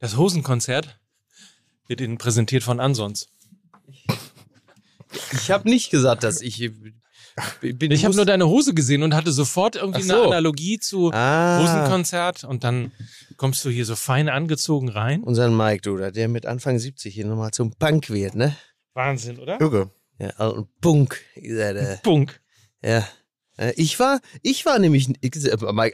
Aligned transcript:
Das 0.00 0.16
Hosenkonzert 0.16 0.98
wird 1.88 2.00
Ihnen 2.00 2.18
präsentiert 2.18 2.62
von 2.62 2.80
Ansons. 2.80 3.28
Ich 5.32 5.50
habe 5.50 5.68
nicht 5.68 5.90
gesagt, 5.90 6.22
dass 6.22 6.40
ich 6.40 6.58
bin. 7.60 7.90
Ich 7.90 8.04
habe 8.04 8.14
nur 8.16 8.26
deine 8.26 8.46
Hose 8.48 8.74
gesehen 8.74 9.02
und 9.02 9.14
hatte 9.14 9.32
sofort 9.32 9.76
irgendwie 9.76 10.02
so. 10.02 10.14
eine 10.14 10.22
Analogie 10.24 10.78
zu 10.78 11.10
Ah. 11.12 11.60
Hosenkonzert 11.60 12.44
und 12.44 12.64
dann 12.64 12.92
kommst 13.36 13.64
du 13.64 13.70
hier 13.70 13.84
so 13.86 13.96
fein 13.96 14.28
angezogen 14.28 14.88
rein. 14.88 15.22
unseren 15.22 15.56
Mike, 15.56 15.82
du, 15.82 15.96
der 16.10 16.28
mit 16.28 16.46
Anfang 16.46 16.78
70 16.78 17.14
hier 17.14 17.26
nochmal 17.26 17.52
zum 17.52 17.72
Punk 17.74 18.10
wird, 18.10 18.34
ne? 18.34 18.56
Wahnsinn, 18.94 19.38
oder? 19.38 19.60
Irre. 19.60 19.90
Ja, 20.18 20.48
und 20.48 20.68
Punk 20.80 21.20
ist 21.36 21.56
er 21.56 21.74
der. 21.74 21.96
Punk. 22.02 22.40
Ja. 22.82 23.06
Äh, 23.56 23.72
Ich 23.76 23.98
war, 24.00 24.20
ich 24.42 24.66
war 24.66 24.78
nämlich, 24.80 25.08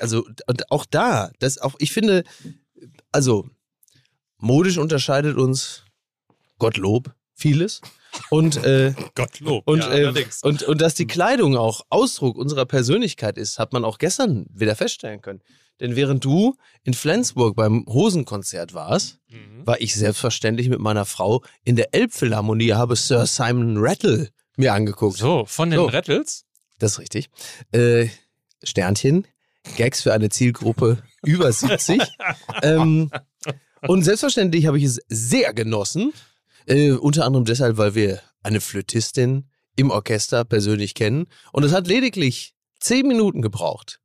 also 0.01 0.27
und 0.47 0.71
auch 0.73 0.87
da, 0.87 1.31
das 1.39 1.59
auch, 1.59 1.75
ich 1.79 1.93
finde, 1.93 2.25
also 3.13 3.49
modisch 4.45 4.79
unterscheidet 4.79 5.37
uns 5.37 5.85
Gottlob 6.59 7.13
vieles 7.35 7.81
und 8.31 8.63
äh, 8.65 8.95
Gottlob. 9.17 9.67
und, 9.67 9.81
ja, 9.81 9.93
äh, 9.93 10.25
und 10.43 10.63
und 10.63 10.81
dass 10.81 10.95
die 10.95 11.07
Kleidung 11.07 11.57
auch 11.57 11.83
Ausdruck 11.91 12.37
unserer 12.37 12.65
Persönlichkeit 12.65 13.39
ist, 13.39 13.59
hat 13.59 13.73
man 13.73 13.85
auch 13.85 13.99
gestern 13.99 14.47
wieder 14.53 14.77
feststellen 14.77 15.21
können. 15.21 15.41
Denn 15.81 15.97
während 15.97 16.25
du 16.25 16.55
in 16.85 16.95
Flensburg 16.95 17.57
beim 17.57 17.85
Hosenkonzert 17.89 18.75
warst, 18.75 19.19
Mhm. 19.29 19.67
war 19.67 19.81
ich 19.81 19.95
selbstverständlich 19.97 20.69
mit 20.69 20.79
meiner 20.79 21.05
Frau 21.05 21.43
in 21.65 21.75
der 21.75 21.93
Elbphilharmonie, 21.93 22.75
habe 22.75 22.95
Sir 22.95 23.27
Simon 23.27 23.79
Rattle 23.79 24.29
mir 24.57 24.73
angeguckt. 24.73 25.19
So, 25.19 25.45
von 25.47 25.71
den 25.71 25.81
So. 25.81 25.87
Rattles? 25.87 26.45
Das 26.79 26.93
ist 26.93 26.99
richtig. 27.01 27.29
Äh, 27.73 28.07
Sternchen, 28.63 29.27
Gags 29.77 30.03
für 30.03 30.13
eine 30.13 30.29
Zielgruppe 30.29 31.03
über 31.25 31.51
70. 31.53 32.01
ähm, 32.63 33.11
und 33.87 34.03
selbstverständlich 34.03 34.67
habe 34.67 34.79
ich 34.79 34.85
es 34.85 35.01
sehr 35.09 35.55
genossen. 35.55 36.13
Äh, 36.67 36.93
unter 36.93 37.25
anderem 37.25 37.45
deshalb, 37.45 37.77
weil 37.77 37.95
wir 37.95 38.21
eine 38.43 38.61
Flötistin 38.61 39.51
im 39.77 39.91
Orchester 39.91 40.45
persönlich 40.45 40.95
kennen. 40.95 41.27
Und 41.53 41.65
es 41.65 41.73
hat 41.73 41.87
lediglich 41.87 42.55
zehn 42.81 43.07
Minuten 43.07 43.43
gebraucht, 43.43 44.01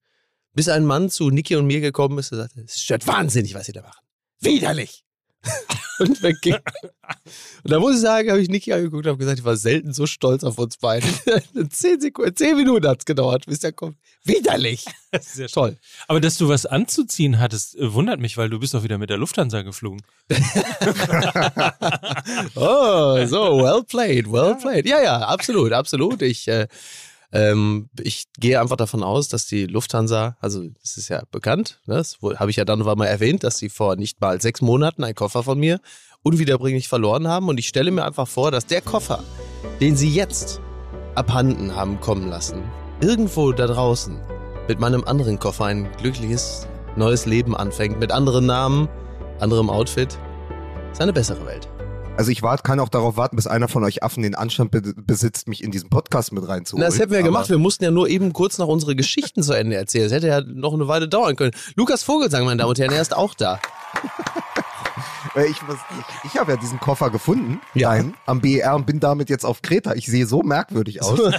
bis 0.54 0.70
ein 0.70 0.86
Mann 0.86 1.10
zu 1.10 1.30
Niki 1.30 1.56
und 1.56 1.68
mir 1.68 1.82
gekommen 1.82 2.18
ist 2.18 2.32
und 2.32 2.40
sagte, 2.40 2.62
es 2.62 2.80
stört 2.80 3.08
wahnsinnig, 3.08 3.54
was 3.54 3.66
Sie 3.66 3.74
da 3.74 3.82
machen. 3.82 4.02
Widerlich! 4.40 5.04
und 6.00 6.22
wegging. 6.22 6.56
Und 6.56 7.72
da 7.72 7.80
muss 7.80 7.96
ich 7.96 8.02
sagen, 8.02 8.30
habe 8.30 8.42
ich 8.42 8.50
Niki 8.50 8.74
angeguckt 8.74 9.06
und 9.06 9.10
habe 9.10 9.18
gesagt, 9.18 9.40
ich 9.40 9.46
war 9.46 9.58
selten 9.58 9.94
so 9.94 10.06
stolz 10.06 10.44
auf 10.44 10.58
uns 10.58 10.78
beide. 10.78 11.08
zehn 11.70 12.00
Sekunden, 12.00 12.36
zehn 12.36 12.56
Minuten 12.56 12.88
hat 12.88 13.00
es 13.00 13.06
gedauert, 13.06 13.46
bis 13.46 13.60
der 13.60 13.72
kommt. 13.72 13.98
Widerlich! 14.24 14.86
Sehr. 15.22 15.48
Toll. 15.48 15.78
Aber 16.08 16.20
dass 16.20 16.38
du 16.38 16.50
was 16.50 16.66
anzuziehen 16.66 17.40
hattest, 17.40 17.76
äh, 17.78 17.94
wundert 17.94 18.20
mich, 18.20 18.38
weil 18.38 18.50
du 18.50 18.60
bist 18.60 18.74
doch 18.74 18.84
wieder 18.84 18.98
mit 18.98 19.10
der 19.10 19.18
Lufthansa 19.18 19.62
geflogen. 19.62 20.02
Oh, 22.56 23.26
so, 23.26 23.62
well 23.62 23.84
played, 23.84 24.32
well 24.32 24.56
played. 24.56 24.86
Ja, 24.86 25.02
ja, 25.02 25.20
absolut, 25.20 25.72
absolut. 25.72 26.22
Ich, 26.22 26.48
äh, 26.48 26.68
ähm, 27.32 27.90
ich 28.00 28.26
gehe 28.40 28.60
einfach 28.60 28.78
davon 28.78 29.04
aus, 29.04 29.28
dass 29.28 29.46
die 29.46 29.66
Lufthansa, 29.66 30.38
also 30.40 30.64
es 30.84 30.98
ist 30.98 31.10
ja 31.10 31.24
bekannt, 31.32 31.80
ne, 31.86 31.96
das 31.96 32.18
habe 32.22 32.50
ich 32.50 32.58
ja 32.58 32.66
dann 32.66 32.80
mal 32.80 33.06
erwähnt, 33.06 33.44
dass 33.44 33.58
sie 33.58 33.70
vor 33.70 33.96
nicht 33.96 34.20
mal 34.20 34.42
sechs 34.42 34.62
Monaten 34.62 35.04
einen 35.04 35.16
Koffer 35.16 35.44
von 35.44 35.60
mir 35.60 35.80
unwiederbringlich 36.24 36.88
verloren 36.88 37.28
haben. 37.28 37.48
Und 37.48 37.60
ich 37.60 37.68
stelle 37.68 37.92
mir 37.92 38.06
einfach 38.06 38.28
vor, 38.28 38.52
dass 38.52 38.66
der 38.66 38.82
Koffer, 38.82 39.24
den 39.80 39.96
sie 39.96 40.10
jetzt 40.10 40.62
abhanden 41.16 41.76
haben 41.76 42.00
kommen 42.00 42.30
lassen, 42.30 42.64
irgendwo 43.02 43.52
da 43.52 43.68
draußen 43.68 44.20
mit 44.68 44.80
meinem 44.80 45.04
anderen 45.04 45.40
Koffer 45.40 45.66
ein 45.66 45.92
glückliches 45.98 46.68
neues 46.96 47.26
Leben 47.26 47.56
anfängt, 47.56 48.00
mit 48.00 48.12
anderen 48.12 48.46
Namen, 48.46 48.90
anderem 49.40 49.70
Outfit. 49.70 50.18
Ist 50.92 51.02
eine 51.02 51.14
bessere 51.14 51.46
Welt. 51.46 51.70
Also 52.20 52.32
ich 52.32 52.42
wart, 52.44 52.66
kann 52.66 52.82
auch 52.82 52.90
darauf 52.90 53.16
warten, 53.16 53.38
bis 53.38 53.48
einer 53.48 53.70
von 53.70 53.82
euch 53.86 54.04
Affen 54.04 54.24
den 54.24 54.36
Anstand 54.36 54.72
be 54.72 54.82
besitzt, 54.82 55.48
mich 55.48 55.64
in 55.64 55.72
diesen 55.72 55.90
Podcast 55.90 56.34
mit 56.34 56.46
reinzuholen. 56.46 56.86
Das 56.86 57.00
hätten 57.00 57.12
wir 57.12 57.20
Aber- 57.20 57.28
gemacht. 57.28 57.50
Wir 57.50 57.58
mussten 57.58 57.86
ja 57.86 57.92
nur 57.92 58.10
eben 58.10 58.34
kurz 58.34 58.58
noch 58.58 58.68
unsere 58.68 58.94
Geschichten 58.98 59.42
zu 59.42 59.54
Ende 59.54 59.78
erzählen. 59.78 60.06
Es 60.08 60.12
hätte 60.12 60.28
ja 60.28 60.42
noch 60.42 60.74
eine 60.74 60.90
Weile 60.90 61.08
dauern 61.08 61.38
können. 61.38 61.54
Lukas 61.78 62.04
Vogelsang, 62.04 62.44
meine 62.44 62.58
Damen 62.58 62.72
und 62.72 62.78
Herren, 62.78 62.92
er 62.92 63.02
ist 63.02 63.16
auch 63.16 63.34
da. 63.36 63.60
Äh, 65.36 65.46
Ich, 65.46 65.58
was- 65.68 65.78
ich, 66.24 66.32
ich 66.34 66.40
habe 66.40 66.52
ja 66.52 66.58
diesen 66.58 66.80
Koffer 66.80 67.10
gefunden, 67.12 67.62
Ja. 67.76 67.92
deinen, 67.92 68.16
am 68.26 68.42
BER 68.42 68.76
und 68.76 68.86
bin 68.88 69.00
damit 69.00 69.30
jetzt 69.30 69.46
auf 69.46 69.62
Kreta. 69.62 69.94
Ich 69.94 70.08
sehe 70.08 70.26
so 70.26 70.42
merkwürdig 70.44 71.02
aus. 71.04 71.20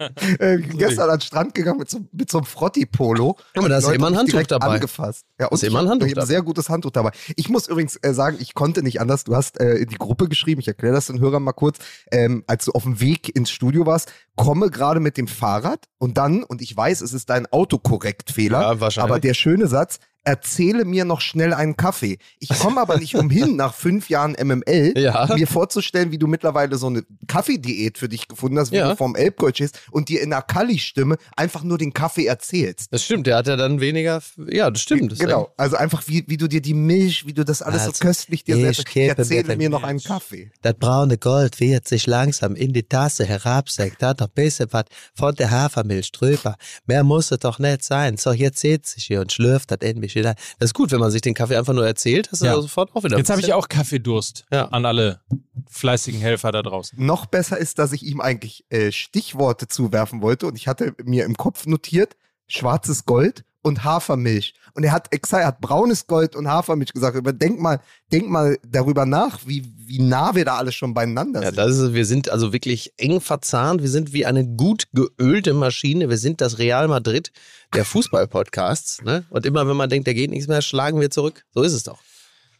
äh, 0.38 0.58
gestern 0.58 1.10
an 1.10 1.18
den 1.18 1.20
Strand 1.20 1.54
gegangen 1.54 1.78
mit 1.78 1.90
so, 1.90 2.00
mit 2.12 2.30
so 2.30 2.38
einem 2.38 2.46
Frotti-Polo. 2.46 3.36
Aber 3.56 3.68
da 3.68 3.78
ist 3.78 3.88
immer 3.88 4.08
ein 4.08 4.16
Handtuch 4.16 4.42
dabei. 4.44 4.74
Angefasst. 4.76 5.26
Ja, 5.38 5.46
ist 5.46 5.62
und 5.62 5.68
immer 5.68 5.80
ein 5.80 5.84
ich, 5.84 5.90
Handtuch 5.90 6.06
ich 6.06 6.12
habe 6.12 6.20
ein 6.20 6.26
dabei. 6.26 6.26
sehr 6.26 6.42
gutes 6.42 6.68
Handtuch 6.68 6.90
dabei. 6.90 7.10
Ich 7.36 7.48
muss 7.48 7.68
übrigens 7.68 7.96
äh, 8.02 8.14
sagen, 8.14 8.38
ich 8.40 8.54
konnte 8.54 8.82
nicht 8.82 9.00
anders. 9.00 9.24
Du 9.24 9.36
hast 9.36 9.60
äh, 9.60 9.74
in 9.74 9.88
die 9.88 9.98
Gruppe 9.98 10.28
geschrieben, 10.28 10.60
ich 10.60 10.68
erkläre 10.68 10.94
das 10.94 11.06
den 11.06 11.20
Hörern 11.20 11.42
mal 11.42 11.52
kurz, 11.52 11.78
ähm, 12.10 12.44
als 12.46 12.64
du 12.64 12.72
auf 12.72 12.84
dem 12.84 13.00
Weg 13.00 13.34
ins 13.34 13.50
Studio 13.50 13.86
warst, 13.86 14.12
komme 14.36 14.70
gerade 14.70 15.00
mit 15.00 15.16
dem 15.16 15.28
Fahrrad 15.28 15.86
und 15.98 16.16
dann, 16.16 16.42
und 16.44 16.62
ich 16.62 16.74
weiß, 16.74 17.02
es 17.02 17.12
ist 17.12 17.28
dein 17.28 17.46
Autokorrektfehler, 17.46 18.60
Ja, 18.60 18.80
wahrscheinlich. 18.80 19.10
aber 19.12 19.20
der 19.20 19.34
schöne 19.34 19.66
Satz, 19.66 19.98
erzähle 20.24 20.84
mir 20.84 21.04
noch 21.04 21.20
schnell 21.20 21.54
einen 21.54 21.76
Kaffee. 21.76 22.18
Ich 22.38 22.48
komme 22.50 22.80
aber 22.80 22.98
nicht 22.98 23.14
umhin, 23.14 23.56
nach 23.56 23.74
fünf 23.74 24.08
Jahren 24.10 24.34
MML, 24.38 24.94
Ja. 24.96 25.28
mir 25.34 25.46
vorzustellen, 25.46 26.12
wie 26.12 26.18
du 26.18 26.26
mittlerweile 26.26 26.76
so 26.76 26.88
eine 26.88 27.02
Kaffeediät 27.26 27.96
für 27.98 28.08
dich 28.08 28.28
gefunden 28.28 28.58
hast, 28.58 28.70
wie 28.72 28.76
Ja. 28.76 28.90
du 28.90 28.96
vorm 28.96 29.16
Elbgold 29.16 29.56
stehst 29.56 29.80
und 29.90 30.08
dir 30.08 30.20
in 30.22 30.32
einer 30.32 30.42
Kalli-Stimme 30.42 31.16
einfach 31.36 31.62
nur 31.62 31.78
den 31.78 31.92
Kaffee 31.94 32.26
erzählst. 32.26 32.92
Das 32.92 33.04
stimmt, 33.04 33.26
der 33.26 33.36
hat 33.36 33.46
ja 33.46 33.56
dann 33.56 33.80
weniger. 33.80 34.20
Ja, 34.50 34.70
das 34.70 34.82
stimmt. 34.82 35.12
Das 35.12 35.18
Genau, 35.18 35.52
also 35.56 35.76
einfach 35.76 36.02
wie, 36.06 36.24
wie 36.28 36.36
du 36.36 36.48
dir 36.48 36.60
die 36.60 36.74
Milch, 36.74 37.26
wie 37.26 37.32
du 37.32 37.44
das 37.44 37.62
alles 37.62 37.82
Also, 37.82 37.92
so 37.94 37.98
köstlich 38.04 38.44
dir 38.44 38.56
selbst. 38.56 38.94
Erzähle 38.96 39.56
mir 39.56 39.70
noch 39.70 39.82
einen. 39.82 40.00
Kaffee. 40.00 40.50
Das 40.62 40.74
braune 40.74 41.18
Gold 41.18 41.60
wird 41.60 41.86
sich 41.86 42.06
langsam 42.06 42.54
in 42.54 42.72
die 42.72 42.82
Tasse 42.82 43.24
herabsenkt. 43.24 43.96
Da 44.00 44.08
hat 44.08 44.20
noch 44.20 44.28
ein 44.28 44.32
bisschen 44.34 44.66
was 44.72 44.84
von 45.14 45.34
der 45.34 45.50
Hafermilch 45.50 46.10
drüber. 46.12 46.56
Mehr 46.86 47.04
muss 47.04 47.30
es 47.30 47.38
doch 47.38 47.58
nicht 47.58 47.84
sein. 47.84 48.16
So, 48.16 48.32
jetzt 48.32 48.60
sitzt 48.60 48.94
sich 48.94 49.04
hier 49.06 49.20
und 49.20 49.32
schlürft 49.32 49.70
das 49.70 49.78
in 49.82 50.00
mich 50.00 50.09
wieder. 50.14 50.34
Das 50.58 50.70
ist 50.70 50.74
gut, 50.74 50.90
wenn 50.92 51.00
man 51.00 51.10
sich 51.10 51.22
den 51.22 51.34
Kaffee 51.34 51.56
einfach 51.56 51.72
nur 51.72 51.86
erzählt, 51.86 52.30
hast 52.30 52.42
du 52.42 52.46
ja. 52.46 52.60
sofort 52.60 52.94
auch 52.94 53.04
wieder. 53.04 53.16
Jetzt 53.18 53.30
habe 53.30 53.40
ich 53.40 53.52
auch 53.52 53.68
Kaffeedurst 53.68 54.46
Ja. 54.52 54.66
an 54.66 54.84
alle 54.86 55.20
fleißigen 55.68 56.20
Helfer 56.20 56.52
da 56.52 56.62
draußen. 56.62 57.04
Noch 57.04 57.26
besser 57.26 57.58
ist, 57.58 57.78
dass 57.78 57.92
ich 57.92 58.02
ihm 58.04 58.20
eigentlich 58.20 58.64
äh, 58.70 58.92
Stichworte 58.92 59.68
zuwerfen 59.68 60.22
wollte 60.22 60.46
und 60.46 60.56
ich 60.56 60.68
hatte 60.68 60.94
mir 61.04 61.24
im 61.24 61.36
Kopf 61.36 61.66
notiert, 61.66 62.16
schwarzes 62.46 63.04
Gold 63.04 63.44
und 63.62 63.84
Hafermilch. 63.84 64.54
Und 64.74 64.84
er 64.84 64.92
hat 64.92 65.12
exakt, 65.12 65.42
er 65.42 65.48
hat 65.48 65.60
braunes 65.60 66.06
Gold 66.06 66.34
und 66.36 66.48
Hafermilch 66.48 66.92
gesagt. 66.92 67.16
Aber 67.16 67.32
denk 67.32 67.60
mal, 67.60 67.80
denk 68.12 68.28
mal 68.28 68.58
darüber 68.66 69.04
nach, 69.06 69.40
wie, 69.46 69.70
wie 69.76 70.00
nah 70.00 70.34
wir 70.34 70.44
da 70.44 70.56
alle 70.56 70.72
schon 70.72 70.94
beieinander 70.94 71.40
Ja, 71.40 71.46
sind. 71.48 71.58
das 71.58 71.76
ist, 71.78 71.92
wir 71.94 72.06
sind 72.06 72.30
also 72.30 72.52
wirklich 72.52 72.92
eng 72.96 73.20
verzahnt. 73.20 73.82
Wir 73.82 73.90
sind 73.90 74.12
wie 74.12 74.24
eine 74.26 74.46
gut 74.46 74.84
geölte 74.92 75.52
Maschine. 75.52 76.08
Wir 76.08 76.18
sind 76.18 76.40
das 76.40 76.58
Real 76.58 76.88
Madrid 76.88 77.32
der 77.74 77.84
Fußball-Podcasts. 77.84 79.02
Ne? 79.02 79.24
Und 79.30 79.44
immer, 79.46 79.66
wenn 79.68 79.76
man 79.76 79.90
denkt, 79.90 80.08
da 80.08 80.12
geht 80.12 80.30
nichts 80.30 80.48
mehr, 80.48 80.62
schlagen 80.62 81.00
wir 81.00 81.10
zurück. 81.10 81.44
So 81.52 81.62
ist 81.62 81.72
es 81.72 81.82
doch. 81.82 81.98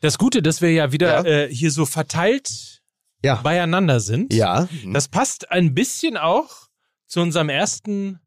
Das 0.00 0.18
Gute, 0.18 0.42
dass 0.42 0.60
wir 0.60 0.72
ja 0.72 0.92
wieder 0.92 1.24
Ja. 1.26 1.44
äh, 1.44 1.54
hier 1.54 1.70
so 1.70 1.86
verteilt 1.86 2.82
Ja. 3.22 3.36
beieinander 3.36 4.00
sind. 4.00 4.32
Ja. 4.32 4.68
Das 4.92 5.08
passt 5.08 5.50
ein 5.50 5.74
bisschen 5.74 6.16
auch 6.16 6.68
zu 7.06 7.20
unserem 7.20 7.48
ersten 7.48 8.18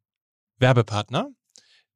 Werbepartner, 0.60 1.30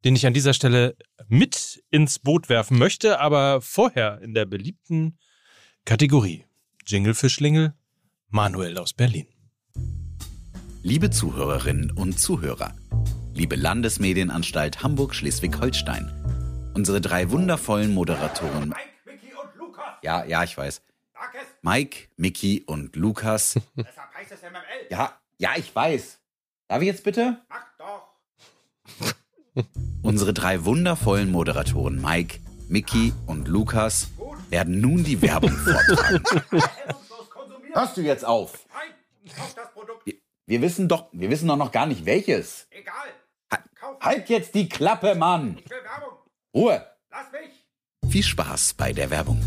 den 0.04 0.16
ich 0.16 0.26
an 0.26 0.34
dieser 0.34 0.54
Stelle 0.54 0.96
mit 1.28 1.84
ins 1.90 2.20
Boot 2.20 2.50
werfen 2.50 2.78
möchte, 2.78 3.20
aber 3.20 3.62
vorher 3.62 4.22
in 4.22 4.34
der 4.34 4.46
beliebten 4.46 5.18
Kategorie 5.86 6.46
Jingle 6.86 7.14
für 7.14 7.30
Schlingel, 7.30 7.74
Manuel 8.30 8.78
aus 8.78 8.94
Berlin. 8.94 9.28
Liebe 10.84 11.10
Zuhörerinnen 11.10 11.92
und 11.92 12.20
Zuhörer, 12.20 12.76
liebe 13.34 13.56
Landesmedienanstalt 13.56 14.84
Hamburg-Schleswig-Holstein, 14.84 16.72
unsere 16.76 17.02
drei 17.02 17.30
wundervollen 17.32 17.94
Moderatoren. 17.94 18.70
Mike, 18.70 18.80
Mickey 19.06 19.34
und 19.34 19.56
Lukas. 19.58 19.86
Ja, 20.02 20.24
ja, 20.24 20.44
ich 20.44 20.58
weiß. 20.58 20.82
Mike, 21.62 22.08
Mickey 22.16 22.64
und 22.66 22.96
Lukas. 22.96 23.60
deshalb 23.76 24.14
heißt 24.14 24.32
es 24.32 24.42
MML. 24.42 24.88
Ja, 24.90 25.20
ja, 25.40 25.52
ich 25.58 25.76
weiß. 25.76 26.20
Darf 26.70 26.82
ich 26.82 26.88
jetzt 26.88 27.04
bitte? 27.04 27.42
Mach 27.50 27.66
doch. 27.78 29.14
Unsere 30.04 30.34
drei 30.34 30.66
wundervollen 30.66 31.32
Moderatoren 31.32 32.02
Mike, 32.02 32.40
Mickey 32.70 33.14
und 33.26 33.48
Lukas 33.48 34.10
werden 34.50 34.80
nun 34.82 35.04
die 35.04 35.22
Werbung 35.22 35.52
vortragen. 35.58 36.24
Hörst 37.74 37.98
du 37.98 38.02
jetzt 38.02 38.26
auf? 38.26 38.66
Nein, 38.74 39.34
kauf 39.36 39.54
das 39.56 39.72
Produkt. 39.74 40.06
Wir, 40.06 40.16
wir 40.46 40.62
wissen 40.62 40.88
doch, 40.88 41.08
wir 41.12 41.30
wissen 41.30 41.48
doch 41.48 41.58
noch 41.58 41.72
gar 41.72 41.86
nicht 41.86 42.06
welches. 42.06 42.68
Egal. 42.72 42.94
Ha- 43.52 43.64
Kauf 43.80 44.00
Halt 44.02 44.30
jetzt 44.30 44.56
die 44.56 44.68
Klappe, 44.70 45.16
Mann! 45.16 45.58
Ich 45.64 45.70
will 45.70 45.78
Werbung. 45.84 46.18
Ruhe! 46.56 46.86
Lass 47.12 47.32
mich. 47.32 48.12
Viel 48.12 48.24
Spaß 48.24 48.74
bei 48.76 48.94
der 48.94 49.10
Werbung. 49.10 49.42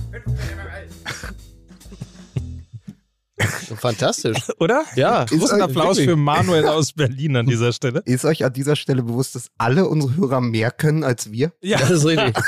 15 3.40 3.69
MML. 3.69 3.81
Fantastisch. 3.81 4.38
Oder? 4.58 4.84
Ja. 4.96 5.25
Großen 5.25 5.60
Applaus 5.60 5.96
wirklich. 5.96 6.08
für 6.10 6.16
Manuel 6.16 6.66
aus 6.69 6.92
Berlin 6.92 7.37
an 7.37 7.46
dieser 7.46 7.72
Stelle. 7.72 8.02
Ist 8.04 8.25
euch 8.25 8.44
an 8.44 8.52
dieser 8.52 8.76
Stelle 8.76 9.02
bewusst, 9.02 9.34
dass 9.34 9.50
alle 9.58 9.87
unsere 9.88 10.16
Hörer 10.16 10.40
mehr 10.40 10.70
können 10.70 11.04
als 11.04 11.31
wir? 11.32 11.52
Ja, 11.60 11.78
Das 11.78 11.90
ist 11.90 12.06
richtig. 12.06 12.37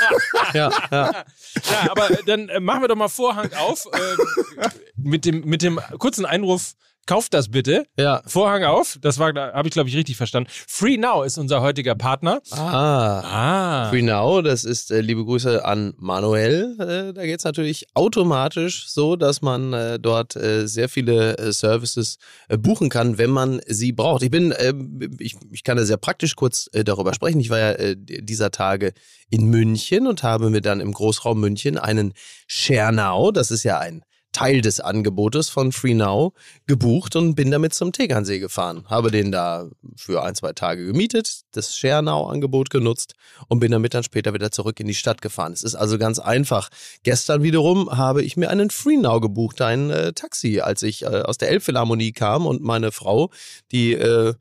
Ja, 0.53 0.69
ja. 0.91 1.11
Ja, 1.11 1.91
aber 1.91 2.09
dann 2.27 2.47
äh, 2.49 2.59
machen 2.59 2.81
wir 2.81 2.87
doch 2.87 2.95
mal 2.95 3.07
Vorhang 3.07 3.49
auf 3.53 3.87
äh, 3.91 4.67
mit, 4.95 5.25
dem, 5.25 5.41
mit 5.45 5.63
dem 5.63 5.79
kurzen 5.97 6.25
Einruf, 6.27 6.73
kauft 7.05 7.33
das 7.33 7.49
bitte. 7.49 7.85
ja. 7.97 8.21
Vorhang 8.25 8.63
auf, 8.63 8.97
das 9.01 9.19
war, 9.19 9.33
habe 9.33 9.67
ich 9.67 9.73
glaube 9.73 9.89
ich 9.89 9.95
richtig 9.95 10.17
verstanden. 10.17 10.49
Free 10.67 10.97
Now 10.97 11.23
ist 11.23 11.37
unser 11.37 11.61
heutiger 11.61 11.95
Partner. 11.95 12.41
Ah. 12.51 13.85
Ah. 13.85 13.89
Free 13.89 14.01
Now, 14.01 14.41
das 14.41 14.63
ist 14.63 14.91
äh, 14.91 15.01
liebe 15.01 15.25
Grüße 15.25 15.65
an 15.65 15.93
Manuel. 15.97 16.75
Äh, 16.79 17.13
da 17.13 17.25
geht 17.25 17.39
es 17.39 17.45
natürlich 17.45 17.87
automatisch 17.93 18.87
so, 18.89 19.15
dass 19.15 19.41
man 19.41 19.73
äh, 19.73 19.99
dort 19.99 20.35
äh, 20.35 20.67
sehr 20.67 20.89
viele 20.89 21.37
äh, 21.37 21.51
Services 21.51 22.17
äh, 22.47 22.57
buchen 22.57 22.89
kann, 22.89 23.17
wenn 23.17 23.29
man 23.29 23.61
sie 23.67 23.91
braucht. 23.91 24.23
Ich 24.23 24.31
bin, 24.31 24.51
äh, 24.51 24.73
ich, 25.19 25.35
ich 25.51 25.63
kann 25.63 25.77
da 25.77 25.85
sehr 25.85 25.97
praktisch 25.97 26.35
kurz 26.35 26.69
darüber 26.73 27.13
sprechen. 27.13 27.39
Ich 27.39 27.49
war 27.49 27.59
ja 27.59 27.93
dieser 27.95 28.51
Tage 28.51 28.93
in 29.29 29.45
München 29.45 30.07
und 30.07 30.23
habe 30.23 30.49
mir 30.49 30.61
dann 30.61 30.79
im 30.79 30.91
Großraum 30.91 31.39
München 31.39 31.77
einen 31.77 32.13
ShareNow, 32.47 33.31
das 33.33 33.51
ist 33.51 33.63
ja 33.63 33.79
ein 33.79 34.03
Teil 34.33 34.61
des 34.61 34.81
Angebotes 34.81 35.47
von 35.47 35.71
FreeNow 35.71 36.33
gebucht 36.67 37.15
und 37.15 37.35
bin 37.35 37.51
damit 37.51 37.73
zum 37.73 37.93
Tegernsee 37.93 38.39
gefahren. 38.39 38.83
Habe 38.89 39.11
den 39.11 39.31
da 39.31 39.69
für 39.95 40.23
ein, 40.23 40.35
zwei 40.35 40.51
Tage 40.51 40.85
gemietet, 40.85 41.43
das 41.53 41.77
ShareNow-Angebot 41.77 42.69
genutzt 42.69 43.13
und 43.47 43.59
bin 43.59 43.71
damit 43.71 43.93
dann 43.93 44.03
später 44.03 44.33
wieder 44.33 44.51
zurück 44.51 44.79
in 44.79 44.87
die 44.87 44.95
Stadt 44.95 45.21
gefahren. 45.21 45.53
Es 45.53 45.63
ist 45.63 45.75
also 45.75 45.97
ganz 45.97 46.19
einfach. 46.19 46.69
Gestern 47.03 47.43
wiederum 47.43 47.89
habe 47.95 48.23
ich 48.23 48.35
mir 48.35 48.49
einen 48.49 48.69
FreeNow 48.69 49.21
gebucht, 49.21 49.61
ein 49.61 49.89
äh, 49.89 50.13
Taxi, 50.13 50.59
als 50.59 50.83
ich 50.83 51.03
äh, 51.03 51.21
aus 51.21 51.37
der 51.37 51.49
Elbphilharmonie 51.49 52.11
kam 52.11 52.45
und 52.45 52.61
meine 52.61 52.91
Frau, 52.91 53.29
die 53.71 53.93
äh, 53.93 54.33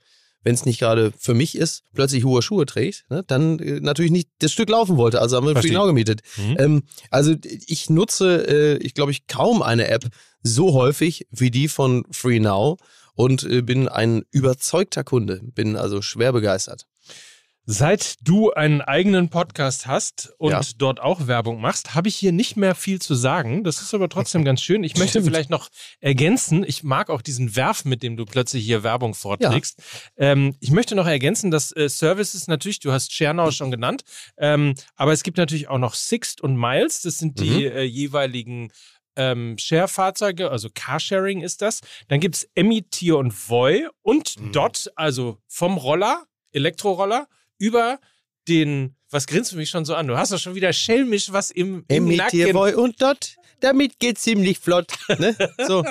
wenn 0.43 0.55
es 0.55 0.67
nicht 0.67 0.79
gerade 0.79 1.13
für 1.19 1.35
mich 1.35 1.57
ist, 1.57 1.85
plötzlich 1.95 2.25
hohe 2.25 2.43
Schuhe 2.43 2.67
trägt, 2.67 3.05
ne, 3.11 3.23
dann 3.27 3.59
äh, 3.59 3.81
natürlich 3.81 4.11
nicht 4.11 4.29
das 4.39 4.53
Stück 4.53 4.69
laufen 4.69 4.97
wollte. 4.97 5.21
Also 5.21 5.37
haben 5.37 5.47
wir 5.47 5.53
Verstehe. 5.53 5.73
FreeNow 5.73 5.87
gemietet. 5.87 6.21
Mhm. 6.37 6.57
Ähm, 6.59 6.83
also 7.11 7.35
ich 7.67 7.91
nutze, 7.91 8.47
äh, 8.49 8.77
ich 8.79 8.95
glaube 8.95 9.13
ich, 9.13 9.27
kaum 9.27 9.63
eine 9.63 9.89
App 9.89 10.07
so 10.43 10.73
häufig 10.73 11.27
wie 11.31 11.51
die 11.51 11.69
von 11.69 12.05
FreeNow 12.11 12.79
und 13.15 13.45
äh, 13.45 13.63
bin 13.63 13.89
ein 13.89 14.23
überzeugter 14.31 15.05
Kunde. 15.05 15.41
Bin 15.43 15.77
also 15.77 16.03
schwer 16.03 16.33
begeistert. 16.33 16.87
Seit 17.65 18.17
du 18.23 18.51
einen 18.51 18.81
eigenen 18.81 19.29
Podcast 19.29 19.87
hast 19.87 20.33
und 20.39 20.51
Ja. 20.51 20.61
dort 20.79 20.99
auch 20.99 21.29
Werbung 21.29 21.61
machst, 21.61 21.95
habe 21.95 22.09
ich 22.09 22.17
hier 22.17 22.33
nicht 22.33 22.57
mehr 22.57 22.75
viel 22.75 23.01
zu 23.01 23.15
sagen. 23.15 23.63
Das 23.63 23.81
ist 23.81 23.95
aber 23.95 24.09
trotzdem 24.09 24.45
ganz 24.45 24.61
schön. 24.63 24.83
Ich 24.83 24.97
möchte 24.97 25.23
vielleicht 25.23 25.49
noch 25.49 25.69
ergänzen, 26.01 26.65
ich 26.67 26.83
mag 26.83 27.09
auch 27.09 27.23
diesen 27.23 27.55
Werf, 27.55 27.85
mit 27.85 28.03
dem 28.03 28.17
du 28.17 28.25
plötzlich 28.25 28.65
hier 28.65 28.83
Werbung 28.83 29.15
vorträgst. 29.15 29.81
Ähm, 30.17 30.57
ich 30.59 30.73
möchte 30.73 30.97
noch 30.97 31.07
ergänzen, 31.07 31.53
dass 31.53 31.71
äh, 31.77 31.89
Services 31.89 32.49
natürlich, 32.49 32.81
du 32.81 32.91
hast 32.91 33.13
Schernau 33.13 33.53
schon 33.53 33.71
genannt, 33.71 34.03
ähm, 34.39 34.75
aber 34.97 35.13
es 35.13 35.23
gibt 35.23 35.37
natürlich 35.39 35.69
auch 35.69 35.79
noch 35.79 35.95
Sixt 35.95 36.41
und 36.41 36.57
Miles. 36.57 37.03
Das 37.03 37.19
sind 37.19 37.39
die 37.39 37.67
äh, 37.67 37.83
jeweiligen 37.83 38.73
ähm, 39.15 39.57
Share-Fahrzeuge, 39.57 40.51
also 40.51 40.69
Carsharing 40.75 41.43
ist 41.43 41.63
das. 41.63 41.81
Dann 42.09 42.19
gibt 42.19 42.35
es 42.35 42.49
Emmy, 42.57 42.83
Tier 42.83 43.19
und 43.19 43.33
Voy 43.49 43.87
und 44.03 44.35
Dot, 44.53 44.91
also 44.97 45.39
vom 45.47 45.77
Roller, 45.77 46.25
Elektroroller, 46.51 47.29
über 47.63 48.01
den, 48.49 48.97
was 49.11 49.29
grinst 49.29 49.53
du 49.53 49.57
mich 49.57 49.71
schon 49.71 49.85
so 49.85 49.95
an? 49.95 50.09
Du 50.09 50.17
hast 50.19 50.33
doch 50.33 50.39
schon 50.39 50.57
wieder 50.57 50.73
schelmisch 50.73 51.33
was 51.33 51.53
im, 51.53 51.85
im 51.87 52.09
Nacken. 52.09 52.53
Boy 52.53 52.75
und 52.75 53.01
dort, 53.01 53.37
damit 53.61 54.01
geht's 54.01 54.23
ziemlich 54.23 54.59
flott. 54.59 54.93
Ne? 55.09 55.37
So, 55.67 55.85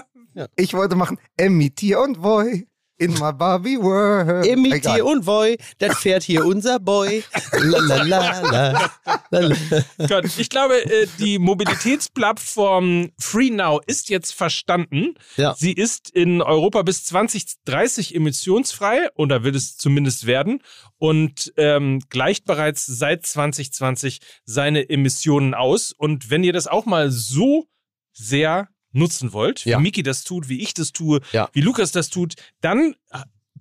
Ich 0.57 0.73
wollte 0.73 0.95
machen 0.95 1.17
Emmy, 1.37 1.71
Tier 1.71 2.01
und 2.01 2.21
Boy 2.21 2.67
in 3.01 3.13
my 3.13 3.31
Barbie 3.33 3.77
World. 3.77 4.45
Egal. 4.45 4.95
Tier 4.95 5.05
und 5.05 5.25
Boy, 5.25 5.57
das 5.79 5.97
fährt 5.97 6.21
hier 6.21 6.45
unser 6.45 6.79
Boy. 6.79 7.23
La, 7.59 7.79
la, 7.79 8.03
la, 8.03 8.41
la, 8.41 8.91
la, 9.31 9.39
la. 9.39 10.07
Gott, 10.07 10.25
ich 10.37 10.49
glaube, 10.49 10.75
äh, 10.85 11.07
die 11.17 11.39
Mobilitätsplattform 11.39 13.11
FreeNow 13.17 13.81
ist 13.87 14.09
jetzt 14.09 14.33
verstanden. 14.33 15.15
Ja. 15.35 15.55
Sie 15.55 15.73
ist 15.73 16.11
in 16.11 16.43
Europa 16.43 16.83
bis 16.83 17.03
2030 17.05 18.13
emissionsfrei 18.13 19.09
oder 19.15 19.43
will 19.43 19.55
es 19.55 19.77
zumindest 19.77 20.27
werden 20.27 20.61
und 20.99 21.51
ähm, 21.57 22.01
gleicht 22.09 22.45
bereits 22.45 22.85
seit 22.85 23.25
2020 23.25 24.19
seine 24.45 24.89
Emissionen 24.89 25.55
aus. 25.55 25.91
Und 25.91 26.29
wenn 26.29 26.43
ihr 26.43 26.53
das 26.53 26.67
auch 26.67 26.85
mal 26.85 27.09
so 27.09 27.65
sehr 28.13 28.67
nutzen 28.91 29.33
wollt, 29.33 29.65
Ja. 29.65 29.77
wie 29.79 29.83
Miki 29.83 30.03
das 30.03 30.23
tut, 30.23 30.49
wie 30.49 30.61
ich 30.61 30.73
das 30.73 30.91
tue, 30.91 31.21
Ja. 31.31 31.49
wie 31.53 31.61
Lukas 31.61 31.91
das 31.91 32.09
tut, 32.09 32.35
dann 32.61 32.95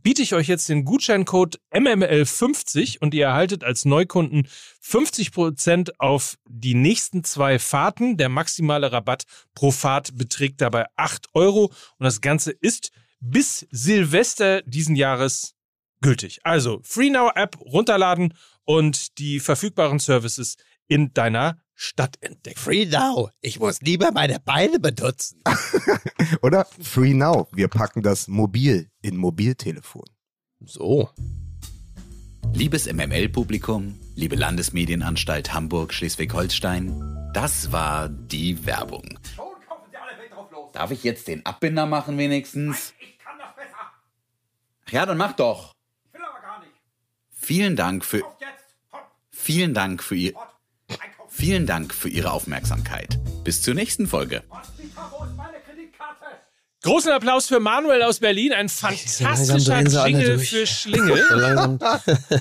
biete 0.03 0.23
ich 0.23 0.33
euch 0.35 0.49
jetzt 0.49 0.69
den 0.71 0.85
Gutscheincode 0.87 1.61
MML50 1.73 2.99
und 3.01 3.13
ihr 3.15 3.27
erhaltet 3.27 3.65
als 3.65 3.85
Neukunden 3.85 4.49
50% 4.83 5.91
auf 5.99 6.37
die 6.49 6.75
nächsten 6.75 7.25
zwei 7.25 7.59
Fahrten. 7.59 8.17
Der 8.17 8.29
maximale 8.29 8.93
Rabatt 8.93 9.25
pro 9.55 9.71
Fahrt 9.71 10.17
beträgt 10.17 10.61
dabei 10.61 10.87
8 10.97 11.29
Euro 11.35 11.65
und 11.99 12.05
das 12.05 12.21
Ganze 12.21 12.51
ist 12.51 12.91
bis 13.21 13.67
Silvester 13.71 14.63
diesen 14.63 14.97
Jahres 14.97 15.55
gültig. 16.01 16.41
Also 16.45 16.81
FreeNow 16.83 17.33
App 17.35 17.59
runterladen 17.61 18.35
und 18.65 19.19
die 19.19 19.41
verfügbaren 19.41 19.99
Services 19.99 20.57
in 20.89 21.13
deiner 21.13 21.59
Stadt 21.83 22.19
entdecken. 22.21 22.59
Free 22.59 22.85
now. 22.85 23.31
Ich 23.41 23.59
muss 23.59 23.81
lieber 23.81 24.13
meine 24.13 24.39
Beine 24.39 24.79
benutzen. 24.79 25.43
Oder 26.43 26.67
Free 26.67 27.15
Now. 27.15 27.49
Wir 27.53 27.69
packen 27.69 28.03
das 28.03 28.29
mobil 28.29 28.91
in 29.01 29.17
Mobiltelefon. 29.17 30.05
So. 30.61 31.09
Liebes 32.53 32.85
MML-Publikum, 32.93 33.99
liebe 34.15 34.37
Landesmedienanstalt 34.37 35.55
Hamburg-Schleswig-Holstein, 35.55 37.31
das 37.33 37.73
war 37.73 38.11
die 38.11 38.67
Werbung. 38.67 39.19
Schon 39.35 39.47
kaufen 39.67 39.89
Sie 39.91 39.97
alle 39.97 40.19
Welt 40.19 40.33
drauf 40.35 40.51
los. 40.51 40.73
Darf 40.73 40.91
ich 40.91 41.03
jetzt 41.03 41.29
den 41.29 41.47
Abbinder 41.47 41.87
machen 41.87 42.19
wenigstens? 42.19 42.93
Ich 43.01 43.19
kann 43.19 43.39
das 43.39 43.57
besser. 43.57 43.79
Ja, 44.91 45.07
dann 45.07 45.17
mach 45.17 45.33
doch. 45.33 45.75
Ich 46.09 46.13
will 46.13 46.27
aber 46.27 46.43
gar 46.43 46.61
nicht. 46.61 46.73
Vielen 47.31 47.75
Dank 47.75 48.05
für, 48.05 48.23
Auf 48.23 48.37
jetzt. 48.39 48.77
Hopp, 48.93 49.11
vielen 49.31 49.73
Dank 49.73 50.03
für 50.03 50.17
ihr. 50.17 50.35
Vielen 51.41 51.65
Dank 51.65 51.95
für 51.95 52.11
Ihre 52.11 52.33
Aufmerksamkeit. 52.33 53.19
Bis 53.45 53.63
zur 53.63 53.73
nächsten 53.73 54.07
Folge. 54.07 54.43
Großen 56.83 57.11
Applaus 57.13 57.47
für 57.47 57.61
Manuel 57.61 58.03
aus 58.03 58.21
Berlin, 58.21 58.53
ein 58.53 58.69
fantastischer 58.69 60.07
Jingle 60.07 60.37
durch. 60.37 60.51
für 60.51 60.67
Schlingel. 60.67 61.27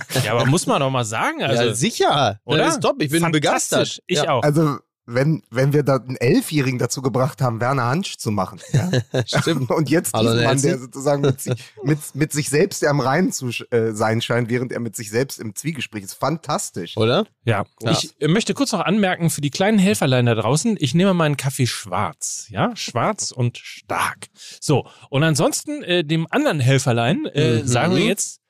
So. 0.09 0.19
Ja, 0.25 0.33
aber 0.33 0.45
muss 0.45 0.65
man 0.65 0.81
doch 0.81 0.89
mal 0.89 1.05
sagen. 1.05 1.41
Also, 1.43 1.63
ja, 1.63 1.73
sicher. 1.73 2.39
oder? 2.43 2.65
Das 2.65 2.75
ist 2.75 2.81
top. 2.81 3.01
Ich 3.01 3.09
bin 3.09 3.21
Fantastisch. 3.21 3.41
begeistert. 3.41 4.03
Ich 4.07 4.17
ja. 4.17 4.31
auch. 4.31 4.43
Also, 4.43 4.79
wenn, 5.13 5.43
wenn 5.49 5.73
wir 5.73 5.83
da 5.83 5.95
einen 5.97 6.15
Elfjährigen 6.15 6.79
dazu 6.79 7.01
gebracht 7.01 7.41
haben, 7.41 7.59
Werner 7.59 7.85
Hansch 7.85 8.17
zu 8.17 8.31
machen. 8.31 8.59
Ja? 8.71 8.89
Stimmt. 9.25 9.69
Und 9.71 9.89
jetzt 9.89 10.13
Hallo, 10.13 10.31
diesen 10.31 10.43
Mann, 10.45 10.61
der 10.61 10.77
sozusagen 10.79 11.21
mit 11.21 11.41
sich, 11.41 11.53
mit, 11.83 11.97
mit 12.13 12.31
sich 12.33 12.49
selbst 12.49 12.85
am 12.85 12.99
Reinen 12.99 13.31
zu 13.31 13.49
äh, 13.71 13.91
sein 13.93 14.21
scheint, 14.21 14.49
während 14.49 14.71
er 14.71 14.79
mit 14.79 14.95
sich 14.95 15.09
selbst 15.09 15.39
im 15.39 15.55
Zwiegespräch 15.55 16.03
ist. 16.03 16.13
Fantastisch. 16.13 16.95
Oder? 16.97 17.25
Ja, 17.43 17.65
Ja. 17.81 17.91
ich 17.91 18.15
äh, 18.21 18.27
möchte 18.27 18.53
kurz 18.53 18.71
noch 18.71 18.81
anmerken 18.81 19.29
für 19.29 19.41
die 19.41 19.49
kleinen 19.49 19.79
Helferlein 19.79 20.25
da 20.25 20.35
draußen, 20.35 20.77
ich 20.79 20.93
nehme 20.93 21.13
meinen 21.13 21.37
Kaffee 21.37 21.67
schwarz, 21.67 22.47
ja, 22.49 22.75
schwarz 22.75 23.31
und 23.31 23.57
stark. 23.57 24.27
So, 24.61 24.87
und 25.09 25.23
ansonsten 25.23 25.83
äh, 25.83 26.03
dem 26.03 26.27
anderen 26.29 26.59
Helferlein 26.59 27.25
äh, 27.25 27.61
Mhm. 27.61 27.67
sagen 27.67 27.95
wir 27.95 28.05
jetzt 28.05 28.41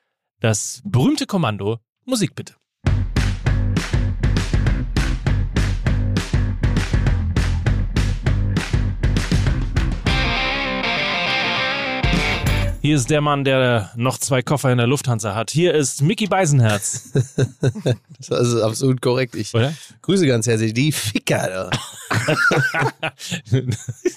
das 0.42 0.82
berühmte 0.84 1.26
Kommando 1.26 1.78
Musik 2.06 2.36
bitte. 2.36 2.56
Hier 12.82 12.96
ist 12.96 13.10
der 13.10 13.20
Mann, 13.20 13.44
der 13.44 13.92
noch 13.98 14.18
zwei 14.20 14.42
Koffer 14.42 14.72
in 14.72 14.78
der 14.78 14.88
Lufthansa 14.88 15.36
hat. 15.36 15.52
Hier 15.52 15.74
ist 15.74 16.02
Mickey 16.02 16.28
Beisenherz, 16.28 17.12
Das 18.28 18.48
ist 18.48 18.62
absolut 18.62 19.02
korrekt. 19.02 19.36
Ich 19.36 19.54
oder? 19.54 19.74
grüße 20.02 20.26
ganz 20.26 20.48
herzlich 20.48 20.74
die 20.74 20.92
Ficker. 20.92 21.70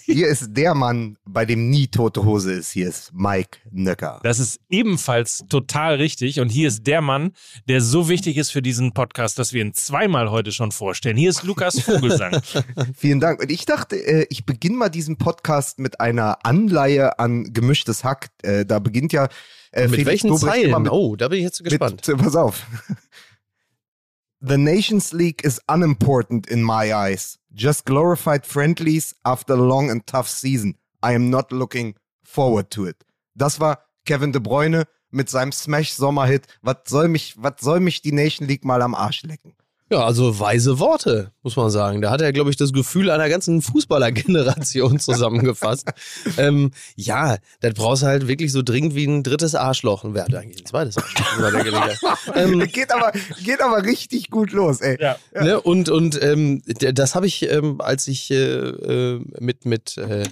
Hier 0.05 0.29
ist 0.29 0.49
der 0.51 0.75
Mann, 0.75 1.17
bei 1.25 1.45
dem 1.45 1.71
nie 1.71 1.87
tote 1.87 2.25
Hose 2.25 2.53
ist. 2.53 2.71
Hier 2.73 2.89
ist 2.89 3.13
Mike 3.13 3.59
Nöcker. 3.71 4.21
Das 4.23 4.39
ist 4.39 4.61
ebenfalls 4.71 5.45
total 5.49 5.97
richtig. 5.97 6.41
Und 6.41 6.49
hier 6.49 6.69
ist 6.69 6.87
der 6.87 7.01
Mann, 7.01 7.33
der 7.69 7.81
so 7.81 8.09
wichtig 8.09 8.37
ist 8.37 8.51
für 8.51 8.63
diesen 8.63 8.93
Podcast, 8.93 9.39
dass 9.39 9.53
wir 9.53 9.63
ihn 9.63 9.75
zweimal 9.75 10.31
heute 10.31 10.53
schon 10.53 10.73
vorstellen. 10.73 11.17
Hier 11.17 11.31
ist 11.31 11.45
Lukas 11.45 11.81
Vogelsang. 11.81 12.41
Vielen 12.97 13.21
Dank. 13.21 13.41
Und 13.41 13.51
ich 13.51 13.67
dachte, 13.67 13.97
äh, 13.97 14.27
ich 14.31 14.45
beginne 14.47 14.77
mal 14.77 14.89
diesen 14.89 15.17
Podcast 15.17 15.79
mit 15.79 16.01
einer 16.01 16.39
Anleihe 16.45 17.19
an 17.19 17.53
gemischtes 17.53 18.05
Hack. 18.05 18.31
Äh, 18.61 18.65
Da 18.67 18.79
beginnt 18.79 19.13
ja 19.13 19.29
äh, 19.73 19.83
Mit 19.83 19.91
Felix 19.91 20.07
welchen 20.07 20.27
immer 20.29 20.39
Zeilen? 20.39 20.83
mit 20.83 20.93
oh, 20.93 21.17
da 21.17 21.29
bin 21.29 21.39
ich 21.39 21.45
jetzt 21.45 21.63
gespannt. 21.63 22.07
Mit, 22.07 22.19
pass 22.19 22.37
auf. 22.37 22.67
The 24.41 24.59
Nations 24.59 25.13
League 25.13 25.45
is 25.45 25.61
unimportant 25.69 26.49
in 26.49 26.63
my 26.65 26.93
eyes. 26.93 27.39
Just 27.55 27.85
glorified 27.87 28.45
friendlies 28.45 29.15
after 29.23 29.55
a 29.55 29.57
long 29.57 29.89
and 29.91 30.05
tough 30.07 30.29
season. 30.29 30.77
I 31.03 31.15
am 31.15 31.31
not 31.31 31.53
looking 31.53 31.95
forward 32.25 32.71
to 32.71 32.87
it. 32.87 32.97
Das 33.35 33.61
war 33.61 33.79
Kevin 34.05 34.33
De 34.33 34.41
Bruyne 34.41 34.85
mit 35.11 35.29
seinem 35.31 35.53
Smash-Sommerhit. 35.53 36.47
Was 36.61 36.77
soll 36.89 37.07
mich, 37.09 37.35
was 37.37 37.61
soll 37.61 37.79
mich 37.81 38.03
die 38.03 38.13
Nation 38.13 38.49
League 38.49 38.65
mal 38.65 38.83
am 38.83 38.95
Arsch 38.97 39.23
lecken? 39.23 39.55
Ja, 39.93 40.07
also 40.07 40.41
weise 40.41 40.79
Worte, 40.79 41.33
muss 41.43 41.57
man 41.57 41.69
sagen. 41.69 42.01
Da 42.01 42.11
hat 42.11 42.23
er, 42.23 42.33
glaube 42.33 42.49
ich, 42.49 42.57
das 42.57 42.73
Gefühl 42.73 43.11
einer 43.11 43.29
ganzen 43.29 43.61
Fußballergeneration 43.61 44.99
zusammengefasst. 44.99 45.87
ähm, 46.39 46.71
ja, 46.97 47.37
das 47.61 47.75
brauchst 47.75 48.03
du 48.03 48.07
halt 48.07 48.27
wirklich 48.27 48.53
so 48.53 48.63
dringend 48.63 48.95
wie 48.95 49.05
ein 49.05 49.23
drittes 49.23 49.55
Arschloch. 49.55 50.05
Und 50.05 50.15
wer 50.15 50.25
hat 50.25 50.35
eigentlich 50.35 50.63
ein 50.63 50.67
zweites 50.67 50.97
Arschloch? 50.97 51.27
ähm, 52.35 52.61
geht, 52.73 52.91
aber, 52.91 53.13
geht 53.45 53.61
aber 53.61 53.85
richtig 53.85 54.31
gut 54.31 54.53
los, 54.53 54.81
ey. 54.81 54.97
Ja. 54.99 55.19
Ne? 55.39 55.61
Und, 55.61 55.91
und 55.91 56.23
ähm, 56.23 56.63
das 56.65 57.15
habe 57.15 57.27
ich, 57.27 57.51
ähm, 57.51 57.83
als 57.83 58.09
ich 58.09 58.31
äh, 58.31 58.37
äh, 58.37 59.21
mit, 59.41 59.67
mit 59.67 59.99
äh, 59.99 60.23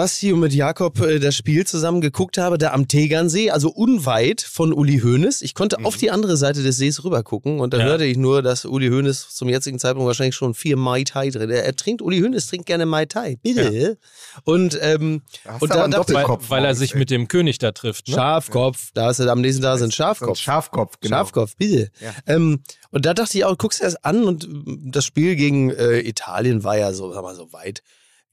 Basti 0.00 0.32
und 0.32 0.40
mit 0.40 0.54
Jakob 0.54 0.98
äh, 1.02 1.18
das 1.18 1.36
Spiel 1.36 1.66
zusammen 1.66 2.00
geguckt 2.00 2.38
habe, 2.38 2.56
da 2.56 2.72
am 2.72 2.88
Tegernsee, 2.88 3.50
also 3.50 3.68
unweit 3.68 4.40
von 4.40 4.72
Uli 4.72 5.00
Hoeneß. 5.00 5.42
Ich 5.42 5.52
konnte 5.54 5.84
auf 5.84 5.98
die 5.98 6.10
andere 6.10 6.38
Seite 6.38 6.62
des 6.62 6.78
Sees 6.78 7.04
rüber 7.04 7.22
gucken 7.22 7.60
und 7.60 7.74
da 7.74 7.80
Ja. 7.80 7.84
hörte 7.84 8.06
ich 8.06 8.16
nur, 8.16 8.40
dass 8.40 8.64
Uli 8.64 8.88
Hoeneß 8.88 9.28
zum 9.34 9.50
jetzigen 9.50 9.78
Zeitpunkt 9.78 10.06
wahrscheinlich 10.06 10.34
schon 10.36 10.54
vier 10.54 10.78
Mai 10.78 11.04
Tai 11.04 11.28
drin. 11.28 11.50
Er, 11.50 11.66
er 11.66 11.76
trinkt, 11.76 12.00
Uli 12.00 12.18
Hoeneß 12.20 12.46
trinkt 12.46 12.64
gerne 12.64 12.86
Mai 12.86 13.04
Tai, 13.04 13.36
bitte. 13.42 13.98
Und, 14.44 14.78
ähm, 14.80 15.20
Da 15.44 15.52
hast 15.52 15.62
und 15.64 15.68
da 15.70 15.86
ich, 15.86 16.14
Weil, 16.14 16.38
weil 16.48 16.64
er 16.64 16.74
sich 16.74 16.94
ey. 16.94 16.98
mit 16.98 17.10
dem 17.10 17.28
König 17.28 17.58
da 17.58 17.72
trifft. 17.72 18.08
Ne? 18.08 18.14
Schafkopf, 18.14 18.92
da 18.94 19.10
ist 19.10 19.18
er 19.18 19.30
am 19.30 19.42
nächsten 19.42 19.60
Tag 19.62 19.80
so 19.80 19.84
ein 19.84 19.90
So 19.90 19.96
Schafkopf. 19.96 20.38
Schafkopf, 20.38 20.94
genau. 21.02 21.18
Schafkopf, 21.18 21.56
bitte. 21.58 21.90
Ja. 22.00 22.14
Ähm, 22.26 22.60
und 22.90 23.04
da 23.04 23.12
dachte 23.12 23.36
ich 23.36 23.44
auch, 23.44 23.58
guckst 23.58 23.80
du 23.80 23.84
erst 23.84 24.02
an 24.02 24.24
und 24.24 24.48
mm, 24.48 24.92
das 24.92 25.04
Spiel 25.04 25.36
gegen 25.36 25.68
äh, 25.68 26.00
Italien 26.00 26.64
war 26.64 26.78
ja 26.78 26.94
so, 26.94 27.12
sag 27.12 27.22
mal, 27.22 27.34
so 27.34 27.52
weit 27.52 27.82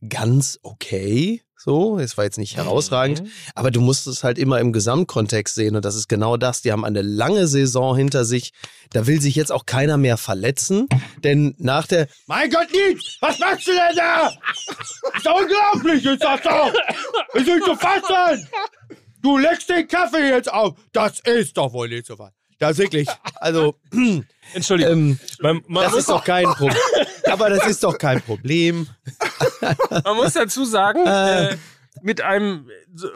ganz 0.07 0.59
okay. 0.63 1.41
So, 1.59 1.97
es 1.97 2.17
war 2.17 2.23
jetzt 2.23 2.37
nicht 2.37 2.55
herausragend, 2.55 3.23
Mhm. 3.23 3.31
aber 3.55 3.71
du 3.71 3.81
musst 3.81 4.05
es 4.05 4.23
halt 4.23 4.37
immer 4.37 4.59
im 4.59 4.71
Gesamtkontext 4.73 5.55
sehen 5.55 5.75
und 5.75 5.83
das 5.83 5.95
ist 5.95 6.07
genau 6.07 6.37
das. 6.37 6.61
Die 6.61 6.71
haben 6.71 6.85
eine 6.85 7.01
lange 7.01 7.47
Saison 7.47 7.95
hinter 7.97 8.25
sich. 8.25 8.53
Da 8.91 9.07
will 9.07 9.19
sich 9.19 9.35
jetzt 9.35 9.51
auch 9.51 9.65
keiner 9.65 9.97
mehr 9.97 10.17
verletzen, 10.17 10.87
denn 11.23 11.55
nach 11.57 11.87
der 11.87 12.07
Mein 12.27 12.49
Gott, 12.51 12.67
Nils, 12.71 13.17
was 13.21 13.39
machst 13.39 13.67
du 13.67 13.71
denn 13.71 13.95
da? 13.95 14.29
Ist 15.15 15.25
doch 15.25 15.39
unglaublich, 15.41 16.05
ist 16.05 16.23
das 16.23 16.41
doch. 16.41 16.73
Ist 17.33 17.47
nicht 17.47 17.63
zu 17.65 17.75
fassen. 17.75 18.47
Du 19.23 19.37
leckst 19.39 19.67
den 19.69 19.87
Kaffee 19.87 20.29
jetzt 20.29 20.53
auf. 20.53 20.77
Das 20.93 21.19
ist 21.21 21.57
doch 21.57 21.73
wohl 21.73 21.89
nicht 21.89 22.05
so 22.05 22.17
was. 22.19 22.31
Das 22.59 22.77
wirklich. 22.77 23.07
also 23.35 23.75
Entschuldigung. 24.53 24.91
ähm, 24.93 25.19
man, 25.39 25.63
man, 25.67 25.83
das 25.85 25.95
ist 25.95 26.09
doch 26.09 26.23
kein 26.23 26.45
Problem. 26.45 26.77
Aber 27.25 27.49
das 27.49 27.67
ist 27.67 27.83
doch 27.83 27.97
kein 27.97 28.21
Problem. 28.21 28.87
man 30.03 30.15
muss 30.15 30.33
dazu 30.33 30.65
sagen, 30.65 31.05
äh, 31.05 31.57
mit 32.01 32.21
einem 32.21 32.69
äh, 32.69 33.07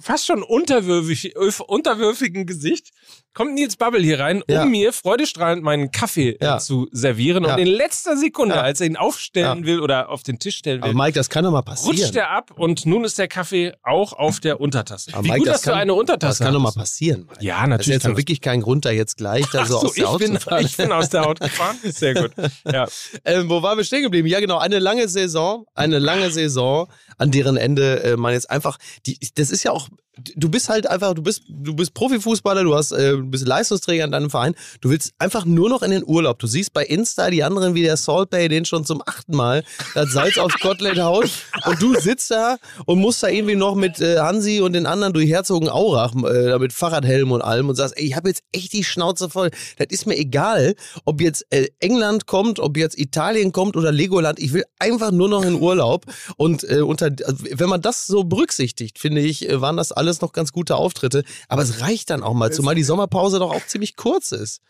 fast 0.00 0.26
schon 0.26 0.42
unterwürfig, 0.42 1.36
öf- 1.36 1.62
unterwürfigen 1.62 2.46
Gesicht 2.46 2.90
kommt 3.34 3.54
Nils 3.54 3.76
Bubble 3.76 4.00
hier 4.02 4.20
rein, 4.20 4.42
um 4.42 4.54
Ja. 4.54 4.64
mir 4.64 4.92
freudestrahlend 4.92 5.62
meinen 5.62 5.90
Kaffee 5.90 6.36
Ja. 6.40 6.56
äh, 6.56 6.58
zu 6.60 6.88
servieren. 6.92 7.44
Ja. 7.44 7.54
Und 7.54 7.60
in 7.60 7.66
letzter 7.68 8.16
Sekunde, 8.16 8.54
Ja. 8.56 8.62
als 8.62 8.80
er 8.80 8.86
ihn 8.86 8.96
aufstellen 8.96 9.60
Ja. 9.60 9.64
will 9.66 9.80
oder 9.80 10.08
auf 10.10 10.22
den 10.22 10.38
Tisch 10.38 10.56
stellen 10.56 10.82
Aber 10.82 10.90
will, 10.92 10.96
Mike, 10.98 11.12
das 11.12 11.28
kann 11.30 11.44
doch 11.44 11.50
mal 11.52 11.62
passieren. 11.62 11.96
rutscht 11.98 12.14
er 12.16 12.30
ab 12.30 12.50
und 12.56 12.86
nun 12.86 13.04
ist 13.04 13.18
der 13.18 13.28
Kaffee 13.28 13.72
auch 13.82 14.12
auf 14.12 14.40
der 14.40 14.60
Untertasse. 14.60 15.12
Aber 15.14 15.24
Wie 15.24 15.28
Mike, 15.28 15.38
gut, 15.40 15.48
das 15.48 15.54
dass 15.54 15.62
du 15.62 15.70
kann- 15.70 15.80
eine 15.80 15.94
Untertasse 15.94 16.38
Das 16.38 16.46
kann 16.46 16.54
doch 16.54 16.60
mal 16.60 16.72
passieren. 16.72 17.26
Mike. 17.28 17.44
Ja, 17.44 17.54
Das 17.56 17.62
ist 17.64 17.68
natürlich. 17.70 17.94
jetzt 17.94 18.06
doch 18.06 18.16
wirklich 18.16 18.40
kein 18.40 18.60
Grund, 18.60 18.84
da 18.84 18.90
jetzt 18.90 19.16
gleich 19.16 19.46
da 19.52 19.64
so, 19.66 19.78
so, 19.80 19.86
aus 19.86 19.94
der 19.94 20.04
ich 20.04 20.10
Haut 20.10 20.18
bin, 20.20 20.32
zu 20.34 20.40
fahren. 20.40 20.64
ich 20.64 20.76
bin 20.76 20.92
aus 20.92 21.08
der 21.08 21.22
Haut 21.24 21.40
gefahren. 21.40 21.76
Sehr 21.84 22.14
gut. 22.14 22.32
Ja. 22.70 22.86
Ähm, 23.24 23.48
wo 23.48 23.62
waren 23.62 23.76
wir 23.78 23.84
stehen 23.84 24.02
geblieben? 24.02 24.28
Ja, 24.28 24.40
genau, 24.40 24.58
eine 24.58 24.78
lange 24.78 25.08
Saison, 25.08 25.64
eine 25.74 25.98
lange 25.98 26.30
Saison, 26.30 26.88
an 27.18 27.30
deren 27.30 27.56
Ende 27.56 28.02
äh, 28.02 28.16
man 28.16 28.32
jetzt 28.32 28.50
einfach, 28.50 28.78
die, 29.06 29.18
das 29.34 29.50
ist 29.50 29.62
ja 29.62 29.70
auch, 29.72 29.88
du 30.16 30.48
bist 30.50 30.68
halt 30.68 30.86
einfach, 30.86 31.14
du 31.14 31.22
bist, 31.22 31.42
du 31.48 31.74
bist 31.74 31.94
Profifußballer, 31.94 32.64
du 32.64 32.74
hast, 32.74 32.92
äh, 32.92 33.16
bist 33.16 33.46
Leistungsträger 33.46 34.04
in 34.04 34.12
deinem 34.12 34.30
Verein, 34.30 34.54
du 34.80 34.90
willst 34.90 35.12
einfach 35.18 35.44
nur 35.44 35.70
noch 35.70 35.82
in 35.82 35.90
den 35.90 36.04
Urlaub. 36.04 36.38
Du 36.38 36.46
siehst 36.46 36.72
bei 36.72 36.84
Insta 36.84 37.30
die 37.30 37.42
anderen 37.42 37.74
wie 37.74 37.82
der 37.82 37.96
Salt 37.96 38.30
Bay, 38.30 38.48
den 38.48 38.64
schon 38.64 38.84
zum 38.84 39.02
achten 39.06 39.34
Mal 39.34 39.64
das 39.94 40.12
Salz 40.12 40.38
aufs 40.38 40.58
Kotelett 40.60 40.98
haut 41.00 41.30
und 41.64 41.80
du 41.80 41.94
sitzt 41.98 42.30
da 42.30 42.56
und 42.84 42.98
musst 42.98 43.22
da 43.22 43.28
irgendwie 43.28 43.54
noch 43.54 43.74
mit 43.74 44.00
äh, 44.00 44.18
Hansi 44.18 44.60
und 44.60 44.74
den 44.74 44.86
anderen 44.86 45.12
durch 45.12 45.28
Herzogenaurach 45.28 46.14
äh, 46.14 46.58
mit 46.58 46.72
Fahrradhelm 46.72 47.32
und 47.32 47.42
allem 47.42 47.68
und 47.68 47.76
sagst, 47.76 47.96
ey, 47.96 48.06
ich 48.06 48.16
habe 48.16 48.28
jetzt 48.28 48.42
echt 48.52 48.72
die 48.72 48.84
Schnauze 48.84 49.30
voll. 49.30 49.50
Das 49.78 49.86
ist 49.90 50.06
mir 50.06 50.16
egal, 50.16 50.74
ob 51.04 51.20
jetzt 51.20 51.46
äh, 51.50 51.68
England 51.80 52.26
kommt, 52.26 52.60
ob 52.60 52.76
jetzt 52.76 52.98
Italien 52.98 53.52
kommt 53.52 53.76
oder 53.76 53.92
Legoland. 53.92 54.38
Ich 54.38 54.52
will 54.52 54.64
einfach 54.78 55.10
nur 55.10 55.28
noch 55.28 55.44
in 55.44 55.54
Urlaub. 55.54 56.04
Und 56.36 56.68
äh, 56.68 56.80
unter, 56.80 57.10
also, 57.24 57.44
wenn 57.50 57.68
man 57.68 57.80
das 57.80 58.06
so 58.06 58.24
berücksichtigt, 58.24 58.98
finde 58.98 59.22
ich, 59.22 59.48
äh, 59.48 59.60
waren 59.60 59.76
das 59.76 59.92
alles 60.02 60.20
noch 60.20 60.32
ganz 60.32 60.52
gute 60.52 60.76
Auftritte. 60.76 61.24
Aber 61.48 61.62
es 61.62 61.80
reicht 61.80 62.10
dann 62.10 62.22
auch 62.22 62.34
mal, 62.34 62.52
zumal 62.52 62.74
die 62.74 62.82
Sommerpause 62.92 63.38
doch 63.38 63.54
auch 63.54 63.66
ziemlich 63.66 63.96
kurz 63.96 64.32
ist. 64.32 64.60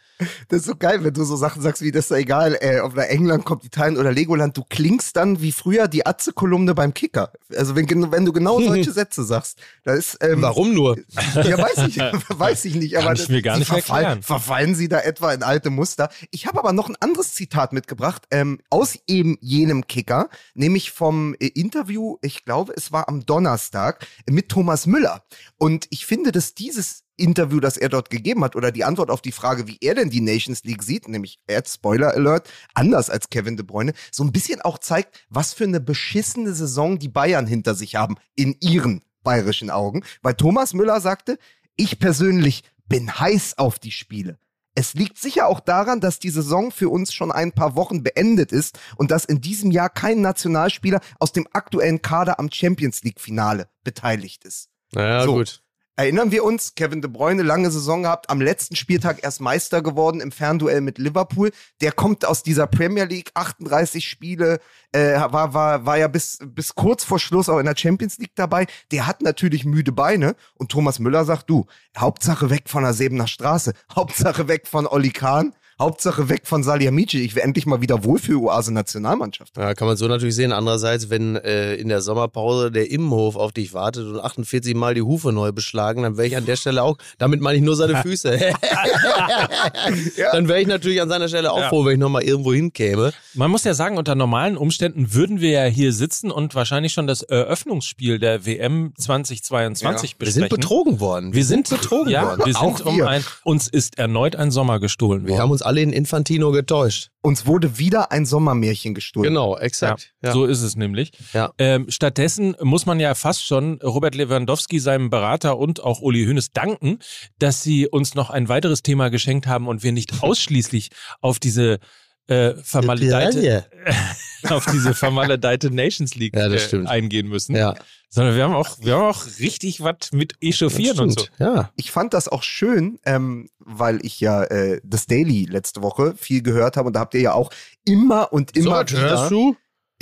Das 0.49 0.61
ist 0.61 0.67
so 0.67 0.77
geil, 0.77 1.03
wenn 1.03 1.15
du 1.15 1.25
so 1.25 1.37
Sachen 1.37 1.63
sagst 1.63 1.83
wie, 1.83 1.91
das 1.91 2.05
ist 2.05 2.11
ja 2.11 2.19
egal, 2.19 2.57
äh, 2.61 2.81
ob 2.81 2.95
da 2.95 3.03
England 3.03 3.45
kommt, 3.45 3.65
Italien 3.65 3.99
oder 3.99 4.13
Legoland, 4.13 4.57
du 4.57 4.63
klingst 4.69 5.17
dann 5.17 5.41
wie 5.41 5.51
früher 5.51 5.89
die 5.89 6.07
Atze-Kolumne 6.07 6.75
beim 6.75 6.95
Kicker. 6.95 7.33
Also 7.57 7.75
wenn, 7.75 7.89
wenn 8.13 8.25
du 8.25 8.33
genau 8.33 8.61
solche 8.61 8.93
Sätze 8.93 9.25
sagst. 9.25 9.59
Da 9.85 9.95
ist, 9.95 10.19
ähm, 10.21 10.43
Warum 10.43 10.75
nur? 10.75 10.97
Ja, 11.35 11.59
weiß 11.59 11.89
ich, 11.89 11.97
weiß 11.97 12.65
ich 12.67 12.75
nicht. 12.75 12.97
Aber 12.97 13.07
Kann 13.07 13.17
ich 13.17 13.29
mir 13.29 13.43
gar 13.43 13.55
sie 13.55 13.61
nicht 13.61 13.69
verfallen, 13.69 14.05
erklären. 14.05 14.23
Verfallen 14.23 14.75
sie 14.75 14.89
da 14.89 15.01
etwa 15.01 15.33
in 15.33 15.43
alte 15.43 15.71
Muster? 15.71 16.11
Ich 16.31 16.47
habe 16.47 16.59
aber 16.59 16.73
noch 16.73 16.89
ein 16.89 16.97
anderes 17.01 17.33
Zitat 17.33 17.73
mitgebracht, 17.73 18.23
ähm, 18.31 18.61
aus 18.71 18.99
eben 19.07 19.39
jenem 19.41 19.87
Kicker, 19.87 20.29
nämlich 20.55 20.93
vom 20.93 21.35
äh, 21.35 21.47
Interview, 21.47 22.19
ich 22.23 22.45
glaube, 22.45 22.75
es 22.77 22.93
war 22.93 23.09
am 23.09 23.25
Donnerstag, 23.25 24.07
mit 24.31 24.49
Thomas 24.51 24.87
Müller. 24.87 25.22
Und 25.59 25.87
ich 25.91 26.07
finde, 26.07 26.33
dass 26.33 26.55
dieses 26.55 27.05
Interview, 27.17 27.61
das 27.61 27.77
er 27.77 27.89
dort 27.89 28.11
gegeben 28.11 28.43
hat, 28.45 28.57
oder 28.57 28.73
die 28.73 28.85
Antwort 28.85 29.11
auf 29.11 29.23
die 29.23 29.33
Frage, 29.33 29.67
wie 29.67 29.79
er 29.81 29.95
denn 29.95 30.11
die 30.11 30.21
Nations 30.21 30.65
League 30.65 30.83
sieht, 30.83 31.09
nämlich, 31.09 31.41
hat 31.51 31.69
Spoiler 31.69 32.15
Alert, 32.15 32.49
anders 32.75 33.11
als 33.11 33.31
Kevin 33.31 33.57
De 33.57 33.65
Bruyne, 33.65 33.93
so 34.11 34.25
ein 34.25 34.33
bisschen 34.33 34.61
auch 34.61 34.79
zeigt, 34.79 35.25
was 35.29 35.53
für 35.53 35.65
eine 35.65 35.81
beschissene 35.81 36.55
Saison 36.55 36.99
die 36.99 37.09
Bayern 37.09 37.47
hinter 37.47 37.75
sich 37.75 37.97
haben, 37.97 38.17
in 38.35 38.57
ihren 38.61 39.03
bayerischen 39.23 39.71
Augen. 39.71 40.05
Weil 40.23 40.35
Thomas 40.35 40.75
Müller 40.75 41.01
sagte, 41.01 41.39
ich 41.77 41.99
persönlich 41.99 42.65
bin 42.89 43.19
heiß 43.19 43.59
auf 43.59 43.79
die 43.79 43.93
Spiele. 43.93 44.39
Es 44.75 44.95
liegt 44.95 45.19
sicher 45.19 45.49
auch 45.49 45.61
daran, 45.61 46.01
dass 46.01 46.19
die 46.19 46.31
Saison 46.31 46.71
für 46.71 46.89
uns 46.89 47.13
schon 47.13 47.31
ein 47.31 47.53
paar 47.53 47.77
Wochen 47.77 48.03
beendet 48.03 48.53
ist 48.53 48.79
und 48.97 49.11
dass 49.11 49.27
in 49.27 49.43
diesem 49.43 49.71
Jahr 49.71 49.91
kein 49.91 50.23
Nationalspieler 50.23 51.01
aus 51.19 51.33
dem 51.33 51.47
aktuellen 51.53 52.01
Kader 52.01 52.39
am 52.39 52.51
Champions 52.51 53.03
League 53.03 53.21
Finale 53.21 53.69
beteiligt 53.85 54.45
ist. 54.45 54.72
Naja, 54.95 55.25
So. 55.25 55.35
gut. 55.35 55.63
Erinnern 55.95 56.31
wir 56.33 56.43
uns, 56.43 56.75
Kevin 56.75 57.03
De 57.03 57.11
Bruyne, 57.11 57.43
lange 57.43 57.71
Saison 57.71 58.05
gehabt, 58.05 58.31
am 58.31 58.41
letzten 58.41 58.77
Spieltag 58.77 59.23
erst 59.23 59.43
Meister 59.43 59.83
geworden 59.83 60.23
im 60.23 60.33
Fernduell 60.33 60.81
mit 60.81 60.97
Liverpool. 60.97 61.51
Der 61.83 61.93
kommt 61.93 62.25
aus 62.25 62.43
dieser 62.43 62.67
Premier 62.67 63.05
League, 63.05 63.31
38 63.35 64.09
Spiele, 64.09 64.59
äh, 64.93 65.13
war, 65.21 65.53
war, 65.53 65.85
war 65.85 65.99
ja 65.99 66.09
bis, 66.09 66.39
bis 66.43 66.75
kurz 66.75 67.05
vor 67.05 67.19
Schluss 67.19 67.51
auch 67.51 67.59
in 67.59 67.67
der 67.67 67.77
Champions 67.77 68.17
League 68.17 68.35
dabei. 68.35 68.67
Der 68.91 69.07
hat 69.07 69.21
natürlich 69.21 69.67
müde 69.67 69.93
Beine 69.93 70.35
und 70.55 70.73
Thomas 70.73 70.99
Müller 70.99 71.27
sagt, 71.27 71.51
du, 71.51 71.67
Hauptsache 71.97 72.49
weg 72.49 72.71
von 72.71 72.85
der 72.85 72.95
Sebener 72.95 73.27
Straße, 73.27 73.75
Hauptsache 73.95 74.49
weg 74.49 74.67
von 74.67 74.87
Olli 74.87 75.11
Kahn, 75.11 75.55
Hauptsache 75.81 76.29
weg 76.29 76.43
von 76.45 76.63
Salihamidzic. 76.63 77.23
Ich 77.25 77.35
will 77.35 77.43
endlich 77.43 77.67
mal 77.67 77.81
wieder 77.81 78.05
wohl 78.05 78.19
für 78.19 78.41
Oase 78.41 78.73
Nationalmannschaft. 78.73 79.57
Ja, 79.57 79.75
kann 79.75 79.89
man 79.89 79.97
so 79.97 80.07
natürlich 80.09 80.35
sehen. 80.35 80.53
Andererseits, 80.53 81.11
wenn 81.11 81.37
äh, 81.37 81.75
in 81.75 81.89
der 81.89 82.01
Sommerpause 82.03 82.71
der 82.71 82.91
Immenhof 82.91 83.37
auf 83.37 83.53
dich 83.53 83.73
wartet 83.75 84.07
und 84.07 84.21
48 84.21 84.75
Mal 84.75 84.95
die 84.95 85.03
Hufe 85.03 85.33
neu 85.33 85.53
beschlagen, 85.53 86.03
dann 86.03 86.17
wäre 86.17 86.27
ich 86.27 86.37
an 86.37 86.47
der 86.47 86.57
Stelle 86.57 86.83
auch, 86.83 86.99
damit 87.19 87.41
meine 87.41 87.57
ich 87.59 87.63
nur 87.65 87.77
seine 87.77 87.97
Füße. 88.03 88.39
Dann 90.33 90.49
wäre 90.49 90.61
ich 90.61 90.67
natürlich 90.67 91.01
an 91.01 91.09
seiner 91.09 91.29
Stelle 91.29 91.53
auch 91.53 91.59
Ja. 91.59 91.69
froh, 91.69 91.85
wenn 91.85 91.95
ich 91.95 91.99
nochmal 91.99 92.23
irgendwo 92.23 92.53
hinkäme. 92.53 93.13
Man 93.35 93.51
muss 93.51 93.65
ja 93.65 93.75
sagen, 93.75 93.99
unter 93.99 94.15
normalen 94.15 94.57
Umständen 94.57 95.13
würden 95.15 95.41
wir 95.41 95.51
ja 95.51 95.65
hier 95.65 95.93
sitzen 95.93 96.31
und 96.31 96.55
wahrscheinlich 96.55 96.93
schon 96.93 97.07
das 97.07 97.23
Eröffnungsspiel 97.23 98.19
der 98.19 98.47
WM 98.47 98.93
2022 98.99 100.17
Wir 100.19 100.27
sind 100.31 100.43
besprechen. 100.43 100.49
betrogen 100.61 101.01
worden. 101.01 101.35
Wir 101.35 101.45
sind 101.45 101.69
betrogen 101.69 102.11
ja, 102.11 102.25
worden. 102.27 102.43
Wir 102.47 102.57
Auch 102.61 102.77
sind 102.79 102.87
um 102.87 102.97
wir. 102.97 103.09
ein, 103.09 103.25
uns 103.45 103.69
ist 103.69 103.99
erneut 103.99 104.37
ein 104.37 104.51
Sommer 104.51 104.81
gestohlen 104.81 105.23
Wir 105.25 105.31
worden. 105.31 105.41
haben 105.43 105.51
uns 105.51 105.62
alle 105.63 105.81
in 105.81 105.93
Infantino 105.93 106.51
getäuscht. 106.53 107.09
Uns 107.23 107.47
wurde 107.47 107.79
wieder 107.79 108.11
ein 108.11 108.27
Sommermärchen 108.27 108.95
gestohlen. 108.95 109.29
Genau, 109.29 109.57
Ja, 109.57 109.63
exakt. 109.63 110.13
Ja. 110.23 110.33
So 110.33 110.45
ist 110.45 110.63
es 110.63 110.77
nämlich. 110.77 111.13
Ja. 111.33 111.53
Ähm, 111.59 111.87
stattdessen 111.89 112.57
muss 112.61 112.87
man 112.87 112.99
ja 113.01 113.15
fast 113.15 113.45
schon 113.45 113.81
Robert 113.83 114.15
Lewandowski, 114.15 114.79
seinem 114.81 115.11
Berater 115.11 115.59
und 115.59 115.83
auch 115.83 116.01
Uli 116.01 116.25
Hoeneß 116.27 116.51
danken, 116.53 116.99
dass 117.39 117.63
sie 117.63 117.87
uns 117.87 118.15
noch 118.15 118.31
ein 118.31 118.49
weiteres 118.49 118.83
Thema 118.83 119.09
geschenkt 119.09 119.47
haben 119.47 119.69
und 119.69 119.83
wir 119.83 119.93
nicht 119.93 120.23
ausschließlich 120.23 120.91
auf 121.21 121.39
diese 121.39 121.79
äh, 122.27 122.55
vermaledeite, 122.63 123.67
auf 124.49 124.67
diese 124.67 124.95
vermaledeite 124.95 125.71
Nations 125.71 126.15
League 126.15 126.37
Ja, 126.37 126.49
äh, 126.49 126.87
eingehen 126.87 127.29
müssen, 127.29 127.57
Ja, 127.57 127.75
sondern 128.09 128.37
wir 128.37 128.45
haben 128.45 128.55
auch, 128.55 128.79
wir 128.81 128.95
haben 128.95 129.05
auch 129.05 129.27
richtig 129.41 129.81
was 129.81 130.13
mit 130.13 130.35
echauffieren 130.41 131.01
und 131.01 131.19
so. 131.19 131.27
Ja. 131.39 131.71
ich 131.77 131.91
fand 131.91 132.13
das 132.13 132.29
auch 132.29 132.43
schön, 132.43 132.99
ähm, 133.07 133.49
weil 133.59 134.05
ich 134.05 134.21
ja 134.21 134.45
äh, 134.45 134.81
das 134.85 135.07
Daily 135.07 135.47
letzte 135.47 135.83
Woche 135.83 136.15
viel 136.17 136.43
gehört 136.43 136.77
habe 136.77 136.89
und 136.89 136.93
da 136.93 137.01
habt 137.01 137.15
ihr 137.15 137.23
ja 137.23 137.33
auch 137.33 137.51
immer 137.85 138.33
und 138.33 138.57
immer 138.57 138.89
wieder, 138.89 139.29
du? 139.29 139.57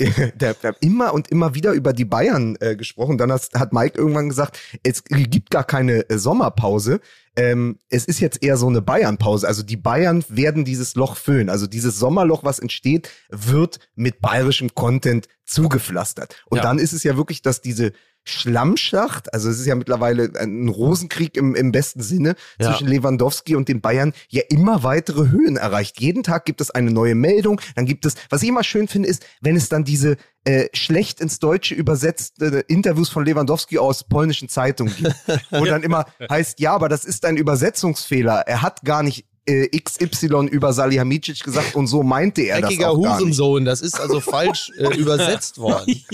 der, 0.35 0.53
der 0.53 0.75
immer 0.81 1.13
und 1.13 1.29
immer 1.29 1.53
wieder 1.55 1.73
über 1.73 1.93
die 1.93 2.05
Bayern 2.05 2.57
äh, 2.59 2.75
gesprochen. 2.75 3.17
Dann 3.17 3.31
hat, 3.31 3.49
hat 3.53 3.73
Mike 3.73 3.97
irgendwann 3.97 4.29
gesagt, 4.29 4.59
es 4.83 5.03
gibt 5.03 5.49
gar 5.49 5.63
keine 5.63 6.09
äh, 6.09 6.17
Sommerpause. 6.17 6.99
Ähm, 7.35 7.79
es 7.89 8.05
ist 8.05 8.19
jetzt 8.19 8.43
eher 8.43 8.57
so 8.57 8.67
eine 8.67 8.81
Bayern-Pause. 8.81 9.47
Also 9.47 9.63
die 9.63 9.77
Bayern 9.77 10.23
werden 10.27 10.65
dieses 10.65 10.95
Loch 10.95 11.15
füllen. 11.15 11.49
Also 11.49 11.65
dieses 11.65 11.97
Sommerloch, 11.97 12.43
was 12.43 12.59
entsteht, 12.59 13.09
wird 13.29 13.79
mit 13.95 14.19
bayerischem 14.19 14.75
Content 14.75 15.27
zugepflastert. 15.45 16.43
Und 16.49 16.57
Ja. 16.57 16.63
dann 16.63 16.79
ist 16.79 16.93
es 16.93 17.03
ja 17.03 17.15
wirklich, 17.15 17.41
dass 17.41 17.61
diese 17.61 17.93
Schlammschlacht, 18.23 19.33
also 19.33 19.49
es 19.49 19.59
ist 19.59 19.65
ja 19.65 19.75
mittlerweile 19.75 20.31
ein 20.39 20.67
Rosenkrieg 20.67 21.35
im, 21.37 21.55
im 21.55 21.71
besten 21.71 22.01
Sinne 22.01 22.35
Ja. 22.59 22.69
zwischen 22.69 22.87
Lewandowski 22.87 23.55
und 23.55 23.67
den 23.67 23.81
Bayern, 23.81 24.13
ja 24.29 24.43
immer 24.49 24.83
weitere 24.83 25.29
Höhen 25.29 25.57
erreicht. 25.57 25.99
Jeden 25.99 26.23
Tag 26.23 26.45
gibt 26.45 26.61
es 26.61 26.71
eine 26.71 26.91
neue 26.91 27.15
Meldung, 27.15 27.59
dann 27.75 27.85
gibt 27.85 28.05
es, 28.05 28.15
was 28.29 28.43
ich 28.43 28.49
immer 28.49 28.63
schön 28.63 28.87
finde, 28.87 29.09
ist, 29.09 29.25
wenn 29.41 29.55
es 29.55 29.69
dann 29.69 29.83
diese 29.83 30.17
äh, 30.43 30.67
schlecht 30.73 31.21
ins 31.21 31.39
Deutsche 31.39 31.75
übersetzte 31.75 32.63
Interviews 32.67 33.09
von 33.09 33.25
Lewandowski 33.25 33.77
aus 33.77 34.03
polnischen 34.03 34.49
Zeitungen 34.49 34.95
gibt, 34.95 35.15
wo 35.51 35.65
dann 35.65 35.83
immer 35.83 36.05
heißt, 36.29 36.59
ja, 36.59 36.73
aber 36.73 36.89
das 36.89 37.05
ist 37.05 37.25
ein 37.25 37.37
Übersetzungsfehler. 37.37 38.43
Er 38.47 38.61
hat 38.61 38.81
gar 38.83 39.03
nicht 39.03 39.25
äh, 39.45 39.67
XY 39.67 40.47
über 40.51 40.71
Salihamidzic 40.71 41.43
gesagt 41.43 41.75
und 41.75 41.87
so 41.87 42.03
meinte 42.03 42.43
er 42.43 42.61
das 42.61 42.69
Eckiger 42.69 42.91
auch 42.91 43.01
gar 43.01 43.15
nicht. 43.15 43.21
Hurensohn, 43.21 43.65
das 43.65 43.81
ist 43.81 43.99
also 43.99 44.19
falsch 44.19 44.71
äh, 44.77 44.95
übersetzt 44.97 45.57
worden. 45.57 46.01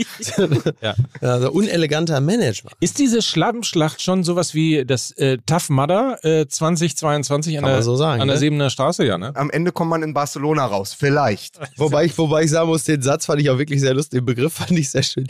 Ja. 0.81 0.95
Also 1.21 1.51
uneleganter 1.51 2.19
Management. 2.21 2.75
Ist 2.79 2.99
diese 2.99 3.21
Schlammschlacht 3.21 4.01
schon 4.01 4.23
sowas 4.23 4.53
wie 4.53 4.85
das 4.85 5.11
äh, 5.11 5.37
Tough 5.45 5.69
Mudder 5.69 6.23
äh, 6.23 6.47
2022 6.47 7.57
an 7.57 7.63
Kann 7.63 7.73
der, 7.73 7.83
so 7.83 7.95
sagen, 7.95 8.21
an 8.21 8.27
der 8.27 8.35
ne? 8.35 8.39
Sebener 8.39 8.69
Straße? 8.69 9.05
Ja, 9.05 9.17
ne? 9.17 9.35
Am 9.35 9.49
Ende 9.49 9.71
kommt 9.71 9.89
man 9.89 10.03
in 10.03 10.13
Barcelona 10.13 10.65
raus, 10.65 10.93
vielleicht. 10.97 11.59
Wobei 11.77 12.05
ich, 12.05 12.17
wobei 12.17 12.43
ich 12.43 12.51
sagen 12.51 12.69
muss, 12.69 12.83
den 12.83 13.01
Satz 13.01 13.25
fand 13.25 13.41
ich 13.41 13.49
auch 13.49 13.57
wirklich 13.57 13.81
sehr 13.81 13.93
lustig. 13.93 14.19
Den 14.19 14.25
Begriff 14.25 14.53
fand 14.53 14.71
ich 14.71 14.89
sehr 14.89 15.03
schön. 15.03 15.27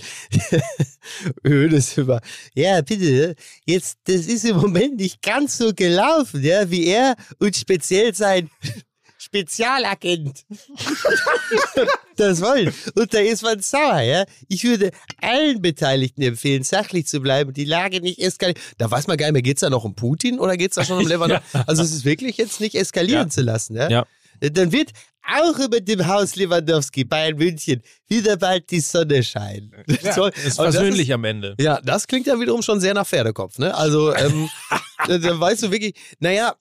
Höhnes 1.44 1.98
über. 1.98 2.22
Ja, 2.54 2.82
bitte, 2.82 3.36
jetzt, 3.66 3.98
das 4.06 4.28
ist 4.28 4.46
im 4.46 4.58
Moment 4.58 4.98
nicht 4.98 5.22
ganz 5.22 5.58
so 5.58 5.74
gelaufen, 5.74 6.44
ja, 6.44 6.70
wie 6.70 6.86
er 6.88 7.16
und 7.40 7.56
speziell 7.56 7.87
sein 8.16 8.50
Spezialagent 9.20 10.46
das 12.18 12.42
wollen. 12.42 12.74
Und 12.96 13.14
da 13.14 13.20
ist 13.20 13.42
man 13.44 13.60
sauer, 13.62 14.02
ja. 14.02 14.26
Ich 14.48 14.64
würde 14.64 14.92
allen 15.22 15.62
Beteiligten 15.62 16.22
empfehlen, 16.22 16.64
sachlich 16.64 17.08
zu 17.08 17.20
bleiben, 17.20 17.54
die 17.54 17.66
Lage 17.66 18.00
nicht 18.02 18.20
eskalieren. 18.20 18.62
Da 18.78 18.90
weiß 18.90 19.08
man 19.08 19.18
gar 19.18 19.26
nicht 19.28 19.34
mehr, 19.34 19.42
geht's 19.42 19.62
da 19.62 19.70
noch 19.70 19.84
um 19.84 19.96
Putin 19.96 20.40
oder 20.40 20.56
geht's 20.58 20.76
da 20.76 20.86
schon 20.86 21.00
um 21.00 21.08
Lewandowski? 21.08 21.58
Also 21.68 21.84
es 21.84 21.92
ist 21.94 22.06
wirklich 22.06 22.38
jetzt 22.38 22.60
nicht 22.62 22.76
eskalieren 22.76 23.28
Ja. 23.28 23.30
zu 23.30 23.42
lassen, 23.42 23.76
ja. 23.76 23.90
Ja. 23.90 24.06
Dann 24.40 24.72
wird 24.72 24.92
auch 25.30 25.60
über 25.60 25.82
dem 25.82 26.08
Haus 26.08 26.36
Lewandowski, 26.36 27.04
Bayern 27.04 27.36
München, 27.38 27.82
wieder 28.08 28.38
bald 28.38 28.70
die 28.72 28.80
Sonne 28.80 29.24
scheinen. 29.24 29.74
So, 30.16 30.28
Ist 30.28 30.46
das 30.46 30.56
versöhnlich 30.56 31.12
am 31.12 31.24
Ende. 31.26 31.56
ja, 31.60 31.82
das 31.84 32.08
klingt 32.08 32.28
ja 32.28 32.40
wiederum 32.40 32.62
schon 32.62 32.80
sehr 32.80 32.94
nach 32.94 33.06
Pferdekopf, 33.06 33.58
ne? 33.58 33.76
Also, 33.76 34.14
ähm, 34.16 34.48
da, 35.08 35.18
da 35.18 35.40
weißt 35.40 35.64
du 35.64 35.72
wirklich, 35.72 35.96
naja, 36.20 36.56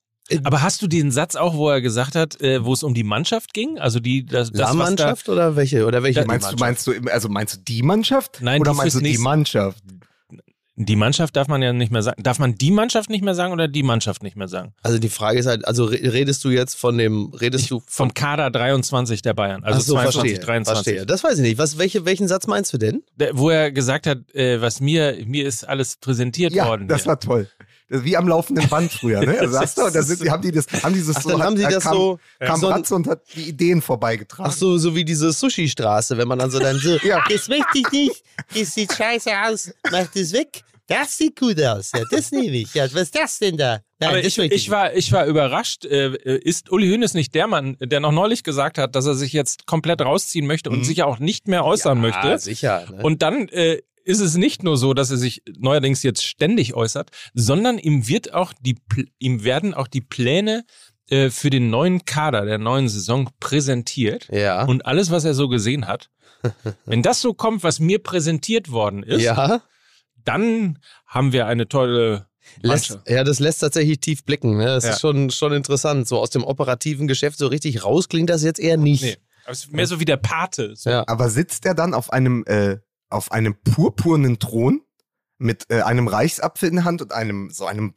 Aber 0.45 0.63
hast 0.63 0.83
du 0.83 0.87
den 0.89 1.11
Satz 1.13 1.37
auch, 1.37 1.55
wo 1.55 1.69
er 1.71 1.81
gesagt 1.81 2.15
hat, 2.17 2.41
äh, 2.41 2.65
wo 2.65 2.73
es 2.73 2.83
um 2.83 2.95
die 2.95 3.05
Mannschaft 3.05 3.55
ging? 3.55 3.79
Also 3.79 4.01
die 4.01 4.27
das, 4.27 4.51
das 4.51 4.61
was 4.61 4.69
da, 4.71 4.75
Mannschaft 4.75 5.29
oder 5.29 5.55
welche? 5.57 5.87
Oder 5.87 6.03
welche 6.03 6.25
Meinst 6.25 6.53
du, 6.53 6.57
Mannschaft? 6.57 6.87
meinst 6.89 7.07
du, 7.07 7.11
also 7.13 7.29
meinst 7.29 7.57
du 7.57 7.61
die 7.61 7.83
Mannschaft? 7.83 8.39
Nein, 8.41 8.61
oder 8.61 8.73
die 8.73 8.77
meinst 8.77 8.97
du 8.97 9.01
die 9.01 9.19
Mannschaft? 9.19 9.83
Die 10.79 10.97
Mannschaft 10.97 11.35
darf 11.37 11.49
man 11.49 11.63
ja 11.63 11.73
nicht 11.73 11.91
mehr 11.91 12.03
sagen. 12.03 12.23
Darf 12.23 12.39
man 12.39 12.55
die 12.57 12.71
Mannschaft 12.71 13.09
nicht 13.09 13.25
mehr 13.25 13.35
sagen 13.35 13.51
oder 13.55 13.67
die 13.67 13.83
Mannschaft 13.83 14.23
nicht 14.23 14.37
mehr 14.37 14.47
sagen? 14.47 14.75
Also 14.83 14.99
die 14.99 15.09
Frage 15.09 15.39
ist 15.39 15.47
halt, 15.47 15.67
also 15.67 15.87
re- 15.87 16.13
redest 16.13 16.45
du 16.45 16.51
jetzt 16.51 16.75
von 16.75 16.99
dem, 16.99 17.33
redest 17.33 17.71
du 17.71 17.83
Vom 17.87 18.13
Kader 18.13 18.51
23 18.51 19.23
der 19.23 19.33
Bayern. 19.33 19.65
Also 19.65 19.81
so, 19.81 19.93
22, 19.95 20.21
verstehe, 20.33 20.45
23. 20.45 20.85
verstehe. 20.85 21.07
Das 21.07 21.25
weiß 21.25 21.37
ich 21.39 21.43
nicht. 21.45 21.57
Was, 21.57 21.79
welche, 21.79 22.05
welchen 22.05 22.29
Satz 22.29 22.47
meinst 22.47 22.75
du 22.75 22.77
denn? 22.79 23.03
Der, 23.15 23.39
wo 23.39 23.49
er 23.49 23.73
gesagt 23.73 24.07
hat, 24.07 24.19
äh, 24.35 24.61
was 24.61 24.83
mir, 24.83 25.17
mir 25.25 25.47
ist 25.47 25.65
alles 25.65 25.97
präsentiert 25.97 26.53
Ja, 26.53 26.67
worden. 26.67 26.89
das 26.89 27.05
hier. 27.05 27.09
war 27.09 27.21
toll. 27.21 27.49
Wie 27.89 28.17
am 28.17 28.27
laufenden 28.27 28.69
Band 28.69 28.91
früher, 28.91 29.21
ne? 29.21 29.39
Also 29.39 29.59
hast 29.61 29.79
du, 29.79 29.83
da 29.91 30.03
sind, 30.03 30.29
haben 30.29 30.43
die 30.43 30.51
das, 30.51 30.67
haben 30.83 30.93
die 30.95 31.05
Ach, 31.15 31.21
so, 31.23 31.29
dann 31.31 31.43
haben 31.43 31.57
sie 31.57 31.65
hat- 31.67 31.73
das 31.75 31.85
kam, 31.85 31.95
so- 31.95 32.19
kam 32.41 32.61
so 32.61 32.69
Ratze 32.69 32.95
und 32.97 33.07
hat 33.07 33.21
die 33.35 33.49
Ideen 33.49 33.81
vorbeigetragen. 33.81 34.51
Ach 34.51 34.57
so, 34.57 34.77
so 34.77 34.95
wie 34.97 35.05
diese 35.05 35.31
Sushi-Straße, 35.33 36.17
wenn 36.19 36.27
man 36.27 36.39
dann 36.41 36.51
so 36.51 36.59
dann 36.59 36.79
so, 36.79 36.97
Ja. 37.05 37.23
das 37.31 37.49
möchte 37.49 37.79
ich 37.79 37.91
nicht, 37.93 38.23
das 38.55 38.75
sieht 38.75 38.93
scheiße 38.93 39.31
aus, 39.47 39.71
mach 39.91 40.07
das 40.09 40.33
weg. 40.33 40.63
Das 40.89 41.17
sieht 41.19 41.39
gut 41.39 41.61
aus, 41.63 41.91
ja, 41.95 42.03
das 42.13 42.31
nehme 42.31 42.59
ich. 42.59 42.73
Ja, 42.75 42.85
was 42.85 43.03
ist 43.03 43.17
das 43.17 43.39
denn 43.41 43.57
da? 43.57 43.81
Nein, 43.99 44.09
Aber 44.11 44.21
ich, 44.21 44.39
ich, 44.39 44.71
war, 44.71 44.95
ich 44.95 45.11
war 45.11 45.27
überrascht. 45.27 45.85
Äh, 45.85 46.15
äh, 46.15 46.39
ist 46.39 46.71
Uli 46.71 46.89
Hoeneß 46.91 47.15
nicht 47.15 47.35
der 47.35 47.49
Mann, 47.49 47.77
der 47.81 47.99
noch 47.99 48.13
neulich 48.13 48.45
gesagt 48.45 48.79
hat, 48.79 48.95
dass 48.95 49.05
er 49.07 49.15
sich 49.17 49.33
jetzt 49.33 49.67
komplett 49.67 50.01
rausziehen 50.01 50.47
möchte 50.47 50.71
und 50.71 50.85
sich 50.85 50.99
ja 50.99 51.07
auch 51.07 51.19
nicht 51.19 51.49
mehr 51.49 51.65
äußern 51.65 52.01
möchte? 52.01 52.39
sicher. 52.39 52.85
Ne? 52.89 53.03
Und 53.03 53.23
dann 53.23 53.49
äh, 53.49 53.81
ist 54.07 54.21
es 54.21 54.37
nicht 54.37 54.63
nur 54.63 54.77
so, 54.77 54.95
dass 54.95 55.11
er 55.11 55.17
sich 55.17 55.43
neuerdings 55.59 56.03
jetzt 56.03 56.25
ständig 56.25 56.75
äußert, 56.75 57.11
sondern 57.35 57.79
ihm 57.79 58.07
wird 58.09 58.33
auch 58.33 58.53
die, 58.61 58.77
ihm 59.19 59.43
werden 59.45 59.75
auch 59.75 59.89
die 59.89 60.01
Pläne 60.01 60.65
äh, 61.11 61.31
für 61.31 61.51
den 61.51 61.71
neuen 61.71 62.05
Kader 62.05 62.45
der 62.47 62.59
neuen 62.59 62.89
Saison 62.89 63.29
präsentiert. 63.41 64.29
ja. 64.31 64.65
Und 64.65 64.87
alles, 64.87 65.11
was 65.11 65.25
er 65.25 65.35
so 65.35 65.49
gesehen 65.49 65.87
hat, 65.87 66.09
wenn 66.85 67.03
das 67.03 67.21
so 67.21 67.35
kommt, 67.35 67.63
was 67.65 67.81
mir 67.81 68.01
präsentiert 68.03 68.71
worden 68.71 69.03
ist, 69.03 69.23
ja. 69.23 69.61
dann 70.25 70.79
haben 71.07 71.33
wir 71.33 71.47
eine 71.47 71.69
tolle 71.69 72.27
Lässt, 72.63 73.01
ja, 73.09 73.25
das 73.25 73.41
lässt 73.41 73.59
tatsächlich 73.61 73.99
tief 73.99 74.23
blicken. 74.25 74.57
Ne? 74.57 74.67
Das 74.67 74.85
Ja. 74.85 74.91
ist 74.91 75.01
schon, 75.01 75.31
schon 75.31 75.53
interessant. 75.53 76.07
So 76.07 76.21
aus 76.21 76.31
dem 76.31 76.45
operativen 76.45 77.09
Geschäft 77.09 77.39
so 77.39 77.49
richtig 77.49 77.83
raus 77.85 78.09
klingt 78.09 78.31
das 78.31 78.45
jetzt 78.45 78.61
eher 78.61 78.77
nicht. 78.77 79.03
Nee, 79.03 79.17
aber 79.45 79.53
es 79.53 79.65
ist 79.65 79.73
mehr 79.73 79.87
so 79.89 79.99
wie 79.99 80.05
der 80.05 80.17
Pate. 80.17 80.77
So. 80.77 80.91
Ja. 80.91 81.03
Aber 81.09 81.29
sitzt 81.29 81.67
er 81.67 81.75
dann 81.75 81.93
auf 81.93 82.13
einem, 82.13 82.45
äh, 82.47 82.77
auf 83.11 83.33
einem 83.33 83.55
purpurnen 83.63 84.39
Thron 84.39 84.83
mit 85.39 85.67
äh, 85.69 85.83
einem 85.83 86.09
Reichsapfel 86.09 86.69
in 86.69 86.77
der 86.77 86.85
Hand 86.85 87.03
und 87.03 87.13
einem, 87.13 87.51
so 87.51 87.67
einem 87.67 87.95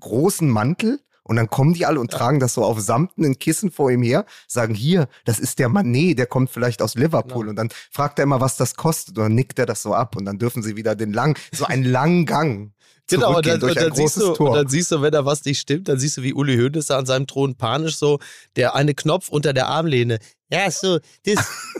großen 0.00 0.48
Mantel? 0.48 1.00
Und 1.24 1.36
dann 1.36 1.48
kommen 1.48 1.72
die 1.72 1.86
alle 1.86 2.00
und 2.00 2.10
tragen 2.10 2.40
das 2.40 2.54
so 2.54 2.64
auf 2.64 2.80
samtenen 2.80 3.38
Kissen 3.38 3.70
vor 3.70 3.92
ihm 3.92 4.02
her, 4.02 4.26
sagen 4.48 4.74
hier, 4.74 5.08
das 5.24 5.38
ist 5.38 5.60
der 5.60 5.68
Manet, 5.68 6.18
der 6.18 6.26
kommt 6.26 6.50
vielleicht 6.50 6.82
aus 6.82 6.96
Liverpool. 6.96 7.48
Und 7.48 7.54
dann 7.54 7.68
fragt 7.92 8.18
er 8.18 8.24
immer, 8.24 8.40
was 8.40 8.56
das 8.56 8.74
kostet. 8.74 9.16
Und 9.16 9.24
dann 9.24 9.34
nickt 9.36 9.58
er 9.60 9.66
das 9.66 9.82
so 9.82 9.94
ab. 9.94 10.16
Und 10.16 10.24
dann 10.24 10.38
dürfen 10.38 10.64
sie 10.64 10.74
wieder 10.74 10.96
den 10.96 11.12
lang, 11.12 11.38
so 11.52 11.64
einen 11.64 11.84
langen 11.84 12.26
Gang 12.26 12.72
Genau, 13.08 13.36
und 13.36 13.46
dann, 13.46 13.60
durch 13.60 13.76
und 13.76 13.82
ein 13.82 13.92
dann, 13.94 14.06
du, 14.14 14.34
Tor. 14.34 14.50
und 14.50 14.56
dann 14.56 14.68
siehst 14.68 14.90
du, 14.92 15.02
wenn 15.02 15.12
da 15.12 15.24
was 15.24 15.44
nicht 15.44 15.60
stimmt, 15.60 15.88
dann 15.88 15.98
siehst 15.98 16.16
du, 16.16 16.22
wie 16.22 16.32
Uli 16.32 16.56
Hoeneß 16.56 16.86
da 16.86 16.98
an 16.98 17.06
seinem 17.06 17.26
Thron 17.26 17.56
panisch 17.56 17.96
so, 17.96 18.18
der 18.56 18.74
eine 18.74 18.94
Knopf 18.94 19.28
unter 19.28 19.52
der 19.52 19.66
Armlehne. 19.68 20.18
Ja, 20.52 20.70
so, 20.70 20.98
das, 21.24 21.38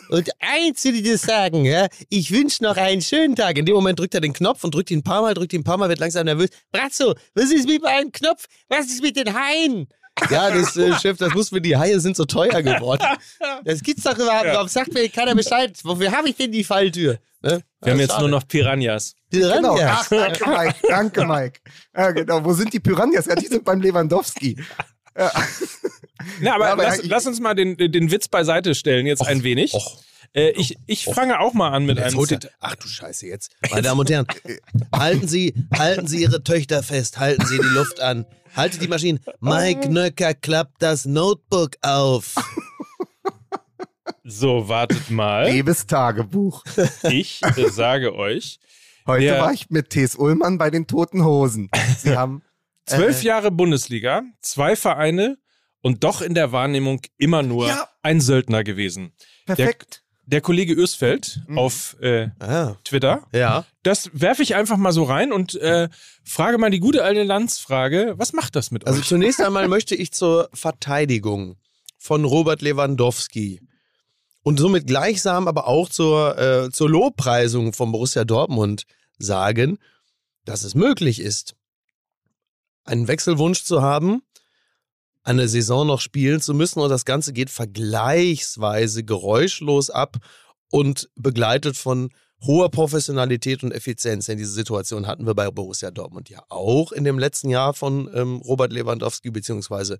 und 0.08 0.30
eins 0.40 0.82
will 0.84 0.94
ich 0.96 1.02
dir 1.02 1.18
sagen, 1.18 1.66
ja, 1.66 1.88
ich 2.08 2.32
wünsche 2.32 2.64
noch 2.64 2.76
einen 2.78 3.02
schönen 3.02 3.36
Tag. 3.36 3.58
In 3.58 3.66
dem 3.66 3.74
Moment 3.74 3.98
drückt 3.98 4.14
er 4.14 4.22
den 4.22 4.32
Knopf 4.32 4.64
und 4.64 4.74
drückt 4.74 4.90
ihn 4.90 5.00
ein 5.00 5.02
paar 5.02 5.20
Mal, 5.20 5.34
drückt 5.34 5.52
ihn 5.52 5.60
ein 5.60 5.64
paar 5.64 5.76
Mal, 5.76 5.90
wird 5.90 5.98
langsam 5.98 6.24
nervös. 6.24 6.48
Brazzo, 6.72 7.14
was 7.34 7.50
ist 7.50 7.68
mit 7.68 7.82
meinem 7.82 8.10
Knopf? 8.12 8.46
Was 8.68 8.86
ist 8.86 9.02
mit 9.02 9.16
den 9.16 9.34
Haien? 9.34 9.88
Ja, 10.30 10.50
das, 10.50 10.74
äh, 10.76 10.94
Chef, 11.00 11.18
das 11.18 11.34
muss 11.34 11.52
mir, 11.52 11.60
die 11.60 11.76
Haie 11.76 12.00
sind 12.00 12.16
so 12.16 12.24
teuer 12.24 12.62
geworden. 12.62 13.04
Das 13.64 13.82
gibt's 13.82 14.04
doch 14.04 14.16
überhaupt. 14.16 14.46
Warum 14.46 14.68
sagt 14.68 14.94
mir 14.94 15.06
keiner 15.10 15.34
Bescheid? 15.34 15.78
Wofür 15.84 16.10
habe 16.10 16.30
ich 16.30 16.36
denn 16.36 16.50
die 16.52 16.64
Falltür? 16.64 17.18
Ne? 17.42 17.62
Wir 17.82 17.90
haben 17.92 17.98
Ja, 17.98 18.02
jetzt 18.04 18.10
schade. 18.12 18.22
nur 18.22 18.30
noch 18.30 18.46
Piranhas. 18.48 19.14
Genau. 19.30 19.74
Piranhas. 19.74 19.98
Ach, 20.00 20.08
danke, 20.08 20.48
Mike. 20.50 20.74
Danke, 20.88 21.26
Mike. 21.26 21.60
Ja, 21.96 22.10
genau. 22.12 22.44
Wo 22.44 22.52
sind 22.52 22.72
die 22.72 22.80
Piranhas? 22.80 23.26
Ja, 23.26 23.34
die 23.34 23.48
sind 23.48 23.64
beim 23.64 23.80
Lewandowski. 23.80 24.56
Na, 26.40 26.54
aber, 26.54 26.66
Ja, 26.66 26.72
aber 26.72 26.82
lass, 26.84 27.02
lass 27.04 27.26
uns 27.26 27.40
mal 27.40 27.54
den, 27.54 27.76
den 27.76 28.10
Witz 28.10 28.28
beiseite 28.28 28.74
stellen 28.74 29.06
jetzt 29.06 29.26
ein 29.26 29.42
wenig. 29.42 29.74
och. 29.74 30.00
Äh, 30.34 30.50
ich 30.52 30.78
ich 30.86 31.04
fange 31.04 31.40
auch 31.40 31.52
mal 31.52 31.70
an 31.72 31.84
mit 31.84 31.98
einem 31.98 32.16
holt. 32.16 32.50
Ach 32.60 32.74
du 32.76 32.88
Scheiße 32.88 33.26
jetzt. 33.26 33.50
Meine 33.70 33.82
Damen 33.82 34.00
und 34.00 34.08
Herren, 34.10 34.26
halten 34.94 35.28
Sie, 35.28 35.52
halten 35.78 36.06
Sie 36.06 36.22
Ihre 36.22 36.42
Töchter 36.42 36.82
fest, 36.82 37.18
halten 37.18 37.44
Sie 37.46 37.58
die 37.58 37.66
Luft 37.74 38.00
an. 38.00 38.24
Haltet 38.56 38.82
die 38.82 38.88
Maschinen. 38.88 39.20
Mike 39.40 39.90
Nöcker 39.90 40.32
klappt 40.34 40.82
das 40.82 41.04
Notebook 41.06 41.72
auf. 41.82 42.34
So, 44.24 44.68
wartet 44.68 45.10
mal. 45.10 45.50
Liebes 45.50 45.86
Tagebuch. 45.86 46.62
Ich 47.02 47.40
äh, 47.56 47.68
sage 47.70 48.14
euch, 48.14 48.58
Heute 49.06 49.24
Der- 49.24 49.40
war 49.40 49.52
ich 49.52 49.68
mit 49.70 49.90
Thes 49.90 50.14
Ullmann 50.16 50.58
bei 50.58 50.70
den 50.70 50.86
Toten 50.86 51.24
Hosen. 51.24 51.70
Sie 51.98 52.16
haben 52.16 52.42
zwölf 52.86 53.22
Jahre 53.22 53.50
Bundesliga, 53.50 54.22
zwei 54.40 54.76
Vereine 54.76 55.38
und 55.80 56.04
doch 56.04 56.20
in 56.22 56.34
der 56.34 56.52
Wahrnehmung 56.52 57.00
immer 57.18 57.42
nur 57.42 57.68
Ja. 57.68 57.88
ein 58.02 58.20
Söldner 58.20 58.64
gewesen. 58.64 59.12
perfekt. 59.46 60.00
Der 60.24 60.40
Kollege 60.40 60.72
Ösfeld 60.74 61.40
auf 61.56 61.96
äh, 62.00 62.28
Ah, 62.38 62.76
Twitter, 62.84 63.26
ja. 63.32 63.64
das 63.82 64.08
werfe 64.12 64.44
ich 64.44 64.54
einfach 64.54 64.76
mal 64.76 64.92
so 64.92 65.02
rein 65.02 65.32
und 65.32 65.56
äh, 65.56 65.88
frage 66.24 66.58
mal 66.58 66.70
die 66.70 66.78
gute 66.78 67.02
alte 67.02 67.24
Landsfrage, 67.24 68.14
was 68.18 68.32
macht 68.32 68.54
das 68.54 68.70
mit 68.70 68.86
Also 68.86 69.00
euch? 69.00 69.08
zunächst 69.08 69.40
einmal 69.44 69.66
möchte 69.66 69.96
ich 69.96 70.12
zur 70.12 70.48
Verteidigung 70.54 71.56
von 71.98 72.24
Robert 72.24 72.62
Lewandowski 72.62 73.60
und 74.44 74.58
somit 74.60 74.86
gleichsam 74.86 75.48
aber 75.48 75.66
auch 75.66 75.88
zur, 75.88 76.38
äh, 76.38 76.70
zur 76.70 76.88
Lobpreisung 76.88 77.72
von 77.72 77.90
Borussia 77.90 78.24
Dortmund 78.24 78.84
sagen, 79.18 79.78
dass 80.44 80.62
es 80.62 80.76
möglich 80.76 81.18
ist, 81.20 81.56
einen 82.84 83.08
Wechselwunsch 83.08 83.64
zu 83.64 83.82
haben, 83.82 84.22
eine 85.22 85.48
Saison 85.48 85.86
noch 85.86 86.00
spielen 86.00 86.40
zu 86.40 86.54
müssen 86.54 86.80
und 86.80 86.88
das 86.88 87.04
Ganze 87.04 87.32
geht 87.32 87.50
vergleichsweise 87.50 89.04
geräuschlos 89.04 89.90
ab 89.90 90.16
und 90.70 91.10
begleitet 91.14 91.76
von 91.76 92.10
hoher 92.44 92.70
Professionalität 92.70 93.62
und 93.62 93.72
Effizienz. 93.72 94.26
Denn 94.26 94.38
diese 94.38 94.52
Situation 94.52 95.06
hatten 95.06 95.26
wir 95.26 95.34
bei 95.34 95.48
Borussia 95.50 95.90
Dortmund 95.90 96.28
ja 96.28 96.42
auch 96.48 96.92
in 96.92 97.04
dem 97.04 97.18
letzten 97.18 97.50
Jahr 97.50 97.72
von 97.72 98.10
ähm, 98.14 98.36
Robert 98.38 98.72
Lewandowski, 98.72 99.30
beziehungsweise 99.30 99.98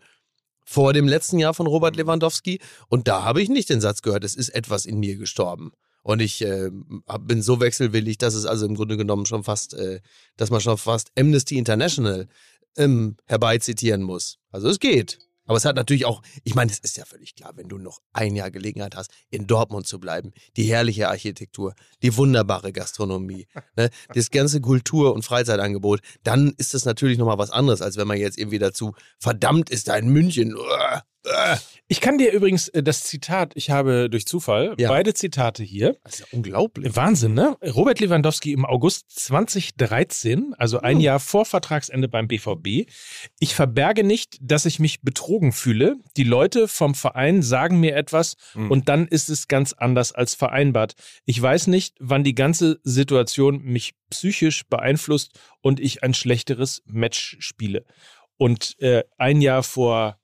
vor 0.64 0.92
dem 0.92 1.08
letzten 1.08 1.38
Jahr 1.38 1.54
von 1.54 1.66
Robert 1.66 1.96
Lewandowski. 1.96 2.60
Und 2.88 3.08
da 3.08 3.22
habe 3.22 3.42
ich 3.42 3.48
nicht 3.48 3.68
den 3.68 3.80
Satz 3.80 4.02
gehört, 4.02 4.24
es 4.24 4.34
ist 4.34 4.50
etwas 4.50 4.86
in 4.86 4.98
mir 4.98 5.16
gestorben. 5.16 5.72
Und 6.02 6.20
ich 6.20 6.42
äh, 6.42 6.70
bin 7.20 7.42
so 7.42 7.60
wechselwillig, 7.60 8.18
dass 8.18 8.34
es 8.34 8.44
also 8.44 8.66
im 8.66 8.74
Grunde 8.74 8.96
genommen 8.96 9.24
schon 9.24 9.44
fast, 9.44 9.74
äh, 9.74 10.00
dass 10.36 10.50
man 10.50 10.60
schon 10.60 10.76
fast 10.78 11.12
Amnesty 11.16 11.58
International 11.58 12.26
ähm, 12.76 13.16
herbeizitieren 13.26 14.02
muss. 14.02 14.38
Also 14.50 14.68
es 14.68 14.78
geht. 14.78 15.18
Aber 15.44 15.56
es 15.56 15.64
hat 15.64 15.76
natürlich 15.76 16.06
auch, 16.06 16.22
ich 16.44 16.54
meine, 16.54 16.70
es 16.70 16.78
ist 16.78 16.96
ja 16.96 17.04
völlig 17.04 17.34
klar, 17.34 17.52
wenn 17.56 17.68
du 17.68 17.76
noch 17.76 18.00
ein 18.12 18.36
Jahr 18.36 18.50
Gelegenheit 18.50 18.94
hast, 18.94 19.10
in 19.28 19.46
Dortmund 19.46 19.86
zu 19.86 19.98
bleiben, 19.98 20.32
die 20.56 20.64
herrliche 20.64 21.08
Architektur, 21.08 21.74
die 22.02 22.16
wunderbare 22.16 22.72
Gastronomie, 22.72 23.48
ne, 23.76 23.90
das 24.14 24.30
ganze 24.30 24.60
Kultur- 24.60 25.12
und 25.12 25.24
Freizeitangebot, 25.24 26.00
dann 26.22 26.54
ist 26.58 26.74
das 26.74 26.84
natürlich 26.84 27.18
nochmal 27.18 27.38
was 27.38 27.50
anderes, 27.50 27.82
als 27.82 27.96
wenn 27.96 28.06
man 28.06 28.18
jetzt 28.18 28.38
irgendwie 28.38 28.60
dazu 28.60 28.94
verdammt 29.18 29.68
ist, 29.70 29.88
da 29.88 29.96
in 29.96 30.08
München. 30.08 30.56
Uah. 30.56 31.02
Ich 31.88 32.00
kann 32.00 32.18
dir 32.18 32.32
übrigens 32.32 32.68
äh, 32.68 32.82
das 32.82 33.04
Zitat, 33.04 33.52
ich 33.54 33.70
habe 33.70 34.08
durch 34.10 34.26
Zufall 34.26 34.74
Ja. 34.78 34.88
beide 34.88 35.14
Zitate 35.14 35.62
hier. 35.62 35.96
Das 36.04 36.14
ist 36.14 36.20
ja 36.20 36.26
unglaublich. 36.32 36.96
Wahnsinn, 36.96 37.34
ne? 37.34 37.56
Robert 37.74 38.00
Lewandowski 38.00 38.52
im 38.52 38.64
August 38.64 39.10
2013, 39.10 40.54
also 40.58 40.80
ein 40.80 41.00
Jahr 41.00 41.20
vor 41.20 41.44
Vertragsende 41.44 42.08
beim 42.08 42.28
BVB. 42.28 42.90
Ich 43.38 43.54
verberge 43.54 44.04
nicht, 44.04 44.38
dass 44.40 44.64
ich 44.64 44.78
mich 44.78 45.02
betrogen 45.02 45.52
fühle. 45.52 45.96
Die 46.16 46.24
Leute 46.24 46.66
vom 46.68 46.94
Verein 46.94 47.42
sagen 47.42 47.78
mir 47.80 47.94
etwas 47.96 48.36
Mhm. 48.54 48.70
und 48.70 48.88
dann 48.88 49.06
ist 49.06 49.28
es 49.28 49.48
ganz 49.48 49.72
anders 49.72 50.12
als 50.12 50.34
vereinbart. 50.34 50.94
Ich 51.24 51.40
weiß 51.40 51.66
nicht, 51.68 51.94
wann 52.00 52.24
die 52.24 52.34
ganze 52.34 52.80
Situation 52.84 53.62
mich 53.62 53.94
psychisch 54.10 54.64
beeinflusst 54.68 55.38
und 55.60 55.78
ich 55.80 56.02
ein 56.02 56.14
schlechteres 56.14 56.82
Match 56.86 57.36
spiele. 57.40 57.84
Und 58.38 58.76
äh, 58.80 59.04
ein 59.18 59.40
Jahr 59.40 59.62
vor 59.62 60.18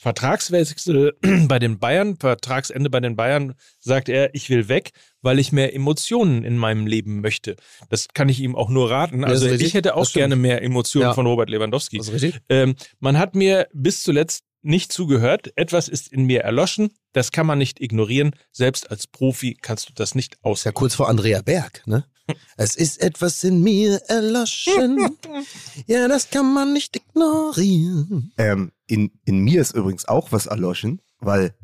Vertragswechsel 0.00 1.14
bei 1.48 1.58
den 1.58 1.78
Bayern, 1.78 2.16
Vertragsende 2.16 2.90
bei 2.90 3.00
den 3.00 3.16
Bayern, 3.16 3.54
sagt 3.78 4.08
er, 4.08 4.34
ich 4.34 4.48
will 4.50 4.68
weg, 4.68 4.90
weil 5.22 5.38
ich 5.38 5.52
mehr 5.52 5.74
Emotionen 5.74 6.44
in 6.44 6.56
meinem 6.56 6.86
Leben 6.86 7.20
möchte. 7.20 7.56
Das 7.90 8.08
kann 8.14 8.28
ich 8.28 8.40
ihm 8.40 8.56
auch 8.56 8.68
nur 8.70 8.90
raten. 8.90 9.24
Also 9.24 9.48
ich 9.48 9.74
hätte 9.74 9.94
auch 9.96 10.10
gerne 10.12 10.36
mehr 10.36 10.62
Emotionen 10.62 11.08
Ja. 11.08 11.14
von 11.14 11.26
Robert 11.26 11.50
Lewandowski. 11.50 11.98
Das 11.98 12.08
ist 12.08 12.14
richtig? 12.14 12.40
Ähm, 12.48 12.74
man 12.98 13.18
hat 13.18 13.34
mir 13.34 13.68
bis 13.72 14.02
zuletzt 14.02 14.44
nicht 14.62 14.92
zugehört. 14.92 15.52
Etwas 15.56 15.88
ist 15.88 16.12
in 16.12 16.24
mir 16.24 16.40
erloschen. 16.42 16.90
Das 17.12 17.32
kann 17.32 17.46
man 17.46 17.58
nicht 17.58 17.80
ignorieren. 17.80 18.32
Selbst 18.52 18.90
als 18.90 19.06
Profi 19.06 19.56
kannst 19.60 19.88
du 19.88 19.92
das 19.94 20.14
nicht 20.14 20.34
Ist 20.34 20.64
ja 20.64 20.70
aus. 20.70 20.74
kurz 20.74 20.94
vor 20.94 21.08
Andrea 21.08 21.42
Berg, 21.42 21.82
ne? 21.86 22.04
Es 22.56 22.76
ist 22.76 23.00
etwas 23.02 23.42
in 23.42 23.62
mir 23.62 24.00
erloschen. 24.08 25.16
Ja, 25.86 26.06
das 26.08 26.30
kann 26.30 26.52
man 26.52 26.72
nicht 26.72 26.96
ignorieren. 26.96 28.32
Ähm, 28.38 28.70
in, 28.90 29.10
in 29.24 29.38
mir 29.40 29.60
ist 29.60 29.74
übrigens 29.74 30.06
auch 30.06 30.32
was 30.32 30.46
erloschen, 30.46 31.00
weil 31.18 31.54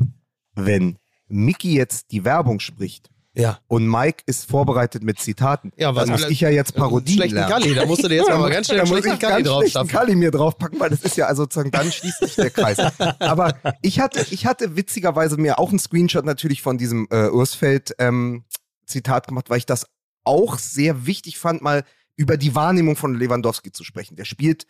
wenn 0.55 0.99
Mickey 1.29 1.75
jetzt 1.75 2.13
die 2.13 2.25
Werbung 2.25 2.61
spricht 2.61 3.11
Ja. 3.35 3.59
und 3.67 3.89
Mike 3.89 4.23
ist 4.27 4.49
vorbereitet 4.49 5.03
mit 5.03 5.19
Zitaten, 5.19 5.73
Ja, 5.77 5.95
was 5.95 6.05
dann 6.05 6.13
muss 6.21 6.31
ich 6.31 6.41
ja 6.41 6.49
jetzt 6.51 6.75
Parodien 6.75 7.17
Schlechten 7.19 7.35
lernen. 7.35 7.51
Kalli, 7.51 7.75
da 7.75 7.85
musst 7.85 8.05
du 8.05 8.09
dir 8.09 8.17
jetzt 8.17 8.29
mal 8.29 8.49
ganz 8.51 8.67
schnell 8.69 8.81
einen 8.81 8.89
muss 8.89 9.01
schlechten 9.01 9.19
Kalli 9.19 9.43
draufschaffen. 9.43 9.89
Kalli 9.89 10.15
mir 10.15 10.31
draufpacken, 10.31 10.79
weil 10.81 10.91
das 10.91 11.03
ist 11.03 11.17
ja 11.17 11.27
also 11.27 11.43
sozusagen, 11.43 11.71
dann 11.73 11.91
schließt 11.91 12.19
sich 12.21 12.35
der 12.37 12.51
Kreis. 12.51 12.79
Aber 13.19 13.59
ich 13.83 13.99
hatte, 14.01 14.25
ich 14.31 14.47
hatte 14.47 14.77
witzigerweise 14.77 15.37
mir 15.37 15.59
auch 15.59 15.71
einen 15.71 15.79
Screenshot 15.81 16.25
natürlich 16.25 16.63
von 16.63 16.79
diesem 16.79 17.09
äh, 17.11 17.29
Ursfeld 17.31 17.95
ähm, 17.99 18.45
Zitat 18.87 19.27
gemacht, 19.27 19.51
weil 19.51 19.59
ich 19.59 19.67
das 19.67 19.87
auch 20.25 20.59
sehr 20.59 21.07
wichtig 21.07 21.39
fand, 21.39 21.61
mal 21.61 21.85
über 22.17 22.37
die 22.37 22.55
Wahrnehmung 22.55 22.97
von 22.97 23.15
Lewandowski 23.15 23.73
zu 23.73 23.85
sprechen. 23.85 24.17
Der 24.17 24.25
spielt, 24.25 24.67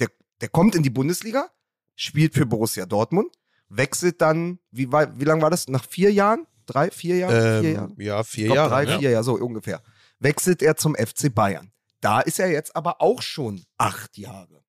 der, 0.00 0.08
der 0.40 0.48
kommt 0.48 0.74
in 0.74 0.82
die 0.82 0.90
Bundesliga, 0.90 1.48
spielt 1.98 2.34
für 2.34 2.46
Borussia 2.46 2.86
Dortmund, 2.86 3.36
wechselt 3.68 4.22
dann, 4.22 4.58
wie, 4.70 4.90
wie 4.90 5.24
lange 5.24 5.42
war 5.42 5.50
das? 5.50 5.68
Nach 5.68 5.84
vier 5.84 6.12
Jahren? 6.12 6.46
Drei, 6.64 6.90
vier 6.90 7.16
Jahren? 7.16 7.62
vier 7.62 7.72
Jahre? 7.72 7.90
Ähm, 7.90 8.00
ja, 8.00 8.22
vier 8.22 8.44
glaub, 8.46 8.56
Jahre. 8.56 8.70
drei, 8.70 8.84
ja. 8.84 8.98
vier 8.98 9.10
Jahre, 9.10 9.24
so 9.24 9.34
ungefähr. 9.34 9.82
Wechselt 10.18 10.62
er 10.62 10.76
zum 10.76 10.94
FC 10.94 11.34
Bayern. 11.34 11.72
Da 12.00 12.20
ist 12.20 12.38
er 12.38 12.50
jetzt 12.50 12.76
aber 12.76 13.02
auch 13.02 13.20
schon 13.20 13.64
acht 13.76 14.16
Jahre. 14.16 14.62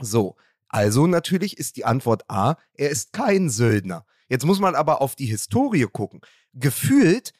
So, 0.00 0.36
also 0.68 1.06
natürlich 1.06 1.58
ist 1.58 1.76
die 1.76 1.84
Antwort 1.84 2.24
A, 2.28 2.54
er 2.74 2.90
ist 2.90 3.12
kein 3.12 3.50
Söldner. 3.50 4.06
Jetzt 4.28 4.46
muss 4.46 4.60
man 4.60 4.76
aber 4.76 5.00
auf 5.02 5.16
die 5.16 5.26
Historie 5.26 5.88
gucken. 5.90 6.20
Gefühlt, 6.54 7.32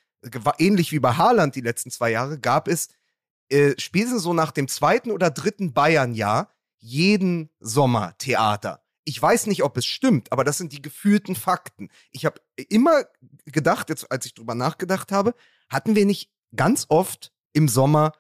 ähnlich 0.58 0.90
wie 0.90 0.98
bei 0.98 1.12
Haaland 1.12 1.54
die 1.54 1.60
letzten 1.60 1.90
zwei 1.90 2.10
Jahre, 2.10 2.40
gab 2.40 2.66
es 2.66 2.88
äh, 3.48 3.74
spätestens 3.78 4.22
so 4.22 4.34
nach 4.34 4.50
dem 4.50 4.66
zweiten 4.66 5.12
oder 5.12 5.30
dritten 5.30 5.72
Bayern-Jahr 5.72 6.52
jeden 6.78 7.50
Sommer 7.60 8.16
Theater. 8.18 8.82
Ich 9.10 9.20
weiß 9.20 9.48
nicht, 9.48 9.64
ob 9.64 9.76
es 9.76 9.86
stimmt, 9.86 10.30
aber 10.30 10.44
das 10.44 10.56
sind 10.56 10.72
die 10.72 10.80
gefühlten 10.80 11.34
Fakten. 11.34 11.88
Ich 12.12 12.24
habe 12.24 12.40
immer 12.68 13.06
gedacht, 13.44 13.88
jetzt 13.88 14.08
als 14.12 14.24
ich 14.24 14.34
drüber 14.34 14.54
nachgedacht 14.54 15.10
habe, 15.10 15.34
hatten 15.68 15.96
wir 15.96 16.06
nicht 16.06 16.30
ganz 16.54 16.86
oft 16.88 17.32
im 17.52 17.66
Sommer, 17.66 18.12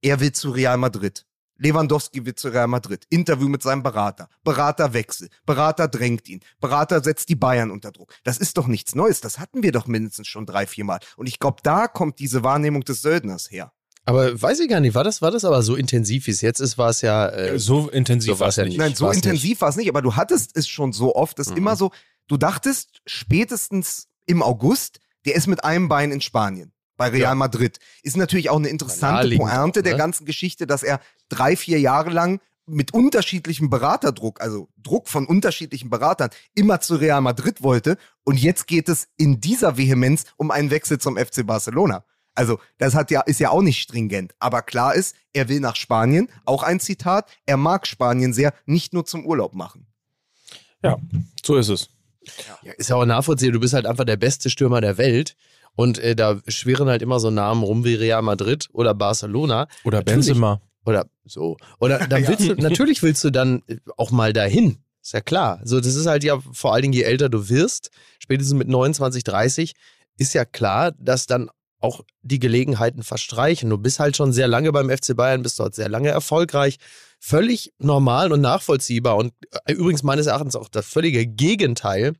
er 0.00 0.20
will 0.20 0.32
zu 0.32 0.48
Real 0.50 0.78
Madrid. 0.78 1.26
Lewandowski 1.58 2.24
will 2.24 2.34
zu 2.34 2.48
Real 2.48 2.66
Madrid. 2.66 3.04
Interview 3.10 3.46
mit 3.46 3.62
seinem 3.62 3.82
Berater. 3.82 4.30
Beraterwechsel. 4.42 5.28
Berater 5.44 5.86
drängt 5.86 6.26
ihn. 6.30 6.40
Berater 6.60 7.04
setzt 7.04 7.28
die 7.28 7.36
Bayern 7.36 7.70
unter 7.70 7.92
Druck. 7.92 8.14
Das 8.24 8.38
ist 8.38 8.56
doch 8.56 8.68
nichts 8.68 8.94
Neues. 8.94 9.20
Das 9.20 9.38
hatten 9.38 9.62
wir 9.62 9.72
doch 9.72 9.86
mindestens 9.86 10.28
schon 10.28 10.46
drei, 10.46 10.66
vier 10.66 10.84
Mal. 10.84 11.00
Und 11.18 11.26
ich 11.26 11.38
glaube, 11.38 11.58
da 11.62 11.88
kommt 11.88 12.20
diese 12.20 12.42
Wahrnehmung 12.42 12.84
des 12.84 13.02
Söldners 13.02 13.50
her. 13.50 13.74
Aber 14.08 14.40
weiß 14.40 14.60
ich 14.60 14.68
gar 14.70 14.80
nicht, 14.80 14.94
war 14.94 15.04
das, 15.04 15.20
war 15.20 15.30
das 15.30 15.44
aber 15.44 15.62
so 15.62 15.76
intensiv, 15.76 16.26
wie 16.26 16.30
es 16.30 16.40
jetzt 16.40 16.60
ist, 16.60 16.78
war 16.78 16.88
es 16.90 17.02
ja. 17.02 17.28
Äh, 17.28 17.58
So 17.58 17.88
intensiv 17.90 18.34
so 18.34 18.40
war 18.40 18.48
es 18.48 18.56
ja 18.56 18.64
nicht. 18.64 18.78
Nein, 18.78 18.94
so 18.94 19.06
war's 19.06 19.16
intensiv 19.16 19.60
war 19.60 19.68
es 19.68 19.76
nicht, 19.76 19.88
aber 19.88 20.00
du 20.02 20.16
hattest 20.16 20.56
es 20.56 20.66
schon 20.66 20.92
so 20.92 21.14
oft, 21.14 21.38
dass 21.38 21.50
Mhm. 21.50 21.56
immer 21.58 21.76
so, 21.76 21.90
du 22.26 22.36
dachtest 22.38 23.02
spätestens 23.06 24.08
im 24.26 24.42
August, 24.42 25.00
der 25.26 25.34
ist 25.34 25.46
mit 25.46 25.62
einem 25.64 25.88
Bein 25.88 26.10
in 26.10 26.20
Spanien. 26.20 26.72
Bei 26.96 27.08
Real 27.08 27.20
Ja. 27.20 27.34
Madrid. 27.34 27.78
Ist 28.02 28.16
natürlich 28.16 28.50
auch 28.50 28.56
eine 28.56 28.68
interessante 28.68 29.36
Pointe 29.36 29.80
auch, 29.80 29.82
der 29.84 29.92
ne? 29.92 29.98
ganzen 29.98 30.24
Geschichte, 30.26 30.66
dass 30.66 30.82
er 30.82 31.00
drei, 31.28 31.54
vier 31.54 31.78
Jahre 31.78 32.10
lang 32.10 32.40
mit 32.66 32.92
unterschiedlichem 32.92 33.70
Beraterdruck, 33.70 34.40
also 34.40 34.68
Druck 34.76 35.08
von 35.08 35.26
unterschiedlichen 35.26 35.90
Beratern, 35.90 36.30
immer 36.54 36.80
zu 36.80 36.96
Real 36.96 37.20
Madrid 37.20 37.62
wollte. 37.62 37.96
Und 38.24 38.38
jetzt 38.40 38.66
geht 38.66 38.88
es 38.88 39.08
in 39.16 39.40
dieser 39.40 39.76
Vehemenz 39.78 40.24
um 40.36 40.50
einen 40.50 40.70
Wechsel 40.70 40.98
zum 40.98 41.16
FC 41.16 41.46
Barcelona. 41.46 42.04
Also, 42.38 42.58
das 42.78 42.94
hat 42.94 43.10
ja, 43.10 43.20
ist 43.22 43.40
ja 43.40 43.50
auch 43.50 43.62
nicht 43.62 43.82
stringent. 43.82 44.32
Aber 44.38 44.62
klar 44.62 44.94
ist, 44.94 45.16
er 45.32 45.48
will 45.48 45.60
nach 45.60 45.76
Spanien. 45.76 46.28
Auch 46.44 46.62
ein 46.62 46.78
Zitat. 46.80 47.28
Er 47.46 47.56
mag 47.56 47.86
Spanien 47.86 48.32
sehr, 48.32 48.54
nicht 48.64 48.92
nur 48.94 49.04
zum 49.04 49.26
Urlaub 49.26 49.54
machen. 49.54 49.86
So 51.44 51.56
ist 51.56 51.68
es. 51.68 51.88
Ja, 52.62 52.72
ist 52.72 52.90
ja 52.90 52.96
auch 52.96 53.04
nachvollziehbar, 53.06 53.54
du 53.54 53.60
bist 53.60 53.74
halt 53.74 53.86
einfach 53.86 54.04
der 54.04 54.16
beste 54.16 54.50
Stürmer 54.50 54.80
der 54.80 54.98
Welt. 54.98 55.34
Und 55.74 55.98
äh, 55.98 56.14
da 56.14 56.40
schwirren 56.48 56.88
halt 56.88 57.02
immer 57.02 57.20
so 57.20 57.30
Namen 57.30 57.62
rum 57.62 57.84
wie 57.84 57.94
Real 57.94 58.22
Madrid 58.22 58.68
oder 58.72 58.94
Barcelona. 58.94 59.66
Oder 59.84 59.98
Natürlich. 59.98 60.26
Benzema. 60.26 60.60
Oder 60.84 61.06
so. 61.24 61.56
Oder 61.80 61.98
dann 62.08 62.22
Ja. 62.22 62.28
willst 62.28 62.48
du, 62.48 62.54
natürlich 62.54 63.02
willst 63.02 63.22
du 63.24 63.30
dann 63.30 63.62
äh, 63.66 63.76
auch 63.96 64.10
mal 64.10 64.32
dahin. 64.32 64.78
Ist 65.02 65.12
ja 65.12 65.20
klar. 65.20 65.60
So, 65.64 65.80
das 65.80 65.94
ist 65.94 66.06
halt 66.06 66.22
ja 66.24 66.38
vor 66.52 66.72
allen 66.74 66.82
Dingen, 66.82 66.94
je 66.94 67.02
älter 67.02 67.28
du 67.28 67.48
wirst, 67.48 67.90
spätestens 68.18 68.54
mit 68.58 68.68
29, 68.68 69.24
30, 69.24 69.74
ist 70.18 70.34
ja 70.34 70.44
klar, 70.44 70.92
dass 70.98 71.26
dann 71.26 71.48
auch 71.80 72.02
die 72.22 72.38
Gelegenheiten 72.38 73.02
verstreichen. 73.02 73.70
Du 73.70 73.78
bist 73.78 74.00
halt 74.00 74.16
schon 74.16 74.32
sehr 74.32 74.48
lange 74.48 74.72
beim 74.72 74.90
FC 74.90 75.14
Bayern, 75.16 75.42
bist 75.42 75.58
dort 75.60 75.74
sehr 75.74 75.88
lange 75.88 76.08
erfolgreich. 76.08 76.76
Völlig 77.20 77.72
normal 77.78 78.32
und 78.32 78.40
nachvollziehbar. 78.40 79.16
Und 79.16 79.32
äh, 79.66 79.72
übrigens 79.72 80.02
meines 80.02 80.26
Erachtens 80.26 80.56
auch 80.56 80.68
das 80.68 80.86
völlige 80.86 81.26
Gegenteil 81.26 82.14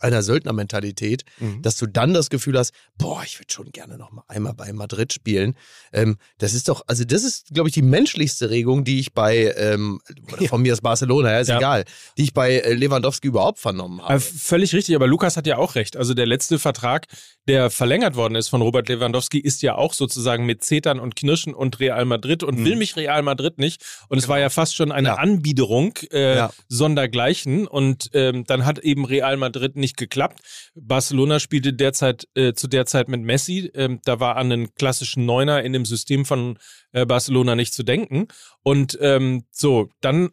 einer 0.00 0.22
Söldnermentalität, 0.22 1.24
Mhm. 1.40 1.62
dass 1.62 1.76
du 1.76 1.86
dann 1.86 2.12
das 2.12 2.28
Gefühl 2.28 2.58
hast, 2.58 2.72
boah, 2.98 3.22
ich 3.24 3.40
würde 3.40 3.52
schon 3.52 3.72
gerne 3.72 3.96
noch 3.96 4.12
mal 4.12 4.22
einmal 4.28 4.52
bei 4.54 4.70
Madrid 4.74 5.12
spielen. 5.14 5.56
Ähm, 5.92 6.18
das 6.36 6.52
ist 6.52 6.68
doch, 6.68 6.82
also 6.86 7.04
das 7.04 7.24
ist, 7.24 7.48
glaube 7.54 7.68
ich, 7.70 7.74
die 7.74 7.82
menschlichste 7.82 8.50
Regung, 8.50 8.84
die 8.84 9.00
ich 9.00 9.14
bei, 9.14 9.52
ähm, 9.56 10.00
oder 10.30 10.46
von 10.46 10.60
mir 10.60 10.74
aus 10.74 10.82
Barcelona, 10.82 11.32
ja, 11.32 11.38
ist 11.40 11.48
Ja. 11.48 11.56
egal, 11.56 11.84
die 12.18 12.24
ich 12.24 12.34
bei 12.34 12.58
äh, 12.60 12.74
Lewandowski 12.74 13.28
überhaupt 13.28 13.58
vernommen 13.60 14.00
habe. 14.02 14.10
Aber 14.10 14.20
völlig 14.20 14.74
richtig, 14.74 14.94
aber 14.94 15.06
Lukas 15.06 15.36
hat 15.38 15.46
ja 15.46 15.56
auch 15.56 15.74
recht. 15.74 15.96
Also 15.96 16.12
der 16.12 16.26
letzte 16.26 16.58
Vertrag, 16.58 17.06
der 17.48 17.70
verlängert 17.70 18.14
worden 18.14 18.34
ist 18.36 18.48
von 18.48 18.62
Robert 18.62 18.88
Lewandowski, 18.88 19.38
ist 19.40 19.62
ja 19.62 19.74
auch 19.74 19.94
sozusagen 19.94 20.46
mit 20.46 20.62
Zetern 20.62 21.00
und 21.00 21.16
Knirschen 21.16 21.54
und 21.54 21.80
Real 21.80 22.04
Madrid 22.04 22.42
und 22.44 22.58
Mhm. 22.60 22.64
will 22.64 22.76
mich 22.76 22.94
Real 22.96 23.22
Madrid 23.22 23.58
nicht. 23.58 23.82
Und 24.08 24.18
es 24.18 24.28
war 24.28 24.38
ja 24.38 24.50
fast 24.50 24.76
schon 24.76 24.92
eine 24.92 25.08
Ja. 25.08 25.14
Anbiederung 25.16 25.94
äh, 26.12 26.36
Ja. 26.36 26.50
sondergleichen. 26.68 27.66
Und 27.66 28.10
ähm, 28.12 28.44
dann 28.44 28.64
hat 28.64 28.78
eben 28.78 29.04
Real 29.04 29.36
Madrid 29.36 29.76
nicht 29.76 29.96
geklappt. 29.96 30.40
Barcelona 30.74 31.40
spielte 31.40 31.72
derzeit 31.72 32.28
äh, 32.34 32.52
zu 32.52 32.68
der 32.68 32.86
Zeit 32.86 33.08
mit 33.08 33.22
Messi. 33.22 33.70
Ähm, 33.74 34.00
da 34.04 34.20
war 34.20 34.36
an 34.36 34.52
einen 34.52 34.74
klassischen 34.74 35.24
Neuner 35.26 35.62
in 35.62 35.72
dem 35.72 35.84
System 35.84 36.24
von 36.24 36.58
äh, 36.92 37.06
Barcelona 37.06 37.54
nicht 37.54 37.74
zu 37.74 37.82
denken. 37.82 38.28
Und 38.62 38.98
ähm, 39.00 39.44
so, 39.50 39.88
dann 40.00 40.30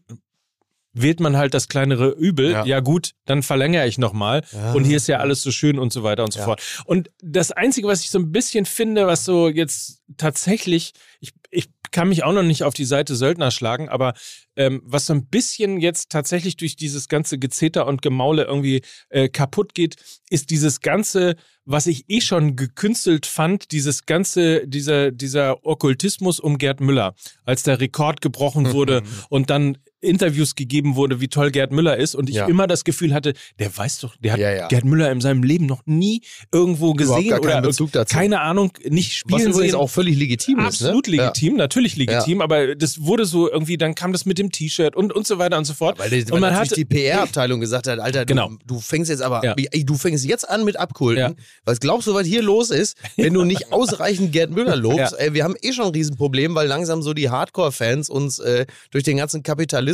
wählt 0.95 1.19
man 1.19 1.37
halt 1.37 1.53
das 1.53 1.67
kleinere 1.67 2.09
Übel. 2.09 2.51
Ja, 2.51 2.65
Ja. 2.65 2.79
gut, 2.79 3.11
dann 3.25 3.43
verlängere 3.43 3.87
ich 3.87 3.97
nochmal. 3.99 4.41
Ja. 4.51 4.71
Und 4.73 4.85
hier 4.85 4.97
ist 4.97 5.07
ja 5.07 5.17
alles 5.17 5.41
so 5.43 5.51
schön 5.51 5.77
und 5.77 5.93
so 5.93 6.01
weiter 6.03 6.23
und 6.23 6.33
so 6.33 6.39
Ja. 6.39 6.45
fort. 6.45 6.61
Und 6.85 7.11
das 7.21 7.51
Einzige, 7.51 7.87
was 7.87 8.01
ich 8.01 8.09
so 8.09 8.17
ein 8.17 8.31
bisschen 8.31 8.65
finde, 8.65 9.05
was 9.05 9.25
so 9.25 9.49
jetzt 9.49 10.01
tatsächlich, 10.17 10.93
ich, 11.19 11.33
ich 11.51 11.69
kann 11.91 12.09
mich 12.09 12.23
auch 12.23 12.33
noch 12.33 12.43
nicht 12.43 12.63
auf 12.63 12.73
die 12.73 12.83
Seite 12.85 13.15
Söldner 13.15 13.51
schlagen, 13.51 13.87
aber 13.89 14.13
ähm, 14.57 14.81
was 14.85 15.05
so 15.05 15.13
ein 15.13 15.27
bisschen 15.27 15.79
jetzt 15.79 16.09
tatsächlich 16.09 16.57
durch 16.57 16.75
dieses 16.75 17.07
ganze 17.07 17.37
Gezeter 17.37 17.87
und 17.87 18.01
Gemaule 18.01 18.43
irgendwie 18.43 18.81
äh, 19.09 19.29
kaputt 19.29 19.73
geht, 19.73 19.95
ist 20.29 20.49
dieses 20.49 20.81
ganze, 20.81 21.35
was 21.63 21.87
ich 21.87 22.05
eh 22.09 22.19
schon 22.21 22.55
gekünstelt 22.57 23.25
fand, 23.25 23.71
dieses 23.71 24.05
ganze, 24.05 24.67
dieser, 24.67 25.11
dieser 25.11 25.65
Okkultismus 25.65 26.39
um 26.39 26.57
Gerd 26.57 26.81
Müller, 26.81 27.15
als 27.45 27.63
der 27.63 27.79
Rekord 27.79 28.19
gebrochen 28.21 28.65
wurde 28.73 29.01
und 29.29 29.49
dann 29.49 29.77
Interviews 30.01 30.55
gegeben 30.55 30.95
wurde, 30.95 31.19
wie 31.21 31.27
toll 31.27 31.51
Gerd 31.51 31.71
Müller 31.71 31.97
ist 31.97 32.15
und 32.15 32.29
ich 32.29 32.35
Ja. 32.35 32.47
immer 32.47 32.67
das 32.67 32.83
Gefühl 32.83 33.13
hatte, 33.13 33.33
der 33.59 33.75
weiß 33.75 33.99
doch, 34.01 34.15
der 34.17 34.33
hat 34.33 34.39
Ja, 34.39 34.51
ja. 34.51 34.67
Gerd 34.67 34.85
Müller 34.85 35.11
in 35.11 35.21
seinem 35.21 35.41
Leben 35.43 35.65
noch 35.65 35.81
nie 35.85 36.21
irgendwo 36.51 36.93
gesehen 36.93 37.33
oder 37.39 37.61
Bezug 37.61 37.91
dazu. 37.91 38.13
keine 38.15 38.41
Ahnung, 38.41 38.71
nicht 38.87 39.09
Was 39.09 39.15
spielen 39.15 39.51
übrigens 39.51 39.71
sehen. 39.71 39.75
auch 39.79 39.89
völlig 39.89 40.17
legitim 40.17 40.59
ist. 40.59 40.61
Ne? 40.81 40.89
Absolut 40.89 41.07
legitim, 41.07 41.55
natürlich 41.55 41.95
legitim, 41.95 42.41
aber 42.41 42.75
das 42.75 43.01
wurde 43.01 43.25
so 43.25 43.49
irgendwie, 43.49 43.77
dann 43.77 43.95
kam 43.95 44.11
das 44.11 44.25
mit 44.25 44.37
dem 44.37 44.51
T-Shirt 44.51 44.95
und, 44.95 45.13
und 45.13 45.25
so 45.25 45.37
weiter 45.39 45.57
und 45.57 45.65
so 45.65 45.73
fort. 45.73 45.97
Weil, 45.97 46.13
und 46.13 46.31
weil 46.31 46.39
man 46.41 46.55
hat, 46.55 46.75
die 46.75 46.85
PR-Abteilung 46.85 47.59
gesagt 47.59 47.87
hat, 47.87 47.99
Alter, 47.99 48.25
Genau. 48.25 48.49
du, 48.49 48.75
du 48.75 48.79
fängst 48.79 49.09
jetzt 49.09 49.21
aber, 49.21 49.55
du 49.55 49.95
fängst 49.95 50.25
jetzt 50.25 50.47
an 50.47 50.65
mit 50.65 50.77
Abkulten. 50.77 51.35
Was 51.63 51.79
glaubst 51.79 52.07
du, 52.07 52.13
was 52.13 52.27
hier 52.27 52.41
los 52.43 52.69
ist, 52.69 52.97
wenn 53.17 53.33
du 53.33 53.43
nicht 53.43 53.55
ausreichend 53.71 54.31
Gerd 54.33 54.51
Müller 54.51 54.75
lobst? 54.75 55.15
Ey, 55.17 55.33
wir 55.33 55.43
haben 55.43 55.55
eh 55.61 55.71
schon 55.73 55.85
ein 55.85 55.91
Riesenproblem, 55.91 56.53
weil 56.53 56.67
langsam 56.67 57.01
so 57.01 57.13
die 57.13 57.29
Hardcore-Fans 57.29 58.09
uns 58.09 58.39
äh, 58.39 58.65
durch 58.91 59.03
den 59.03 59.17
ganzen 59.17 59.41
Kapitalismus 59.41 59.84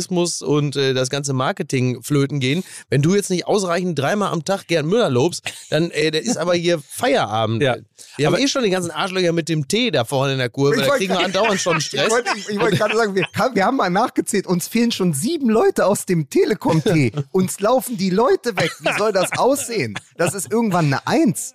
und 0.42 0.76
äh, 0.76 0.94
das 0.94 1.10
ganze 1.10 1.32
Marketing 1.32 2.02
flöten 2.02 2.40
gehen. 2.40 2.64
Wenn 2.90 3.02
du 3.02 3.14
jetzt 3.14 3.30
nicht 3.30 3.46
ausreichend 3.46 3.98
dreimal 3.98 4.32
am 4.32 4.44
Tag 4.44 4.66
Gerd 4.66 4.86
Müller 4.86 5.10
lobst, 5.10 5.42
dann 5.70 5.90
äh, 5.90 6.10
der 6.10 6.22
ist 6.22 6.36
aber 6.36 6.54
hier 6.54 6.80
Feierabend. 6.86 7.62
Ja. 7.62 7.76
Wir 8.16 8.26
haben 8.26 8.34
Aber- 8.34 8.42
eh 8.42 8.48
schon 8.48 8.62
die 8.64 8.70
ganzen 8.70 8.90
Arschlöcher 8.90 9.32
mit 9.32 9.48
dem 9.48 9.68
Tee 9.68 9.90
da 9.90 10.04
vorne 10.04 10.32
in 10.32 10.38
der 10.38 10.48
Kurve. 10.50 10.76
Ich 10.76 10.82
Da 10.82 10.86
wollte 10.88 10.98
kriegen 10.98 11.12
wir 11.14 11.24
andauernd 11.24 11.60
schon 11.60 11.80
Stress. 11.80 12.10
wollte, 12.10 12.30
ich, 12.36 12.48
ich 12.48 12.58
wollte 12.60 12.76
gerade 12.76 12.96
sagen, 12.96 13.14
wir, 13.14 13.26
haben- 13.34 13.54
wir 13.54 13.64
haben 13.64 13.76
mal 13.76 13.90
nachgezählt, 13.90 14.46
uns 14.46 14.68
fehlen 14.68 14.92
schon 14.92 15.12
sieben 15.14 15.48
Leute 15.48 15.86
aus 15.86 16.06
dem 16.06 16.28
Telekom-T. 16.30 17.12
Uns 17.32 17.60
laufen 17.60 17.96
die 17.96 18.10
Leute 18.10 18.56
weg. 18.56 18.70
Wie 18.80 18.92
soll 18.98 19.12
das 19.12 19.32
aussehen? 19.38 19.94
Das 20.16 20.34
ist 20.34 20.50
irgendwann 20.50 20.86
eine 20.86 21.06
Eins. 21.06 21.54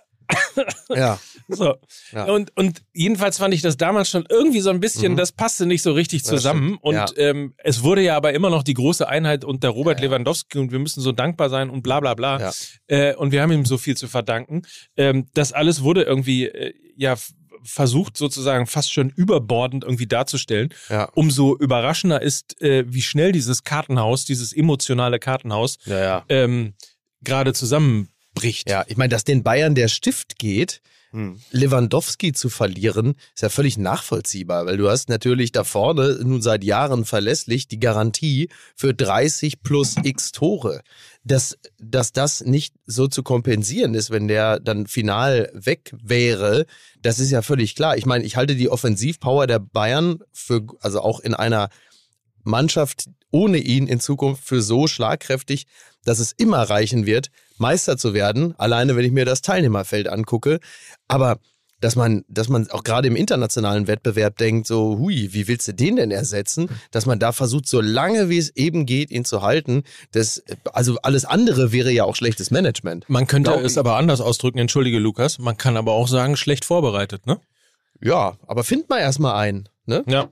Ja. 0.88 1.18
So. 1.48 1.76
Ja. 2.12 2.24
und, 2.24 2.56
und 2.56 2.82
jedenfalls 2.92 3.38
fand 3.38 3.54
ich 3.54 3.62
das 3.62 3.76
damals 3.76 4.10
schon 4.10 4.24
irgendwie 4.28 4.60
so 4.60 4.70
ein 4.70 4.80
bisschen, 4.80 5.16
das 5.16 5.32
passte 5.32 5.66
nicht 5.66 5.82
so 5.82 5.92
richtig 5.92 6.24
zusammen. 6.24 6.76
Und 6.80 6.94
Ja. 6.94 7.06
ähm, 7.16 7.54
es 7.58 7.82
wurde 7.82 8.02
ja 8.02 8.16
aber 8.16 8.32
immer 8.34 8.50
noch 8.50 8.62
die 8.62 8.74
große 8.74 9.08
Einheit 9.08 9.44
unter 9.44 9.70
Robert 9.70 10.00
Lewandowski 10.00 10.58
und 10.58 10.72
wir 10.72 10.78
müssen 10.78 11.00
so 11.00 11.12
dankbar 11.12 11.48
sein 11.50 11.70
und 11.70 11.82
bla 11.82 12.00
bla 12.00 12.14
bla. 12.14 12.38
Ja. 12.40 12.52
Äh, 12.86 13.14
und 13.16 13.32
wir 13.32 13.42
haben 13.42 13.52
ihm 13.52 13.64
so 13.64 13.78
viel 13.78 13.96
zu 13.96 14.08
verdanken. 14.08 14.62
Ähm, 14.96 15.26
das 15.34 15.52
alles 15.52 15.82
wurde 15.82 16.02
irgendwie 16.02 16.46
äh, 16.46 16.74
ja 16.96 17.16
versucht 17.64 18.16
sozusagen 18.16 18.66
fast 18.66 18.92
schon 18.92 19.10
überbordend 19.10 19.82
irgendwie 19.84 20.06
darzustellen. 20.06 20.72
Ja. 20.90 21.08
Umso 21.14 21.56
überraschender 21.56 22.22
ist, 22.22 22.60
äh, 22.62 22.84
wie 22.86 23.02
schnell 23.02 23.32
dieses 23.32 23.64
Kartenhaus, 23.64 24.24
dieses 24.24 24.52
emotionale 24.52 25.18
Kartenhaus 25.18 25.78
Ja, 25.84 25.98
ja. 25.98 26.24
ähm, 26.28 26.74
gerade 27.22 27.52
zusammenbricht. 27.52 28.68
Ja, 28.70 28.84
ich 28.86 28.96
meine, 28.96 29.08
dass 29.08 29.24
den 29.24 29.42
Bayern 29.42 29.74
der 29.74 29.88
Stift 29.88 30.38
geht, 30.38 30.80
Hm. 31.10 31.40
Lewandowski 31.52 32.32
zu 32.32 32.50
verlieren, 32.50 33.14
ist 33.34 33.42
ja 33.42 33.48
völlig 33.48 33.78
nachvollziehbar, 33.78 34.66
weil 34.66 34.76
du 34.76 34.90
hast 34.90 35.08
natürlich 35.08 35.52
da 35.52 35.64
vorne 35.64 36.18
nun 36.22 36.42
seit 36.42 36.64
Jahren 36.64 37.06
verlässlich 37.06 37.66
die 37.66 37.80
Garantie 37.80 38.50
für 38.76 38.92
30 38.92 39.62
plus 39.62 39.94
x 40.02 40.32
Tore. 40.32 40.82
Dass, 41.24 41.58
dass 41.78 42.12
das 42.12 42.42
nicht 42.42 42.74
so 42.86 43.06
zu 43.06 43.22
kompensieren 43.22 43.94
ist, 43.94 44.10
wenn 44.10 44.28
der 44.28 44.60
dann 44.60 44.86
final 44.86 45.50
weg 45.52 45.94
wäre, 46.02 46.66
das 47.02 47.18
ist 47.18 47.30
ja 47.30 47.42
völlig 47.42 47.74
klar. 47.74 47.96
Ich 47.96 48.06
meine, 48.06 48.24
ich 48.24 48.36
halte 48.36 48.54
die 48.54 48.68
Offensivpower 48.68 49.46
der 49.46 49.58
Bayern 49.58 50.20
für, 50.32 50.66
also 50.80 51.00
auch 51.00 51.20
in 51.20 51.34
einer 51.34 51.68
Mannschaft 52.44 53.08
ohne 53.30 53.58
ihn 53.58 53.86
in 53.86 54.00
Zukunft 54.00 54.44
für 54.44 54.62
so 54.62 54.86
schlagkräftig, 54.86 55.66
dass 56.04 56.18
es 56.18 56.32
immer 56.32 56.62
reichen 56.62 57.06
wird, 57.06 57.30
Meister 57.60 57.96
zu 57.96 58.14
werden, 58.14 58.54
alleine 58.58 58.96
wenn 58.96 59.04
ich 59.04 59.12
mir 59.12 59.24
das 59.24 59.42
Teilnehmerfeld 59.42 60.08
angucke. 60.08 60.60
Aber 61.08 61.38
dass 61.80 61.96
man, 61.96 62.24
dass 62.28 62.48
man 62.48 62.68
auch 62.70 62.82
gerade 62.82 63.08
im 63.08 63.16
internationalen 63.16 63.86
Wettbewerb 63.86 64.36
denkt, 64.36 64.66
so, 64.66 64.98
hui, 64.98 65.32
wie 65.32 65.46
willst 65.46 65.68
du 65.68 65.74
den 65.74 65.96
denn 65.96 66.10
ersetzen? 66.10 66.68
Dass 66.90 67.06
man 67.06 67.18
da 67.18 67.32
versucht, 67.32 67.68
so 67.68 67.80
lange 67.80 68.28
wie 68.28 68.38
es 68.38 68.54
eben 68.56 68.84
geht, 68.86 69.10
ihn 69.10 69.24
zu 69.24 69.42
halten. 69.42 69.84
Das, 70.12 70.42
also 70.72 70.98
alles 71.02 71.24
andere 71.24 71.72
wäre 71.72 71.92
ja 71.92 72.04
auch 72.04 72.16
schlechtes 72.16 72.50
Management. 72.50 73.08
Man 73.08 73.26
könnte 73.26 73.52
Glaub 73.52 73.64
es 73.64 73.78
aber 73.78 73.96
anders 73.96 74.20
ausdrücken, 74.20 74.58
entschuldige 74.58 74.98
Lukas. 74.98 75.38
Man 75.38 75.56
kann 75.56 75.76
aber 75.76 75.92
auch 75.92 76.08
sagen, 76.08 76.36
schlecht 76.36 76.64
vorbereitet, 76.64 77.26
ne? 77.26 77.40
Ja, 78.00 78.38
aber 78.46 78.64
find 78.64 78.88
mal 78.88 78.98
erstmal 78.98 79.36
einen. 79.36 79.68
Ne? 79.86 80.04
Ja. 80.06 80.30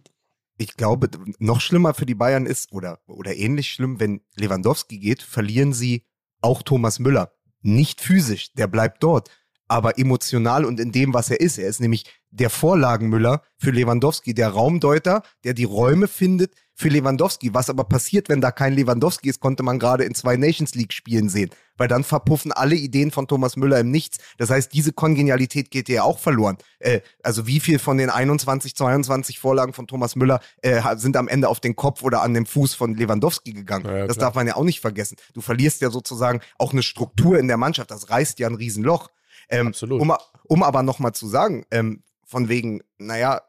Ich 0.58 0.76
glaube, 0.76 1.08
noch 1.38 1.60
schlimmer 1.60 1.94
für 1.94 2.06
die 2.06 2.14
Bayern 2.14 2.46
ist, 2.46 2.72
oder, 2.72 3.00
oder 3.06 3.34
ähnlich 3.36 3.70
schlimm, 3.70 4.00
wenn 4.00 4.20
Lewandowski 4.36 4.98
geht, 4.98 5.22
verlieren 5.22 5.72
sie 5.72 6.04
auch 6.46 6.62
Thomas 6.62 6.98
Müller. 7.00 7.32
Nicht 7.60 8.00
physisch, 8.00 8.52
der 8.54 8.68
bleibt 8.68 9.02
dort, 9.02 9.30
aber 9.68 9.98
emotional 9.98 10.64
und 10.64 10.80
in 10.80 10.92
dem, 10.92 11.14
was 11.14 11.30
er 11.30 11.40
ist. 11.40 11.58
Er 11.58 11.68
ist 11.68 11.80
nämlich 11.80 12.04
der 12.30 12.50
Vorlagenmüller 12.50 13.42
für 13.58 13.70
Lewandowski, 13.70 14.34
der 14.34 14.50
Raumdeuter, 14.50 15.22
der 15.44 15.54
die 15.54 15.64
Räume 15.64 16.08
findet 16.08 16.54
für 16.74 16.88
Lewandowski. 16.88 17.54
Was 17.54 17.70
aber 17.70 17.84
passiert, 17.84 18.28
wenn 18.28 18.42
da 18.42 18.50
kein 18.50 18.74
Lewandowski 18.74 19.30
ist, 19.30 19.40
konnte 19.40 19.62
man 19.62 19.78
gerade 19.78 20.04
in 20.04 20.14
zwei 20.14 20.36
Nations 20.36 20.74
League 20.74 20.92
Spielen 20.92 21.28
sehen. 21.30 21.50
Weil 21.78 21.88
dann 21.88 22.04
verpuffen 22.04 22.52
alle 22.52 22.74
Ideen 22.74 23.10
von 23.10 23.26
Thomas 23.26 23.56
Müller 23.56 23.80
im 23.80 23.90
Nichts. 23.90 24.18
Das 24.36 24.50
heißt, 24.50 24.72
diese 24.72 24.92
Kongenialität 24.92 25.70
geht 25.70 25.88
ja 25.88 26.02
auch 26.02 26.18
verloren. 26.18 26.58
Äh, 26.78 27.00
also 27.22 27.46
wie 27.46 27.60
viel 27.60 27.78
von 27.78 27.96
den 27.96 28.10
21, 28.10 28.76
22 28.76 29.38
Vorlagen 29.38 29.72
von 29.72 29.86
Thomas 29.86 30.16
Müller 30.16 30.40
äh, 30.62 30.82
sind 30.96 31.16
am 31.16 31.28
Ende 31.28 31.48
auf 31.48 31.60
den 31.60 31.74
Kopf 31.76 32.02
oder 32.02 32.22
an 32.22 32.34
den 32.34 32.46
Fuß 32.46 32.74
von 32.74 32.94
Lewandowski 32.94 33.52
gegangen? 33.52 33.86
Ja, 33.86 34.06
das 34.06 34.18
darf 34.18 34.34
man 34.34 34.46
ja 34.46 34.56
auch 34.56 34.64
nicht 34.64 34.80
vergessen. 34.80 35.16
Du 35.32 35.40
verlierst 35.40 35.80
ja 35.80 35.90
sozusagen 35.90 36.40
auch 36.58 36.72
eine 36.72 36.82
Struktur 36.82 37.38
in 37.38 37.48
der 37.48 37.56
Mannschaft. 37.56 37.90
Das 37.90 38.10
reißt 38.10 38.38
ja 38.38 38.48
ein 38.48 38.54
Riesenloch. 38.54 39.10
Ähm, 39.48 39.68
Absolut. 39.68 40.00
Um, 40.00 40.14
um 40.44 40.62
aber 40.62 40.82
nochmal 40.82 41.12
zu 41.12 41.26
sagen, 41.26 41.64
ähm, 41.70 42.02
von 42.24 42.48
wegen, 42.48 42.82
naja, 42.98 43.42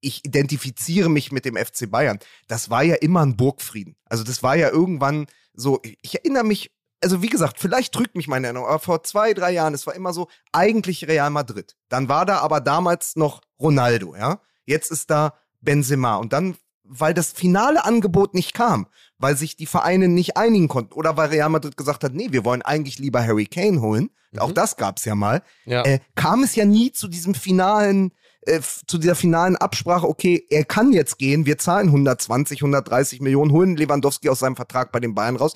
ich 0.00 0.24
identifiziere 0.24 1.08
mich 1.08 1.32
mit 1.32 1.44
dem 1.44 1.56
FC 1.56 1.90
Bayern. 1.90 2.18
Das 2.48 2.70
war 2.70 2.82
ja 2.82 2.94
immer 2.96 3.24
ein 3.24 3.36
Burgfrieden. 3.36 3.96
Also 4.06 4.24
das 4.24 4.42
war 4.42 4.56
ja 4.56 4.70
irgendwann 4.70 5.26
so, 5.52 5.80
ich 5.82 6.14
erinnere 6.14 6.44
mich, 6.44 6.72
also 7.02 7.22
wie 7.22 7.28
gesagt, 7.28 7.58
vielleicht 7.58 7.94
drückt 7.94 8.14
mich 8.14 8.28
meine 8.28 8.46
Erinnerung, 8.46 8.68
aber 8.68 8.78
vor 8.78 9.02
zwei, 9.04 9.34
drei 9.34 9.52
Jahren, 9.52 9.74
es 9.74 9.86
war 9.86 9.94
immer 9.94 10.12
so, 10.12 10.28
eigentlich 10.52 11.06
Real 11.06 11.30
Madrid. 11.30 11.76
Dann 11.88 12.08
war 12.08 12.26
da 12.26 12.38
aber 12.38 12.60
damals 12.60 13.16
noch 13.16 13.40
Ronaldo, 13.58 14.16
ja. 14.16 14.40
Jetzt 14.64 14.90
ist 14.90 15.10
da 15.10 15.34
Benzema. 15.60 16.16
Und 16.16 16.32
dann, 16.32 16.56
weil 16.92 17.14
das 17.14 17.32
finale 17.32 17.84
Angebot 17.84 18.34
nicht 18.34 18.52
kam, 18.52 18.86
weil 19.18 19.36
sich 19.36 19.56
die 19.56 19.66
Vereine 19.66 20.08
nicht 20.08 20.36
einigen 20.36 20.68
konnten 20.68 20.92
oder 20.94 21.16
weil 21.16 21.28
Real 21.30 21.48
Madrid 21.48 21.76
gesagt 21.76 22.02
hat, 22.04 22.14
nee, 22.14 22.28
wir 22.30 22.44
wollen 22.44 22.62
eigentlich 22.62 22.98
lieber 22.98 23.22
Harry 23.24 23.46
Kane 23.46 23.80
holen, 23.80 24.10
auch 24.38 24.52
das 24.52 24.76
gab's 24.76 25.04
ja 25.04 25.14
mal, 25.14 25.42
Ja. 25.64 25.82
äh, 25.84 26.00
kam 26.16 26.42
es 26.42 26.56
ja 26.56 26.64
nie 26.64 26.90
zu 26.92 27.06
diesem 27.08 27.34
finalen, 27.34 28.12
äh, 28.42 28.60
zu 28.86 28.98
dieser 28.98 29.14
finalen 29.14 29.56
Absprache, 29.56 30.08
okay, 30.08 30.44
er 30.50 30.64
kann 30.64 30.92
jetzt 30.92 31.18
gehen, 31.18 31.46
wir 31.46 31.58
zahlen 31.58 31.88
120, 31.88 32.60
130 32.62 33.20
Millionen, 33.20 33.52
holen 33.52 33.76
Lewandowski 33.76 34.28
aus 34.28 34.40
seinem 34.40 34.56
Vertrag 34.56 34.90
bei 34.92 34.98
den 35.00 35.14
Bayern 35.14 35.36
raus. 35.36 35.54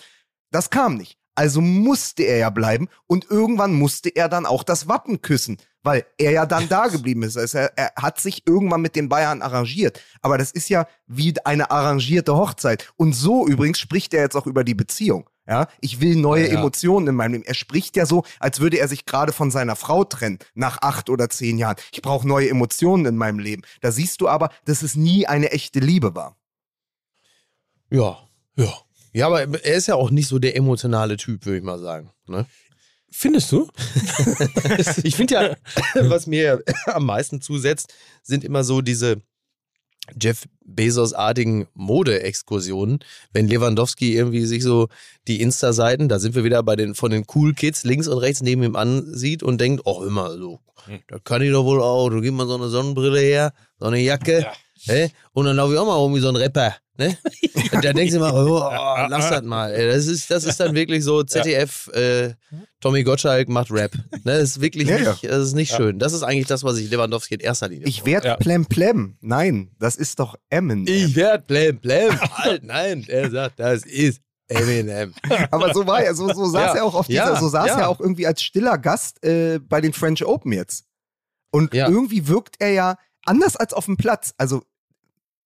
Das 0.51 0.71
kam 0.71 0.97
nicht. 0.97 1.19
Also 1.35 1.61
musste 1.61 2.23
er 2.23 2.37
ja 2.39 2.51
bleiben 2.51 2.89
und 3.07 3.31
irgendwann 3.31 3.73
musste 3.75 4.09
er 4.09 4.29
dann 4.29 4.47
auch 4.47 4.63
das 4.63 4.87
Wappen 4.89 5.21
küssen, 5.21 5.57
weil 5.83 6.07
er 6.17 6.31
ja 6.31 6.47
dann 6.47 6.69
da 6.69 6.87
geblieben 6.87 7.23
ist. 7.25 7.37
Also 7.37 7.59
er, 7.59 7.73
er 7.77 7.93
hat 7.97 8.21
sich 8.21 8.47
irgendwann 8.47 8.83
mit 8.83 8.95
den 8.97 9.09
Bayern 9.09 9.43
arrangiert. 9.43 10.01
Aber 10.23 10.39
das 10.39 10.51
ist 10.53 10.69
ja 10.69 10.87
wie 11.07 11.35
eine 11.45 11.71
arrangierte 11.71 12.37
Hochzeit. 12.37 12.93
Und 12.97 13.15
so 13.15 13.47
übrigens 13.47 13.79
spricht 13.79 14.15
er 14.15 14.23
jetzt 14.23 14.37
auch 14.37 14.47
über 14.47 14.63
die 14.65 14.75
Beziehung. 14.75 15.29
Ja, 15.47 15.69
ich 15.83 16.01
will 16.01 16.17
neue 16.17 16.47
Ja, 16.47 16.55
ja. 16.55 16.59
Emotionen 16.59 17.07
in 17.09 17.15
meinem 17.17 17.33
Leben. 17.33 17.45
Er 17.45 17.53
spricht 17.53 17.97
ja 17.97 18.07
so, 18.07 18.25
als 18.41 18.61
würde 18.61 18.79
er 18.79 18.89
sich 18.89 19.05
gerade 19.05 19.31
von 19.33 19.51
seiner 19.51 19.77
Frau 19.77 20.03
trennen 20.05 20.39
nach 20.55 20.79
acht 20.81 21.11
oder 21.11 21.29
zehn 21.29 21.59
Jahren. 21.59 21.77
Ich 21.93 22.01
brauche 22.01 22.27
neue 22.27 22.49
Emotionen 22.49 23.05
in 23.05 23.17
meinem 23.19 23.39
Leben. 23.39 23.61
Da 23.83 23.93
siehst 23.93 24.23
du 24.23 24.29
aber, 24.29 24.49
dass 24.65 24.81
es 24.83 24.95
nie 24.95 25.27
eine 25.27 25.51
echte 25.53 25.81
Liebe 25.81 26.15
war. 26.15 26.37
ja. 27.91 28.19
Ja. 28.57 28.73
Ja, 29.15 29.29
aber 29.29 29.43
er 29.43 29.75
ist 29.75 29.87
ja 29.87 29.95
auch 29.95 30.11
nicht 30.11 30.29
so 30.29 30.39
der 30.39 30.57
emotionale 30.57 31.17
Typ, 31.17 31.47
würde 31.47 31.59
ich 31.59 31.65
mal 31.65 31.79
sagen. 31.79 32.11
Ne? 32.27 32.47
Findest 33.11 33.53
du? 33.53 33.69
Ich 35.05 35.15
finde 35.15 35.35
ja, 35.35 35.57
was 36.11 36.27
mir 36.27 36.63
am 36.87 37.07
meisten 37.07 37.41
zusetzt, 37.41 37.95
sind 38.23 38.43
immer 38.43 38.65
so 38.65 38.81
diese 38.81 39.23
Jeff 40.21 40.47
Bezos-artigen 40.65 41.69
Mode-Exkursionen. 41.75 42.99
Wenn 43.33 43.49
Lewandowski 43.49 44.15
irgendwie 44.15 44.45
sich 44.47 44.65
so 44.65 44.89
die 45.29 45.41
Insta-Seiten, 45.41 46.09
da 46.09 46.19
sind 46.19 46.35
wir 46.35 46.43
wieder 46.43 46.63
bei 46.65 46.75
den 46.75 46.95
von 46.97 47.13
den 47.13 47.25
Cool 47.33 47.55
Kids 47.55 47.85
links 47.85 48.09
und 48.09 48.19
rechts 48.19 48.43
neben 48.43 48.65
ihm 48.65 48.77
ansieht 48.77 49.45
und 49.45 49.61
denkt, 49.61 49.83
oh 49.85 50.03
immer 50.03 50.37
so, 50.37 50.61
da 51.07 51.19
kann 51.21 51.41
ich 51.43 51.53
doch 51.53 51.65
wohl 51.65 51.81
auch, 51.81 52.09
du 52.11 52.21
gib 52.21 52.35
mal 52.35 52.49
so 52.49 52.57
eine 52.57 52.69
Sonnenbrille 52.69 53.21
her, 53.21 53.53
so 53.79 53.87
eine 53.87 54.01
Jacke, 54.01 54.47
hä? 54.87 55.11
und 55.33 55.47
dann 55.47 55.57
laufe 55.57 55.73
ich 55.73 55.79
auch 55.79 55.87
mal 55.87 55.95
rum 55.95 56.15
wie 56.15 56.21
so 56.21 56.29
ein 56.29 56.37
Rapper. 56.37 56.75
Ne? 56.97 57.17
Und 57.73 57.85
dann 57.85 57.97
denkst 57.97 58.13
du 58.15 58.21
mal, 58.21 58.33
oh, 58.33 58.61
oh, 58.71 59.07
lass 59.09 59.29
das 59.31 59.43
mal. 59.43 59.73
Das 59.89 60.07
ist, 60.07 60.31
das 60.31 60.45
ist 60.45 60.61
dann 60.61 60.75
wirklich 60.75 61.03
so 61.03 61.23
ZDF, 61.25 61.89
äh, 61.89 62.35
Tommy 62.81 63.03
Gottschalk 63.03 63.49
macht 63.49 63.71
Rap. 63.73 63.95
Ne? 64.13 64.21
Das 64.25 64.43
ist 64.43 64.61
wirklich 64.61 64.89
Ja, 64.89 64.99
ja. 64.99 65.11
nicht, 65.11 65.25
das 65.25 65.47
ist 65.49 65.55
nicht 65.55 65.75
schön. 65.75 65.99
Das 65.99 66.13
ist 66.13 66.23
eigentlich 66.23 66.47
das, 66.47 66.63
was 66.63 66.79
ich 66.79 66.89
Lewandowski 66.91 67.35
in 67.35 67.41
erster 67.41 67.69
Linie 67.69 67.87
Ich 67.89 68.05
werd 68.07 68.25
Ja. 68.25 68.37
plem 68.37 68.67
plem. 68.67 69.17
Nein, 69.21 69.71
das 69.81 69.97
ist 69.97 70.21
doch 70.21 70.37
Emmen. 70.51 70.87
Ich 70.87 71.17
werd 71.17 71.47
blem, 71.49 71.79
blem. 71.79 72.19
Halt, 72.21 72.63
nein, 72.63 73.05
er 73.09 73.31
sagt, 73.31 73.59
das 73.59 73.85
ist 73.85 74.21
Eminem. 74.47 75.15
Aber 75.51 75.73
so 75.75 75.87
war 75.87 76.03
er, 76.03 76.15
so, 76.15 76.33
so 76.33 76.47
saß 76.47 76.75
Ja. 76.75 76.77
er 76.77 76.85
auch 76.85 76.95
auf 76.95 77.07
dieser, 77.07 77.33
Ja, 77.33 77.41
so 77.41 77.49
saß 77.49 77.67
ja. 77.69 77.79
er 77.81 77.89
auch 77.89 77.99
irgendwie 77.99 78.27
als 78.27 78.43
stiller 78.43 78.77
Gast 78.79 79.25
äh, 79.25 79.59
bei 79.59 79.81
den 79.81 79.93
French 79.95 80.25
Open 80.25 80.53
jetzt. 80.53 80.85
Und 81.51 81.73
Ja. 81.75 81.89
irgendwie 81.89 82.29
wirkt 82.29 82.57
er 82.61 82.71
ja 82.71 82.97
anders 83.25 83.57
als 83.57 83.73
auf 83.73 83.87
dem 83.87 83.97
Platz. 83.97 84.35
Also 84.37 84.63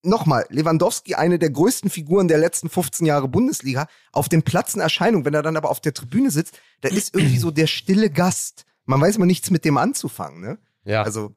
nochmal, 0.02 0.46
Lewandowski, 0.50 1.14
eine 1.14 1.38
der 1.38 1.50
größten 1.50 1.90
Figuren 1.90 2.28
der 2.28 2.38
letzten 2.38 2.68
15 2.68 3.06
Jahre 3.06 3.28
Bundesliga, 3.28 3.86
auf 4.12 4.28
dem 4.28 4.42
Platz 4.42 4.74
in 4.74 4.80
Erscheinung, 4.80 5.24
wenn 5.24 5.34
er 5.34 5.42
dann 5.42 5.56
aber 5.56 5.70
auf 5.70 5.80
der 5.80 5.92
Tribüne 5.94 6.30
sitzt, 6.30 6.58
da 6.82 6.88
ist 6.88 7.14
irgendwie 7.14 7.38
so 7.38 7.50
der 7.50 7.66
stille 7.66 8.10
Gast. 8.10 8.64
Man 8.86 9.00
weiß 9.00 9.18
mal 9.18 9.26
nichts 9.26 9.50
mit 9.50 9.64
dem 9.64 9.76
anzufangen, 9.76 10.40
ne? 10.40 10.58
Ja. 10.84 11.02
Also, 11.02 11.34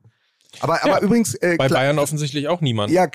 aber, 0.60 0.84
aber 0.84 0.94
Ja. 0.94 1.02
übrigens, 1.02 1.34
äh, 1.36 1.56
Bei 1.58 1.68
klar- 1.68 1.80
Bayern 1.82 2.00
offensichtlich 2.00 2.48
auch 2.48 2.62
niemand. 2.62 2.92
ja, 2.92 3.08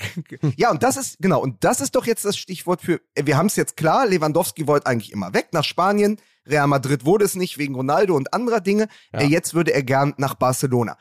ja, 0.57 0.69
und 0.71 0.83
das 0.83 0.97
ist, 0.97 1.17
genau, 1.19 1.39
und 1.41 1.63
das 1.63 1.81
ist 1.81 1.95
doch 1.95 2.05
jetzt 2.05 2.25
das 2.25 2.37
Stichwort 2.37 2.81
für, 2.81 2.99
äh, 3.15 3.25
wir 3.25 3.37
haben 3.37 3.47
es 3.47 3.55
jetzt 3.55 3.77
klar, 3.77 4.05
Lewandowski 4.07 4.67
wollte 4.67 4.87
eigentlich 4.87 5.11
immer 5.11 5.33
weg 5.33 5.49
nach 5.53 5.63
Spanien, 5.63 6.17
Real 6.45 6.67
Madrid 6.67 7.05
wurde 7.05 7.25
es 7.25 7.35
nicht 7.35 7.57
wegen 7.57 7.75
Ronaldo 7.75 8.15
und 8.15 8.33
anderer 8.33 8.61
Dinge, 8.61 8.87
Ja. 9.13 9.21
äh, 9.21 9.25
jetzt 9.25 9.53
würde 9.53 9.73
er 9.73 9.83
gern 9.83 10.13
nach 10.17 10.35
Barcelona. 10.35 10.97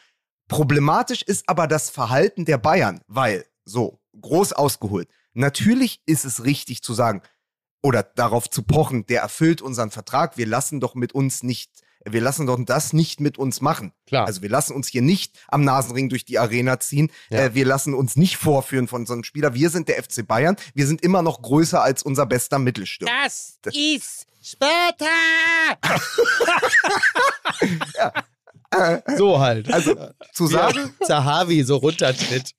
Problematisch 0.49 1.23
ist 1.23 1.49
aber 1.49 1.67
das 1.67 1.91
Verhalten 1.91 2.45
der 2.45 2.59
Bayern, 2.59 3.01
weil, 3.09 3.45
so, 3.65 3.99
groß 4.21 4.53
ausgeholt, 4.53 5.09
natürlich 5.35 6.01
ist 6.07 6.25
es 6.25 6.45
richtig 6.45 6.83
zu 6.83 6.95
sagen, 6.95 7.23
oder 7.83 8.03
darauf 8.03 8.51
zu 8.51 8.63
pochen, 8.63 9.07
der 9.07 9.21
erfüllt 9.21 9.63
unseren 9.63 9.91
Vertrag, 9.91 10.37
wir 10.37 10.47
lassen 10.47 10.81
doch 10.81 10.95
mit 10.95 11.13
uns 11.13 11.43
nicht, 11.43 11.71
wir 12.05 12.21
lassen 12.21 12.47
doch 12.47 12.59
das 12.65 12.93
nicht 12.93 13.21
mit 13.21 13.39
uns 13.39 13.61
machen. 13.61 13.93
Klar. 14.07 14.27
Also 14.27 14.43
wir 14.43 14.49
lassen 14.49 14.75
uns 14.75 14.89
hier 14.89 15.03
nicht 15.03 15.39
am 15.49 15.65
Nasenring 15.65 16.09
durch 16.09 16.25
die 16.25 16.39
Arena 16.39 16.79
ziehen. 16.81 17.11
Ja. 17.31 17.47
Äh, 17.47 17.55
wir 17.55 17.65
lassen 17.65 17.95
uns 17.95 18.17
nicht 18.17 18.37
vorführen 18.37 18.87
von 18.89 19.07
so 19.07 19.13
einem 19.13 19.25
Spieler. 19.25 19.55
Wir 19.55 19.71
sind 19.71 19.89
der 19.89 20.03
FC 20.03 20.27
Bayern. 20.27 20.57
Wir 20.75 20.87
sind 20.87 21.03
immer 21.03 21.23
noch 21.23 21.43
größer 21.43 21.83
als 21.83 22.03
unser 22.03 22.27
bester 22.27 22.59
Mittelstürmer. 22.59 23.13
Das 23.25 23.59
ist 23.73 24.27
Sparta! 24.43 25.07
so 29.17 29.41
halt. 29.41 29.73
Also 29.73 29.97
zu 30.33 30.47
sagen, 30.47 30.95
Zahavi 31.05 31.65
so 31.65 31.77
runtertritt. 31.77 32.53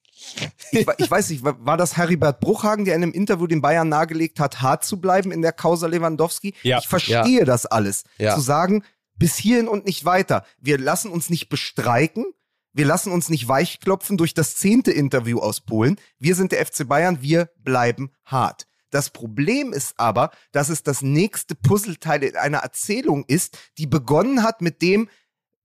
Ich, 0.72 0.88
ich 0.98 1.12
weiß 1.12 1.30
nicht, 1.30 1.44
war 1.44 1.78
das 1.78 1.98
Heribert 1.98 2.40
Bruchhagen, 2.40 2.86
der 2.86 2.96
in 2.96 3.04
einem 3.04 3.12
Interview 3.14 3.48
den 3.48 3.62
Bayern 3.62 3.90
nahegelegt 3.90 4.40
hat, 4.40 4.62
hart 4.62 4.84
zu 4.84 5.00
bleiben 5.00 5.32
in 5.32 5.42
der 5.42 5.54
Causa 5.54 5.88
Lewandowski? 5.88 6.54
Ja. 6.64 6.80
Ich 6.80 6.88
verstehe 6.88 7.46
das 7.46 7.66
alles. 7.66 8.04
Ja. 8.18 8.36
Zu 8.36 8.42
sagen, 8.42 8.84
bis 9.16 9.36
hierhin 9.36 9.68
und 9.68 9.86
nicht 9.86 10.06
weiter. 10.06 10.46
Wir 10.60 10.78
lassen 10.78 11.12
uns 11.12 11.30
nicht 11.30 11.50
bestreiken. 11.50 12.26
Wir 12.74 12.86
lassen 12.86 13.12
uns 13.12 13.30
nicht 13.30 13.48
weichklopfen 13.48 14.18
durch 14.18 14.34
das 14.34 14.56
zehnte 14.56 14.92
Interview 14.92 15.40
aus 15.40 15.62
Polen. 15.62 16.00
Wir 16.20 16.36
sind 16.36 16.52
der 16.52 16.64
FC 16.66 16.88
Bayern, 16.88 17.22
wir 17.22 17.50
bleiben 17.64 18.12
hart. 18.24 18.68
Das 18.92 19.10
Problem 19.10 19.74
ist 19.74 20.00
aber, 20.00 20.32
dass 20.52 20.70
es 20.70 20.84
das 20.84 21.02
nächste 21.02 21.56
Puzzleteil 21.56 22.24
in 22.24 22.36
einer 22.36 22.60
Erzählung 22.60 23.26
ist, 23.28 23.58
die 23.78 23.88
begonnen 23.88 24.44
hat 24.44 24.62
mit 24.62 24.82
dem, 24.82 25.10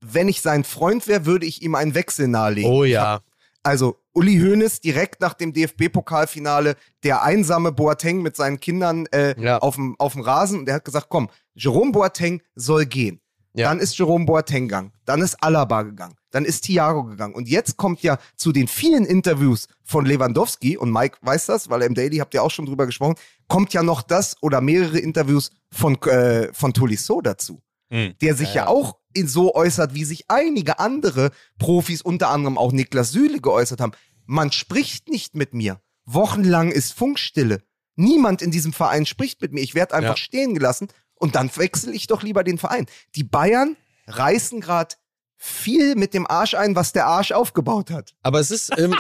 wenn 0.01 0.29
ich 0.29 0.41
sein 0.41 0.65
Freund 0.65 1.07
wäre, 1.07 1.27
würde 1.27 1.47
ich 1.47 1.63
ihm 1.63 1.75
einen 1.75 1.95
Wechsel 1.95 2.29
nahelegen. 2.29 2.71
Oh 2.71 2.85
ja. 2.85 3.21
Also 3.63 3.97
Uli 4.13 4.39
Hoeneß 4.39 4.81
direkt 4.81 5.21
nach 5.21 5.35
dem 5.35 5.53
DFB-Pokalfinale, 5.53 6.75
der 7.05 7.23
einsame 7.23 7.73
Boateng 7.73 8.21
mit 8.23 8.37
seinen 8.37 8.59
Kindern 8.61 9.07
äh, 9.13 9.41
Ja. 9.41 9.59
auf 9.59 9.75
dem 9.77 9.97
Rasen 10.01 10.61
und 10.61 10.67
der 10.67 10.77
hat 10.77 10.85
gesagt, 10.85 11.07
komm, 11.09 11.29
Jerome 11.55 11.93
Boateng 11.93 12.43
soll 12.55 12.87
gehen. 12.87 13.21
Ja. 13.55 13.69
Dann 13.69 13.81
ist 13.81 13.99
Jerome 13.99 14.25
Boateng 14.25 14.63
gegangen, 14.69 14.93
dann 15.05 15.21
ist 15.21 15.37
Alaba 15.43 15.83
gegangen, 15.83 16.15
dann 16.31 16.47
ist 16.47 16.63
Thiago 16.65 17.05
gegangen 17.05 17.35
und 17.35 17.49
jetzt 17.51 17.77
kommt 17.77 18.03
ja 18.03 18.17
zu 18.35 18.51
den 18.51 18.67
vielen 18.67 19.05
Interviews 19.05 19.69
von 19.85 20.07
Lewandowski 20.07 20.79
und 20.79 20.91
Mike 20.91 21.19
weiß 21.21 21.47
das, 21.47 21.69
weil 21.69 21.83
er 21.83 21.87
im 21.87 21.95
Daily 21.95 22.17
habt 22.17 22.33
ihr 22.33 22.43
auch 22.43 22.51
schon 22.51 22.65
drüber 22.65 22.87
gesprochen, 22.87 23.17
kommt 23.49 23.75
ja 23.75 23.83
noch 23.83 24.01
das 24.01 24.37
oder 24.41 24.63
mehrere 24.63 24.99
Interviews 24.99 25.51
von 25.71 26.01
äh, 26.05 26.51
von 26.55 26.73
Tolisso 26.73 27.21
dazu 27.21 27.61
Mhm. 27.93 28.15
der 28.23 28.35
sich 28.35 28.55
ja, 28.55 28.69
auch 28.69 28.97
in 29.13 29.29
so 29.29 29.55
äußert, 29.55 29.93
wie 29.95 30.05
sich 30.05 30.25
einige 30.29 30.79
andere 30.79 31.31
Profis, 31.59 32.01
unter 32.01 32.31
anderem 32.31 32.57
auch 32.57 32.73
Niklas 32.73 33.11
Süle, 33.11 33.39
geäußert 33.39 33.83
haben. 33.83 33.93
Man 34.25 34.51
spricht 34.51 35.09
nicht 35.09 35.35
mit 35.37 35.53
mir. 35.53 35.79
Wochenlang 36.07 36.73
ist 36.73 36.95
Funkstille. 36.95 37.63
Niemand 37.95 38.41
in 38.41 38.51
diesem 38.51 38.73
Verein 38.73 39.05
spricht 39.05 39.43
mit 39.43 39.53
mir. 39.53 39.61
Ich 39.61 39.75
werde 39.75 39.95
einfach 39.95 40.17
Ja. 40.17 40.25
stehen 40.25 40.55
gelassen 40.55 40.89
und 41.17 41.35
dann 41.35 41.55
wechsle 41.55 41.93
ich 41.93 42.07
doch 42.07 42.23
lieber 42.23 42.43
den 42.45 42.57
Verein. 42.57 42.87
Die 43.15 43.25
Bayern 43.25 43.77
reißen 44.07 44.63
gerade 44.63 44.95
viel 45.37 45.95
mit 45.95 46.15
dem 46.15 46.27
Arsch 46.27 46.55
ein, 46.55 46.75
was 46.75 46.93
der 46.93 47.07
Arsch 47.07 47.33
aufgebaut 47.33 47.91
hat. 47.91 48.15
Aber 48.23 48.41
es 48.41 48.51
ist, 48.51 48.71
ähm, 48.79 48.97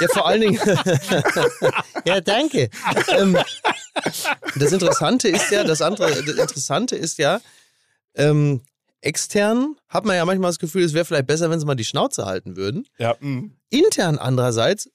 ja, 0.00 0.08
vor 0.12 0.26
allen 0.26 0.42
Dingen. 0.42 0.60
ja, 2.04 2.20
danke. 2.20 2.68
Ähm, 3.16 3.38
das 4.56 4.72
Interessante 4.72 5.28
ist 5.28 5.50
ja, 5.50 5.64
das 5.64 5.80
andere, 5.80 6.10
das 6.22 6.36
Interessante 6.36 6.96
ist 6.96 7.18
ja, 7.18 7.40
ähm, 8.14 8.62
extern 9.00 9.76
hat 9.88 10.04
man 10.04 10.16
ja 10.16 10.24
manchmal 10.24 10.50
das 10.50 10.58
Gefühl, 10.58 10.84
es 10.84 10.94
wäre 10.94 11.04
vielleicht 11.04 11.26
besser, 11.26 11.50
wenn 11.50 11.60
sie 11.60 11.66
mal 11.66 11.74
die 11.74 11.84
Schnauze 11.84 12.26
halten 12.26 12.56
würden. 12.56 12.86
Ja. 12.98 13.16
Intern 13.70 14.18
andererseits 14.18 14.90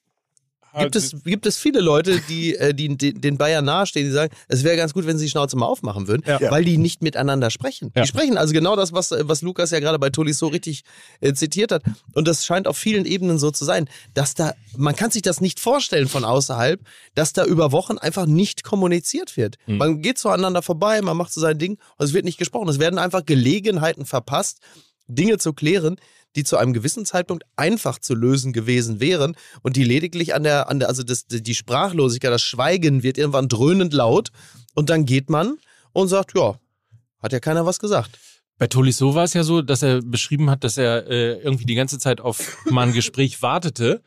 gibt 0.79 0.95
es, 0.95 1.23
gibt 1.23 1.45
es 1.45 1.57
viele 1.57 1.79
Leute, 1.79 2.21
die, 2.29 2.55
äh, 2.57 2.73
die, 2.73 2.95
die 2.97 3.13
den 3.13 3.37
Bayern 3.37 3.65
nahestehen, 3.65 4.05
die 4.05 4.11
sagen, 4.11 4.33
es 4.47 4.63
wäre 4.63 4.77
ganz 4.77 4.93
gut, 4.93 5.05
wenn 5.07 5.17
sie 5.17 5.25
die 5.25 5.31
Schnauze 5.31 5.57
mal 5.57 5.65
aufmachen 5.65 6.07
würden, 6.07 6.23
Ja. 6.27 6.51
weil 6.51 6.63
die 6.65 6.77
nicht 6.77 7.01
miteinander 7.01 7.49
sprechen. 7.49 7.91
Ja. 7.95 8.03
Die 8.03 8.07
sprechen 8.07 8.37
also 8.37 8.53
genau 8.53 8.75
das, 8.75 8.93
was, 8.93 9.11
was 9.11 9.41
Lukas 9.41 9.71
ja 9.71 9.79
gerade 9.79 9.99
bei 9.99 10.09
Tolis 10.09 10.37
so 10.37 10.47
richtig 10.47 10.83
äh, 11.21 11.33
zitiert 11.33 11.71
hat. 11.71 11.83
Und 12.13 12.27
das 12.27 12.45
scheint 12.45 12.67
auf 12.67 12.77
vielen 12.77 13.05
Ebenen 13.05 13.39
so 13.39 13.51
zu 13.51 13.65
sein, 13.65 13.87
dass 14.13 14.33
da, 14.35 14.53
man 14.77 14.95
kann 14.95 15.11
sich 15.11 15.21
das 15.21 15.41
nicht 15.41 15.59
vorstellen 15.59 16.07
von 16.07 16.25
außerhalb, 16.25 16.79
dass 17.15 17.33
da 17.33 17.45
über 17.45 17.71
Wochen 17.71 17.97
einfach 17.97 18.25
nicht 18.25 18.63
kommuniziert 18.63 19.37
wird. 19.37 19.57
Hm. 19.65 19.77
Man 19.77 20.01
geht 20.01 20.17
zueinander 20.17 20.61
vorbei, 20.61 21.01
man 21.01 21.17
macht 21.17 21.33
so 21.33 21.41
sein 21.41 21.57
Ding 21.57 21.77
und 21.97 22.05
es 22.05 22.13
wird 22.13 22.25
nicht 22.25 22.37
gesprochen. 22.37 22.69
Es 22.69 22.79
werden 22.79 22.99
einfach 22.99 23.25
Gelegenheiten 23.25 24.05
verpasst, 24.05 24.59
Dinge 25.07 25.37
zu 25.37 25.53
klären, 25.53 25.97
die 26.35 26.43
zu 26.43 26.57
einem 26.57 26.73
gewissen 26.73 27.05
Zeitpunkt 27.05 27.43
einfach 27.55 27.99
zu 27.99 28.13
lösen 28.13 28.51
gewesen 28.53 28.99
wären 28.99 29.35
und 29.61 29.75
die 29.77 29.83
lediglich 29.85 30.35
an 30.35 30.43
der, 30.43 30.69
an 30.69 30.79
der 30.79 30.89
also 30.89 31.03
das, 31.03 31.25
die 31.27 31.55
Sprachlosigkeit, 31.55 32.31
das 32.31 32.41
Schweigen 32.41 33.03
wird 33.03 33.17
irgendwann 33.17 33.47
dröhnend 33.47 33.93
laut 33.93 34.29
und 34.73 34.89
dann 34.89 35.05
geht 35.05 35.29
man 35.29 35.55
und 35.93 36.07
sagt, 36.09 36.37
ja, 36.37 36.55
hat 37.21 37.31
ja 37.33 37.39
keiner 37.39 37.65
was 37.65 37.79
gesagt. 37.79 38.19
Bei 38.57 38.67
Tolisso 38.67 39.15
war 39.15 39.23
es 39.23 39.33
ja 39.33 39.43
so, 39.43 39.61
dass 39.61 39.81
er 39.81 40.01
beschrieben 40.01 40.49
hat, 40.49 40.63
dass 40.63 40.77
er 40.77 41.07
äh, 41.07 41.39
irgendwie 41.41 41.65
die 41.65 41.75
ganze 41.75 41.99
Zeit 41.99 42.19
auf 42.21 42.57
mal 42.69 42.87
ein 42.87 42.93
Gespräch 42.93 43.41
wartete 43.41 44.01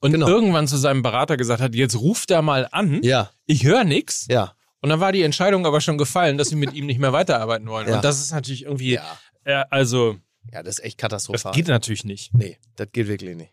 und 0.00 0.12
Genau. 0.12 0.28
irgendwann 0.28 0.68
zu 0.68 0.76
seinem 0.76 1.02
Berater 1.02 1.36
gesagt 1.36 1.60
hat, 1.60 1.74
jetzt 1.74 1.96
ruft 1.96 2.30
er 2.30 2.42
mal 2.42 2.68
an, 2.72 3.00
Ja, 3.02 3.30
ich 3.46 3.64
höre 3.64 3.84
nix. 3.84 4.26
ja. 4.28 4.52
Und 4.80 4.90
dann 4.90 5.00
war 5.00 5.10
die 5.10 5.22
Entscheidung 5.22 5.66
aber 5.66 5.80
schon 5.80 5.98
gefallen, 5.98 6.38
dass 6.38 6.50
sie 6.50 6.54
mit 6.56 6.72
ihm 6.72 6.86
nicht 6.86 7.00
mehr 7.00 7.12
weiterarbeiten 7.12 7.66
wollen. 7.66 7.88
Ja. 7.88 7.96
Und 7.96 8.04
das 8.04 8.20
ist 8.20 8.30
natürlich 8.30 8.62
irgendwie, 8.62 8.92
Ja. 8.94 9.18
äh, 9.42 9.64
also, 9.70 10.16
Ja, 10.52 10.62
das 10.62 10.78
ist 10.78 10.84
echt 10.84 10.98
das 10.98 11.02
katastrophal. 11.10 11.52
geht 11.52 11.68
natürlich 11.68 12.04
nicht. 12.04 12.32
Nee, 12.34 12.58
das 12.76 12.88
geht 12.92 13.06
wirklich 13.08 13.36
nicht. 13.36 13.52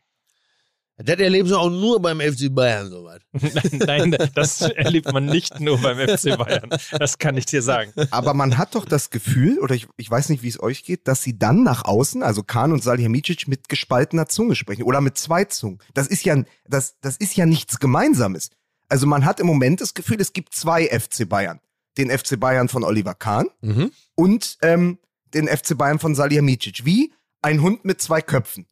Das 0.97 1.19
erleben 1.19 1.45
sie 1.49 1.58
auch 1.60 1.69
nur 1.69 2.01
beim 2.01 2.21
FC 2.21 2.55
Bayern 2.55 2.89
soweit. 2.89 3.21
Nein, 3.73 4.15
das 4.34 4.62
erlebt 4.62 5.12
man 5.12 5.25
nicht 5.25 5.60
nur 5.60 5.77
beim 5.79 5.97
FC 5.97 6.38
Bayern. 6.38 6.69
Das 6.97 7.17
kann 7.17 7.36
ich 7.36 7.45
dir 7.45 7.62
sagen. 7.62 7.91
Aber 8.12 8.34
man 8.34 8.58
hat 8.58 8.75
doch 8.75 8.86
das 8.86 9.10
Gefühl, 9.10 9.60
oder 9.60 9.75
ich, 9.75 9.88
ich 9.97 10.10
weiß 10.10 10.29
nicht, 10.29 10.41
wie 10.41 10.47
es 10.47 10.58
euch 10.63 10.86
geht, 10.86 11.10
dass 11.10 11.21
sie 11.21 11.38
dann 11.38 11.63
nach 11.63 11.84
außen, 11.84 12.23
also 12.23 12.43
Kahn 12.43 12.71
und 12.71 12.81
Salihamidzic, 12.81 13.45
mit 13.49 13.67
gespaltener 13.67 14.29
Zunge 14.29 14.55
sprechen 14.55 14.84
oder 14.84 15.01
mit 15.01 15.17
zwei 15.17 15.43
Zungen. 15.43 15.79
Das 15.93 16.08
ist 16.08 16.23
ja, 16.23 16.41
das, 16.65 16.95
das 17.01 17.17
ist 17.17 17.36
ja 17.36 17.45
nichts 17.45 17.79
Gemeinsames. 17.79 18.51
Also 18.88 19.05
man 19.05 19.25
hat 19.25 19.41
im 19.41 19.47
Moment 19.47 19.81
das 19.81 19.95
Gefühl, 19.95 20.21
es 20.21 20.31
gibt 20.31 20.53
zwei 20.55 20.88
FC 20.88 21.27
Bayern. 21.27 21.60
Den 21.97 22.10
FC 22.10 22.39
Bayern 22.39 22.69
von 22.69 22.86
Oliver 22.86 23.15
Kahn 23.15 23.47
Mhm. 23.60 23.91
und 24.15 24.58
ähm, 24.62 24.99
den 25.34 25.48
FC 25.48 25.78
Bayern 25.78 26.00
von 26.00 26.16
Salihamidzic. 26.16 26.86
Wie 26.86 27.14
ein 27.42 27.62
Hund 27.62 27.86
mit 27.86 28.02
zwei 28.02 28.22
Köpfen. 28.22 28.68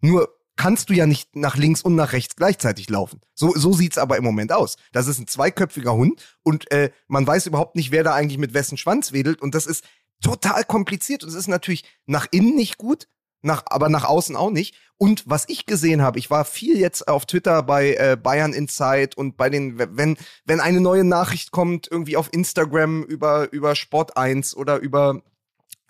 Nur 0.00 0.28
kannst 0.56 0.90
du 0.90 0.94
ja 0.94 1.06
nicht 1.06 1.36
nach 1.36 1.56
links 1.56 1.80
und 1.80 1.94
nach 1.94 2.12
rechts 2.12 2.36
gleichzeitig 2.36 2.90
laufen. 2.90 3.20
So, 3.34 3.54
so 3.54 3.72
sieht's 3.72 3.96
aber 3.96 4.18
im 4.18 4.24
Moment 4.24 4.52
aus. 4.52 4.76
Das 4.92 5.06
ist 5.06 5.18
ein 5.18 5.26
zweiköpfiger 5.26 5.94
Hund 5.94 6.22
und 6.42 6.70
äh, 6.70 6.90
man 7.08 7.26
weiß 7.26 7.46
überhaupt 7.46 7.76
nicht, 7.76 7.92
wer 7.92 8.04
da 8.04 8.14
eigentlich 8.14 8.38
mit 8.38 8.52
wessen 8.52 8.76
Schwanz 8.76 9.12
wedelt 9.12 9.40
und 9.40 9.54
das 9.54 9.66
ist 9.66 9.84
total 10.20 10.64
kompliziert 10.64 11.22
und 11.22 11.30
es 11.30 11.34
ist 11.34 11.48
natürlich 11.48 11.84
nach 12.04 12.26
innen 12.30 12.56
nicht 12.56 12.76
gut, 12.76 13.08
nach, 13.42 13.62
aber 13.66 13.88
nach 13.88 14.04
außen 14.04 14.36
auch 14.36 14.50
nicht. 14.50 14.74
Und 14.98 15.22
was 15.26 15.48
ich 15.48 15.64
gesehen 15.64 16.02
habe, 16.02 16.18
ich 16.18 16.30
war 16.30 16.44
viel 16.44 16.78
jetzt 16.78 17.08
auf 17.08 17.24
Twitter 17.24 17.62
bei 17.62 17.94
äh, 17.94 18.18
Bayern 18.22 18.52
Insight 18.52 19.16
und 19.16 19.38
bei 19.38 19.48
den, 19.48 19.78
wenn, 19.78 20.18
wenn 20.44 20.60
eine 20.60 20.82
neue 20.82 21.04
Nachricht 21.04 21.52
kommt, 21.52 21.88
irgendwie 21.90 22.18
auf 22.18 22.28
Instagram 22.32 23.02
über, 23.04 23.50
über 23.50 23.74
Sport 23.74 24.18
1 24.18 24.54
oder 24.54 24.78
über, 24.78 25.22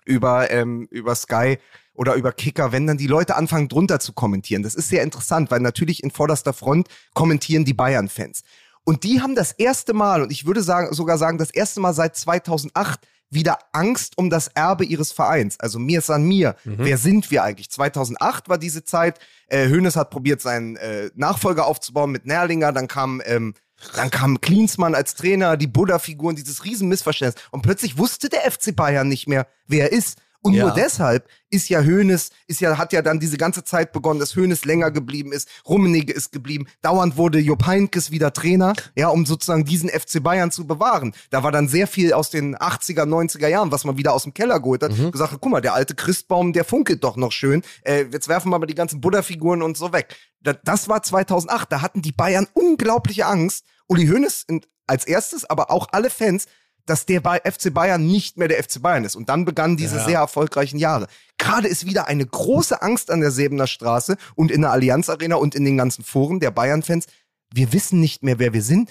über, 0.05 0.51
ähm, 0.51 0.87
über 0.89 1.15
Sky 1.15 1.57
oder 1.93 2.15
über 2.15 2.31
Kicker, 2.31 2.71
wenn 2.71 2.87
dann 2.87 2.97
die 2.97 3.07
Leute 3.07 3.35
anfangen 3.35 3.67
drunter 3.67 3.99
zu 3.99 4.13
kommentieren. 4.13 4.63
Das 4.63 4.75
ist 4.75 4.89
sehr 4.89 5.03
interessant, 5.03 5.51
weil 5.51 5.59
natürlich 5.59 6.03
in 6.03 6.11
vorderster 6.11 6.53
Front 6.53 6.87
kommentieren 7.13 7.65
die 7.65 7.73
Bayern-Fans. 7.73 8.43
Und 8.83 9.03
die 9.03 9.21
haben 9.21 9.35
das 9.35 9.51
erste 9.51 9.93
Mal, 9.93 10.23
und 10.23 10.31
ich 10.31 10.45
würde 10.45 10.63
sagen, 10.63 10.93
sogar 10.93 11.17
sagen, 11.17 11.37
das 11.37 11.51
erste 11.51 11.79
Mal 11.79 11.93
seit 11.93 12.15
2008 12.15 13.01
wieder 13.31 13.59
Angst 13.71 14.17
um 14.17 14.29
das 14.29 14.49
Erbe 14.49 14.83
ihres 14.83 15.11
Vereins. 15.11 15.59
Also 15.59 15.79
mir 15.79 16.01
san 16.01 16.23
mir. 16.23 16.55
Wer 16.65 16.97
sind 16.97 17.31
wir 17.31 17.43
eigentlich? 17.43 17.69
2008 17.71 18.49
war 18.49 18.57
diese 18.57 18.83
Zeit. 18.83 19.19
Äh, 19.47 19.69
Hoeneß 19.69 19.95
hat 19.95 20.09
probiert, 20.09 20.41
seinen 20.41 20.75
äh, 20.75 21.09
Nachfolger 21.15 21.65
aufzubauen 21.65 22.11
mit 22.11 22.25
Nerlinger. 22.25 22.73
Dann 22.73 22.87
kam, 22.87 23.21
ähm, 23.25 23.53
dann 23.95 24.09
kam 24.09 24.41
Klinsmann 24.41 24.95
als 24.95 25.15
Trainer, 25.15 25.57
die 25.57 25.67
Buddha-Figuren, 25.67 26.35
dieses 26.35 26.63
riesen 26.63 26.87
Missverständnis. 26.87 27.43
Und 27.51 27.61
plötzlich 27.61 27.97
wusste 27.97 28.29
der 28.29 28.49
FC 28.49 28.75
Bayern 28.75 29.07
nicht 29.07 29.27
mehr, 29.27 29.47
wer 29.67 29.91
er 29.91 29.97
ist. 29.97 30.19
Und 30.43 30.53
Ja. 30.53 30.65
nur 30.65 30.73
deshalb 30.73 31.27
ist 31.51 31.69
ja 31.69 31.81
Hoeneß, 31.83 32.29
ist 32.47 32.61
ja, 32.61 32.77
hat 32.77 32.93
ja 32.93 33.01
dann 33.01 33.19
diese 33.19 33.37
ganze 33.37 33.63
Zeit 33.63 33.91
begonnen, 33.91 34.19
dass 34.19 34.35
Hoeneß 34.35 34.65
länger 34.65 34.89
geblieben 34.89 35.31
ist, 35.33 35.47
Rummenigge 35.67 36.13
ist 36.13 36.31
geblieben. 36.31 36.65
Dauernd 36.81 37.15
wurde 37.17 37.37
Jupp 37.39 37.67
Heynckes 37.67 38.09
wieder 38.09 38.33
Trainer, 38.33 38.73
ja, 38.95 39.09
um 39.09 39.25
sozusagen 39.25 39.65
diesen 39.65 39.89
FC 39.89 40.19
Bayern 40.23 40.49
zu 40.49 40.65
bewahren. 40.65 41.13
Da 41.29 41.43
war 41.43 41.51
dann 41.51 41.67
sehr 41.67 41.85
viel 41.87 42.13
aus 42.13 42.29
den 42.31 42.55
80er, 42.57 43.05
90er 43.05 43.47
Jahren, 43.47 43.71
was 43.71 43.83
man 43.85 43.97
wieder 43.97 44.13
aus 44.13 44.23
dem 44.23 44.33
Keller 44.33 44.59
geholt 44.59 44.81
hat. 44.81 44.91
Gesagt, 45.11 45.33
hat, 45.33 45.41
guck 45.41 45.51
mal, 45.51 45.61
der 45.61 45.73
alte 45.75 45.93
Christbaum, 45.93 46.53
der 46.53 46.63
funkelt 46.65 47.03
doch 47.03 47.17
noch 47.17 47.31
schön. 47.31 47.61
Äh, 47.83 48.05
jetzt 48.11 48.27
werfen 48.27 48.49
wir 48.51 48.57
mal 48.57 48.65
die 48.65 48.73
ganzen 48.75 48.99
Buddha-Figuren 49.01 49.61
und 49.61 49.77
so 49.77 49.93
weg. 49.93 50.15
Da, 50.41 50.53
das 50.53 50.87
war 50.89 51.03
2008. 51.03 51.71
Da 51.71 51.81
hatten 51.81 52.01
die 52.01 52.13
Bayern 52.13 52.47
unglaubliche 52.53 53.25
Angst. 53.27 53.65
Uli 53.87 54.07
Hoeneß 54.07 54.45
in- 54.47 54.61
als 54.87 55.05
erstes, 55.05 55.45
aber 55.49 55.69
auch 55.71 55.87
alle 55.91 56.09
Fans, 56.09 56.47
dass 56.85 57.05
der 57.05 57.19
bei 57.21 57.39
FC 57.39 57.73
Bayern 57.73 58.05
nicht 58.05 58.37
mehr 58.37 58.47
der 58.47 58.63
FC 58.63 58.81
Bayern 58.81 59.03
ist. 59.05 59.15
Und 59.15 59.29
dann 59.29 59.45
begannen 59.45 59.77
diese 59.77 59.97
sehr 60.05 60.19
erfolgreichen 60.19 60.77
Jahre. 60.77 61.07
Gerade 61.37 61.67
ist 61.67 61.85
wieder 61.85 62.07
eine 62.07 62.25
große 62.25 62.81
Angst 62.81 63.09
an 63.11 63.21
der 63.21 63.31
Säbener 63.31 63.67
Straße 63.67 64.17
und 64.35 64.51
in 64.51 64.61
der 64.61 64.71
Allianz 64.71 65.09
Arena 65.09 65.35
und 65.37 65.55
in 65.55 65.65
den 65.65 65.77
ganzen 65.77 66.03
Foren 66.03 66.39
der 66.39 66.51
Bayern-Fans. 66.51 67.05
Wir 67.53 67.73
wissen 67.73 67.99
nicht 67.99 68.23
mehr, 68.23 68.39
wer 68.39 68.53
wir 68.53 68.61
sind. 68.63 68.89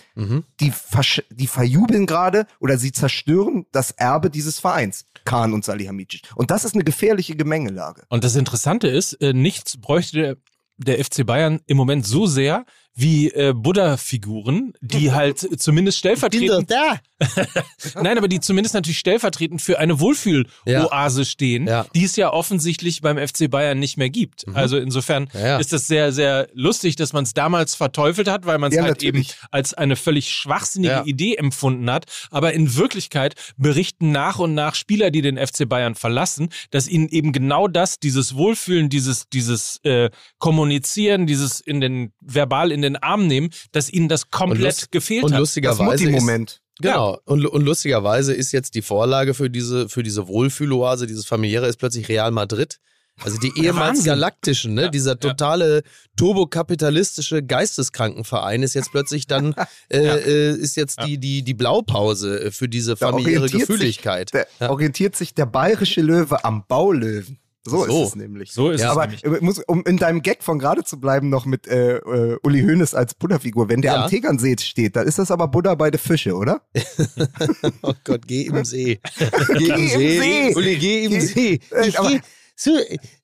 Die, 0.60 0.70
versch- 0.72 1.24
die 1.30 1.46
verjubeln 1.46 2.04
gerade 2.06 2.46
oder 2.60 2.76
sie 2.76 2.92
zerstören 2.92 3.64
das 3.72 3.90
Erbe 3.92 4.28
dieses 4.28 4.58
Vereins, 4.58 5.06
Kahn 5.24 5.54
und 5.54 5.64
Salihamidzic. 5.64 6.22
Und 6.34 6.50
das 6.50 6.64
ist 6.66 6.74
eine 6.74 6.84
gefährliche 6.84 7.36
Gemengelage. 7.36 8.02
Und 8.10 8.22
das 8.22 8.36
Interessante 8.36 8.88
ist, 8.88 9.14
äh, 9.22 9.32
nichts 9.32 9.80
bräuchte 9.80 10.36
der 10.76 11.02
FC 11.02 11.24
Bayern 11.24 11.60
im 11.66 11.76
Moment 11.78 12.06
so 12.06 12.26
sehr 12.26 12.66
wie 13.00 13.28
äh, 13.30 13.52
Buddha-Figuren, 13.54 14.72
die 14.80 15.12
halt 15.12 15.38
zumindest 15.60 15.98
stellvertretend, 15.98 16.70
da. 16.70 17.00
nein, 18.02 18.18
aber 18.18 18.28
die 18.28 18.40
zumindest 18.40 18.74
natürlich 18.74 18.98
stellvertretend 18.98 19.60
für 19.62 19.78
eine 19.78 20.00
Wohlfühl-Oase 20.00 21.24
stehen, 21.24 21.66
Ja. 21.66 21.86
die 21.94 22.04
es 22.04 22.16
ja 22.16 22.32
offensichtlich 22.32 23.00
beim 23.00 23.16
FC 23.18 23.50
Bayern 23.50 23.78
nicht 23.78 23.96
mehr 23.96 24.10
gibt. 24.10 24.44
Also 24.54 24.78
insofern 24.78 25.28
Ja, 25.34 25.40
ja. 25.40 25.56
ist 25.58 25.72
das 25.72 25.86
sehr, 25.86 26.12
sehr 26.12 26.48
lustig, 26.54 26.96
dass 26.96 27.12
man 27.12 27.24
es 27.24 27.34
damals 27.34 27.74
verteufelt 27.74 28.28
hat, 28.28 28.46
weil 28.46 28.58
man 28.58 28.70
es 28.70 28.76
Ja, 28.76 28.82
halt 28.82 29.02
natürlich. 29.02 29.30
eben 29.30 29.38
als 29.50 29.74
eine 29.74 29.96
völlig 29.96 30.30
schwachsinnige 30.30 30.92
Ja. 30.92 31.04
Idee 31.04 31.36
empfunden 31.36 31.90
hat. 31.90 32.06
Aber 32.30 32.52
in 32.52 32.74
Wirklichkeit 32.76 33.34
berichten 33.56 34.12
nach 34.12 34.38
und 34.38 34.54
nach 34.54 34.74
Spieler, 34.74 35.10
die 35.10 35.22
den 35.22 35.36
FC 35.38 35.68
Bayern 35.68 35.94
verlassen, 35.94 36.48
dass 36.70 36.88
ihnen 36.88 37.08
eben 37.08 37.32
genau 37.32 37.68
das, 37.68 37.98
dieses 37.98 38.34
Wohlfühlen, 38.34 38.88
dieses, 38.88 39.28
dieses 39.28 39.78
äh, 39.84 40.10
Kommunizieren, 40.38 41.26
dieses 41.26 41.60
in 41.60 41.80
den 41.80 42.12
verbal 42.20 42.72
in 42.72 42.82
den 42.82 42.89
Arm 42.96 43.26
nehmen, 43.26 43.50
dass 43.72 43.90
ihnen 43.90 44.08
das 44.08 44.30
komplett 44.30 44.60
lust- 44.62 44.92
gefehlt 44.92 45.24
Und 45.24 45.30
hat. 45.32 45.36
Das 45.36 45.40
lustigerweise 45.40 46.04
ist, 46.04 46.10
Mutti-Moment. 46.10 46.60
Genau. 46.80 47.18
Und, 47.24 47.44
und 47.46 47.62
lustigerweise 47.62 48.32
ist 48.32 48.52
jetzt 48.52 48.74
die 48.74 48.82
Vorlage 48.82 49.34
für 49.34 49.50
diese, 49.50 49.88
für 49.88 50.02
diese 50.02 50.28
Wohlfühloase, 50.28 51.06
dieses 51.06 51.26
familiäre, 51.26 51.66
ist 51.66 51.76
plötzlich 51.76 52.08
Real 52.08 52.30
Madrid. 52.30 52.78
Also 53.22 53.36
die 53.38 53.52
ehemals 53.56 53.98
Wahnsinn. 53.98 54.04
galaktischen, 54.06 54.74
ne? 54.74 54.90
dieser 54.90 55.18
totale 55.18 55.82
turbokapitalistische 56.16 57.42
Geisteskrankenverein 57.42 58.62
ist 58.62 58.74
jetzt 58.74 58.92
plötzlich 58.92 59.26
dann, 59.26 59.54
äh, 59.90 59.98
äh, 59.98 60.56
ist 60.56 60.76
jetzt 60.76 61.02
die, 61.04 61.18
die, 61.18 61.42
die 61.42 61.54
Blaupause 61.54 62.44
äh, 62.44 62.50
für 62.50 62.68
diese 62.68 62.96
familiäre 62.96 63.48
Gefühligkeit. 63.48 64.30
Sich, 64.30 64.46
der, 64.58 64.70
Orientiert 64.70 65.16
sich 65.16 65.34
der 65.34 65.46
bayerische 65.46 66.00
Löwe 66.00 66.44
am 66.44 66.64
Baulöwen. 66.66 67.38
So, 67.62 67.84
So. 67.84 68.02
ist 68.04 68.08
es 68.08 68.16
nämlich. 68.16 68.52
So 68.52 68.70
ist 68.70 68.80
Ja, 68.80 68.86
es 68.92 68.96
Aber 68.96 69.06
nämlich. 69.06 69.40
muss, 69.42 69.58
um 69.66 69.82
in 69.84 69.98
deinem 69.98 70.22
Gag 70.22 70.42
von 70.42 70.58
gerade 70.58 70.82
zu 70.82 70.98
bleiben, 70.98 71.28
noch 71.28 71.44
mit 71.44 71.66
äh, 71.66 71.96
äh, 71.98 72.38
Uli 72.42 72.62
Hoeneß 72.62 72.94
als 72.94 73.12
Buddha-Figur, 73.14 73.68
wenn 73.68 73.82
der 73.82 73.92
Ja. 73.92 74.04
am 74.04 74.10
Tegernsee 74.10 74.56
steht, 74.58 74.96
dann 74.96 75.06
ist 75.06 75.18
das 75.18 75.30
aber 75.30 75.46
Buddha 75.48 75.74
bei 75.74 75.90
den 75.90 75.98
Fische, 76.00 76.34
oder? 76.34 76.62
Oh 77.82 77.92
Gott, 78.04 78.26
geh 78.26 78.42
im 78.46 78.64
See. 78.64 79.00
Geh 79.58 79.68
im 79.68 79.88
See. 79.88 80.54
Uli, 80.54 80.76
geh 80.76 81.04
im 81.04 81.10
Geh- 81.10 81.20
See. 81.20 81.60
Äh, 81.70 81.88
Ich 81.88 81.98
aber- 81.98 82.08
geh, 82.10 82.20
Su, 82.62 82.72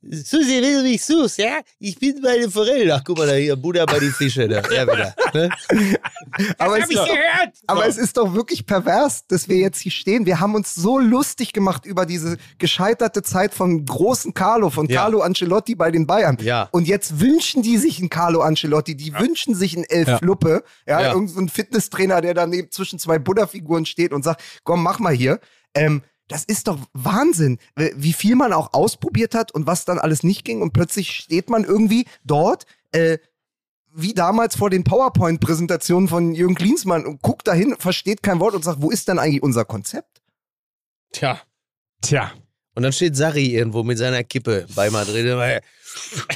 Susi, 0.00 0.62
wenn 0.62 0.76
du 0.76 0.82
mich 0.82 1.04
suchst, 1.04 1.36
ja? 1.36 1.60
Ich 1.78 1.98
bin 1.98 2.22
bei 2.22 2.38
den 2.38 2.50
Forellen. 2.50 2.90
Ach, 2.90 3.02
guck 3.04 3.18
mal 3.18 3.26
da 3.26 3.34
hier, 3.34 3.54
Buddha 3.54 3.84
bei 3.84 3.98
den 3.98 4.10
Fischen. 4.10 4.48
Da. 4.48 4.62
Ja, 4.70 4.84
wieder. 4.86 5.14
Ne? 5.34 5.50
Aber, 6.58 6.78
es 6.78 6.84
ist, 6.88 6.94
gehört! 6.94 7.52
aber 7.66 7.86
es 7.86 7.98
ist 7.98 8.16
doch 8.16 8.32
wirklich 8.34 8.64
pervers, 8.64 9.26
dass 9.26 9.46
wir 9.48 9.58
jetzt 9.58 9.78
hier 9.80 9.92
stehen. 9.92 10.24
Wir 10.24 10.40
haben 10.40 10.54
uns 10.54 10.74
so 10.74 10.98
lustig 10.98 11.52
gemacht 11.52 11.84
über 11.84 12.06
diese 12.06 12.38
gescheiterte 12.56 13.22
Zeit 13.22 13.52
von 13.52 13.84
großen 13.84 14.32
Carlo, 14.32 14.70
von 14.70 14.86
Ja. 14.88 15.02
Carlo 15.02 15.20
Ancelotti 15.20 15.74
bei 15.74 15.90
den 15.90 16.06
Bayern. 16.06 16.38
Ja. 16.40 16.68
Und 16.72 16.88
jetzt 16.88 17.20
wünschen 17.20 17.62
die 17.62 17.76
sich 17.76 17.98
einen 17.98 18.08
Carlo 18.08 18.40
Ancelotti, 18.40 18.96
die 18.96 19.12
wünschen 19.12 19.54
sich 19.54 19.74
einen 19.76 19.84
Elf 19.84 20.08
Ja. 20.08 20.18
Fluppe, 20.18 20.64
ja, 20.86 21.00
Ja. 21.02 21.12
irgend 21.12 21.28
so 21.30 21.40
ein 21.40 21.50
Fitnesstrainer, 21.50 22.22
der 22.22 22.32
daneben 22.32 22.70
zwischen 22.70 22.98
zwei 22.98 23.18
Buddha-Figuren 23.18 23.84
steht 23.84 24.12
und 24.14 24.22
sagt, 24.24 24.42
komm, 24.64 24.82
mach 24.82 24.98
mal 24.98 25.12
hier. 25.14 25.40
Ähm, 25.74 26.02
das 26.28 26.44
ist 26.44 26.68
doch 26.68 26.78
Wahnsinn, 26.92 27.58
wie 27.94 28.12
viel 28.12 28.34
man 28.34 28.52
auch 28.52 28.72
ausprobiert 28.72 29.34
hat 29.34 29.52
und 29.52 29.66
was 29.66 29.84
dann 29.84 29.98
alles 29.98 30.22
nicht 30.22 30.44
ging. 30.44 30.60
Und 30.60 30.72
plötzlich 30.72 31.10
steht 31.12 31.50
man 31.50 31.64
irgendwie 31.64 32.06
dort, 32.24 32.66
äh, 32.92 33.18
wie 33.94 34.12
damals 34.12 34.56
vor 34.56 34.68
den 34.68 34.84
PowerPoint-Präsentationen 34.84 36.08
von 36.08 36.34
Jürgen 36.34 36.54
Klinsmann 36.54 37.06
und 37.06 37.22
guckt 37.22 37.46
dahin, 37.48 37.76
versteht 37.78 38.22
kein 38.22 38.40
Wort 38.40 38.54
und 38.54 38.64
sagt, 38.64 38.82
wo 38.82 38.90
ist 38.90 39.08
denn 39.08 39.18
eigentlich 39.18 39.42
unser 39.42 39.64
Konzept? 39.64 40.22
Tja. 41.12 41.40
Tja. 42.02 42.32
Und 42.76 42.82
dann 42.82 42.92
steht 42.92 43.16
Sarri 43.16 43.54
irgendwo 43.56 43.82
mit 43.82 43.96
seiner 43.98 44.22
Kippe 44.22 44.66
bei 44.74 44.90
Madrid. 44.90 45.24
Immer, 45.26 45.60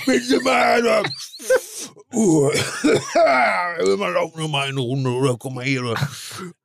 Bitte 0.06 0.40
mal, 0.40 1.04
uh, 2.14 2.48
wir 2.50 4.10
laufen 4.12 4.40
noch 4.40 4.48
mal 4.48 4.68
eine 4.68 4.80
Runde 4.80 5.10
oder 5.10 5.36
komm 5.38 5.56
mal 5.56 5.64
hier. 5.64 5.94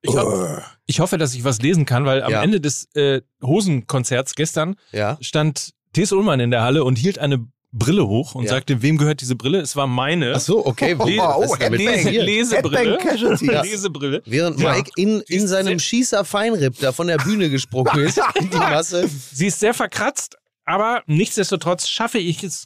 Ich, 0.02 0.16
ho 0.16 0.58
ich 0.86 1.00
hoffe, 1.02 1.18
dass 1.18 1.34
ich 1.36 1.44
was 1.44 1.62
lesen 1.62 1.86
kann, 1.86 2.06
weil 2.06 2.24
am 2.24 2.32
Ja. 2.32 2.42
Ende 2.42 2.62
des 2.62 2.88
äh, 2.96 3.22
Hosenkonzerts 3.44 4.36
gestern 4.36 4.76
Ja. 4.94 5.18
stand 5.20 5.72
T.S. 5.94 6.14
Ullmann 6.14 6.40
in 6.40 6.52
der 6.52 6.62
Halle 6.62 6.84
und 6.86 6.98
hielt 6.98 7.20
eine 7.20 7.46
Brille 7.78 8.08
hoch 8.08 8.36
und 8.36 8.46
Ja. 8.46 8.52
sagte, 8.52 8.82
wem 8.82 8.98
gehört 8.98 9.20
diese 9.20 9.36
Brille? 9.36 9.60
Es 9.60 9.76
war 9.76 9.86
meine. 9.86 10.34
Ach 10.36 10.40
so, 10.40 10.66
okay. 10.66 10.96
Oh, 10.98 11.06
Le 11.06 11.22
oh, 11.22 11.44
ist 11.44 11.60
Headbang. 11.60 11.78
Lese? 11.78 12.10
Lesebrille. 12.22 12.98
Ja. 13.42 13.62
Lesebrille. 13.64 14.22
Während 14.26 14.60
Ja. 14.62 14.72
Mike 14.74 14.92
in, 14.96 15.20
in 15.28 15.44
ist 15.44 15.50
seinem 15.50 15.80
Schießer 15.80 16.24
Feinripp 16.24 16.80
da 16.80 16.92
von 16.94 17.08
der 17.08 17.18
Bühne 17.18 17.50
gesprungen 17.50 18.00
ist, 18.00 18.18
in 18.36 18.50
die 18.50 18.58
Masse. 18.58 19.10
Sie 19.34 19.48
ist 19.48 19.60
sehr 19.60 19.74
verkratzt, 19.74 20.38
aber 20.64 21.04
nichtsdestotrotz 21.06 21.88
schaffe 21.90 22.18
ich 22.18 22.44
es 22.44 22.66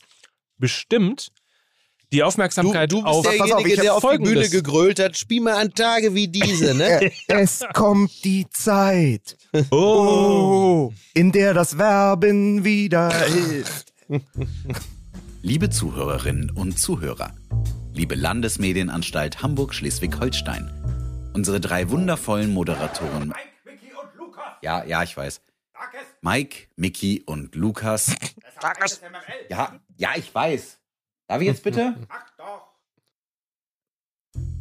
bestimmt, 0.58 1.30
die 2.14 2.18
Du, 2.18 2.24
Aufmerksamkeit 2.26 2.92
du 2.92 2.98
bist 2.98 3.08
auf 3.08 3.18
auf, 3.18 3.24
derjenige, 3.24 3.70
ich 3.70 3.78
hab 3.78 3.84
der 3.84 3.94
auf 3.96 4.02
die. 4.02 4.24
Bühne 4.24 4.50
gegrölt 4.50 5.00
hat. 5.00 5.18
Spiel 5.18 5.42
mal 5.42 5.54
an 5.56 5.74
Tage 5.74 6.14
wie 6.16 6.28
diese, 6.28 6.74
ne? 6.76 7.12
Es 7.28 7.64
kommt 7.74 8.12
die 8.24 8.48
Zeit, 8.52 9.38
Oh. 9.72 10.92
in 11.14 11.32
der 11.32 11.54
das 11.54 11.78
Werben 11.78 12.64
wieder 12.64 13.12
hilft. 13.26 13.94
Liebe 15.42 15.70
Zuhörerinnen 15.70 16.52
und 16.52 16.78
Zuhörer, 16.78 17.34
liebe 17.94 18.16
Landesmedienanstalt 18.16 19.42
Hamburg-Schleswig-Holstein, 19.42 21.32
unsere 21.34 21.62
drei 21.62 21.90
wundervollen 21.90 22.54
Moderatoren, 22.54 23.30
Mike, 23.30 23.40
Mickey 23.64 23.94
und 23.94 24.16
Lukas! 24.16 24.44
ja, 24.62 24.84
ja, 24.84 25.02
ich 25.02 25.16
weiß! 25.16 25.42
Mike, 26.22 26.68
Mickey 26.76 27.24
und 27.26 27.56
Lukas! 27.56 28.10
MML! 28.10 29.22
ja, 29.50 29.80
ja, 29.96 30.10
ich 30.18 30.36
weiß. 30.36 30.78
Darf 31.28 31.40
ich 31.40 31.48
jetzt 31.48 31.64
bitte? 31.64 31.96
Ach 32.10 32.30
doch! 32.38 32.68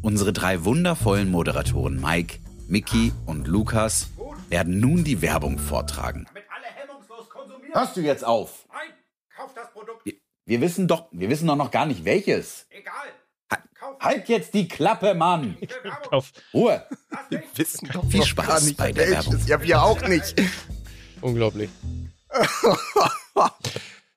Unsere 0.01 0.31
drei 0.31 0.63
wundervollen 0.63 1.29
Moderatoren 1.29 1.99
Mike, 1.99 2.39
Mickey 2.69 3.11
und 3.25 3.47
Lukas 3.47 4.07
werden 4.47 4.79
nun 4.79 5.03
die 5.03 5.21
Werbung 5.21 5.59
vortragen. 5.59 6.25
Damit 6.29 6.45
alle 6.49 6.67
hemmungslos 6.67 7.29
konsumieren! 7.29 7.73
Hörst 7.73 7.97
du 7.97 8.01
jetzt 8.01 8.23
auf? 8.23 8.65
Nein! 8.71 8.93
Kauf 9.35 9.53
das 9.53 9.69
Produkt! 9.73 10.07
Wir- 10.49 10.57
Wir 10.59 10.61
wissen 10.61 10.87
doch, 10.87 11.05
wir 11.11 11.29
wissen 11.29 11.45
doch 11.47 11.55
noch 11.55 11.69
gar 11.69 11.85
nicht 11.85 12.03
welches. 12.05 12.65
Egal! 12.71 12.93
Ha- 13.51 13.63
Kauf 13.79 13.99
Halt 13.99 14.27
jetzt 14.29 14.51
die 14.55 14.67
Klappe, 14.67 15.13
Mann! 15.13 15.55
Ich 15.61 15.69
will 15.69 15.77
Werbung! 15.83 16.11
Auf. 16.11 16.31
Ruhe! 16.55 16.83
Ding! 17.31 17.43
Wissen 17.53 17.87
doch 17.93 18.03
Viel 18.09 18.21
noch 18.21 18.25
Spaß 18.25 18.47
gar 18.47 18.61
nicht, 18.61 18.77
bei 18.77 18.91
der 18.91 19.09
welches. 19.11 19.25
Werbung. 19.27 19.45
Ja, 19.47 19.61
wir 19.61 19.83
auch 19.83 20.01
nicht. 20.07 20.33
Unglaublich. 21.21 21.69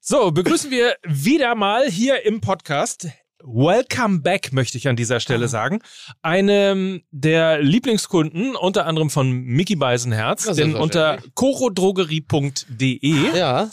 So, 0.05 0.33
begrüßen 0.33 0.71
wir 0.71 0.97
wieder 1.05 1.55
mal 1.55 1.89
hier 1.89 2.27
im 2.27 2.41
Podcast. 2.41 3.07
Welcome 3.45 4.19
back, 4.21 4.53
möchte 4.53 4.77
ich 4.77 4.89
an 4.89 4.97
dieser 4.97 5.21
Stelle 5.21 5.47
sagen. 5.49 5.79
Einem 6.23 7.03
der 7.13 7.63
Lieblingskunden, 7.63 8.57
unter 8.57 8.87
anderem 8.87 9.11
von 9.11 9.31
Mickey 9.31 9.77
Beisenherz, 9.77 10.45
denn 10.57 10.75
unter 10.75 11.19
chorodrogerie.de 11.35 13.37
Ja. 13.39 13.71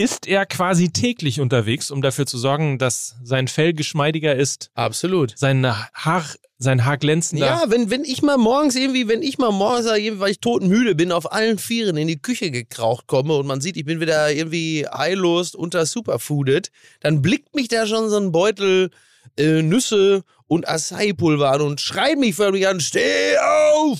Ist 0.00 0.26
er 0.26 0.46
quasi 0.46 0.88
täglich 0.88 1.40
unterwegs, 1.40 1.90
um 1.90 2.00
dafür 2.00 2.24
zu 2.24 2.38
sorgen, 2.38 2.78
dass 2.78 3.16
sein 3.22 3.48
Fell 3.48 3.74
geschmeidiger 3.74 4.34
ist, 4.34 4.70
Absolut. 4.72 5.34
sein 5.36 5.66
Haar, 5.66 6.24
sein 6.56 6.86
Haar 6.86 6.96
glänzender. 6.96 7.44
Ja, 7.44 7.64
wenn, 7.68 7.90
wenn 7.90 8.04
ich 8.04 8.22
mal 8.22 8.38
morgens 8.38 8.76
irgendwie, 8.76 9.08
wenn 9.08 9.20
ich 9.20 9.36
mal 9.36 9.52
morgens, 9.52 9.84
weil 9.84 10.30
ich 10.30 10.40
totenmüde 10.40 10.94
bin, 10.94 11.12
auf 11.12 11.30
allen 11.30 11.58
Vieren 11.58 11.98
in 11.98 12.08
die 12.08 12.18
Küche 12.18 12.50
gekraucht 12.50 13.08
komme 13.08 13.36
und 13.36 13.46
man 13.46 13.60
sieht, 13.60 13.76
ich 13.76 13.84
bin 13.84 14.00
wieder 14.00 14.32
irgendwie 14.32 14.86
heillos 14.90 15.54
unter 15.54 15.84
Superfooded, 15.84 16.70
dann 17.00 17.20
blickt 17.20 17.54
mich 17.54 17.68
da 17.68 17.86
schon 17.86 18.08
so 18.08 18.16
ein 18.16 18.32
Beutel 18.32 18.88
äh, 19.36 19.60
Nüsse 19.60 20.22
und 20.46 20.66
Acai-Pulver 20.66 21.52
an 21.52 21.60
und 21.60 21.82
schreit 21.82 22.16
mich 22.16 22.36
förmlich 22.36 22.66
an, 22.66 22.80
steh 22.80 23.36
auf! 23.36 23.98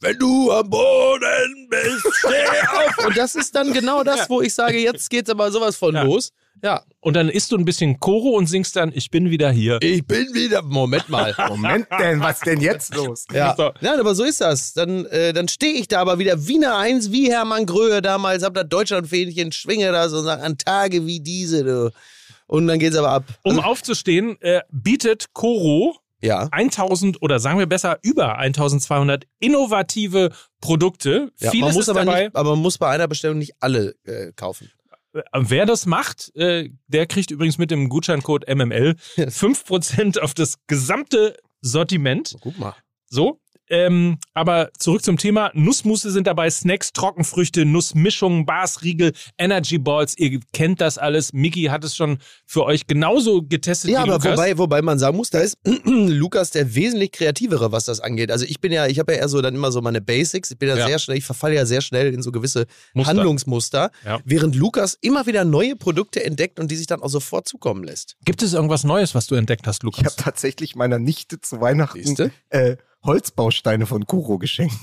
Wenn 0.00 0.16
du 0.18 0.52
am 0.52 0.70
Boden 0.70 1.66
bist, 1.68 2.06
steh 2.18 2.28
auf! 2.98 3.06
Und 3.06 3.16
das 3.16 3.34
ist 3.34 3.54
dann 3.54 3.72
genau 3.72 4.04
das, 4.04 4.30
wo 4.30 4.40
ich 4.40 4.54
sage, 4.54 4.78
jetzt 4.78 5.10
geht's 5.10 5.28
aber 5.30 5.50
sowas 5.50 5.76
von 5.76 5.94
Ja. 5.94 6.02
los. 6.02 6.30
Ja, 6.60 6.82
Und 7.00 7.14
dann 7.14 7.28
isst 7.28 7.52
du 7.52 7.56
ein 7.56 7.64
bisschen 7.64 8.00
Koro 8.00 8.30
und 8.30 8.46
singst 8.48 8.74
dann, 8.74 8.90
ich 8.92 9.10
bin 9.12 9.30
wieder 9.30 9.48
hier. 9.52 9.78
ich 9.80 10.04
bin 10.04 10.34
wieder, 10.34 10.60
Moment 10.62 11.08
mal. 11.08 11.32
Moment 11.48 11.86
denn, 12.00 12.18
was 12.20 12.40
denn 12.40 12.60
jetzt 12.60 12.92
los? 12.96 13.26
Ja, 13.32 13.54
So. 13.56 13.70
Nein, 13.80 14.00
aber 14.00 14.16
so 14.16 14.24
ist 14.24 14.40
das. 14.40 14.72
Dann, 14.72 15.06
äh, 15.06 15.32
dann 15.32 15.46
stehe 15.46 15.74
ich 15.74 15.86
da 15.86 16.00
aber 16.00 16.18
wieder 16.18 16.48
Wiener 16.48 16.76
Eins, 16.76 17.12
wie 17.12 17.30
Hermann 17.30 17.64
Gröhe 17.64 18.02
damals, 18.02 18.42
hab 18.42 18.54
da 18.54 18.64
Deutschlandfähnchen, 18.64 19.52
schwinge 19.52 19.90
und 20.02 20.24
sag, 20.24 20.42
an 20.42 20.58
Tage 20.58 21.06
wie 21.06 21.20
diese, 21.20 21.62
du. 21.62 21.92
Und 22.48 22.66
dann 22.66 22.80
geht's 22.80 22.96
aber 22.96 23.10
ab. 23.10 23.24
Um 23.44 23.60
aufzustehen, 23.60 24.36
äh, 24.42 24.62
bietet 24.72 25.32
Koro 25.34 25.96
Ja. 26.20 26.48
1000 26.50 27.22
oder 27.22 27.38
sagen 27.38 27.58
wir 27.58 27.66
besser 27.66 27.98
über 28.02 28.38
1200 28.38 29.24
innovative 29.38 30.30
Produkte. 30.60 31.32
ja 31.38 31.50
Vieles 31.50 31.66
man 31.68 31.74
muss 31.74 31.82
ist 31.84 31.88
aber, 31.88 32.04
dabei. 32.04 32.24
nicht, 32.24 32.36
aber 32.36 32.50
man 32.50 32.60
muss 32.60 32.78
bei 32.78 32.88
einer 32.88 33.08
Bestellung 33.08 33.38
nicht 33.38 33.54
alle 33.60 33.94
äh, 34.04 34.32
kaufen. 34.32 34.70
Äh, 35.12 35.22
Wer 35.32 35.66
das 35.66 35.86
macht, 35.86 36.34
äh, 36.36 36.70
der 36.88 37.06
kriegt 37.06 37.30
übrigens 37.30 37.58
mit 37.58 37.70
dem 37.70 37.88
Gutscheincode 37.88 38.48
MML 38.48 38.96
5% 39.16 40.18
auf 40.20 40.34
das 40.34 40.56
gesamte 40.66 41.36
Sortiment. 41.60 42.36
Guck 42.40 42.58
mal. 42.58 42.74
So. 43.08 43.40
Ähm, 43.70 44.18
aber 44.34 44.70
zurück 44.78 45.02
zum 45.04 45.16
Thema. 45.18 45.50
Nussmusse 45.54 46.10
sind 46.10 46.26
dabei, 46.26 46.48
Snacks, 46.50 46.92
Trockenfrüchte, 46.92 47.64
Nussmischungen, 47.64 48.46
Bars, 48.46 48.82
Riegel, 48.82 49.12
Energy 49.38 49.78
Balls. 49.78 50.16
Ihr 50.18 50.40
kennt 50.52 50.80
das 50.80 50.98
alles. 50.98 51.32
Miki 51.32 51.64
hat 51.64 51.84
es 51.84 51.94
schon 51.96 52.18
für 52.46 52.64
euch 52.64 52.86
genauso 52.86 53.42
getestet 53.42 53.90
Ja, 53.90 53.98
wie 54.04 54.10
aber 54.10 54.12
Lukas. 54.14 54.32
wobei, 54.32 54.58
wobei 54.58 54.82
man 54.82 54.98
sagen 54.98 55.16
muss, 55.16 55.30
da 55.30 55.40
ist 55.40 55.58
Lukas 55.84 56.50
der 56.50 56.74
wesentlich 56.74 57.12
kreativere, 57.12 57.72
was 57.72 57.84
das 57.84 58.00
angeht. 58.00 58.30
Also 58.30 58.44
ich 58.44 58.60
bin 58.60 58.72
ja, 58.72 58.86
ich 58.86 58.98
habe 58.98 59.12
ja 59.12 59.18
eher 59.20 59.28
so 59.28 59.40
dann 59.42 59.54
immer 59.54 59.72
so 59.72 59.80
meine 59.80 60.00
Basics. 60.00 60.50
Ich 60.50 60.58
bin 60.58 60.68
ja, 60.68 60.76
Ja. 60.76 60.86
sehr 60.86 60.98
schnell, 60.98 61.16
ich 61.18 61.24
verfalle 61.24 61.54
ja 61.54 61.66
sehr 61.66 61.80
schnell 61.80 62.12
in 62.14 62.22
so 62.22 62.32
gewisse 62.32 62.66
Muster. 62.94 63.10
Handlungsmuster, 63.10 63.90
Ja. 64.04 64.20
während 64.24 64.54
Lukas 64.56 64.96
immer 65.00 65.26
wieder 65.26 65.44
neue 65.44 65.76
Produkte 65.76 66.24
entdeckt 66.24 66.58
und 66.60 66.70
die 66.70 66.76
sich 66.76 66.86
dann 66.86 67.02
auch 67.02 67.08
sofort 67.08 67.46
zukommen 67.48 67.84
lässt. 67.84 68.16
Gibt 68.24 68.42
es 68.42 68.52
irgendwas 68.54 68.84
Neues, 68.84 69.14
was 69.14 69.26
du 69.26 69.34
entdeckt 69.34 69.66
hast, 69.66 69.82
Ich 69.84 69.86
habe 69.92 69.96
Lukas? 69.98 70.16
tatsächlich 70.16 70.74
meiner 70.76 70.98
Nichte 70.98 71.40
zu 71.40 71.60
Weihnachten 71.60 72.32
Holzbausteine 73.08 73.86
von 73.86 74.06
Kuro 74.06 74.38
geschenkt. 74.38 74.74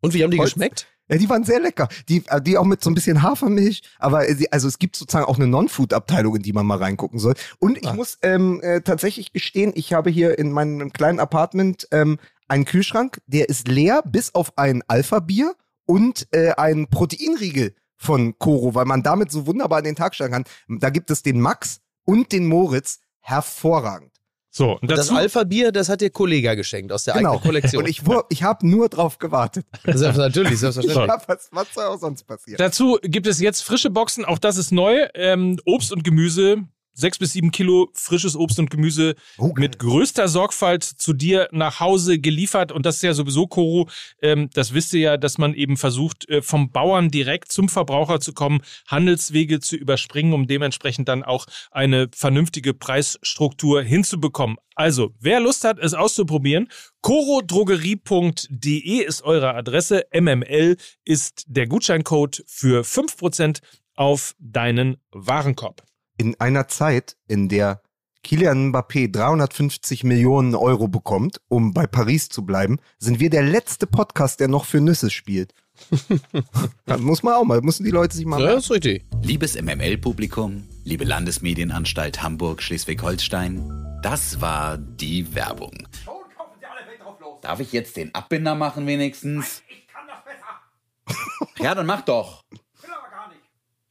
Und 0.00 0.14
wie 0.14 0.22
haben 0.22 0.30
die 0.30 0.38
Holz- 0.38 0.50
geschmeckt? 0.52 0.86
Ja, 1.08 1.18
die 1.18 1.28
waren 1.28 1.44
sehr 1.44 1.60
lecker. 1.60 1.88
Die, 2.08 2.22
äh, 2.28 2.40
die 2.40 2.56
auch 2.56 2.64
mit 2.64 2.82
so 2.82 2.88
ein 2.88 2.94
bisschen 2.94 3.22
Hafermilch. 3.22 3.82
Aber 3.98 4.24
also 4.50 4.68
es 4.68 4.78
gibt 4.78 4.96
sozusagen 4.96 5.26
auch 5.26 5.36
eine 5.36 5.46
Non-Food-Abteilung, 5.46 6.36
in 6.36 6.42
die 6.42 6.52
man 6.54 6.64
mal 6.64 6.78
reingucken 6.78 7.18
soll. 7.18 7.34
Und 7.58 7.76
ich 7.76 7.88
Ah. 7.88 7.92
muss 7.92 8.16
ähm, 8.22 8.60
äh, 8.62 8.80
tatsächlich 8.80 9.32
gestehen, 9.34 9.72
ich 9.74 9.92
habe 9.92 10.08
hier 10.08 10.38
in 10.38 10.50
meinem 10.50 10.92
kleinen 10.94 11.20
Apartment 11.20 11.88
ähm, 11.90 12.18
einen 12.48 12.64
Kühlschrank, 12.64 13.20
der 13.26 13.48
ist 13.50 13.68
leer, 13.68 14.02
bis 14.06 14.34
auf 14.34 14.56
ein 14.56 14.82
Alpha-Bier 14.86 15.54
und 15.86 16.26
äh, 16.32 16.52
ein 16.52 16.86
Proteinriegel 16.88 17.74
von 17.98 18.38
Koro, 18.38 18.74
weil 18.74 18.86
man 18.86 19.02
damit 19.02 19.30
so 19.30 19.46
wunderbar 19.46 19.80
in 19.80 19.84
den 19.84 19.96
Tag 19.96 20.14
steigen 20.14 20.32
kann. 20.32 20.44
Da 20.80 20.88
gibt 20.90 21.10
es 21.10 21.22
den 21.22 21.38
Max 21.40 21.80
und 22.04 22.32
den 22.32 22.46
Moritz. 22.46 23.00
Hervorragend. 23.20 24.12
So, 24.56 24.78
und 24.80 24.88
Das 24.88 25.08
dazu, 25.08 25.14
Alpha-Bier, 25.16 25.72
das 25.72 25.88
hat 25.88 26.00
dir 26.00 26.10
Kollega 26.10 26.54
geschenkt 26.54 26.92
aus 26.92 27.02
der 27.02 27.14
Genau. 27.14 27.30
eigenen 27.30 27.42
Kollektion. 27.42 27.82
Und 27.82 27.88
ich, 27.88 28.02
ich 28.28 28.42
habe 28.44 28.64
nur 28.68 28.88
drauf 28.88 29.18
gewartet. 29.18 29.66
Selbst- 29.84 30.16
natürlich, 30.16 30.60
selbstverständlich. 30.60 31.08
Ja, 31.08 31.20
was, 31.26 31.48
was 31.50 31.74
soll 31.74 31.84
auch 31.86 31.98
sonst 31.98 32.22
passieren? 32.24 32.58
dazu 32.58 32.98
gibt 33.02 33.26
es 33.26 33.40
jetzt 33.40 33.62
frische 33.64 33.90
Boxen, 33.90 34.24
auch 34.24 34.38
das 34.38 34.56
ist 34.56 34.70
neu. 34.70 35.08
Ähm, 35.14 35.58
Obst 35.66 35.90
und 35.92 36.04
Gemüse, 36.04 36.58
sechs 36.94 37.18
bis 37.18 37.32
sieben 37.32 37.50
Kilo 37.50 37.90
frisches 37.92 38.36
Obst 38.36 38.58
und 38.58 38.70
Gemüse 38.70 39.14
Oh, 39.38 39.48
geil. 39.52 39.54
mit 39.68 39.78
größter 39.78 40.28
Sorgfalt 40.28 40.84
zu 40.84 41.12
dir 41.12 41.48
nach 41.52 41.80
Hause 41.80 42.18
geliefert. 42.18 42.72
Und 42.72 42.86
das 42.86 42.96
ist 42.96 43.02
ja 43.02 43.12
sowieso, 43.14 43.46
Koro, 43.46 43.88
ähm, 44.22 44.48
das 44.54 44.72
wisst 44.72 44.94
ihr 44.94 45.00
ja, 45.00 45.16
dass 45.16 45.38
man 45.38 45.54
eben 45.54 45.76
versucht, 45.76 46.28
äh, 46.28 46.40
vom 46.40 46.70
Bauern 46.70 47.10
direkt 47.10 47.52
zum 47.52 47.68
Verbraucher 47.68 48.20
zu 48.20 48.32
kommen, 48.32 48.60
Handelswege 48.86 49.60
zu 49.60 49.76
überspringen, 49.76 50.32
um 50.32 50.46
dementsprechend 50.46 51.08
dann 51.08 51.22
auch 51.24 51.46
eine 51.70 52.08
vernünftige 52.14 52.74
Preisstruktur 52.74 53.82
hinzubekommen. 53.82 54.56
Also, 54.76 55.14
wer 55.20 55.40
Lust 55.40 55.64
hat, 55.64 55.78
es 55.78 55.94
auszuprobieren, 55.94 56.68
corodrogerie.de 57.00 58.98
ist 59.04 59.22
eure 59.22 59.54
Adresse, 59.54 60.04
MML 60.12 60.76
ist 61.04 61.44
der 61.46 61.66
Gutscheincode 61.66 62.42
für 62.46 62.82
5% 62.84 63.60
auf 63.94 64.34
deinen 64.38 64.96
Warenkorb. 65.12 65.82
In 66.16 66.38
einer 66.40 66.68
Zeit, 66.68 67.16
in 67.26 67.48
der 67.48 67.82
Kylian 68.22 68.72
Mbappé 68.72 69.10
350 69.12 70.02
Millionen 70.04 70.54
Euro 70.54 70.88
bekommt, 70.88 71.40
um 71.48 71.74
bei 71.74 71.86
Paris 71.86 72.28
zu 72.30 72.44
bleiben, 72.46 72.78
sind 72.98 73.20
wir 73.20 73.28
der 73.30 73.42
letzte 73.42 73.86
Podcast, 73.86 74.40
der 74.40 74.48
noch 74.48 74.64
für 74.64 74.80
Nüsse 74.80 75.10
spielt. 75.10 75.52
das 76.86 77.00
muss 77.00 77.22
man 77.22 77.34
auch 77.34 77.44
mal, 77.44 77.60
müssen 77.60 77.84
die 77.84 77.90
Leute 77.90 78.16
sich 78.16 78.24
mal 78.24 78.38
Ja, 78.38 78.46
merken. 78.46 78.60
ist 78.60 78.70
richtig. 78.70 79.04
Liebes 79.22 79.60
MML-Publikum, 79.60 80.66
liebe 80.84 81.04
Landesmedienanstalt 81.04 82.22
Hamburg-Schleswig-Holstein, 82.22 83.98
das 84.02 84.40
war 84.40 84.78
die 84.78 85.34
Werbung. 85.34 85.72
Schon 86.04 86.14
kaufen 86.36 86.52
Sie 86.60 86.66
alle 86.66 86.86
Welt 86.88 87.00
drauf 87.02 87.20
los. 87.20 87.40
Darf 87.42 87.60
ich 87.60 87.72
jetzt 87.72 87.96
den 87.96 88.14
Abbinder 88.14 88.54
machen 88.54 88.86
wenigstens? 88.86 89.62
Ich 89.68 89.86
kann 89.88 90.04
das 90.06 90.24
besser. 90.24 91.62
Ja, 91.62 91.74
dann 91.74 91.86
mach 91.86 92.02
doch. 92.02 92.42
Will 92.50 92.90
aber 92.90 93.10
gar 93.10 93.28
nicht. 93.28 93.40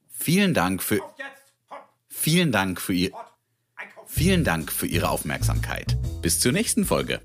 Vielen 0.09 0.53
Dank 0.53 0.81
für, 0.81 1.01
vielen 2.23 2.53
Dank 2.53 2.79
für 2.79 2.93
ihr, 2.93 3.11
vielen 4.07 4.45
Dank 4.45 4.71
für 4.71 4.87
Ihre 4.87 5.09
Aufmerksamkeit. 5.09 5.97
Bis 6.21 6.39
zur 6.39 6.53
nächsten 6.53 6.85
Folge. 6.85 7.19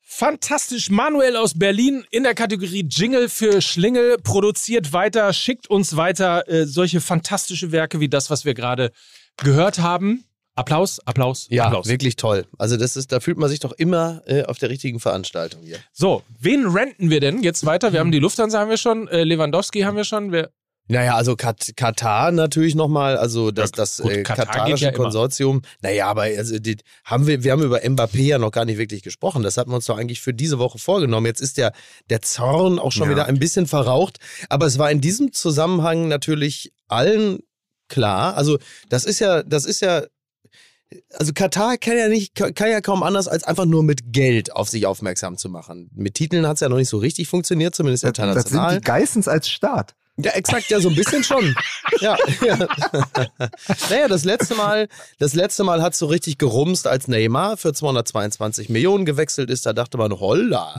Fantastisch. 0.00 0.88
Manuel 0.90 1.36
aus 1.36 1.58
Berlin 1.58 2.04
in 2.10 2.22
der 2.22 2.34
Kategorie 2.34 2.86
Jingle 2.88 3.28
für 3.28 3.60
Schlingel 3.60 4.16
produziert 4.22 4.92
weiter, 4.94 5.32
schickt 5.34 5.68
uns 5.68 5.96
weiter 5.96 6.48
äh, 6.48 6.66
solche 6.66 7.00
fantastische 7.02 7.72
Werke 7.72 8.00
wie 8.00 8.08
das, 8.08 8.30
was 8.30 8.44
wir 8.46 8.54
gerade 8.54 8.90
gehört 9.36 9.78
haben. 9.78 10.24
Applaus, 10.54 10.98
Applaus, 11.06 11.46
Ja, 11.50 11.66
Applaus. 11.66 11.88
wirklich 11.88 12.16
toll. 12.16 12.46
Also 12.58 12.76
das 12.78 12.96
ist, 12.96 13.10
da 13.12 13.20
fühlt 13.20 13.36
man 13.38 13.48
sich 13.50 13.60
doch 13.60 13.72
immer 13.72 14.22
äh, 14.26 14.44
auf 14.44 14.58
der 14.58 14.68
richtigen 14.70 14.98
Veranstaltung 15.00 15.62
hier. 15.62 15.78
So, 15.92 16.22
wen 16.40 16.66
renten 16.68 17.10
wir 17.10 17.20
denn 17.20 17.42
jetzt 17.42 17.64
weiter? 17.66 17.92
Wir 17.92 18.00
haben 18.00 18.12
die 18.12 18.18
Lufthansa 18.18 18.60
haben 18.60 18.70
wir 18.70 18.76
schon, 18.78 19.08
äh, 19.08 19.24
Lewandowski 19.24 19.80
haben 19.80 19.96
wir 19.96 20.04
schon. 20.04 20.30
Wir, 20.32 20.50
Naja, 20.88 21.14
also 21.14 21.36
Kat 21.36 21.72
Katar 21.76 22.32
natürlich 22.32 22.74
nochmal, 22.74 23.16
also 23.16 23.50
das, 23.50 23.70
Ja, 23.70 23.76
das 23.76 23.96
gut, 23.98 24.10
äh, 24.10 24.22
Katar 24.24 24.46
katarische 24.46 24.84
ja 24.84 24.90
immer. 24.90 25.04
Konsortium. 25.04 25.62
Naja, 25.80 26.08
aber 26.08 26.22
also 26.22 26.58
die, 26.58 26.76
haben 27.04 27.26
wir, 27.26 27.44
wir 27.44 27.52
haben 27.52 27.62
über 27.62 27.78
Mbappé 27.78 28.22
ja 28.22 28.38
noch 28.38 28.50
gar 28.50 28.64
nicht 28.64 28.78
wirklich 28.78 29.02
gesprochen. 29.02 29.42
Das 29.42 29.56
hatten 29.56 29.70
wir 29.70 29.76
uns 29.76 29.86
doch 29.86 29.96
eigentlich 29.96 30.20
für 30.20 30.34
diese 30.34 30.58
Woche 30.58 30.78
vorgenommen. 30.78 31.26
Jetzt 31.26 31.40
ist 31.40 31.56
der, 31.56 31.72
der 32.10 32.20
Zorn 32.20 32.78
auch 32.78 32.92
schon 32.92 33.04
Ja. 33.06 33.10
wieder 33.12 33.26
ein 33.26 33.38
bisschen 33.38 33.66
verraucht. 33.66 34.18
Aber 34.48 34.66
es 34.66 34.78
war 34.78 34.90
in 34.90 35.00
diesem 35.00 35.32
Zusammenhang 35.32 36.08
natürlich 36.08 36.72
allen 36.88 37.38
klar. 37.88 38.36
Also 38.36 38.58
das 38.88 39.04
ist 39.04 39.20
ja, 39.20 39.42
das 39.44 39.64
ist 39.64 39.80
ja 39.80 40.02
also 41.14 41.32
Katar 41.32 41.78
kann 41.78 41.96
ja 41.96 42.08
nicht, 42.08 42.34
kann 42.34 42.70
ja 42.70 42.80
kaum 42.82 43.02
anders, 43.02 43.26
als 43.28 43.44
einfach 43.44 43.64
nur 43.64 43.82
mit 43.82 44.12
Geld 44.12 44.52
auf 44.54 44.68
sich 44.68 44.84
aufmerksam 44.84 45.38
zu 45.38 45.48
machen. 45.48 45.90
Mit 45.94 46.14
Titeln 46.14 46.46
hat 46.46 46.56
es 46.56 46.60
ja 46.60 46.68
noch 46.68 46.76
nicht 46.76 46.90
so 46.90 46.98
richtig 46.98 47.28
funktioniert, 47.28 47.74
zumindest 47.74 48.04
Das 48.04 48.08
sind 48.08 48.24
international. 48.24 48.74
die 48.78 48.84
Geissens 48.84 49.26
als 49.28 49.48
Staat. 49.48 49.94
Ja, 50.24 50.32
exakt, 50.32 50.70
ja, 50.70 50.80
so 50.80 50.88
ein 50.88 50.94
bisschen 50.94 51.24
schon. 51.24 51.54
ja, 52.00 52.16
ja. 52.44 52.56
naja, 53.90 54.08
das 54.08 54.24
letzte 54.24 54.54
Mal, 54.54 54.88
das 55.18 55.34
letzte 55.34 55.64
Mal 55.64 55.82
hat 55.82 55.94
so 55.94 56.06
richtig 56.06 56.38
gerumst, 56.38 56.86
als 56.86 57.08
Neymar 57.08 57.56
für 57.56 57.72
222 57.72 58.68
Millionen 58.68 59.04
gewechselt 59.04 59.50
ist. 59.50 59.66
Da 59.66 59.72
dachte 59.72 59.98
man, 59.98 60.12
holla. 60.12 60.74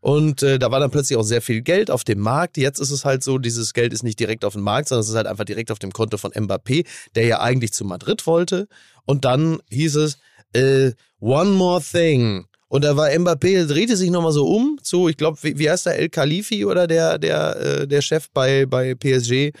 Und 0.00 0.42
äh, 0.42 0.58
da 0.58 0.70
war 0.70 0.80
dann 0.80 0.90
plötzlich 0.90 1.18
auch 1.18 1.22
sehr 1.22 1.42
viel 1.42 1.62
Geld 1.62 1.90
auf 1.90 2.04
dem 2.04 2.20
Markt. 2.20 2.56
Jetzt 2.56 2.78
ist 2.78 2.90
es 2.90 3.04
halt 3.04 3.22
so, 3.22 3.38
dieses 3.38 3.72
Geld 3.72 3.92
ist 3.92 4.02
nicht 4.02 4.20
direkt 4.20 4.44
auf 4.44 4.54
dem 4.54 4.62
Markt, 4.62 4.88
sondern 4.88 5.02
es 5.02 5.08
ist 5.08 5.16
halt 5.16 5.26
einfach 5.26 5.44
direkt 5.44 5.70
auf 5.70 5.78
dem 5.78 5.92
Konto 5.92 6.16
von 6.16 6.32
Mbappé, 6.32 6.86
der 7.14 7.26
ja 7.26 7.40
eigentlich 7.40 7.72
zu 7.72 7.84
Madrid 7.84 8.26
wollte. 8.26 8.68
Und 9.06 9.24
dann 9.24 9.58
hieß 9.70 9.96
es, 9.96 10.18
äh, 10.52 10.92
one 11.20 11.50
more 11.50 11.82
thing. 11.82 12.46
Und 12.74 12.82
da 12.82 12.96
war 12.96 13.08
Mbappé, 13.08 13.66
drehte 13.68 13.96
sich 13.96 14.10
nochmal 14.10 14.32
so 14.32 14.48
um 14.48 14.80
zu, 14.82 15.08
ich 15.08 15.16
glaube, 15.16 15.38
wie, 15.42 15.56
wie 15.60 15.70
heißt 15.70 15.86
der, 15.86 15.96
El 15.96 16.08
Khalifi 16.08 16.64
oder 16.64 16.88
der, 16.88 17.18
der, 17.18 17.56
äh, 17.60 17.86
der 17.86 18.02
Chef 18.02 18.28
bei, 18.30 18.66
bei 18.66 18.96
PSG 18.96 19.52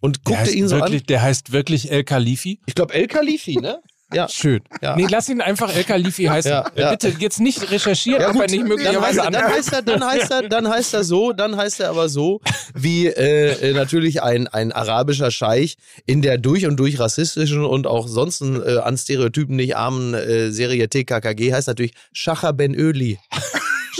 und 0.00 0.22
guckte 0.22 0.52
ihn 0.52 0.68
so 0.68 0.76
wirklich, 0.76 1.00
an. 1.00 1.06
der 1.08 1.22
heißt 1.22 1.50
wirklich 1.50 1.90
El 1.90 2.04
Khalifi. 2.04 2.60
Ich 2.66 2.76
glaube, 2.76 2.94
El 2.94 3.08
Khalifi, 3.08 3.56
ne? 3.56 3.82
Ja. 4.12 4.28
Schön. 4.28 4.60
Ja. 4.82 4.96
Nee, 4.96 5.06
lass 5.10 5.28
ihn 5.28 5.40
einfach 5.40 5.74
El 5.74 5.84
Khalifi 5.84 6.24
heißen. 6.24 6.50
Ja, 6.50 6.70
ja. 6.74 6.90
Bitte 6.90 7.12
jetzt 7.18 7.40
nicht 7.40 7.70
recherchieren, 7.70 8.20
Ja, 8.22 8.30
ob 8.30 8.36
er 8.40 8.46
nicht 8.48 8.64
möglicherweise 8.66 9.20
er, 9.20 9.30
dann, 9.30 9.44
heißt 9.44 9.72
er, 9.72 9.82
dann, 9.82 10.04
heißt 10.04 10.30
er, 10.30 10.48
dann 10.48 10.68
heißt 10.68 10.94
er 10.94 11.04
so, 11.04 11.32
dann 11.32 11.56
heißt 11.56 11.80
er 11.80 11.90
aber 11.90 12.08
so, 12.08 12.40
wie 12.74 13.06
äh, 13.06 13.70
äh, 13.70 13.72
natürlich 13.72 14.22
ein, 14.22 14.48
ein 14.48 14.72
arabischer 14.72 15.30
Scheich 15.30 15.76
in 16.06 16.22
der 16.22 16.38
durch 16.38 16.66
und 16.66 16.76
durch 16.76 16.98
rassistischen 16.98 17.64
und 17.64 17.86
auch 17.86 18.08
sonst 18.08 18.40
äh, 18.42 18.78
an 18.78 18.96
Stereotypen 18.98 19.56
nicht 19.56 19.76
armen 19.76 20.14
äh, 20.14 20.50
Serie 20.50 20.88
TKKG 20.88 21.52
heißt 21.52 21.68
natürlich 21.68 21.92
Schacher 22.12 22.52
Ben 22.52 22.74
Öli. 22.74 23.18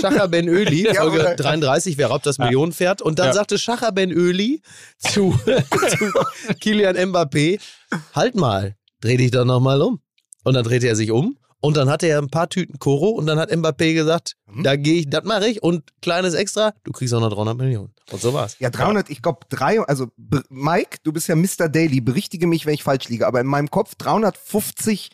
Schacher 0.01 0.29
Ben 0.29 0.49
Öli, 0.49 0.89
Folge 0.95 1.21
oder- 1.21 1.35
33, 1.37 1.99
wer 1.99 2.07
raubt 2.09 2.25
das 2.27 2.39
Millionenpferd? 2.39 3.03
Und 3.03 3.19
dann 3.19 3.27
Ja. 3.29 3.33
sagte 3.35 3.59
Schacher 3.59 3.93
Ben 3.93 4.11
Öli 4.11 4.63
zu, 4.99 5.39
zu 5.89 6.13
Kilian 6.61 6.97
Mbappé, 6.97 7.61
halt 8.15 8.35
mal, 8.35 8.77
dreh 9.01 9.17
dich 9.17 9.31
doch 9.31 9.45
nochmal 9.45 9.81
um. 9.83 10.01
Und 10.45 10.55
dann 10.55 10.65
drehte 10.65 10.87
er 10.89 10.97
sich 10.97 11.11
um 11.11 11.37
und 11.61 11.77
dann 11.77 11.91
hatte 11.91 12.07
er 12.07 12.19
ein 12.19 12.31
paar 12.31 12.49
Tüten 12.49 12.79
Koro 12.79 13.11
und 13.11 13.27
dann 13.27 13.39
hat 13.39 13.51
Mbappé 13.53 13.93
gesagt, 13.93 14.37
Mhm. 14.47 14.63
da 14.63 14.77
gehe 14.77 14.95
ich, 15.01 15.11
das 15.11 15.25
mache 15.25 15.47
ich 15.49 15.63
und 15.63 15.83
kleines 16.01 16.33
Extra, 16.35 16.73
du 16.85 16.93
kriegst 16.93 17.13
auch 17.13 17.21
noch 17.21 17.31
300 17.33 17.57
Millionen. 17.59 17.93
Und 18.11 18.23
so 18.23 18.33
war's. 18.33 18.57
Ja, 18.59 18.71
300, 18.71 19.11
ich 19.11 19.21
glaube, 19.21 19.41
drei, 19.51 19.81
also 19.81 20.09
Mike, 20.49 20.99
du 21.03 21.13
bist 21.13 21.29
ja 21.29 21.37
Mr. 21.37 21.69
Daily, 21.69 22.01
berichtige 22.01 22.47
mich, 22.47 22.65
wenn 22.65 22.73
ich 22.75 22.83
falsch 22.83 23.09
liege, 23.11 23.27
aber 23.27 23.41
in 23.41 23.47
meinem 23.47 23.71
Kopf 23.71 23.95
350 23.97 25.11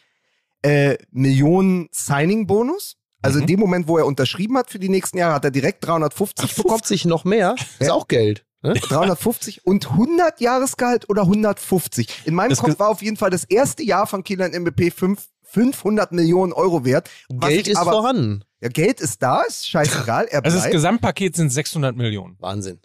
äh, 0.62 0.96
Millionen 1.10 1.88
Signing-Bonus. 1.92 2.96
Also 3.22 3.38
Mhm. 3.38 3.42
in 3.42 3.46
dem 3.48 3.60
Moment, 3.60 3.88
wo 3.88 3.98
er 3.98 4.06
unterschrieben 4.06 4.56
hat 4.56 4.70
für 4.70 4.78
die 4.78 4.88
nächsten 4.88 5.18
Jahre, 5.18 5.34
hat 5.34 5.44
er 5.44 5.50
direkt 5.50 5.84
350 5.84 6.54
bekommen. 6.54 6.74
50 6.78 7.04
noch 7.06 7.24
mehr, 7.24 7.56
ist 7.80 7.88
Ja. 7.88 7.94
auch 7.94 8.06
Geld. 8.08 8.44
Ne? 8.62 8.72
350 8.80 9.66
und 9.66 9.90
100 9.90 10.40
Jahresgehalt 10.40 11.08
oder 11.10 11.22
150. 11.22 12.22
In 12.26 12.34
meinem 12.34 12.50
Das 12.50 12.58
Kopf 12.60 12.78
war 12.78 12.88
auf 12.88 13.02
jeden 13.02 13.16
Fall 13.16 13.30
das 13.30 13.44
erste 13.44 13.82
Jahr 13.82 14.06
von 14.06 14.24
Kylian 14.24 14.52
Mbappé 14.52 14.92
fünf, 14.92 15.26
500 15.44 16.12
Millionen 16.12 16.52
Euro 16.52 16.84
wert. 16.84 17.08
Was 17.28 17.50
Geld 17.50 17.68
ist 17.68 17.76
aber, 17.76 17.92
vorhanden. 17.92 18.44
Ja, 18.60 18.68
Geld 18.68 19.00
ist 19.00 19.22
da, 19.22 19.42
ist 19.42 19.68
scheißegal. 19.68 20.26
Er 20.30 20.44
Also 20.44 20.58
das. 20.58 20.70
Gesamtpaket 20.70 21.36
sind 21.36 21.50
600 21.50 21.96
Millionen. 21.96 22.36
Wahnsinn. 22.40 22.80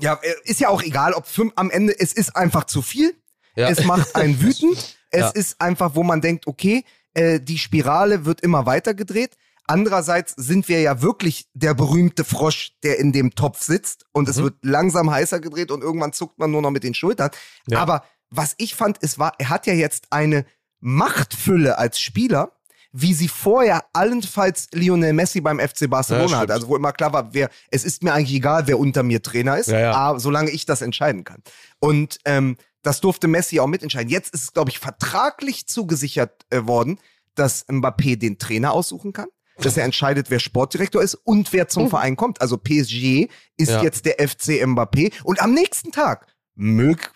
Ja, 0.00 0.18
äh, 0.22 0.32
ist 0.44 0.60
ja 0.60 0.68
auch 0.70 0.82
egal, 0.82 1.12
ob 1.12 1.26
fünf, 1.26 1.52
am 1.56 1.70
Ende, 1.70 1.94
es 1.98 2.12
ist 2.12 2.34
einfach 2.36 2.64
zu 2.64 2.82
viel. 2.82 3.14
Ja. 3.56 3.68
Es 3.68 3.84
macht 3.84 4.14
einen 4.16 4.40
wütend. 4.40 4.96
Es 5.10 5.20
Ja. 5.20 5.28
ist 5.30 5.60
einfach, 5.60 5.94
wo 5.94 6.02
man 6.02 6.20
denkt, 6.20 6.46
okay, 6.46 6.84
äh, 7.12 7.38
die 7.40 7.58
Spirale 7.58 8.24
wird 8.24 8.40
immer 8.40 8.66
weiter 8.66 8.94
gedreht. 8.94 9.36
Andererseits 9.66 10.34
sind 10.36 10.68
wir 10.68 10.80
ja 10.80 11.00
wirklich 11.02 11.48
der 11.54 11.74
berühmte 11.74 12.24
Frosch, 12.24 12.72
der 12.82 12.98
in 12.98 13.12
dem 13.12 13.34
Topf 13.34 13.62
sitzt 13.62 14.04
und 14.12 14.28
es 14.28 14.36
Mhm. 14.38 14.42
wird 14.42 14.54
langsam 14.62 15.10
heißer 15.10 15.40
gedreht 15.40 15.70
und 15.70 15.82
irgendwann 15.82 16.12
zuckt 16.12 16.38
man 16.38 16.50
nur 16.50 16.62
noch 16.62 16.70
mit 16.70 16.84
den 16.84 16.94
Schultern. 16.94 17.30
Ja. 17.68 17.78
Aber 17.80 18.04
was 18.30 18.54
ich 18.58 18.74
fand, 18.74 18.98
es 19.00 19.18
war, 19.18 19.32
er 19.38 19.48
hat 19.48 19.66
ja 19.66 19.74
jetzt 19.74 20.06
eine 20.10 20.44
Machtfülle 20.80 21.78
als 21.78 21.98
Spieler, 21.98 22.52
wie 22.92 23.14
sie 23.14 23.26
vorher 23.28 23.84
allenfalls 23.92 24.68
Lionel 24.72 25.12
Messi 25.14 25.40
beim 25.40 25.58
FC 25.58 25.88
Barcelona 25.90 26.24
Ja, 26.26 26.30
hatte. 26.36 26.36
stimmt. 26.44 26.50
Also 26.52 26.68
wo 26.68 26.76
immer 26.76 26.92
klar 26.92 27.12
war, 27.12 27.34
wer, 27.34 27.48
es 27.70 27.84
ist 27.84 28.02
mir 28.04 28.12
eigentlich 28.12 28.36
egal, 28.36 28.66
wer 28.68 28.78
unter 28.78 29.02
mir 29.02 29.20
Trainer 29.22 29.58
ist, 29.58 29.68
Ja, 29.68 29.80
ja. 29.80 29.92
aber 29.92 30.20
solange 30.20 30.50
ich 30.50 30.66
das 30.66 30.80
entscheiden 30.82 31.24
kann. 31.24 31.42
Und 31.80 32.18
ähm, 32.24 32.56
das 32.82 33.00
durfte 33.00 33.26
Messi 33.26 33.58
auch 33.60 33.66
mitentscheiden. 33.66 34.10
Jetzt 34.10 34.32
ist 34.34 34.42
es, 34.44 34.52
glaube 34.52 34.70
ich, 34.70 34.78
vertraglich 34.78 35.66
zugesichert 35.66 36.44
äh, 36.50 36.66
worden, 36.66 37.00
dass 37.34 37.66
Mbappé 37.68 38.16
den 38.16 38.38
Trainer 38.38 38.72
aussuchen 38.72 39.12
kann, 39.12 39.26
dass 39.58 39.76
er 39.76 39.84
entscheidet, 39.84 40.30
wer 40.30 40.38
Sportdirektor 40.40 41.02
ist 41.02 41.14
und 41.14 41.52
wer 41.52 41.68
zum 41.68 41.88
Verein 41.88 42.16
kommt. 42.16 42.40
Also 42.40 42.56
PSG 42.58 43.28
ist 43.56 43.70
Ja. 43.70 43.82
jetzt 43.82 44.04
der 44.06 44.20
FC 44.20 44.62
Mbappé. 44.64 45.12
Und 45.24 45.40
am 45.40 45.52
nächsten 45.54 45.92
Tag, 45.92 46.26
mög, 46.54 47.12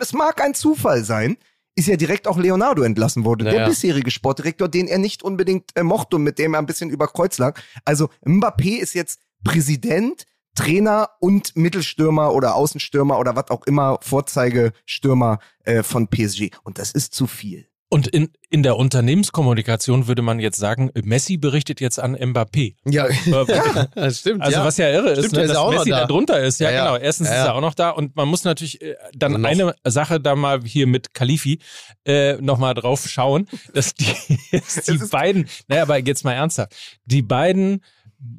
es 0.00 0.12
mag 0.12 0.42
ein 0.42 0.54
Zufall 0.54 1.04
sein, 1.04 1.36
ist 1.76 1.86
ja 1.88 1.96
direkt 1.96 2.26
auch 2.26 2.36
Leonardo 2.36 2.82
entlassen 2.82 3.24
worden, 3.24 3.46
Ja, 3.46 3.52
der 3.52 3.66
bisherige 3.68 4.10
Sportdirektor, 4.10 4.68
den 4.68 4.88
er 4.88 4.98
nicht 4.98 5.22
unbedingt 5.22 5.70
äh, 5.76 5.82
mochte 5.82 6.16
und 6.16 6.24
mit 6.24 6.38
dem 6.38 6.54
er 6.54 6.58
ein 6.58 6.66
bisschen 6.66 6.90
über 6.90 7.06
Kreuz 7.08 7.38
lag. 7.38 7.60
Also 7.84 8.08
Mbappé 8.24 8.78
ist 8.78 8.94
jetzt 8.94 9.20
Präsident, 9.44 10.26
Trainer 10.56 11.10
und 11.20 11.56
Mittelstürmer 11.56 12.34
oder 12.34 12.56
Außenstürmer 12.56 13.18
oder 13.18 13.36
was 13.36 13.50
auch 13.50 13.64
immer, 13.66 13.98
Vorzeigestürmer 14.02 15.38
äh, 15.64 15.82
von 15.82 16.08
PSG. 16.08 16.50
Und 16.64 16.78
das 16.78 16.90
ist 16.92 17.14
zu 17.14 17.26
viel. 17.26 17.66
Und 17.92 18.06
in, 18.06 18.30
in 18.50 18.62
der 18.62 18.76
Unternehmenskommunikation 18.76 20.06
würde 20.06 20.22
man 20.22 20.38
jetzt 20.38 20.58
sagen, 20.58 20.92
Messi 21.02 21.36
berichtet 21.38 21.80
jetzt 21.80 21.98
an 21.98 22.14
Mbappé. 22.16 22.76
Ja, 22.84 23.06
Äh, 23.08 23.86
das 23.96 24.20
stimmt. 24.20 24.42
Also 24.42 24.58
ja. 24.58 24.64
was 24.64 24.76
ja 24.76 24.88
irre 24.90 25.10
ist, 25.10 25.18
Stimmt, 25.18 25.32
ne, 25.32 25.38
der 25.40 25.46
ist 25.46 25.54
dass 25.56 25.70
Messi 25.74 25.90
da. 25.90 26.06
drunter 26.06 26.40
ist. 26.40 26.60
Ja, 26.60 26.70
Ja, 26.70 26.76
ja. 26.76 26.84
genau. 26.84 26.96
Erstens 27.04 27.26
Ja, 27.28 27.32
ist 27.34 27.38
ja. 27.40 27.46
er 27.46 27.54
auch 27.56 27.60
noch 27.60 27.74
da 27.74 27.90
und 27.90 28.14
man 28.14 28.28
muss 28.28 28.44
natürlich 28.44 28.80
äh, 28.80 28.94
dann 29.12 29.44
Also 29.44 29.64
eine 29.64 29.74
Sache 29.92 30.20
da 30.20 30.36
mal 30.36 30.60
hier 30.64 30.86
mit 30.86 31.14
Khalifi 31.14 31.58
äh, 32.06 32.34
nochmal 32.34 32.74
drauf 32.74 33.08
schauen, 33.08 33.48
dass 33.74 33.92
die, 33.94 34.06
dass 34.52 34.84
die 34.84 34.94
ist- 34.94 35.10
beiden, 35.10 35.48
naja, 35.66 35.82
aber 35.82 35.98
jetzt 35.98 36.24
mal 36.24 36.32
ernsthaft, 36.34 36.76
die 37.06 37.22
beiden 37.22 37.82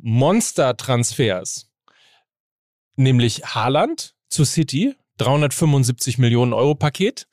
Monster-Transfers, 0.02 1.68
nämlich 2.96 3.44
Haaland 3.46 4.16
zu 4.30 4.46
City, 4.46 4.96
375 5.18 6.18
Millionen 6.20 6.54
Euro 6.54 6.74
Paket 6.76 7.28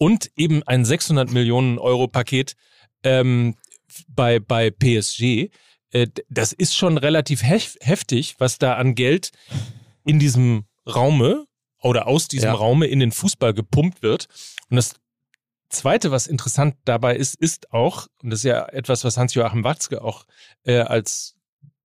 und 0.00 0.30
eben 0.34 0.62
ein 0.62 0.86
600 0.86 1.30
Millionen 1.30 1.78
Euro 1.78 2.08
Paket 2.08 2.56
ähm, 3.02 3.54
bei, 4.08 4.40
bei 4.40 4.70
PSG. 4.70 5.50
Äh, 5.90 6.06
das 6.30 6.54
ist 6.54 6.74
schon 6.74 6.96
relativ 6.96 7.42
hef 7.42 7.76
heftig, 7.82 8.36
was 8.38 8.56
da 8.56 8.74
an 8.76 8.94
Geld 8.94 9.30
in 10.06 10.18
diesem 10.18 10.64
Raume 10.88 11.44
oder 11.82 12.06
aus 12.06 12.28
diesem 12.28 12.48
Ja. 12.48 12.54
Raume 12.54 12.86
in 12.86 12.98
den 12.98 13.12
Fußball 13.12 13.52
gepumpt 13.52 14.02
wird. 14.02 14.26
Und 14.70 14.76
das 14.76 14.94
Zweite, 15.68 16.10
was 16.10 16.26
interessant 16.26 16.76
dabei 16.86 17.14
ist, 17.16 17.34
ist 17.34 17.70
auch, 17.70 18.06
und 18.22 18.30
das 18.30 18.40
ist 18.40 18.44
ja 18.44 18.66
etwas, 18.70 19.04
was 19.04 19.18
Hans-Joachim 19.18 19.64
Watzke 19.64 20.02
auch 20.02 20.24
äh, 20.64 20.78
als 20.78 21.36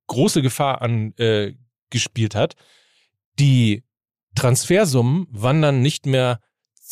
große 0.07 0.41
Gefahr 0.41 0.83
angespielt 0.83 2.35
äh, 2.37 2.39
hat, 2.39 2.55
die 3.41 3.83
Transfersummen 4.37 5.27
wandern 5.31 5.83
nicht 5.83 6.07
mehr 6.07 6.41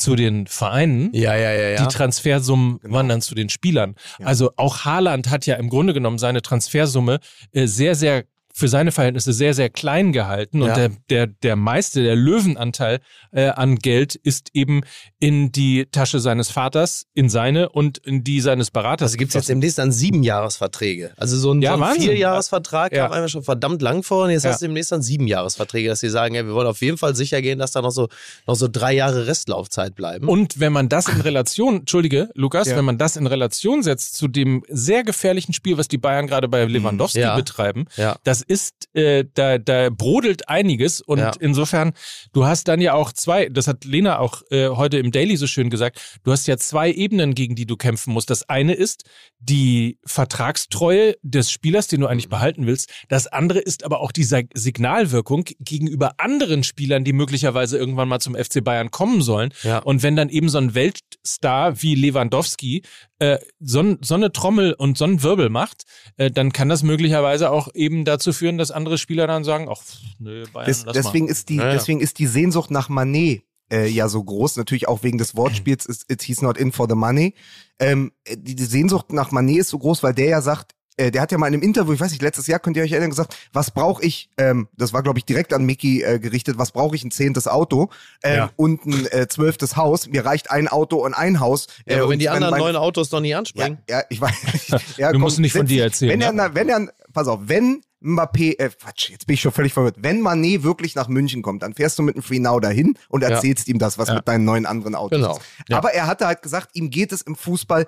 zu 0.02 0.16
den 0.16 0.46
Vereinen, 0.46 1.10
ja, 1.14 1.34
ja, 1.34 1.52
ja, 1.52 1.68
ja. 1.70 1.86
die 1.86 1.94
Transfersummen 1.94 2.78
Genau. 2.80 2.94
wandern 2.94 3.20
zu 3.20 3.34
den 3.34 3.48
Spielern. 3.48 3.94
Ja. 4.18 4.26
Also 4.26 4.50
auch 4.56 4.84
Haaland 4.84 5.30
hat 5.30 5.46
ja 5.46 5.54
im 5.56 5.68
Grunde 5.68 5.94
genommen 5.94 6.18
seine 6.18 6.42
Transfersumme 6.42 7.20
äh, 7.52 7.66
sehr, 7.66 7.94
sehr 7.94 8.24
für 8.54 8.68
seine 8.68 8.92
Verhältnisse 8.92 9.32
sehr, 9.32 9.54
sehr 9.54 9.70
klein 9.70 10.12
gehalten. 10.12 10.60
Und 10.62 10.68
Ja. 10.68 10.74
der, 10.74 10.90
der, 11.10 11.26
der 11.26 11.56
meiste, 11.56 12.02
der 12.02 12.16
Löwenanteil 12.16 13.00
äh, 13.32 13.46
an 13.48 13.76
Geld 13.76 14.14
ist 14.14 14.50
eben 14.52 14.82
in 15.18 15.52
die 15.52 15.86
Tasche 15.90 16.20
seines 16.20 16.50
Vaters, 16.50 17.06
in 17.14 17.30
seine 17.30 17.70
und 17.70 17.98
in 17.98 18.24
die 18.24 18.40
seines 18.42 18.70
Beraters. 18.70 19.08
Also 19.12 19.16
gibt 19.16 19.30
es 19.30 19.34
jetzt 19.34 19.48
demnächst 19.48 19.78
dann 19.78 19.90
sieben 19.90 20.22
Jahresverträge. 20.22 21.12
Also 21.16 21.38
so 21.38 21.52
ein, 21.52 21.62
Ja, 21.62 21.76
so 21.78 21.82
ein. 21.82 21.98
Vierjahresvertrag 22.00 22.92
Ja. 22.92 23.04
kam 23.04 23.12
einfach 23.12 23.30
schon 23.30 23.42
verdammt 23.42 23.80
lang 23.82 24.02
vor 24.02 24.24
und 24.24 24.30
jetzt 24.30 24.44
Ja. 24.44 24.50
hast 24.50 24.60
du 24.62 24.66
demnächst 24.66 24.92
dann 24.92 25.02
sieben 25.02 25.26
Jahresverträge, 25.26 25.88
dass 25.88 26.00
sie 26.00 26.10
sagen, 26.10 26.34
ja, 26.34 26.44
wir 26.46 26.52
wollen 26.54 26.66
auf 26.68 26.80
jeden 26.82 26.98
Fall 26.98 27.16
sicher 27.16 27.40
gehen, 27.42 27.58
dass 27.58 27.72
da 27.72 27.80
noch 27.82 27.90
so, 27.90 28.08
noch 28.46 28.54
so 28.54 28.68
drei 28.70 28.92
Jahre 28.92 29.26
Restlaufzeit 29.26 29.94
bleiben. 29.94 30.28
Und 30.28 30.60
wenn 30.60 30.72
man 30.72 30.88
das 30.88 31.08
in 31.08 31.20
Relation, 31.22 31.76
Entschuldige, 31.80 32.28
Lukas, 32.34 32.68
wenn 32.68 32.84
man 32.84 32.98
das 32.98 33.16
in 33.16 33.26
Relation 33.26 33.82
setzt 33.82 34.16
zu 34.16 34.28
dem 34.28 34.62
sehr 34.68 35.04
gefährlichen 35.04 35.52
Spiel, 35.52 35.78
was 35.78 35.88
die 35.88 35.98
Bayern 35.98 36.26
gerade 36.26 36.48
bei 36.48 36.64
Lewandowski 36.64 37.24
betreiben, 37.36 37.86
ja. 37.96 38.16
Das 38.48 38.58
ist, 38.60 38.88
äh, 38.94 39.24
da, 39.34 39.58
da 39.58 39.90
brodelt 39.90 40.48
einiges 40.48 41.00
und 41.00 41.18
Ja. 41.18 41.32
insofern, 41.40 41.92
du 42.32 42.44
hast 42.44 42.68
dann 42.68 42.80
ja 42.80 42.94
auch 42.94 43.12
zwei, 43.12 43.48
das 43.48 43.66
hat 43.66 43.84
Lena 43.84 44.18
auch 44.18 44.42
äh, 44.50 44.68
heute 44.68 44.98
im 44.98 45.12
Daily 45.12 45.36
so 45.36 45.46
schön 45.46 45.70
gesagt, 45.70 46.00
du 46.24 46.32
hast 46.32 46.46
ja 46.46 46.56
zwei 46.56 46.90
Ebenen, 46.92 47.34
gegen 47.34 47.54
die 47.54 47.66
du 47.66 47.76
kämpfen 47.76 48.12
musst. 48.12 48.30
Das 48.30 48.48
eine 48.48 48.74
ist 48.74 49.04
die 49.38 49.98
Vertragstreue 50.04 51.16
des 51.22 51.50
Spielers, 51.50 51.88
den 51.88 52.00
du 52.00 52.06
eigentlich 52.06 52.28
behalten 52.28 52.66
willst. 52.66 52.90
Das 53.08 53.26
andere 53.26 53.58
ist 53.58 53.84
aber 53.84 54.00
auch 54.00 54.12
die 54.12 54.24
Signalwirkung 54.24 55.44
gegenüber 55.60 56.14
anderen 56.18 56.62
Spielern, 56.64 57.04
die 57.04 57.12
möglicherweise 57.12 57.78
irgendwann 57.78 58.08
mal 58.08 58.20
zum 58.20 58.34
FC 58.34 58.62
Bayern 58.62 58.90
kommen 58.90 59.22
sollen. 59.22 59.52
Ja. 59.62 59.78
Und 59.78 60.02
wenn 60.02 60.16
dann 60.16 60.28
eben 60.28 60.48
so 60.48 60.58
ein 60.58 60.74
Weltstar 60.74 61.82
wie 61.82 61.94
Lewandowski 61.94 62.82
äh, 63.18 63.38
so, 63.60 63.96
so 64.00 64.14
eine 64.14 64.32
Trommel 64.32 64.72
und 64.72 64.98
so 64.98 65.04
einen 65.04 65.22
Wirbel 65.22 65.48
macht, 65.48 65.84
äh, 66.16 66.30
dann 66.30 66.52
kann 66.52 66.68
das 66.68 66.82
möglicherweise 66.82 67.50
auch 67.50 67.68
eben 67.74 68.04
dazu 68.04 68.31
führen, 68.32 68.58
dass 68.58 68.70
andere 68.70 68.98
Spieler 68.98 69.26
dann 69.26 69.44
sagen, 69.44 69.68
ach, 69.70 69.80
nö, 70.18 70.44
Bayern, 70.52 70.66
Des, 70.66 70.84
lass 70.84 70.94
deswegen, 70.94 71.26
mal. 71.26 71.32
ist 71.32 71.48
die, 71.48 71.56
Ja, 71.56 71.66
ja. 71.68 71.72
deswegen 71.72 72.00
ist 72.00 72.18
die 72.18 72.26
Sehnsucht 72.26 72.70
nach 72.70 72.88
Manet 72.88 73.42
äh, 73.72 73.86
ja 73.88 74.08
so 74.08 74.22
groß, 74.22 74.56
natürlich 74.56 74.88
auch 74.88 75.02
wegen 75.02 75.18
des 75.18 75.34
Wortspiels, 75.36 75.86
ist, 75.86 76.10
it, 76.10 76.22
he's 76.22 76.42
not 76.42 76.58
in 76.58 76.72
for 76.72 76.86
the 76.88 76.94
money. 76.94 77.34
Ähm, 77.78 78.12
äh, 78.24 78.36
die, 78.36 78.54
die 78.54 78.64
Sehnsucht 78.64 79.12
nach 79.12 79.30
Manet 79.30 79.58
ist 79.58 79.70
so 79.70 79.78
groß, 79.78 80.02
weil 80.02 80.12
der 80.14 80.26
ja 80.28 80.40
sagt, 80.42 80.72
äh, 80.98 81.10
der 81.10 81.22
hat 81.22 81.32
ja 81.32 81.38
mal 81.38 81.46
in 81.46 81.54
einem 81.54 81.62
Interview, 81.62 81.94
ich 81.94 82.00
weiß 82.00 82.10
nicht, 82.12 82.20
letztes 82.20 82.46
Jahr 82.48 82.58
könnt 82.58 82.76
ihr 82.76 82.82
euch 82.82 82.92
erinnern, 82.92 83.08
gesagt, 83.08 83.34
was 83.54 83.70
brauche 83.70 84.04
ich, 84.04 84.28
ähm, 84.36 84.68
das 84.76 84.92
war 84.92 85.02
glaube 85.02 85.18
ich 85.20 85.24
direkt 85.24 85.54
an 85.54 85.64
Mickey 85.64 86.02
äh, 86.02 86.18
gerichtet, 86.18 86.58
was 86.58 86.72
brauche 86.72 86.94
ich, 86.94 87.02
ein 87.02 87.10
zehntes 87.10 87.48
Auto 87.48 87.88
ähm, 88.22 88.36
Ja. 88.36 88.50
und 88.56 88.84
ein 88.84 89.06
äh, 89.06 89.26
zwölftes 89.26 89.76
Haus, 89.76 90.06
mir 90.06 90.26
reicht 90.26 90.50
ein 90.50 90.68
Auto 90.68 90.96
und 91.02 91.14
ein 91.14 91.40
Haus. 91.40 91.66
Ja, 91.86 91.92
äh, 91.92 91.96
aber 91.96 92.04
und 92.04 92.10
wenn 92.10 92.18
die 92.18 92.28
anderen 92.28 92.50
mein- 92.50 92.60
neun 92.60 92.76
Autos 92.76 93.10
noch 93.10 93.20
nie 93.20 93.30
ja, 93.30 93.38
anspringen. 93.38 93.78
ja, 93.88 94.02
ich 94.10 94.20
weiß. 94.20 94.34
Ja, 94.98 95.06
Wir 95.08 95.12
komm, 95.12 95.22
müssen 95.22 95.40
nicht 95.40 95.52
von 95.56 95.64
dir 95.64 95.84
erzählen, 95.84 96.12
Wenn 96.12 96.20
ja. 96.20 96.26
er, 96.26 96.32
na- 96.34 96.54
wenn 96.54 96.68
er, 96.68 96.92
pass 97.14 97.26
auf, 97.26 97.40
wenn 97.44 97.80
Mbappé, 98.02 98.58
äh, 98.58 98.70
Quatsch, 98.70 99.10
jetzt 99.10 99.26
bin 99.26 99.34
ich 99.34 99.40
schon 99.40 99.52
völlig 99.52 99.72
verwirrt. 99.72 99.96
Wenn 99.98 100.20
Mané 100.22 100.62
wirklich 100.62 100.94
nach 100.94 101.08
München 101.08 101.42
kommt, 101.42 101.62
dann 101.62 101.74
fährst 101.74 101.98
du 101.98 102.02
mit 102.02 102.16
einem 102.16 102.22
Free 102.22 102.38
Now 102.40 102.58
dahin 102.60 102.98
und 103.08 103.22
erzählst 103.22 103.68
ihm 103.68 103.78
das, 103.78 103.98
was 103.98 104.08
Ja. 104.08 104.16
mit 104.16 104.28
deinen 104.28 104.44
neuen 104.44 104.66
anderen 104.66 104.94
Autos 104.94 105.18
Genau. 105.18 105.36
ist. 105.36 105.72
Aber 105.72 105.92
er 105.92 106.06
hatte 106.06 106.26
halt 106.26 106.42
gesagt, 106.42 106.70
ihm 106.74 106.90
geht 106.90 107.12
es 107.12 107.22
im 107.22 107.36
Fußball 107.36 107.86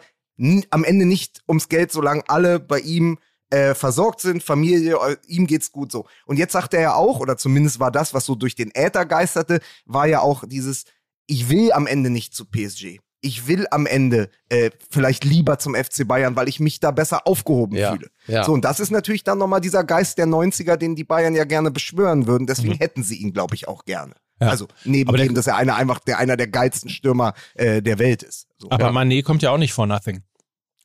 am 0.71 0.85
Ende 0.85 1.07
nicht 1.07 1.43
ums 1.49 1.69
Geld, 1.69 1.93
solange 1.93 2.23
alle 2.29 2.59
bei 2.61 2.81
ihm 2.81 3.19
äh, 3.51 3.75
versorgt 3.75 4.21
sind, 4.21 4.43
Familie, 4.43 4.97
äh, 4.97 5.17
ihm 5.29 5.47
geht's 5.47 5.71
gut 5.71 5.93
so. 5.93 6.07
Und 6.27 6.39
jetzt 6.39 6.53
sagt 6.53 6.75
er 6.75 6.81
ja 6.81 6.95
auch, 6.95 7.21
oder 7.21 7.37
zumindest 7.37 7.79
war 7.79 7.93
das, 7.93 8.13
was 8.13 8.25
so 8.25 8.35
durch 8.35 8.57
den 8.57 8.71
Äther 8.75 9.05
geisterte, 9.07 9.61
war 9.85 10.07
ja 10.07 10.21
auch 10.21 10.45
dieses, 10.47 10.85
ich 11.27 11.49
will 11.51 11.71
am 11.73 11.87
Ende 11.87 12.11
nicht 12.11 12.35
zu 12.35 12.47
PSG. 12.47 12.99
Ich 13.25 13.47
will 13.49 13.67
am 13.71 13.87
Ende 13.87 14.29
äh, 14.51 14.71
vielleicht 14.91 15.25
lieber 15.25 15.59
zum 15.59 15.75
FC 15.75 16.07
Bayern, 16.07 16.37
weil 16.37 16.49
ich 16.49 16.61
mich 16.61 16.79
da 16.81 16.91
besser 16.91 17.27
aufgehoben 17.27 17.77
Ja, 17.77 17.93
fühle. 17.93 18.09
ja. 18.27 18.45
So, 18.45 18.53
und 18.53 18.65
das 18.65 18.81
ist 18.81 18.91
natürlich 18.91 19.25
dann 19.25 19.39
nochmal 19.39 19.61
dieser 19.61 19.83
Geist 19.85 20.19
der 20.19 20.27
90er, 20.27 20.77
den 20.77 20.95
die 20.95 21.05
Bayern 21.05 21.35
ja 21.35 21.45
gerne 21.45 21.71
beschwören 21.71 22.27
würden. 22.27 22.47
Deswegen 22.47 22.75
hätten 22.75 23.03
sie 23.03 23.17
ihn, 23.17 23.33
glaube 23.33 23.55
ich, 23.55 23.67
auch 23.67 23.85
gerne. 23.85 24.15
Ja. 24.41 24.49
Also 24.49 24.67
neben 24.85 25.09
Aber 25.09 25.17
der- 25.17 25.27
dem, 25.27 25.35
dass 25.35 25.47
er 25.47 25.57
einer 25.57 25.77
einfach 25.77 26.01
der 26.01 26.19
einer 26.19 26.37
der 26.37 26.49
geilsten 26.49 26.91
Stürmer 26.91 27.35
äh, 27.55 27.81
der 27.81 27.99
Welt 27.99 28.23
ist. 28.23 28.47
So. 28.59 28.69
Aber 28.71 28.87
ja. 28.87 28.91
Mané 28.91 29.23
kommt 29.23 29.43
ja 29.43 29.51
auch 29.51 29.59
nicht 29.59 29.73
vor 29.73 29.87
Nothing. 29.87 30.23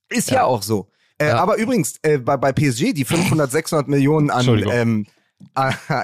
Ist 0.09 0.29
ja, 0.31 0.43
auch 0.45 0.61
so. 0.63 0.89
Äh, 1.17 1.27
Ja. 1.29 1.37
Aber 1.39 1.57
übrigens, 1.57 1.95
äh, 2.03 2.19
bei, 2.19 2.37
bei 2.37 2.51
PSG, 2.53 2.93
die 2.93 3.05
500, 3.05 3.51
600 3.51 3.87
Millionen 3.87 4.29
an, 4.29 4.47
ähm, 4.71 5.05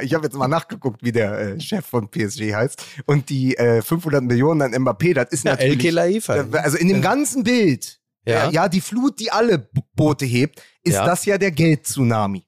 ich 0.01 0.13
habe 0.13 0.23
jetzt 0.25 0.35
mal 0.35 0.47
nachgeguckt, 0.47 1.03
wie 1.03 1.11
der 1.11 1.37
äh, 1.39 1.59
Chef 1.59 1.85
von 1.85 2.09
PSG 2.09 2.53
heißt. 2.53 2.81
Und 3.05 3.29
die 3.29 3.55
äh, 3.57 3.81
500 3.81 4.23
Millionen 4.23 4.61
an 4.61 4.73
Mbappé, 4.83 5.13
das 5.13 5.29
ist 5.31 5.45
El 5.45 5.51
natürlich, 5.53 5.79
Khelaifa. 5.79 6.35
äh, 6.37 6.45
also 6.57 6.77
in 6.77 6.87
dem 6.87 7.01
ganzen 7.01 7.43
Bild, 7.43 7.99
Ja. 8.25 8.45
ja. 8.45 8.49
ja, 8.51 8.69
die 8.69 8.81
Flut, 8.81 9.19
die 9.19 9.31
alle 9.31 9.67
Boote 9.95 10.25
hebt, 10.25 10.61
ist 10.83 10.93
Ja. 10.95 11.05
das 11.05 11.25
ja 11.25 11.37
der 11.37 11.51
Geld-Tsunami. 11.51 12.45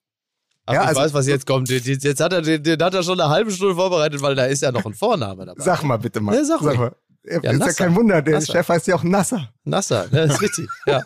Ach, 0.66 0.74
Ja, 0.74 0.82
ich 0.84 0.88
also- 0.90 1.02
weiß, 1.02 1.14
was 1.14 1.28
jetzt 1.28 1.46
kommt. 1.46 1.70
Jetzt, 1.70 2.20
hat 2.20 2.34
er, 2.34 2.42
den, 2.42 2.82
hat 2.82 2.94
er 2.94 3.04
schon 3.04 3.20
eine 3.20 3.30
halbe 3.30 3.52
Stunde 3.52 3.76
vorbereitet, 3.76 4.22
weil 4.22 4.36
da 4.36 4.46
ist 4.46 4.62
ja 4.62 4.72
noch 4.72 4.86
ein 4.86 4.94
Vorname 4.94 5.46
dabei. 5.46 5.62
Sag 5.64 5.84
mal 5.84 5.98
bitte 5.98 6.20
mal. 6.20 6.36
Ja, 6.36 6.44
sag 6.46 6.62
ruhig. 6.62 6.78
mal. 6.78 6.96
Ja, 7.26 7.32
Ja, 7.34 7.38
ist 7.38 7.44
ja 7.44 7.54
Nasser. 7.54 7.74
kein 7.74 7.96
Wunder, 7.96 8.22
der 8.22 8.36
Nasser. 8.36 8.54
Chef 8.54 8.70
heißt 8.70 8.88
ja 8.88 8.96
auch 8.96 9.04
Nasser. 9.04 9.50
Nasser, 9.66 10.06
ne, 10.12 10.28
das 10.28 10.36
ist 10.36 10.42
richtig. 10.42 10.68
Ja. 10.86 11.04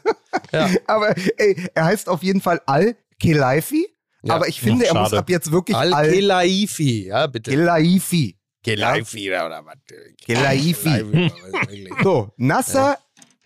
ja. 0.52 0.70
Aber 0.88 1.16
ey, 1.38 1.68
er 1.74 1.86
heißt 1.86 2.08
auf 2.10 2.22
jeden 2.22 2.42
Fall 2.42 2.62
Al-Kelaifi. 2.68 3.88
Ja. 4.24 4.36
Aber 4.36 4.47
ich 4.47 4.59
finde, 4.61 4.86
Ach, 4.89 4.95
er 4.95 5.01
muss 5.01 5.13
ab 5.13 5.30
jetzt 5.30 5.51
wirklich 5.51 5.76
Al-Kelaifi, 5.76 7.07
ja, 7.07 7.28
bitte. 7.28 7.51
Al-Kelaifi. 7.51 8.38
Kelaifi 8.63 9.30
oder 9.32 9.65
was? 9.65 9.76
Kelaifi. 10.24 11.89
So, 12.03 12.30
Nasser 12.38 12.97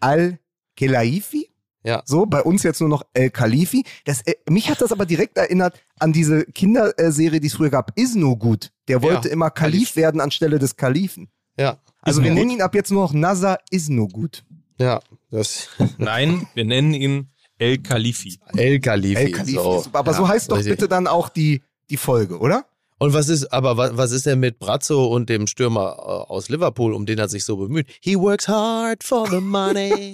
Al-Kelaifi. 0.02 1.50
Ja. 1.84 2.02
So, 2.06 2.26
bei 2.26 2.42
uns 2.42 2.64
jetzt 2.64 2.80
nur 2.80 2.90
noch 2.90 3.04
El-Khalifi. 3.14 3.84
Das, 4.06 4.22
äh, 4.24 4.34
mich 4.50 4.70
hat 4.70 4.82
das 4.82 4.92
aber 4.92 5.06
direkt 5.06 5.38
erinnert 5.38 5.80
an 6.00 6.12
diese 6.14 6.44
Kinderserie, 6.46 7.40
die 7.40 7.48
es 7.48 7.54
früher 7.54 7.70
gab, 7.70 7.92
Is 7.98 8.16
no 8.16 8.36
gut. 8.36 8.72
Der 8.88 9.04
wollte 9.04 9.28
Ja, 9.28 9.34
immer 9.34 9.52
Kalif 9.52 9.90
Kalif. 9.90 9.96
werden 9.96 10.20
anstelle 10.20 10.58
des 10.58 10.76
Kalifen. 10.76 11.30
Ja, 11.58 11.78
Also 12.02 12.24
wir 12.24 12.32
nennen 12.32 12.50
ihn 12.50 12.62
ab 12.62 12.74
jetzt 12.76 12.92
nur 12.92 13.04
noch 13.04 13.14
Nasser 13.14 13.60
Is 13.70 13.88
no 13.88 14.08
gut. 14.08 14.44
ja, 14.80 15.00
das 15.30 15.70
Nein, 15.98 16.48
wir 16.56 16.66
nennen 16.66 16.94
ihn 16.94 17.30
El 17.58 17.78
Khalifi. 17.82 18.40
El-Khalifi. 18.56 19.16
El-Khalifi. 19.16 19.54
so. 19.54 19.78
ist 19.78 19.84
super. 19.86 20.00
Aber 20.00 20.14
so 20.14 20.24
Ja, 20.24 20.30
heißt 20.30 20.52
doch 20.52 20.62
bitte 20.64 20.88
dann 20.88 21.08
auch 21.08 21.30
die, 21.30 21.62
die 21.90 21.98
Folge, 21.98 22.38
oder? 22.40 22.66
Und 22.98 23.14
was 23.14 23.28
ist, 23.28 23.52
aber 23.52 23.76
was, 23.76 23.98
was 23.98 24.12
ist 24.14 24.26
denn 24.26 24.40
mit 24.40 24.58
Brazzo 24.58 25.06
und 25.08 25.30
dem 25.30 25.48
Stürmer 25.48 25.98
äh, 26.00 26.32
aus 26.32 26.48
Liverpool, 26.48 26.94
um 26.94 27.06
den 27.06 27.20
er 27.20 27.28
sich 27.28 27.44
so 27.44 27.58
bemüht? 27.58 27.88
He 28.02 28.16
works 28.18 28.48
hard 28.48 29.04
for 29.04 29.30
the 29.30 29.42
money. 29.42 30.14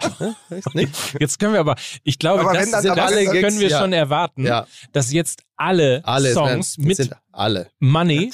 Jetzt 1.18 1.38
können 1.38 1.52
wir 1.54 1.60
aber, 1.60 1.74
ich 2.04 2.18
glaube, 2.18 2.40
Aber 2.42 2.52
das 2.54 2.70
dann- 2.70 2.82
sind 2.82 2.90
aber 2.92 3.04
alle, 3.04 3.24
können 3.26 3.58
wir 3.58 3.68
ja. 3.68 3.80
schon 3.80 3.92
erwarten, 3.92 4.46
Ja. 4.46 4.66
dass 4.92 5.12
jetzt 5.12 5.42
alle, 5.60 6.00
Alle 6.04 6.32
Songs 6.32 6.70
es 6.70 6.78
mit 6.78 6.96
sind 6.96 7.14
alle. 7.32 7.68
Money, 7.78 8.32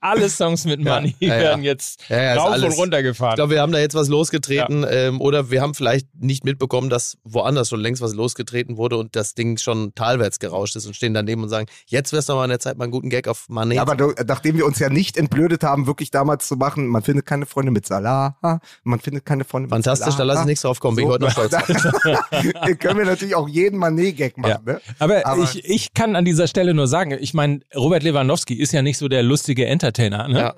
alle 0.00 0.28
Songs 0.28 0.64
mit 0.64 0.80
Money 0.80 1.14
ja, 1.20 1.34
ja. 1.34 1.40
werden 1.40 1.64
jetzt 1.64 2.02
Ja, 2.08 2.34
rauf 2.34 2.52
alles- 2.52 2.74
und 2.74 2.78
runter 2.80 2.98
Ich 2.98 3.04
gefahren. 3.06 3.36
glaube, 3.36 3.54
wir 3.54 3.60
haben 3.62 3.72
da 3.72 3.78
jetzt 3.78 3.94
was 3.94 4.08
losgetreten 4.08 4.84
ähm, 4.88 5.20
oder 5.20 5.50
wir 5.50 5.60
haben 5.62 5.74
vielleicht 5.74 6.06
nicht 6.18 6.44
mitbekommen, 6.44 6.90
dass 6.90 7.16
woanders 7.24 7.68
schon 7.68 7.80
längst 7.80 8.02
was 8.02 8.14
losgetreten 8.14 8.76
wurde 8.76 8.96
und 8.98 9.16
das 9.16 9.34
Ding 9.34 9.58
schon 9.58 9.94
talwärts 9.94 10.38
gerauscht 10.38 10.76
ist 10.76 10.86
und 10.86 10.94
stehen 10.94 11.14
daneben 11.14 11.42
und 11.42 11.48
sagen, 11.48 11.66
jetzt 11.86 12.12
wär's 12.12 12.26
doch 12.26 12.36
mal 12.36 12.44
an 12.44 12.50
der 12.50 12.60
Zeit, 12.60 12.76
mal 12.76 12.84
einen 12.84 12.92
guten 12.92 13.10
Gag 13.10 13.26
auf 13.28 13.48
Money. 13.48 13.76
Ja, 13.76 13.82
aber 13.82 13.96
du, 13.96 14.12
nachdem 14.26 14.56
wir 14.58 14.66
uns 14.66 14.78
ja 14.80 14.90
nicht 14.90 15.16
entblödet 15.16 15.62
haben, 15.62 15.86
wirklich 15.86 16.10
damals 16.10 16.46
zu 16.46 16.56
machen, 16.56 16.86
man 16.88 17.02
findet 17.02 17.26
keine 17.26 17.46
Freunde 17.46 17.72
mit 17.72 17.86
Salah, 17.86 18.38
man 18.84 19.00
findet 19.00 19.24
keine 19.24 19.44
Freunde 19.44 19.66
mit 19.66 19.72
Fantastisch, 19.72 20.14
da 20.16 20.24
lasse 20.24 20.36
ich 20.36 20.38
Salah. 20.40 20.46
nichts 20.46 20.62
drauf 20.62 20.80
kommen, 20.80 20.96
bin 20.96 21.06
ich 21.06 21.10
heute 21.10 21.24
noch 21.24 21.30
stolz 21.32 21.52
können 22.78 22.98
wir 22.98 23.06
natürlich 23.06 23.34
auch 23.34 23.48
jeden 23.52 23.78
Manet-Gag 23.78 24.36
machen, 24.38 24.62
Ja. 24.66 24.72
ne? 24.74 24.80
Aber, 24.98 25.24
Aber- 25.26 25.42
ich, 25.42 25.64
ich 25.64 25.94
kann 25.94 26.16
an 26.16 26.24
dieser 26.24 26.46
Stelle 26.46 26.74
nur 26.74 26.86
sagen, 26.88 27.16
ich 27.20 27.34
meine, 27.34 27.60
Robert 27.74 28.02
Lewandowski 28.02 28.54
ist 28.54 28.72
ja 28.72 28.82
nicht 28.82 28.98
so 28.98 29.08
der 29.08 29.22
lustige 29.22 29.66
Entertainer, 29.66 30.28
ne? 30.28 30.38
Ja. 30.40 30.54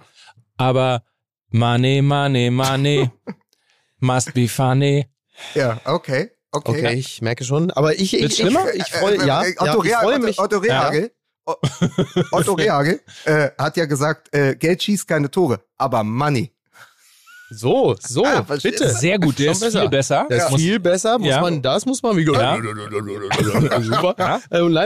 Aber 0.57 1.03
Money, 1.51 2.03
Money, 2.03 2.51
Money, 2.51 3.11
must 4.01 4.35
be 4.35 4.49
funny. 4.49 5.07
Ja, 5.55 5.81
okay. 5.85 6.31
Okay. 6.53 6.71
Okay, 6.87 6.95
ich 6.95 7.21
merke 7.21 7.43
schon. 7.45 7.71
Aber 7.73 7.95
ich, 7.95 8.15
ich, 8.15 8.23
ich, 8.23 8.41
ich, 8.41 8.85
freue 8.93 9.17
Äh, 9.21 9.27
ja, 9.27 9.43
äh, 9.43 9.55
ja, 9.55 9.63
Otto, 9.75 9.83
ich 9.85 9.91
Rea- 9.91 10.01
freue 10.01 10.15
Otto, 10.17 10.27
mich. 10.27 10.39
Otto 10.39 10.59
Rehagel, 10.59 11.11
Otto 12.31 12.53
Rehagel 12.55 13.01
äh, 13.25 13.51
hat 13.59 13.77
ja 13.77 13.87
gesagt, 13.87 14.33
äh, 14.35 14.55
Geld 14.55 14.83
schießt 14.83 15.09
keine 15.09 15.31
Tore, 15.31 15.65
aber 15.77 16.05
Money. 16.05 16.54
So, 17.51 17.95
so, 18.01 18.25
Ah, 18.25 18.41
bitte. 18.43 18.89
Sehr 18.91 19.19
gut, 19.19 19.39
der 19.39 19.53
ist 19.53 19.65
viel 19.65 19.89
besser. 19.89 20.27
Das 20.29 20.45
ist 20.45 20.51
Muss- 20.53 20.61
viel 20.61 20.81
besser, 20.81 21.19
muss 21.19 21.29
Ja. 21.29 21.41
man, 21.41 21.63
das 21.63 21.87
muss 21.87 22.03
man 22.03 22.17
wie 22.17 22.25
Ja. 22.25 22.59
Super. 23.83 24.41
Äh, 24.51 24.61
Und, 24.61 24.77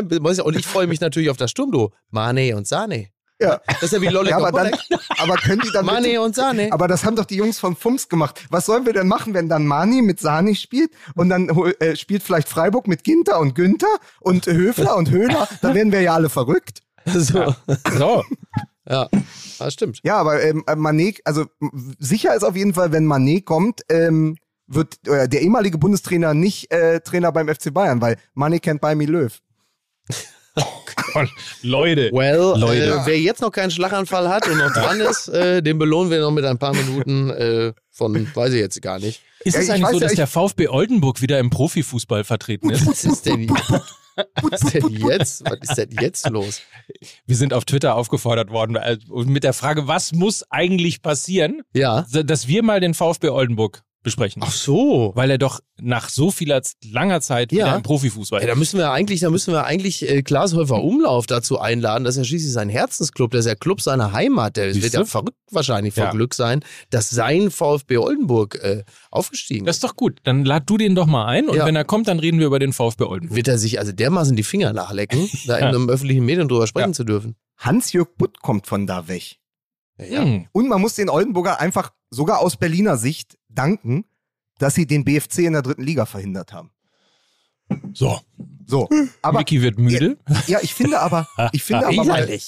und 0.41 0.57
ich 0.57 0.67
freue 0.67 0.87
mich 0.87 1.01
natürlich 1.01 1.31
auf 1.31 1.37
das 1.37 1.51
Sturmduo. 1.51 1.93
Mane 2.11 2.57
und 2.57 2.67
Sane. 2.67 3.09
Ja. 3.41 3.61
Das 3.67 3.85
ist 3.85 3.93
ja 3.93 4.01
wie 4.01 4.09
Lolle 4.09 4.31
Ja, 4.31 4.39
aber, 4.39 4.51
dann, 4.51 4.73
aber 5.19 5.37
können 5.37 5.61
die 5.65 5.71
dann 5.73 5.87
Mane 5.87 6.09
bitte, 6.09 6.21
und 6.23 6.35
Sane. 6.35 6.73
aber 6.73 6.89
das 6.89 7.05
haben 7.05 7.15
doch 7.15 7.25
die 7.25 7.37
Jungs 7.37 7.61
von 7.61 7.77
Fums 7.77 8.09
gemacht. 8.09 8.41
Was 8.51 8.67
sollen 8.67 8.85
wir 8.85 8.93
denn 8.93 9.07
machen, 9.07 9.33
wenn 9.33 9.49
dann 9.49 9.65
Mani 9.65 10.03
mit 10.03 10.19
Sani 10.19 10.57
spielt 10.57 10.91
und 11.15 11.29
dann 11.29 11.49
äh, 11.79 11.95
spielt 11.95 12.25
vielleicht 12.25 12.49
Freiburg 12.49 12.89
mit 12.89 13.05
Ginter 13.05 13.39
und 13.39 13.55
Günther 13.55 13.87
und 14.21 14.47
Höfler 14.47 14.97
und 14.97 15.11
Höhler? 15.11 15.47
Dann 15.63 15.75
werden 15.77 15.93
wir 15.93 16.01
ja 16.01 16.15
alle 16.15 16.29
verrückt. 16.29 16.81
So. 17.15 17.55
So, 17.97 18.25
Ja, 18.89 19.09
das 19.59 19.73
stimmt. 19.75 20.01
Ja, 20.03 20.17
aber 20.17 20.43
ähm, 20.43 20.65
äh, 20.67 20.75
Manet, 20.77 21.21
also 21.25 21.47
sicher 21.99 22.35
ist 22.35 22.43
auf 22.43 22.57
jeden 22.57 22.75
Fall, 22.75 22.93
wenn 22.93 23.05
Manet 23.05 23.45
kommt, 23.45 23.83
ähm, 23.91 24.37
wird 24.67 24.97
äh, 25.07 25.29
der 25.29 25.43
ehemalige 25.43 25.79
Bundestrainer 25.79 26.35
nicht 26.35 26.71
äh, 26.73 27.01
Trainer 27.01 27.33
beim 27.33 27.49
FC 27.49 27.73
Bayern, 27.73 28.01
weil 28.01 28.17
Manet 28.35 28.63
kennt 28.63 28.81
bei 28.81 28.95
mir 28.95 29.09
Löw. 29.09 29.39
Leute. 31.63 32.11
Well, 32.13 32.55
Leute. 32.59 32.87
Äh, 32.87 33.07
wer 33.07 33.21
jetzt 33.21 33.41
noch 33.41 33.51
keinen 33.51 33.71
Schlaganfall 33.71 34.29
hat 34.29 34.47
und 34.49 34.59
noch 34.59 34.73
dran 34.73 35.01
ist, 35.01 35.29
äh, 35.29 35.63
den 35.63 35.79
belohnen 35.79 36.11
wir 36.11 36.21
noch 36.21 36.31
mit 36.31 36.45
ein 36.45 36.59
paar 36.59 36.75
Minuten 36.75 37.31
äh, 37.31 37.73
von, 37.91 38.29
weiß 38.35 38.53
ich 38.53 38.61
jetzt 38.61 38.81
gar 38.83 38.99
nicht. 38.99 39.23
Ist 39.41 39.55
Ja, 39.55 39.61
es 39.61 39.67
ich 39.67 39.73
eigentlich 39.73 39.89
so, 39.89 39.95
ja, 39.95 40.01
dass 40.01 40.15
der 40.15 40.27
VfB 40.27 40.69
Oldenburg 40.69 41.23
wieder 41.23 41.39
im 41.39 41.51
Profifußball 41.51 42.25
vertreten 42.25 42.71
ist? 42.71 42.87
Was 42.87 43.05
ist 43.05 43.27
denn, 43.27 43.47
was 44.43 44.63
ist 44.63 44.75
denn 44.75 44.89
jetzt? 44.89 45.45
Was 45.45 45.59
ist 45.63 45.79
denn 45.79 45.91
jetzt 46.01 46.29
los? 46.31 46.61
Wir 47.27 47.37
sind 47.37 47.53
auf 47.53 47.65
Twitter 47.65 47.95
aufgefordert 47.95 48.51
worden 48.51 48.77
äh, 48.77 48.99
mit 49.09 49.45
der 49.45 49.53
Frage, 49.53 49.87
was 49.89 50.13
muss 50.13 50.45
eigentlich 50.51 51.03
passieren, 51.03 51.63
Ja. 51.75 52.05
dass 52.11 52.49
wir 52.49 52.63
mal 52.63 52.81
den 52.81 52.95
VfB 52.95 53.29
Oldenburg 53.31 53.83
besprechen. 54.03 54.43
Ach 54.45 54.53
so. 54.53 55.13
Weil 55.15 55.31
er 55.31 55.39
doch 55.39 55.61
nach 55.81 56.09
so 56.09 56.31
vieler 56.31 56.63
langer 56.85 57.21
Zeit 57.21 57.53
Ja. 57.53 57.67
wieder 57.67 57.77
im 57.77 57.83
Profifußball 57.83 58.41
Ja, 58.41 58.47
da 58.47 58.55
müssen 58.55 58.79
wir 58.79 58.91
eigentlich, 58.93 59.21
da 59.21 59.31
müssen 59.31 59.53
wir 59.53 59.65
eigentlich 59.65 60.09
äh, 60.09 60.23
Klaas 60.23 60.55
Häufer 60.55 60.83
Umlauf 60.83 61.27
dazu 61.27 61.59
einladen. 61.59 62.05
Das 62.05 62.15
ist 62.15 62.19
ja 62.19 62.25
schließlich 62.25 62.53
sein 62.53 62.69
Herzensclub, 62.69 63.31
das 63.33 63.41
ist 63.41 63.47
ja 63.49 63.55
Club 63.55 63.81
seiner 63.81 64.13
Heimat. 64.13 64.57
Der 64.57 64.67
wird 64.67 64.77
Siehste? 64.83 64.99
ja 64.99 65.05
verrückt 65.05 65.37
wahrscheinlich 65.51 65.95
vor 65.95 66.05
Ja. 66.05 66.11
Glück 66.11 66.35
sein, 66.35 66.65
dass 66.91 67.11
sein 67.11 67.51
VfB 67.51 67.99
Oldenburg 67.99 68.57
äh, 68.63 68.85
aufgestiegen 69.11 69.65
Das 69.67 69.77
ist. 69.77 69.85
ist 69.85 69.91
doch 69.91 69.97
gut. 69.97 70.19
Dann 70.25 70.45
lad 70.45 70.69
du 70.69 70.77
den 70.77 70.95
doch 70.95 71.07
mal 71.07 71.27
ein 71.27 71.49
und 71.49 71.57
Ja. 71.57 71.67
wenn 71.67 71.77
er 71.77 71.85
kommt, 71.85 72.09
dann 72.09 72.19
reden 72.19 72.39
wir 72.39 72.47
über 72.47 72.59
den 72.59 72.73
VfB 72.73 73.05
Oldenburg. 73.05 73.37
Wird 73.37 73.49
er 73.49 73.59
sich 73.59 73.79
also 73.79 73.93
dermaßen 73.93 74.37
die 74.37 74.43
Finger 74.43 74.73
nachlecken, 74.73 75.29
da 75.47 75.57
in 75.57 75.65
einem 75.65 75.89
öffentlichen 75.89 76.25
Medium 76.25 76.49
drüber 76.49 76.67
sprechen 76.67 76.91
Ja. 76.91 76.95
zu 76.95 77.05
dürfen? 77.05 77.37
Hans-Jörg 77.59 78.09
Butt 78.17 78.41
kommt 78.41 78.67
von 78.67 78.87
da 78.87 79.09
weg. 79.09 79.37
Ja. 79.99 80.23
Hm. 80.23 80.47
Und 80.53 80.69
man 80.69 80.81
muss 80.81 80.95
den 80.95 81.09
Oldenburger 81.09 81.61
einfach 81.61 81.91
sogar 82.11 82.39
aus 82.41 82.57
Berliner 82.57 82.97
Sicht 82.97 83.37
danken, 83.59 84.05
dass 84.59 84.75
sie 84.75 84.87
den 84.87 85.05
BFC 85.05 85.41
in 85.41 85.53
der 85.53 85.63
dritten 85.63 85.83
Liga 85.83 86.07
verhindert 86.07 86.53
haben. 86.53 86.71
So, 87.93 88.21
So, 88.67 88.89
aber 89.23 89.39
Mickey 89.41 89.61
wird 89.63 89.79
müde. 89.79 90.19
ja, 90.47 90.59
ich 90.63 90.75
finde 90.75 91.01
aber, 91.01 91.27
ich 91.53 91.63
finde 91.63 91.87
aber, 91.89 92.05
mal, 92.05 92.39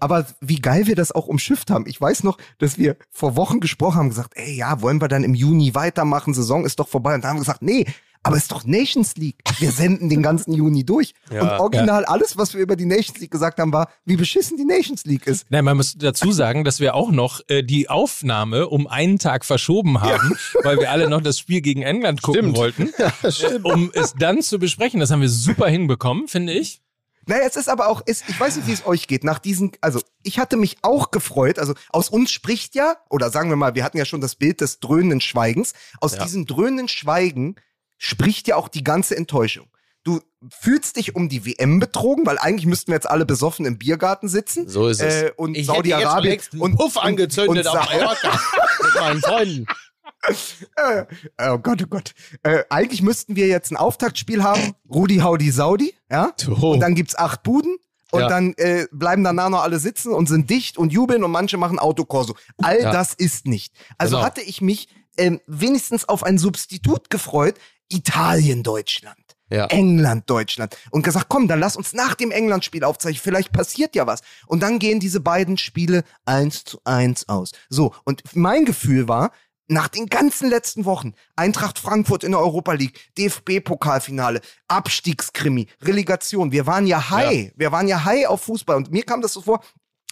aber 0.00 0.26
wie 0.40 0.60
geil 0.60 0.86
wir 0.86 0.96
das 0.96 1.12
auch 1.12 1.26
umschifft 1.26 1.70
haben. 1.70 1.86
Ich 1.86 2.00
weiß 2.00 2.22
noch, 2.24 2.38
dass 2.58 2.78
wir 2.78 2.96
vor 3.10 3.36
Wochen 3.36 3.60
gesprochen 3.60 3.96
haben, 3.98 4.08
gesagt, 4.08 4.32
ey, 4.36 4.54
ja, 4.54 4.80
wollen 4.82 5.00
wir 5.00 5.08
dann 5.08 5.24
im 5.24 5.34
Juni 5.34 5.74
weitermachen? 5.74 6.34
Saison 6.34 6.64
ist 6.64 6.78
doch 6.78 6.88
vorbei. 6.88 7.14
Und 7.14 7.22
dann 7.22 7.30
haben 7.30 7.36
wir 7.36 7.42
gesagt, 7.42 7.62
nee, 7.62 7.86
aber 8.22 8.36
es 8.36 8.42
ist 8.42 8.52
doch 8.52 8.64
Nations 8.64 9.16
League. 9.16 9.36
Wir 9.58 9.70
senden 9.72 10.08
den 10.08 10.22
ganzen 10.22 10.52
Juni 10.52 10.84
durch. 10.84 11.12
Ja, 11.32 11.42
und 11.42 11.50
original 11.60 12.04
alles, 12.04 12.36
was 12.36 12.54
wir 12.54 12.60
über 12.60 12.76
die 12.76 12.84
Nations 12.84 13.18
League 13.18 13.30
gesagt 13.30 13.58
haben, 13.58 13.72
war, 13.72 13.88
wie 14.04 14.16
beschissen 14.16 14.56
die 14.56 14.64
Nations 14.64 15.04
League 15.04 15.26
ist. 15.26 15.46
Nein, 15.50 15.64
man 15.64 15.76
muss 15.76 15.94
dazu 15.96 16.30
sagen, 16.32 16.64
dass 16.64 16.78
wir 16.80 16.94
auch 16.94 17.10
noch 17.10 17.40
äh, 17.48 17.62
die 17.62 17.88
Aufnahme 17.90 18.68
um 18.68 18.86
einen 18.86 19.18
Tag 19.18 19.44
verschoben 19.44 20.00
haben, 20.00 20.36
weil 20.62 20.78
wir 20.78 20.90
alle 20.90 21.08
noch 21.08 21.20
das 21.20 21.38
Spiel 21.38 21.60
gegen 21.60 21.82
England 21.82 22.22
gucken 22.22 22.54
Stimmt. 22.54 22.56
wollten, 22.56 22.90
äh, 22.98 23.58
um 23.62 23.90
es 23.94 24.14
dann 24.18 24.42
zu 24.42 24.58
besprechen. 24.58 25.00
Das 25.00 25.10
haben 25.10 25.20
wir 25.20 25.28
super 25.30 25.68
hinbekommen, 25.68 26.28
finde 26.28 26.52
ich. 26.52 26.80
Naja, 27.26 27.44
es 27.46 27.54
ist 27.56 27.68
aber 27.68 27.86
auch, 27.88 28.02
es, 28.06 28.22
ich 28.28 28.38
weiß 28.38 28.56
nicht, 28.56 28.66
wie 28.66 28.72
es 28.72 28.84
euch 28.84 29.06
geht. 29.06 29.22
Nach 29.22 29.38
diesen, 29.38 29.72
also 29.80 30.00
ich 30.24 30.38
hatte 30.40 30.56
mich 30.56 30.78
auch 30.82 31.10
gefreut. 31.12 31.58
Also 31.60 31.74
aus 31.90 32.08
uns 32.08 32.32
spricht 32.32 32.74
ja, 32.74 32.96
oder 33.10 33.30
sagen 33.30 33.48
wir 33.48 33.56
mal, 33.56 33.74
wir 33.76 33.84
hatten 33.84 33.96
ja 33.98 34.04
schon 34.04 34.20
das 34.20 34.34
Bild 34.34 34.60
des 34.60 34.80
dröhnenden 34.80 35.20
Schweigens. 35.20 35.72
Aus 36.00 36.16
Ja. 36.16 36.24
diesem 36.24 36.46
dröhnenden 36.46 36.88
Schweigen 36.88 37.54
spricht 38.04 38.48
ja 38.48 38.56
auch 38.56 38.68
die 38.68 38.82
ganze 38.82 39.16
Enttäuschung. 39.16 39.68
Du 40.04 40.20
fühlst 40.50 40.96
dich 40.96 41.14
um 41.14 41.28
die 41.28 41.46
WM 41.46 41.78
betrogen, 41.78 42.26
weil 42.26 42.36
eigentlich 42.38 42.66
müssten 42.66 42.88
wir 42.88 42.96
jetzt 42.96 43.08
alle 43.08 43.24
besoffen 43.24 43.64
im 43.64 43.78
Biergarten 43.78 44.28
sitzen. 44.28 44.68
So 44.68 44.88
ist 44.88 45.00
es. 45.00 45.22
Äh, 45.22 45.32
und 45.36 45.56
Saudi-Arabien 45.64 46.40
und 46.58 46.76
Puff 46.76 46.96
und- 46.96 47.02
angezündet 47.04 47.64
und 47.64 47.66
auf 47.68 47.84
Sa- 47.86 47.94
Mallorca 47.94 48.40
mit 48.82 48.94
meinen 48.96 49.20
Freunden. 49.20 49.66
Äh, 50.76 51.04
oh 51.50 51.58
Gott, 51.58 51.82
oh 51.84 51.86
Gott. 51.88 52.12
Äh, 52.42 52.64
eigentlich 52.70 53.02
müssten 53.02 53.36
wir 53.36 53.46
jetzt 53.46 53.70
ein 53.70 53.76
Auftaktspiel 53.76 54.42
haben. 54.42 54.74
Rudi 54.90 55.18
Haudi 55.18 55.50
Saudi, 55.52 55.94
ja? 56.10 56.32
Oh. 56.48 56.72
Und 56.72 56.80
dann 56.80 56.94
gibt's 56.96 57.14
acht 57.16 57.44
Buden. 57.44 57.76
Und 58.10 58.20
Ja. 58.22 58.28
dann 58.28 58.52
äh, 58.54 58.86
bleiben 58.92 59.24
danach 59.24 59.48
noch 59.48 59.62
alle 59.62 59.78
sitzen 59.78 60.12
und 60.12 60.28
sind 60.28 60.50
dicht 60.50 60.76
und 60.78 60.92
jubeln 60.92 61.24
und 61.24 61.30
manche 61.30 61.56
machen 61.56 61.78
Autokorso. 61.78 62.34
All 62.58 62.80
Ja. 62.82 62.90
das 62.92 63.14
ist 63.14 63.46
nicht. 63.46 63.72
Also 63.98 64.16
Genau. 64.16 64.26
hatte 64.26 64.42
ich 64.42 64.60
mich 64.60 64.88
ähm, 65.16 65.40
wenigstens 65.46 66.08
auf 66.08 66.22
ein 66.24 66.38
Substitut 66.38 67.08
gefreut. 67.08 67.54
Italien, 67.92 68.62
Deutschland. 68.62 69.16
Ja. 69.50 69.66
England, 69.66 70.30
Deutschland. 70.30 70.78
Und 70.90 71.02
gesagt, 71.02 71.26
komm, 71.28 71.46
dann 71.46 71.60
lass 71.60 71.76
uns 71.76 71.92
nach 71.92 72.14
dem 72.14 72.30
England-Spiel 72.30 72.84
aufzeichnen. 72.84 73.20
Vielleicht 73.22 73.52
passiert 73.52 73.94
ja 73.94 74.06
was. 74.06 74.22
Und 74.46 74.62
dann 74.62 74.78
gehen 74.78 74.98
diese 74.98 75.20
beiden 75.20 75.58
Spiele 75.58 76.04
eins 76.24 76.64
zu 76.64 76.80
eins 76.84 77.28
aus. 77.28 77.52
So, 77.68 77.94
und 78.04 78.22
mein 78.34 78.64
Gefühl 78.64 79.08
war, 79.08 79.30
nach 79.68 79.88
den 79.88 80.06
ganzen 80.06 80.48
letzten 80.48 80.84
Wochen, 80.84 81.14
Eintracht 81.36 81.78
Frankfurt 81.78 82.24
in 82.24 82.32
der 82.32 82.40
Europa 82.40 82.72
League, 82.72 82.98
DFB-Pokalfinale, 83.18 84.40
Abstiegskrimi, 84.68 85.66
Relegation, 85.82 86.52
wir 86.52 86.66
waren 86.66 86.86
ja 86.86 87.10
high. 87.10 87.52
Wir 87.56 87.72
waren 87.72 87.88
ja 87.88 88.04
high 88.04 88.26
auf 88.26 88.42
Fußball. 88.42 88.76
Und 88.76 88.90
mir 88.90 89.02
kam 89.02 89.20
das 89.20 89.34
so 89.34 89.42
vor, 89.42 89.62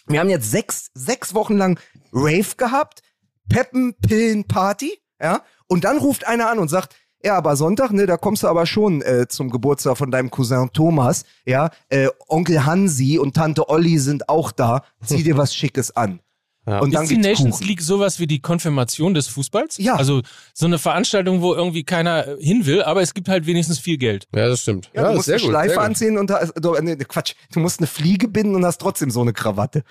wir 0.07 0.21
haben 0.21 0.31
jetzt 0.31 0.51
sechs, 0.51 0.91
sechs 0.95 1.35
Wochen 1.35 1.57
lang 1.57 1.79
Rave 2.13 2.57
gehabt, 2.57 3.01
Peppen, 3.49 3.95
Pillen, 4.01 4.45
Party, 4.47 4.99
ja, 5.21 5.43
und 5.67 5.85
dann 5.85 5.99
ruft 5.99 6.27
einer 6.27 6.51
an 6.51 6.59
und 6.59 6.69
sagt, 6.69 6.97
ja, 7.23 7.37
aber 7.37 7.57
Sonntag, 7.57 7.93
ne, 7.93 8.07
da 8.07 8.17
kommst 8.17 8.43
du 8.43 8.49
aber 8.49 8.67
schon 8.67 9.03
äh, 9.03 9.27
zum 9.29 9.51
Geburtstag 9.51 9.97
von 9.97 10.11
deinem 10.11 10.31
Cousin 10.31 10.71
Thomas, 10.73 11.25
ja, 11.45 11.71
äh, 11.89 12.09
Onkel 12.29 12.65
Hansi 12.65 13.19
und 13.19 13.35
Tante 13.35 13.69
Olli 13.69 13.99
sind 13.99 14.29
auch 14.29 14.53
da, 14.53 14.83
zieh 15.05 15.23
dir 15.23 15.37
was 15.37 15.55
Schickes 15.55 15.95
an. 15.97 16.21
Ja. 16.67 16.81
Und 16.81 16.95
dann 16.95 17.05
ist 17.05 17.11
die 17.11 17.17
Nations 17.17 17.57
Kuchen. 17.57 17.67
League 17.67 17.81
sowas 17.81 18.21
wie 18.21 18.27
die 18.27 18.41
Konfirmation 18.41 19.15
des 19.15 19.29
Fußballs? 19.29 19.79
Ja. 19.79 19.97
Also 19.97 20.23
so 20.53 20.67
eine 20.67 20.79
Veranstaltung, 20.79 21.41
wo 21.41 21.55
irgendwie 21.55 21.85
keiner 21.85 22.27
äh, 22.27 22.37
hin 22.39 22.67
will, 22.67 22.83
aber 22.83 23.01
es 23.01 23.15
gibt 23.15 23.29
halt 23.29 23.47
wenigstens 23.47 23.79
viel 23.79 23.97
Geld. 23.97 24.29
Ja, 24.35 24.47
das 24.47 24.61
stimmt. 24.61 24.91
Ja, 24.95 25.05
du 25.05 25.11
ist 25.11 25.17
musst 25.17 25.31
eine 25.31 25.39
Schleife 25.39 25.81
anziehen 25.81 26.19
und 26.19 26.29
da 26.31 26.45
du, 26.45 26.75
nee, 26.81 26.97
Quatsch, 26.97 27.35
du 27.53 27.61
musst 27.61 27.81
eine 27.81 27.87
Fliege 27.87 28.29
binden 28.29 28.55
und 28.55 28.65
hast 28.65 28.79
trotzdem 28.79 29.11
so 29.11 29.23
eine 29.23 29.33
Krawatte. 29.33 29.85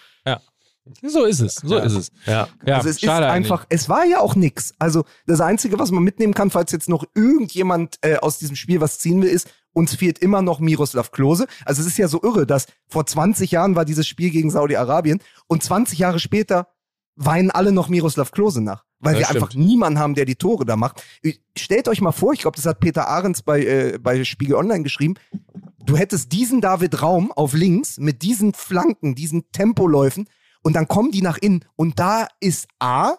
So 1.04 1.26
ist 1.26 1.40
es, 1.40 1.56
so 1.56 1.78
Ja. 1.78 1.84
ist 1.84 1.94
es. 1.96 2.12
Ja. 2.26 2.48
Ja, 2.66 2.78
also 2.78 2.90
es 2.90 3.00
schade 3.00 3.26
ist 3.28 3.32
einfach, 3.32 3.66
es 3.70 3.90
war 3.90 4.06
ja 4.06 4.20
auch 4.20 4.36
nix. 4.36 4.74
Also 4.80 5.04
das 5.28 5.40
Einzige, 5.42 5.78
was 5.78 5.92
man 5.92 6.04
mitnehmen 6.04 6.34
kann, 6.34 6.50
falls 6.50 6.72
jetzt 6.72 6.90
noch 6.90 7.04
irgendjemand 7.16 7.98
äh, 8.02 8.18
aus 8.18 8.40
diesem 8.40 8.56
Spiel 8.56 8.82
was 8.82 8.98
ziehen 9.00 9.22
will, 9.22 9.30
ist, 9.30 9.50
uns 9.74 9.94
fehlt 9.96 10.18
immer 10.20 10.42
noch 10.42 10.60
Miroslav 10.60 11.12
Klose. 11.12 11.46
Also 11.66 11.82
es 11.82 11.88
ist 11.88 11.98
ja 11.98 12.08
so 12.08 12.22
irre, 12.24 12.48
dass 12.48 12.66
vor 12.88 13.06
20 13.06 13.52
Jahren 13.52 13.76
war 13.76 13.86
dieses 13.86 14.08
Spiel 14.08 14.32
gegen 14.32 14.50
Saudi-Arabien 14.50 15.20
und 15.48 15.62
20 15.64 16.00
Jahre 16.00 16.20
später 16.20 16.68
weinen 17.16 17.52
alle 17.52 17.72
noch 17.72 17.88
Miroslav 17.90 18.32
Klose 18.32 18.62
nach. 18.62 18.84
Weil 19.00 19.14
Ja, 19.14 19.20
wir 19.20 19.26
stimmt. 19.26 19.44
einfach 19.44 19.56
niemanden 19.56 20.00
haben, 20.00 20.16
der 20.16 20.26
die 20.26 20.36
Tore 20.38 20.66
da 20.66 20.76
macht. 20.76 21.04
Stellt 21.56 21.88
euch 21.88 22.02
mal 22.02 22.12
vor, 22.14 22.34
ich 22.34 22.42
glaube, 22.42 22.56
das 22.56 22.66
hat 22.66 22.80
Peter 22.80 23.08
Ahrens 23.08 23.44
bei, 23.44 23.64
äh, 23.64 23.98
bei 24.02 24.24
Spiegel 24.24 24.56
Online 24.56 24.84
geschrieben, 24.84 25.16
du 25.86 25.96
hättest 25.98 26.32
diesen 26.32 26.62
David 26.62 27.02
Raum 27.02 27.32
auf 27.32 27.54
links 27.54 27.98
mit 27.98 28.22
diesen 28.24 28.54
Flanken, 28.54 29.16
diesen 29.16 29.52
Tempoläufen 29.52 30.28
und 30.64 30.74
dann 30.76 30.88
kommen 30.88 31.12
die 31.12 31.22
nach 31.22 31.38
innen 31.38 31.66
und 31.76 32.00
da 32.00 32.28
ist 32.40 32.68
A, 32.80 33.14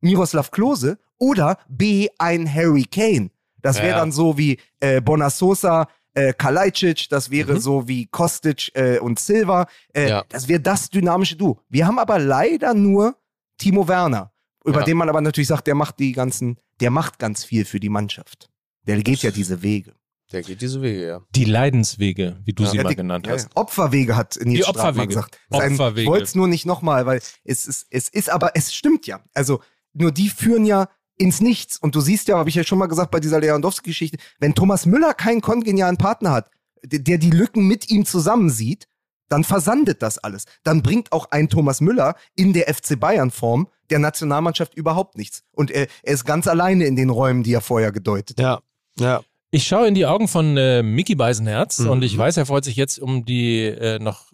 Miroslav 0.00 0.50
Klose 0.50 0.98
oder 1.18 1.58
B, 1.68 2.08
ein 2.18 2.52
Harry 2.52 2.84
Kane. 2.84 3.30
Das 3.62 3.76
wäre 3.78 3.88
Ja. 3.90 3.96
dann 3.98 4.12
so 4.12 4.36
wie 4.36 4.58
äh, 4.80 5.00
Bonasosa, 5.00 5.88
äh, 6.12 6.32
Kalajdzic, 6.34 7.08
das 7.08 7.30
wäre 7.30 7.54
Mhm. 7.54 7.58
so 7.60 7.88
wie 7.88 8.06
Kostic 8.06 8.70
äh, 8.74 8.98
und 8.98 9.18
Silva. 9.18 9.66
Äh, 9.94 10.08
Ja. 10.10 10.24
Das 10.28 10.46
wäre 10.48 10.60
das 10.60 10.90
dynamische 10.90 11.36
Du. 11.36 11.58
Wir 11.70 11.86
haben 11.86 11.98
aber 11.98 12.18
leider 12.18 12.74
nur 12.74 13.16
Timo 13.58 13.88
Werner, 13.88 14.32
über 14.64 14.80
Ja. 14.80 14.84
den 14.84 14.96
man 14.98 15.08
aber 15.08 15.20
natürlich 15.22 15.48
sagt, 15.48 15.66
der 15.66 15.74
macht 15.74 15.98
die 15.98 16.12
ganzen, 16.12 16.58
der 16.80 16.90
macht 16.90 17.18
ganz 17.18 17.44
viel 17.44 17.64
für 17.64 17.80
die 17.80 17.88
Mannschaft. 17.88 18.50
Der 18.86 19.02
geht 19.02 19.22
ja 19.22 19.30
diese 19.30 19.62
Wege. 19.62 19.94
Der 20.34 20.42
geht 20.42 20.60
diese 20.60 20.82
Wege, 20.82 21.06
ja. 21.06 21.20
Die 21.34 21.44
Leidenswege, 21.44 22.36
wie 22.44 22.52
du 22.52 22.64
Ja. 22.64 22.70
sie 22.70 22.76
Ja, 22.76 22.82
mal 22.82 22.88
die- 22.90 22.96
genannt 22.96 23.26
ja, 23.26 23.32
hast. 23.32 23.48
Opferwege 23.54 24.16
hat 24.16 24.38
Nils 24.42 24.58
Die 24.58 24.64
Opferwege. 24.64 25.06
gesagt. 25.08 25.38
Ist 25.50 25.60
ein- 25.60 25.72
Opferwege. 25.72 26.02
Ich 26.02 26.08
wollte 26.08 26.24
es 26.24 26.34
nur 26.34 26.48
nicht 26.48 26.66
nochmal, 26.66 27.06
weil 27.06 27.20
es 27.44 27.66
ist, 27.66 27.86
es 27.90 28.08
ist 28.08 28.30
aber, 28.30 28.52
es 28.54 28.74
stimmt 28.74 29.06
ja. 29.06 29.20
Also 29.32 29.60
nur 29.92 30.12
die 30.12 30.28
führen 30.28 30.64
ja 30.66 30.88
ins 31.16 31.40
Nichts. 31.40 31.78
Und 31.78 31.94
du 31.94 32.00
siehst 32.00 32.26
ja, 32.28 32.36
habe 32.38 32.48
ich 32.48 32.56
ja 32.56 32.64
schon 32.64 32.78
mal 32.78 32.86
gesagt 32.86 33.10
bei 33.12 33.20
dieser 33.20 33.40
Lewandowski-Geschichte, 33.40 34.18
wenn 34.40 34.54
Thomas 34.54 34.84
Müller 34.86 35.14
keinen 35.14 35.40
kongenialen 35.40 35.96
Partner 35.96 36.32
hat, 36.32 36.50
der, 36.84 36.98
der 36.98 37.18
die 37.18 37.30
Lücken 37.30 37.66
mit 37.68 37.88
ihm 37.90 38.04
zusammensieht, 38.04 38.88
dann 39.28 39.44
versandet 39.44 40.02
das 40.02 40.18
alles. 40.18 40.44
Dann 40.64 40.82
bringt 40.82 41.12
auch 41.12 41.30
ein 41.30 41.48
Thomas 41.48 41.80
Müller 41.80 42.14
in 42.34 42.52
der 42.52 42.68
FC 42.68 42.96
Bayern-Form 42.98 43.68
der 43.90 43.98
Nationalmannschaft 44.00 44.74
überhaupt 44.74 45.16
nichts. 45.16 45.42
Und 45.52 45.70
er, 45.70 45.86
er 46.02 46.14
ist 46.14 46.24
ganz 46.24 46.46
alleine 46.46 46.84
in 46.86 46.96
den 46.96 47.10
Räumen, 47.10 47.42
die 47.42 47.52
er 47.54 47.60
vorher 47.60 47.92
gedeutet 47.92 48.38
hat. 48.42 48.62
Ja. 48.98 49.04
Ja. 49.06 49.22
Ich 49.54 49.68
schaue 49.68 49.86
in 49.86 49.94
die 49.94 50.04
Augen 50.04 50.26
von 50.26 50.56
äh, 50.56 50.82
Mickey 50.82 51.14
Beisenherz 51.14 51.78
Mhm. 51.78 51.90
und 51.90 52.02
ich 52.02 52.18
weiß, 52.18 52.36
er 52.38 52.46
freut 52.46 52.64
sich 52.64 52.74
jetzt 52.74 52.98
um 52.98 53.24
die 53.24 53.60
äh, 53.62 54.00
noch 54.00 54.32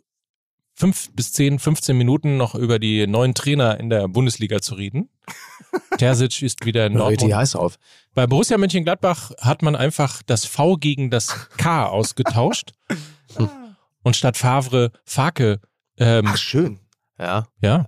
fünf 0.75 1.11
bis 1.12 1.35
zehn, 1.35 1.59
15 1.59 1.95
Minuten 1.95 2.39
noch 2.39 2.55
über 2.55 2.79
die 2.79 3.07
neuen 3.07 3.35
Trainer 3.35 3.79
in 3.79 3.91
der 3.91 4.09
Bundesliga 4.09 4.62
zu 4.62 4.75
reden. 4.77 5.11
Terzic 5.99 6.41
ist 6.41 6.64
wieder 6.64 6.87
in 6.87 6.95
Dortmund. 6.95 7.35
heiß 7.35 7.55
auf. 7.55 7.77
Bei 8.14 8.27
Borussia 8.27 8.57
Mönchengladbach 8.57 9.33
hat 9.39 9.61
man 9.61 9.77
einfach 9.77 10.23
das 10.25 10.47
V 10.47 10.77
gegen 10.79 11.11
das 11.11 11.51
K 11.59 11.85
ausgetauscht 11.85 12.73
und 14.03 14.16
statt 14.16 14.39
Favre 14.39 14.91
Farke. 15.05 15.61
Ähm, 15.99 16.25
Ach, 16.29 16.39
schön. 16.39 16.80
Ja. 17.21 17.47
ja, 17.61 17.87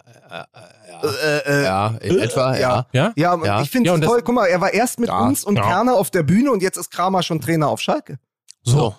Äh, 1.02 1.38
äh, 1.38 1.64
Ja, 1.64 1.94
in 2.00 2.18
etwa, 2.20 2.56
ja. 2.56 2.86
ja. 2.92 3.12
Ja, 3.16 3.44
Ja. 3.44 3.62
ich 3.62 3.70
finde 3.70 3.90
Ja, 3.90 3.98
toll. 3.98 4.22
Guck 4.24 4.34
mal, 4.34 4.46
er 4.46 4.60
war 4.60 4.72
erst 4.72 5.00
mit 5.00 5.08
Ja. 5.08 5.20
uns 5.26 5.42
und 5.44 5.56
Ja. 5.56 5.62
Kerner 5.66 5.94
auf 5.94 6.10
der 6.10 6.22
Bühne 6.22 6.52
und 6.52 6.62
jetzt 6.62 6.76
ist 6.76 6.90
Kramer 6.90 7.22
schon 7.22 7.40
Trainer 7.40 7.68
auf 7.68 7.80
Schalke. 7.80 8.18
So, 8.64 8.94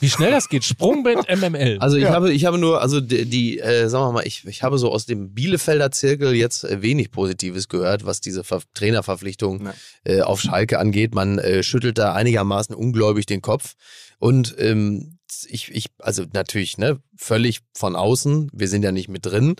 wie 0.00 0.08
schnell 0.08 0.30
das 0.30 0.48
geht. 0.48 0.62
Sprungbrett 0.64 1.28
MML. 1.28 1.78
Also 1.80 1.96
ich 1.96 2.04
Ja. 2.04 2.12
habe, 2.12 2.32
ich 2.32 2.44
habe 2.44 2.58
nur, 2.58 2.80
also 2.80 3.00
die, 3.00 3.24
die 3.24 3.58
äh, 3.58 3.88
sagen 3.88 4.04
wir 4.04 4.12
mal, 4.12 4.26
ich, 4.26 4.44
ich 4.46 4.62
habe 4.62 4.78
so 4.78 4.92
aus 4.92 5.06
dem 5.06 5.34
Bielefelder 5.34 5.90
Zirkel 5.90 6.32
jetzt 6.34 6.62
äh, 6.62 6.80
wenig 6.80 7.10
Positives 7.10 7.68
gehört, 7.68 8.06
was 8.06 8.20
diese 8.20 8.44
Ver 8.44 8.60
Trainerverpflichtung 8.74 9.70
äh, 10.04 10.20
auf 10.20 10.40
Schalke 10.40 10.78
angeht. 10.78 11.12
Man 11.14 11.38
äh, 11.40 11.64
schüttelt 11.64 11.98
da 11.98 12.12
einigermaßen 12.12 12.74
ungläubig 12.74 13.26
den 13.26 13.42
Kopf. 13.42 13.74
Und 14.20 14.54
ähm, 14.58 15.18
ich, 15.48 15.70
ich, 15.70 15.86
also 15.98 16.24
natürlich, 16.32 16.78
ne, 16.78 17.00
völlig 17.16 17.60
von 17.74 17.96
außen, 17.96 18.50
wir 18.52 18.68
sind 18.68 18.82
ja 18.82 18.92
nicht 18.92 19.08
mit 19.08 19.26
drin. 19.26 19.56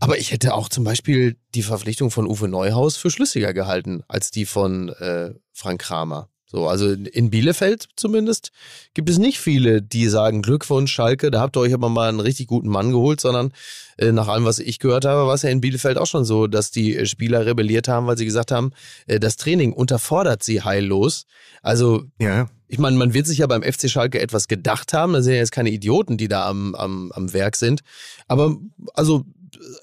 Aber 0.00 0.18
ich 0.18 0.30
hätte 0.30 0.54
auch 0.54 0.68
zum 0.68 0.84
Beispiel 0.84 1.36
die 1.54 1.62
Verpflichtung 1.62 2.10
von 2.10 2.26
Uwe 2.26 2.48
Neuhaus 2.48 2.96
für 2.96 3.10
schlüssiger 3.10 3.52
gehalten 3.52 4.02
als 4.06 4.30
die 4.30 4.46
von 4.46 4.90
äh, 4.90 5.34
Frank 5.52 5.80
Kramer. 5.80 6.28
So, 6.50 6.66
also 6.66 6.90
in 6.90 7.28
Bielefeld 7.28 7.88
zumindest 7.96 8.52
gibt 8.94 9.10
es 9.10 9.18
nicht 9.18 9.38
viele, 9.38 9.82
die 9.82 10.08
sagen 10.08 10.40
Glückwunsch 10.40 10.90
Schalke, 10.90 11.30
da 11.30 11.40
habt 11.40 11.58
ihr 11.58 11.60
euch 11.60 11.74
aber 11.74 11.90
mal 11.90 12.08
einen 12.08 12.20
richtig 12.20 12.46
guten 12.46 12.68
Mann 12.68 12.90
geholt, 12.90 13.20
sondern 13.20 13.52
äh, 13.98 14.12
nach 14.12 14.28
allem, 14.28 14.46
was 14.46 14.58
ich 14.58 14.78
gehört 14.78 15.04
habe, 15.04 15.26
war 15.26 15.34
es 15.34 15.42
ja 15.42 15.50
in 15.50 15.60
Bielefeld 15.60 15.98
auch 15.98 16.06
schon 16.06 16.24
so, 16.24 16.46
dass 16.46 16.70
die 16.70 16.96
äh, 16.96 17.04
Spieler 17.04 17.44
rebelliert 17.44 17.86
haben, 17.86 18.06
weil 18.06 18.16
sie 18.16 18.24
gesagt 18.24 18.50
haben, 18.50 18.72
äh, 19.06 19.20
das 19.20 19.36
Training 19.36 19.74
unterfordert 19.74 20.42
sie 20.42 20.62
heillos. 20.62 21.26
Also 21.60 22.04
Ja, 22.18 22.48
ich 22.68 22.78
meine, 22.78 22.96
man 22.96 23.14
wird 23.14 23.26
sich 23.26 23.38
ja 23.38 23.46
beim 23.46 23.62
FC 23.62 23.90
Schalke 23.90 24.20
etwas 24.20 24.46
gedacht 24.46 24.92
haben. 24.92 25.14
Das 25.14 25.24
sind 25.24 25.32
ja 25.32 25.38
jetzt 25.38 25.52
keine 25.52 25.70
Idioten, 25.70 26.18
die 26.18 26.28
da 26.28 26.48
am, 26.48 26.74
am, 26.74 27.10
am 27.12 27.32
Werk 27.32 27.56
sind. 27.56 27.80
Aber 28.26 28.56
also 28.94 29.24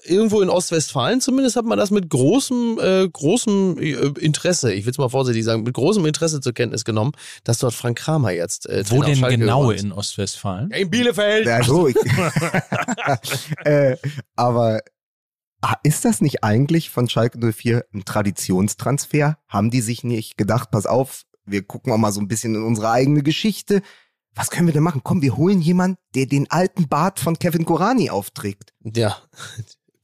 irgendwo 0.04 0.40
in 0.40 0.48
Ostwestfalen 0.48 1.20
zumindest 1.20 1.56
hat 1.56 1.64
man 1.64 1.78
das 1.78 1.90
mit 1.90 2.08
großem, 2.08 2.78
äh, 2.80 3.08
großem 3.08 3.78
äh, 3.78 4.20
Interesse, 4.20 4.72
ich 4.72 4.84
will 4.84 4.92
es 4.92 4.98
mal 4.98 5.08
vorsichtig 5.08 5.44
sagen, 5.44 5.62
mit 5.62 5.74
großem 5.74 6.04
Interesse 6.06 6.40
zur 6.40 6.52
Kenntnis 6.52 6.84
genommen, 6.84 7.12
dass 7.44 7.58
dort 7.58 7.74
Frank 7.74 7.98
Kramer 7.98 8.30
jetzt 8.30 8.68
äh, 8.68 8.84
Wo 8.88 9.02
denn 9.02 9.16
Schalke 9.16 9.38
genau 9.38 9.70
in 9.70 9.92
Ostwestfalen? 9.92 10.70
In 10.70 10.90
Bielefeld. 10.90 11.46
Ja, 11.46 11.62
so. 11.62 11.88
Äh, 13.64 13.96
aber 14.36 14.80
ah, 15.60 15.74
ist 15.82 16.04
das 16.04 16.20
nicht 16.20 16.44
eigentlich 16.44 16.90
von 16.90 17.08
Schalke 17.08 17.38
04 17.52 17.84
ein 17.92 18.04
Traditionstransfer? 18.04 19.38
Haben 19.48 19.70
die 19.70 19.80
sich 19.80 20.04
nicht 20.04 20.36
gedacht, 20.36 20.70
pass 20.70 20.86
auf, 20.86 21.22
wir 21.46 21.62
gucken 21.62 21.92
auch 21.92 21.98
mal 21.98 22.12
so 22.12 22.20
ein 22.20 22.28
bisschen 22.28 22.54
in 22.54 22.62
unsere 22.62 22.90
eigene 22.90 23.22
Geschichte. 23.22 23.82
Was 24.34 24.50
können 24.50 24.66
wir 24.66 24.74
denn 24.74 24.82
machen? 24.82 25.00
Komm, 25.02 25.22
wir 25.22 25.36
holen 25.36 25.60
jemanden, 25.60 25.96
der 26.14 26.26
den 26.26 26.50
alten 26.50 26.88
Bart 26.88 27.20
von 27.20 27.38
Kevin 27.38 27.64
Korani 27.64 28.10
aufträgt. 28.10 28.74
Ja. 28.84 29.16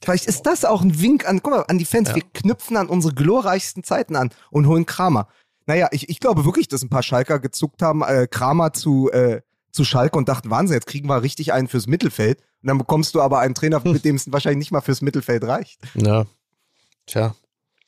Vielleicht 0.01 0.25
ist 0.25 0.43
das 0.43 0.65
auch 0.65 0.81
ein 0.81 0.99
Wink 0.99 1.27
an, 1.27 1.41
guck 1.41 1.53
mal, 1.53 1.65
an 1.67 1.77
die 1.77 1.85
Fans. 1.85 2.09
Ja. 2.09 2.15
Wir 2.15 2.23
knüpfen 2.33 2.75
an 2.75 2.87
unsere 2.89 3.13
glorreichsten 3.13 3.83
Zeiten 3.83 4.15
an 4.15 4.31
und 4.49 4.67
holen 4.67 4.85
Kramer. 4.85 5.27
Naja, 5.65 5.87
ich, 5.91 6.09
ich 6.09 6.19
glaube 6.19 6.45
wirklich, 6.45 6.67
dass 6.67 6.83
ein 6.83 6.89
paar 6.89 7.03
Schalker 7.03 7.39
gezuckt 7.39 7.81
haben, 7.81 8.01
äh, 8.01 8.27
Kramer 8.29 8.73
zu, 8.73 9.09
äh, 9.11 9.41
zu 9.71 9.85
Schalke 9.85 10.17
und 10.17 10.27
dachten, 10.27 10.49
Wahnsinn, 10.49 10.75
jetzt 10.75 10.87
kriegen 10.87 11.07
wir 11.07 11.21
richtig 11.21 11.53
einen 11.53 11.67
fürs 11.67 11.87
Mittelfeld. 11.87 12.39
Und 12.61 12.67
dann 12.67 12.77
bekommst 12.77 13.15
du 13.15 13.21
aber 13.21 13.39
einen 13.39 13.55
Trainer, 13.55 13.81
mit 13.83 14.03
dem 14.03 14.15
es 14.15 14.31
wahrscheinlich 14.31 14.59
nicht 14.59 14.71
mal 14.71 14.81
fürs 14.81 15.01
Mittelfeld 15.01 15.43
reicht. 15.43 15.79
Ja. 15.95 16.25
Tja. 17.05 17.35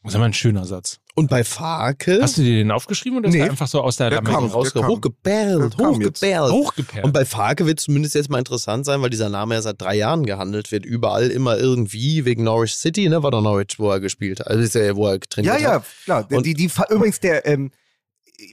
Das 0.03 0.11
ist 0.11 0.15
aber 0.15 0.25
ein 0.25 0.33
schöner 0.33 0.65
Satz. 0.65 0.99
Und 1.17 1.29
bei 1.29 1.45
Farke 1.45 2.19
Hast 2.21 2.37
du 2.37 2.41
dir 2.43 2.55
den 2.57 2.71
aufgeschrieben 2.71 3.19
oder 3.19 3.29
ist 3.29 3.33
Nee. 3.35 3.39
der 3.39 3.49
einfach 3.51 3.67
so 3.67 3.81
aus 3.81 3.95
der 3.95 4.09
Der 4.09 4.17
Lametta 4.21 4.35
kam. 4.37 4.45
raus, 4.49 4.73
der 4.73 4.81
kam. 4.81 4.91
hochgebellt, 4.91 5.77
hochgebellt. 5.77 6.51
hochgeperrt? 6.51 7.05
Und 7.05 7.13
bei 7.13 7.23
Farke 7.23 7.65
wird 7.65 7.79
zumindest 7.79 8.15
jetzt 8.15 8.29
mal 8.29 8.39
interessant 8.39 8.85
sein, 8.85 9.01
weil 9.01 9.09
dieser 9.09 9.29
Name 9.29 9.55
ja 9.55 9.61
seit 9.61 9.81
drei 9.81 9.95
Jahren 9.95 10.25
gehandelt 10.25 10.73
wird. 10.73 10.85
Überall 10.85 11.29
immer 11.29 11.57
irgendwie, 11.57 12.25
wegen 12.25 12.43
Norwich 12.43 12.75
City, 12.75 13.07
ne? 13.07 13.23
War 13.23 13.31
doch 13.31 13.41
Norwich, 13.41 13.75
wo 13.79 13.89
er 13.91 14.01
gespielt 14.01 14.41
hat. 14.41 14.47
Also 14.47 14.61
ist 14.63 14.75
ja, 14.75 14.93
wo 14.95 15.07
er 15.07 15.13
Ja, 15.13 15.19
trainiert 15.29 15.61
ja, 15.61 15.71
hat. 15.75 15.85
klar. 16.03 16.27
Und- 16.31 16.45
die, 16.45 16.53
die, 16.53 16.69
übrigens, 16.89 17.21
der, 17.21 17.45
ähm, 17.47 17.71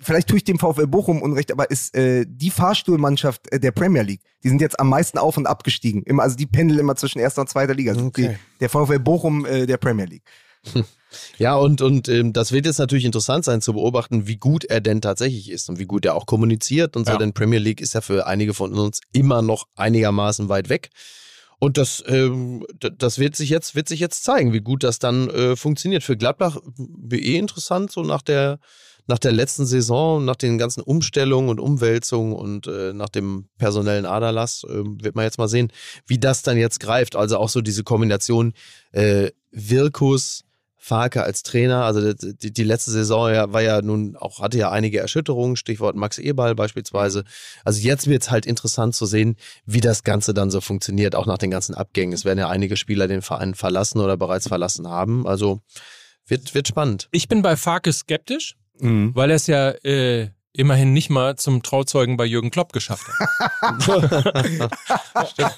vielleicht 0.02 0.28
tue 0.28 0.36
ich 0.36 0.44
dem 0.44 0.60
VfL 0.60 0.86
Bochum 0.86 1.20
Unrecht, 1.20 1.50
aber 1.50 1.68
ist 1.68 1.96
äh, 1.96 2.24
die 2.28 2.50
Fahrstuhlmannschaft 2.50 3.50
äh, 3.52 3.58
der 3.58 3.72
Premier 3.72 4.02
League. 4.02 4.20
Die 4.44 4.48
sind 4.48 4.60
jetzt 4.60 4.78
am 4.78 4.88
meisten 4.88 5.18
auf 5.18 5.36
und 5.36 5.46
abgestiegen. 5.48 6.04
Immer, 6.04 6.22
also 6.22 6.36
die 6.36 6.46
pendeln 6.46 6.78
immer 6.78 6.94
zwischen 6.94 7.18
erster 7.18 7.40
und 7.40 7.48
zweiter 7.48 7.74
Liga. 7.74 7.90
Also 7.90 8.04
Okay. 8.06 8.36
die, 8.38 8.58
der 8.60 8.68
VfL 8.68 9.00
Bochum 9.00 9.46
äh, 9.46 9.66
der 9.66 9.78
Premier 9.78 10.04
League. 10.04 10.22
Ja, 11.36 11.56
und, 11.56 11.82
und 11.82 12.08
ähm, 12.08 12.32
das 12.32 12.52
wird 12.52 12.64
jetzt 12.64 12.78
natürlich 12.78 13.04
interessant 13.04 13.44
sein 13.44 13.60
zu 13.60 13.74
beobachten, 13.74 14.26
wie 14.26 14.36
gut 14.36 14.64
er 14.64 14.80
denn 14.80 15.02
tatsächlich 15.02 15.50
ist 15.50 15.68
und 15.68 15.78
wie 15.78 15.84
gut 15.84 16.06
er 16.06 16.14
auch 16.14 16.24
kommuniziert 16.24 16.96
und 16.96 17.04
so, 17.06 17.12
Ja. 17.12 17.18
denn 17.18 17.34
Premier 17.34 17.58
League 17.58 17.82
ist 17.82 17.92
ja 17.92 18.00
für 18.00 18.26
einige 18.26 18.54
von 18.54 18.72
uns 18.72 19.00
immer 19.12 19.42
noch 19.42 19.66
einigermaßen 19.76 20.48
weit 20.48 20.70
weg. 20.70 20.88
Und 21.58 21.76
das, 21.78 22.02
ähm, 22.06 22.66
das 22.80 23.18
wird 23.18 23.36
sich 23.36 23.50
jetzt, 23.50 23.74
wird 23.74 23.88
sich 23.88 24.00
jetzt 24.00 24.24
zeigen, 24.24 24.52
wie 24.52 24.62
gut 24.62 24.82
das 24.82 24.98
dann 24.98 25.28
äh, 25.30 25.54
funktioniert. 25.54 26.02
Für 26.02 26.16
Gladbach 26.16 26.56
äh, 27.10 27.16
eh 27.16 27.36
interessant, 27.36 27.92
so 27.92 28.02
nach 28.02 28.22
der, 28.22 28.58
nach 29.06 29.18
der 29.18 29.32
letzten 29.32 29.66
Saison, 29.66 30.24
nach 30.24 30.36
den 30.36 30.58
ganzen 30.58 30.80
Umstellungen 30.80 31.50
und 31.50 31.60
Umwälzungen 31.60 32.32
und 32.32 32.66
äh, 32.66 32.92
nach 32.94 33.10
dem 33.10 33.48
personellen 33.58 34.06
Aderlass, 34.06 34.64
äh, 34.64 34.82
wird 34.82 35.14
man 35.14 35.24
jetzt 35.24 35.38
mal 35.38 35.48
sehen, 35.48 35.70
wie 36.06 36.18
das 36.18 36.42
dann 36.42 36.56
jetzt 36.56 36.80
greift. 36.80 37.14
Also 37.16 37.36
auch 37.38 37.48
so 37.48 37.60
diese 37.60 37.84
Kombination 37.84 38.54
äh, 38.90 39.30
Wirkus, 39.52 40.44
Farke 40.84 41.22
als 41.22 41.44
Trainer, 41.44 41.84
also 41.84 42.12
die, 42.12 42.52
die, 42.52 42.64
letzte 42.64 42.90
Saison 42.90 43.32
ja, 43.32 43.52
war 43.52 43.62
ja 43.62 43.82
nun 43.82 44.16
auch, 44.16 44.40
hatte 44.40 44.58
ja 44.58 44.72
einige 44.72 44.98
Erschütterungen, 44.98 45.54
Stichwort 45.54 45.94
Max 45.94 46.18
Eberl 46.18 46.56
beispielsweise. 46.56 47.22
Also 47.64 47.80
jetzt 47.80 48.08
wird 48.08 48.22
es 48.22 48.32
halt 48.32 48.46
interessant 48.46 48.96
zu 48.96 49.06
sehen, 49.06 49.36
wie 49.64 49.80
das 49.80 50.02
Ganze 50.02 50.34
dann 50.34 50.50
so 50.50 50.60
funktioniert, 50.60 51.14
auch 51.14 51.26
nach 51.26 51.38
den 51.38 51.52
ganzen 51.52 51.76
Abgängen. 51.76 52.12
Es 52.12 52.24
werden 52.24 52.40
ja 52.40 52.48
einige 52.48 52.76
Spieler 52.76 53.06
den 53.06 53.22
Verein 53.22 53.54
verlassen 53.54 54.00
oder 54.00 54.16
bereits 54.16 54.48
verlassen 54.48 54.88
haben. 54.88 55.24
Also 55.24 55.60
wird, 56.26 56.52
wird 56.52 56.66
spannend. 56.66 57.08
ich 57.12 57.28
bin 57.28 57.42
bei 57.42 57.54
Farke 57.54 57.92
skeptisch, 57.92 58.56
Mhm. 58.80 59.14
weil 59.14 59.30
er 59.30 59.36
es 59.36 59.46
ja 59.46 59.70
äh, 59.70 60.30
immerhin 60.52 60.92
nicht 60.92 61.10
mal 61.10 61.36
zum 61.36 61.62
Trauzeugen 61.62 62.16
bei 62.16 62.24
Jürgen 62.24 62.50
Klopp 62.50 62.72
geschafft 62.72 63.06
hat. 63.06 64.70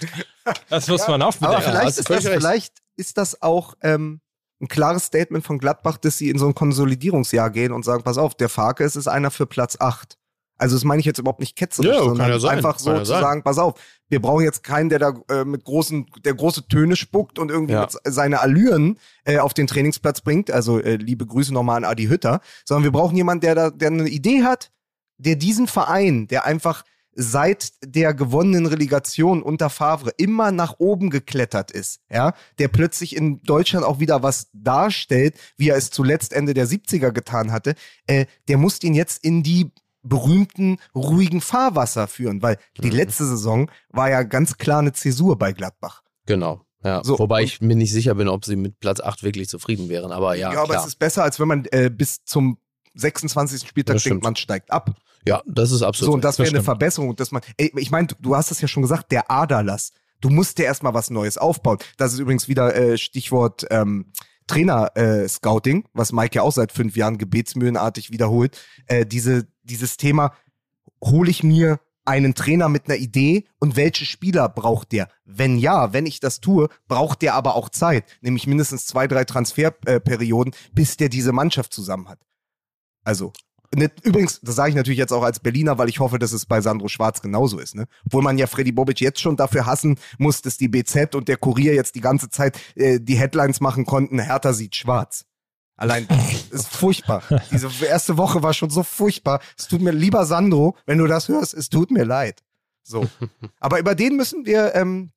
Das 0.69 0.89
muss 0.89 1.09
man 1.09 1.23
auch 1.23 1.35
Aber 1.41 1.63
vielleicht, 1.63 1.97
du 1.97 2.01
ist 2.01 2.11
das, 2.11 2.25
vielleicht 2.25 2.75
ist 2.97 3.17
das 3.17 3.41
auch 3.41 3.73
ähm, 3.81 4.21
ein 4.65 4.69
klares 4.69 5.05
Statement 5.05 5.45
von 5.45 5.59
Gladbach, 5.59 5.97
dass 5.99 6.19
sie 6.19 6.31
in 6.31 6.39
so 6.39 6.47
ein 6.47 6.55
Konsolidierungsjahr 6.55 7.51
gehen 7.51 7.73
und 7.73 7.85
sagen, 7.85 8.03
pass 8.03 8.19
auf, 8.19 8.35
der 8.35 8.49
Farke 8.49 8.85
ist, 8.85 8.97
ist 8.97 9.09
einer 9.09 9.31
für 9.31 9.47
Platz 9.47 9.77
8. 9.79 10.17
Also 10.57 10.77
das 10.77 10.85
meine 10.85 11.01
ich 11.01 11.07
jetzt 11.07 11.19
überhaupt 11.19 11.41
nicht 11.41 11.57
ketzerisch, 11.57 11.91
Ja, 11.91 12.03
sondern 12.05 12.29
ja 12.31 12.39
sein. 12.39 12.57
einfach 12.59 12.79
so 12.79 12.93
ja 12.93 12.99
zu 13.01 13.07
sagen, 13.07 13.43
pass 13.43 13.59
auf, 13.59 13.75
wir 14.09 14.21
brauchen 14.23 14.45
jetzt 14.45 14.63
keinen, 14.63 14.89
der 14.89 15.01
da 15.01 15.15
äh, 15.29 15.45
mit 15.45 15.65
großen, 15.65 16.07
der 16.25 16.35
große 16.35 16.69
Töne 16.69 16.95
spuckt 16.95 17.39
und 17.41 17.51
irgendwie 17.51 17.75
seine 18.05 18.41
Allüren 18.41 18.99
äh, 19.25 19.39
auf 19.39 19.53
den 19.53 19.67
Trainingsplatz 19.67 20.21
bringt. 20.21 20.51
Also 20.53 20.81
äh, 20.81 20.95
liebe 20.95 21.27
Grüße 21.27 21.53
nochmal 21.53 21.79
an 21.79 21.85
Adi 21.85 22.07
Hütter, 22.07 22.41
sondern 22.65 22.85
wir 22.85 22.93
brauchen 22.93 23.17
jemanden, 23.17 23.41
der 23.41 23.55
da, 23.57 23.71
der 23.71 23.89
eine 23.89 24.09
Idee 24.09 24.45
hat, 24.45 24.71
der 25.19 25.35
diesen 25.37 25.67
Verein, 25.67 26.29
der 26.29 26.45
einfach 26.45 26.85
seit 27.17 27.73
der 27.85 28.15
gewonnenen 28.15 28.67
Relegation 28.67 29.43
unter 29.43 29.71
Favre 29.71 30.11
immer 30.17 30.51
nach 30.53 30.75
oben 30.79 31.11
geklettert 31.11 31.71
ist, 31.71 32.01
ja, 32.11 32.35
der 32.59 32.69
plötzlich 32.69 33.15
in 33.17 33.43
Deutschland 33.43 33.85
auch 33.87 34.01
wieder 34.01 34.23
was 34.23 34.49
darstellt, 34.53 35.37
wie 35.57 35.69
er 35.71 35.77
es 35.77 35.91
zuletzt 35.91 36.33
Ende 36.33 36.55
der 36.55 36.67
70er 36.67 37.11
getan 37.13 37.53
hatte, 37.53 37.75
äh, 38.07 38.27
der 38.49 38.59
muss 38.59 38.83
ihn 38.83 38.95
jetzt 38.95 39.25
in 39.25 39.43
die 39.43 39.71
berühmten 40.03 40.79
ruhigen 40.95 41.41
Fahrwasser 41.41 42.09
führen, 42.09 42.43
weil 42.43 42.59
die 42.83 42.89
Mhm. 42.91 42.97
letzte 42.97 43.25
Saison 43.25 43.71
war 43.89 44.11
ja 44.11 44.23
ganz 44.23 44.59
klar 44.59 44.81
eine 44.81 44.93
Zäsur 44.93 45.39
bei 45.39 45.53
Gladbach. 45.53 46.03
Genau. 46.27 46.61
Ja, 46.85 47.03
So, 47.03 47.19
wobei 47.19 47.43
ich 47.43 47.63
mir 47.63 47.75
nicht 47.77 47.93
sicher 47.93 48.15
bin, 48.15 48.29
ob 48.29 48.45
sie 48.45 48.57
mit 48.57 48.79
Platz 48.81 49.01
8 49.01 49.23
wirklich 49.23 49.49
zufrieden 49.49 49.89
wären. 49.89 50.13
Aber 50.13 50.35
ja, 50.35 50.53
Ja, 50.53 50.59
aber 50.61 50.75
klar. 50.75 50.81
es 50.83 50.89
ist 50.89 50.99
besser, 50.99 51.23
als 51.23 51.41
wenn 51.41 51.49
man 51.49 51.65
äh, 51.71 51.89
bis 51.91 52.23
zum 52.25 52.59
26. 52.95 53.67
Spieltag 53.67 54.03
denkt, 54.03 54.23
man 54.23 54.37
steigt 54.37 54.71
ab. 54.71 54.91
Ja, 55.27 55.43
das 55.47 55.73
ist 55.73 55.83
absolut. 55.83 56.11
So, 56.11 56.15
und 56.15 56.25
das 56.25 56.39
wäre 56.39 56.51
eine. 56.51 56.63
Verbesserung, 56.63 57.17
dass 57.17 57.33
man, 57.33 57.43
ey, 57.57 57.73
ich 57.77 57.91
meine, 57.91 58.09
du, 58.09 58.15
du 58.21 58.37
hast 58.37 58.51
es 58.51 58.61
ja 58.61 58.69
schon 58.69 58.83
gesagt, 58.83 59.13
der 59.13 59.31
Aderlass. 59.31 59.93
Du 60.21 60.31
musst 60.31 60.59
dir 60.59 60.65
erstmal 60.65 60.95
was 60.95 61.11
Neues 61.11 61.39
aufbauen. 61.39 61.79
Das 61.97 62.13
ist 62.13 62.19
übrigens 62.19 62.49
wieder 62.49 62.75
äh, 62.75 62.97
Stichwort 62.97 63.67
ähm, 63.71 64.07
Trainer-Scouting, 64.47 65.89
was 65.93 66.13
Mike 66.13 66.37
ja 66.37 66.43
auch 66.43 66.53
seit 66.53 66.73
fünf 66.73 66.97
Jahren 66.97 67.19
gebetsmühlenartig 67.19 68.11
wiederholt. 68.11 68.59
Äh, 68.87 69.07
diese, 69.07 69.47
dieses 69.63 69.97
Thema, 69.97 70.33
hole 71.03 71.31
ich 71.31 71.43
mir 71.43 71.81
einen 72.05 72.35
Trainer 72.35 72.69
mit 72.69 72.87
einer 72.87 72.99
Idee 72.99 73.45
und 73.59 73.77
welche 73.77 74.05
Spieler 74.05 74.49
braucht 74.49 74.93
der? 74.93 75.09
Wenn 75.25 75.57
ja, 75.59 75.93
wenn 75.93 76.07
ich 76.07 76.21
das 76.21 76.41
tue, 76.41 76.69
braucht 76.87 77.23
der 77.23 77.35
aber 77.35 77.55
auch 77.55 77.71
Zeit, 77.71 78.05
nämlich 78.21 78.47
mindestens 78.47 78.87
zwei, 78.87 79.07
drei 79.07 79.25
Transferperioden, 79.25 80.55
bis 80.73 80.97
der 80.97 81.09
diese 81.09 81.33
Mannschaft 81.33 81.73
zusammen 81.73 82.09
hat. 82.09 82.21
Also, 83.05 83.33
ne, 83.75 83.91
übrigens, 84.03 84.41
das 84.43 84.57
sage 84.57 84.71
ich 84.71 84.77
natürlich 84.77 84.99
jetzt 84.99 85.13
auch 85.13 85.23
als 85.23 85.41
Berliner, 85.41 85.79
weil 85.79 85.89
ich 85.89 86.01
hoffe, 86.01 86.19
dass 86.19 86.33
es 86.33 86.47
bei 86.47 86.61
Sandro 86.61 86.89
Schwarz 86.89 87.23
genauso 87.23 87.59
ist. 87.59 87.75
Ne? 87.75 87.87
Obwohl 88.07 88.23
man 88.23 88.39
ja 88.39 88.47
Freddy 88.47 88.73
Bobic 88.73 89.01
jetzt 89.01 89.21
schon 89.21 89.37
dafür 89.37 89.67
hassen 89.67 89.99
muss, 90.19 90.43
dass 90.43 90.57
die 90.57 90.69
BZ 90.69 91.15
und 91.15 91.29
der 91.29 91.37
Kurier 91.37 91.75
jetzt 91.75 91.95
die 91.95 92.01
ganze 92.01 92.31
Zeit 92.31 92.59
äh, 92.75 92.99
die 93.01 93.17
Headlines 93.17 93.61
machen 93.61 93.85
konnten, 93.85 94.19
Hertha 94.19 94.53
sieht 94.53 94.77
schwarz. 94.77 95.25
Allein, 95.77 96.07
ist 96.51 96.69
furchtbar. 96.69 97.23
Diese 97.51 97.69
erste 97.85 98.17
Woche 98.17 98.43
war 98.43 98.55
schon 98.55 98.71
so 98.71 98.83
furchtbar. 98.83 99.41
Es 99.59 99.67
tut 99.67 99.81
mir, 99.81 99.91
lieber 99.91 100.25
Sandro, 100.25 100.77
wenn 100.87 100.99
du 100.99 101.07
das 101.07 101.29
hörst, 101.29 101.53
es 101.55 101.69
tut 101.69 101.91
mir 101.91 102.05
leid. 102.05 102.43
So. 102.85 103.07
Aber 103.61 103.81
über 103.81 103.95
den 103.95 104.17
müssen 104.17 104.47
wir, 104.47 104.75
ähm, 104.75 105.11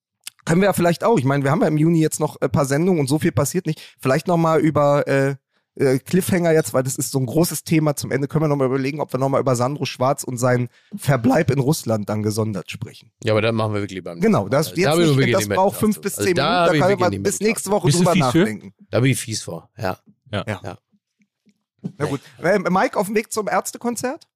können 0.46 0.62
wir 0.62 0.68
ja 0.68 0.74
vielleicht 0.74 1.04
auch. 1.04 1.20
Ich 1.20 1.26
meine, 1.26 1.44
wir 1.44 1.52
haben 1.52 1.62
ja 1.62 1.68
im 1.68 1.78
Juni 1.78 2.02
jetzt 2.02 2.20
noch 2.20 2.40
ein 2.42 2.50
paar 2.50 2.66
Sendungen 2.66 3.02
und 3.02 3.08
so 3.08 3.20
viel 3.20 3.32
passiert 3.32 3.68
nicht. 3.68 3.82
Vielleicht 4.00 4.28
noch 4.28 4.38
mal 4.38 4.60
über 4.60 5.08
äh, 5.08 5.36
äh, 5.80 6.00
Cliffhanger 6.00 6.52
jetzt, 6.52 6.74
weil 6.74 6.84
das 6.84 6.96
ist 6.96 7.12
so 7.12 7.20
ein 7.20 7.26
großes 7.26 7.64
Thema. 7.64 7.96
Zum 7.96 8.12
Ende 8.12 8.28
können 8.28 8.44
wir 8.44 8.48
noch 8.48 8.56
mal 8.56 8.66
überlegen, 8.66 9.00
ob 9.00 9.14
wir 9.14 9.20
noch 9.20 9.30
mal 9.30 9.40
über 9.40 9.56
Sandro 9.56 9.86
Schwarz 9.86 10.24
und 10.24 10.38
seinen 10.38 10.70
Verbleib 10.96 11.52
in 11.52 11.60
Russland 11.60 12.10
dann 12.10 12.24
gesondert 12.24 12.72
sprechen. 12.72 13.12
ja, 13.24 13.34
aber 13.34 13.42
dann 13.42 13.56
machen 13.56 13.74
wir 13.74 13.82
wirklich 13.82 14.04
beim 14.04 14.20
Genau, 14.20 14.50
das, 14.50 14.76
jetzt. 14.76 14.86
Da 14.86 14.96
nicht, 14.96 15.34
das 15.34 15.48
braucht 15.48 15.78
fünf 15.78 16.02
bis 16.02 16.16
zehn 16.16 16.40
Also 16.40 16.74
Minuten. 16.74 16.90
da 16.92 16.98
mal 16.98 17.10
nicht 17.10 17.24
bis 17.24 17.40
nächste 17.40 17.72
Woche 17.72 17.90
drüber 17.90 18.12
fies 18.14 18.26
für? 18.28 18.38
nachdenken. 18.40 18.74
Da 18.90 19.00
bin 19.00 19.12
ich 19.12 19.20
fies 19.20 19.42
vor. 19.42 19.70
Ja. 19.78 19.98
Ja. 20.32 20.44
Ja. 20.48 20.62
Ja. 20.64 20.78
Na 21.98 22.06
gut. 22.06 22.22
Äh, 22.42 22.60
Mike, 22.60 22.98
auf 22.98 23.08
dem 23.08 23.16
Weg 23.16 23.32
zum 23.32 23.48
Ärztekonzert? 23.48 24.28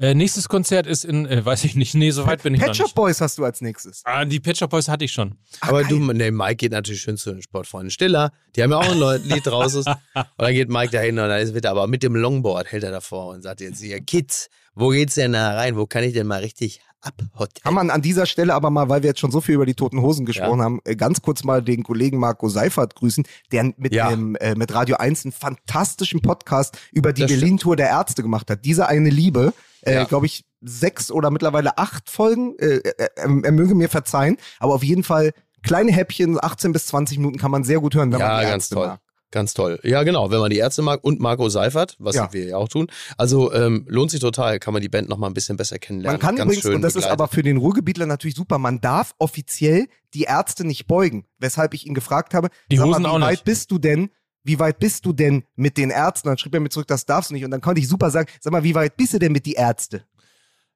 Äh, 0.00 0.14
nächstes 0.14 0.48
Konzert 0.48 0.86
ist 0.86 1.04
in, 1.04 1.26
äh, 1.26 1.44
weiß 1.44 1.64
ich 1.64 1.74
nicht, 1.76 1.94
nee, 1.94 2.10
so 2.10 2.26
weit 2.26 2.42
bin 2.42 2.54
ich 2.54 2.60
Pet 2.60 2.68
noch 2.70 2.74
Shop 2.74 2.86
nicht. 2.86 2.94
Boys 2.94 3.20
hast 3.20 3.36
du 3.36 3.44
als 3.44 3.60
nächstes. 3.60 4.00
Ah, 4.04 4.24
die 4.24 4.40
Pet 4.40 4.56
Shop 4.56 4.70
Boys 4.70 4.88
hatte 4.88 5.04
ich 5.04 5.12
schon. 5.12 5.34
Aber 5.60 5.82
geil. 5.82 5.90
du, 5.90 6.12
nee, 6.14 6.30
Mike 6.30 6.56
geht 6.56 6.72
natürlich 6.72 7.02
schön 7.02 7.18
zu 7.18 7.32
den 7.32 7.42
Sportfreunden 7.42 7.90
Stiller. 7.90 8.32
Die 8.56 8.62
haben 8.62 8.70
ja 8.70 8.78
auch 8.78 8.88
ein 8.90 9.22
Lied 9.28 9.46
draußen. 9.46 9.84
Und 9.84 10.24
dann 10.38 10.52
geht 10.54 10.70
Mike 10.70 10.90
dahin 10.90 11.18
und 11.18 11.28
dann 11.28 11.54
wird 11.54 11.64
er 11.66 11.70
aber 11.72 11.86
mit 11.86 12.02
dem 12.02 12.16
Longboard 12.16 12.72
hält 12.72 12.82
er 12.82 12.92
davor 12.92 13.28
und 13.34 13.42
sagt 13.42 13.60
jetzt 13.60 13.80
hier, 13.82 14.00
Kids, 14.00 14.48
wo 14.74 14.88
geht's 14.88 15.16
denn 15.16 15.34
da 15.34 15.54
rein? 15.54 15.76
Wo 15.76 15.84
kann 15.86 16.02
ich 16.02 16.14
denn 16.14 16.26
mal 16.26 16.40
richtig 16.40 16.80
abhotten? 17.02 17.62
Kann 17.62 17.74
man 17.74 17.90
an 17.90 18.00
dieser 18.00 18.24
Stelle 18.24 18.54
aber 18.54 18.70
mal, 18.70 18.88
weil 18.88 19.02
wir 19.02 19.08
jetzt 19.10 19.20
schon 19.20 19.30
so 19.32 19.42
viel 19.42 19.56
über 19.56 19.66
die 19.66 19.74
Toten 19.74 20.00
Hosen 20.00 20.24
gesprochen 20.24 20.62
haben, 20.62 20.80
äh, 20.84 20.96
ganz 20.96 21.20
kurz 21.20 21.44
mal 21.44 21.62
den 21.62 21.82
Kollegen 21.82 22.18
Marco 22.18 22.48
Seifert 22.48 22.94
grüßen, 22.94 23.24
der 23.52 23.72
mit, 23.76 23.92
Ja. 23.92 24.08
dem, 24.08 24.34
äh, 24.36 24.54
mit 24.54 24.72
Radio 24.72 24.96
1 24.96 25.26
einen 25.26 25.32
fantastischen 25.32 26.22
Podcast 26.22 26.78
über 26.92 27.12
die. 27.12 27.26
Berlin-Tour 27.26 27.76
der 27.76 27.88
Ärzte 27.88 28.22
gemacht 28.22 28.50
hat. 28.50 28.64
Diese 28.64 28.88
eine 28.88 29.10
Liebe, 29.10 29.52
äh, 29.82 29.94
Ja. 29.94 30.04
glaube 30.04 30.26
ich, 30.26 30.44
sechs 30.60 31.10
oder 31.10 31.30
mittlerweile 31.30 31.78
acht 31.78 32.10
Folgen, 32.10 32.54
äh, 32.58 32.76
äh, 32.76 32.92
er, 32.98 33.10
er 33.16 33.52
möge 33.52 33.74
mir 33.74 33.88
verzeihen, 33.88 34.36
aber 34.58 34.74
auf 34.74 34.82
jeden 34.84 35.02
Fall 35.04 35.32
kleine 35.62 35.92
Häppchen, 35.92 36.38
18 36.42 36.72
bis 36.72 36.86
20 36.86 37.18
Minuten 37.18 37.38
kann 37.38 37.50
man 37.50 37.64
sehr 37.64 37.80
gut 37.80 37.94
hören, 37.94 38.12
wenn 38.12 38.18
man 38.18 38.28
Ja, 38.28 38.38
die 38.40 38.44
ganz 38.46 38.64
Ärzte 38.64 38.74
toll. 38.76 38.86
mag. 38.88 39.00
Ganz 39.32 39.54
toll. 39.54 39.78
Ja, 39.84 40.02
genau, 40.02 40.32
wenn 40.32 40.40
man 40.40 40.50
die 40.50 40.56
Ärzte 40.58 40.82
mag 40.82 41.04
und 41.04 41.20
Marco 41.20 41.48
Seifert, 41.48 41.94
was 42.00 42.16
Ja. 42.16 42.32
wir 42.32 42.46
ja 42.46 42.56
auch 42.56 42.68
tun. 42.68 42.88
Also 43.16 43.52
ähm, 43.52 43.84
lohnt 43.88 44.10
sich 44.10 44.18
total, 44.18 44.58
kann 44.58 44.72
man 44.72 44.82
die 44.82 44.88
Band 44.88 45.08
noch 45.08 45.18
mal 45.18 45.28
ein 45.28 45.34
bisschen 45.34 45.56
besser 45.56 45.78
kennenlernen. 45.78 46.18
Man 46.18 46.20
kann 46.20 46.34
Ganz 46.34 46.50
übrigens, 46.56 46.74
und 46.74 46.82
das 46.82 46.94
ist 46.96 47.02
begleitet. 47.02 47.12
aber 47.20 47.28
für 47.28 47.42
den 47.44 47.56
Ruhrgebietler 47.58 48.06
natürlich 48.06 48.34
super, 48.34 48.58
man 48.58 48.80
darf 48.80 49.14
offiziell 49.18 49.86
die 50.14 50.22
Ärzte 50.24 50.66
nicht 50.66 50.88
beugen. 50.88 51.26
Weshalb 51.38 51.74
ich 51.74 51.86
ihn 51.86 51.94
gefragt 51.94 52.34
habe, 52.34 52.48
Die 52.72 52.80
Hosen 52.80 53.02
mal, 53.04 53.18
wie 53.18 53.22
weit 53.22 53.44
bist 53.44 53.70
du 53.70 53.78
denn 53.78 54.10
wie 54.44 54.58
weit 54.58 54.78
bist 54.78 55.04
du 55.06 55.12
denn 55.12 55.44
mit 55.56 55.76
den 55.76 55.90
Ärzten? 55.90 56.28
Dann 56.28 56.38
schrieb 56.38 56.54
er 56.54 56.60
mir 56.60 56.68
zurück, 56.70 56.86
das 56.88 57.04
darfst 57.06 57.30
du 57.30 57.34
nicht. 57.34 57.44
Und 57.44 57.50
dann 57.50 57.60
konnte 57.60 57.80
ich 57.80 57.88
super 57.88 58.10
sagen, 58.10 58.28
sag 58.40 58.52
mal, 58.52 58.62
wie 58.64 58.74
weit 58.74 58.96
bist 58.96 59.14
du 59.14 59.18
denn 59.18 59.32
mit 59.32 59.46
die 59.46 59.54
Ärzte? 59.54 60.04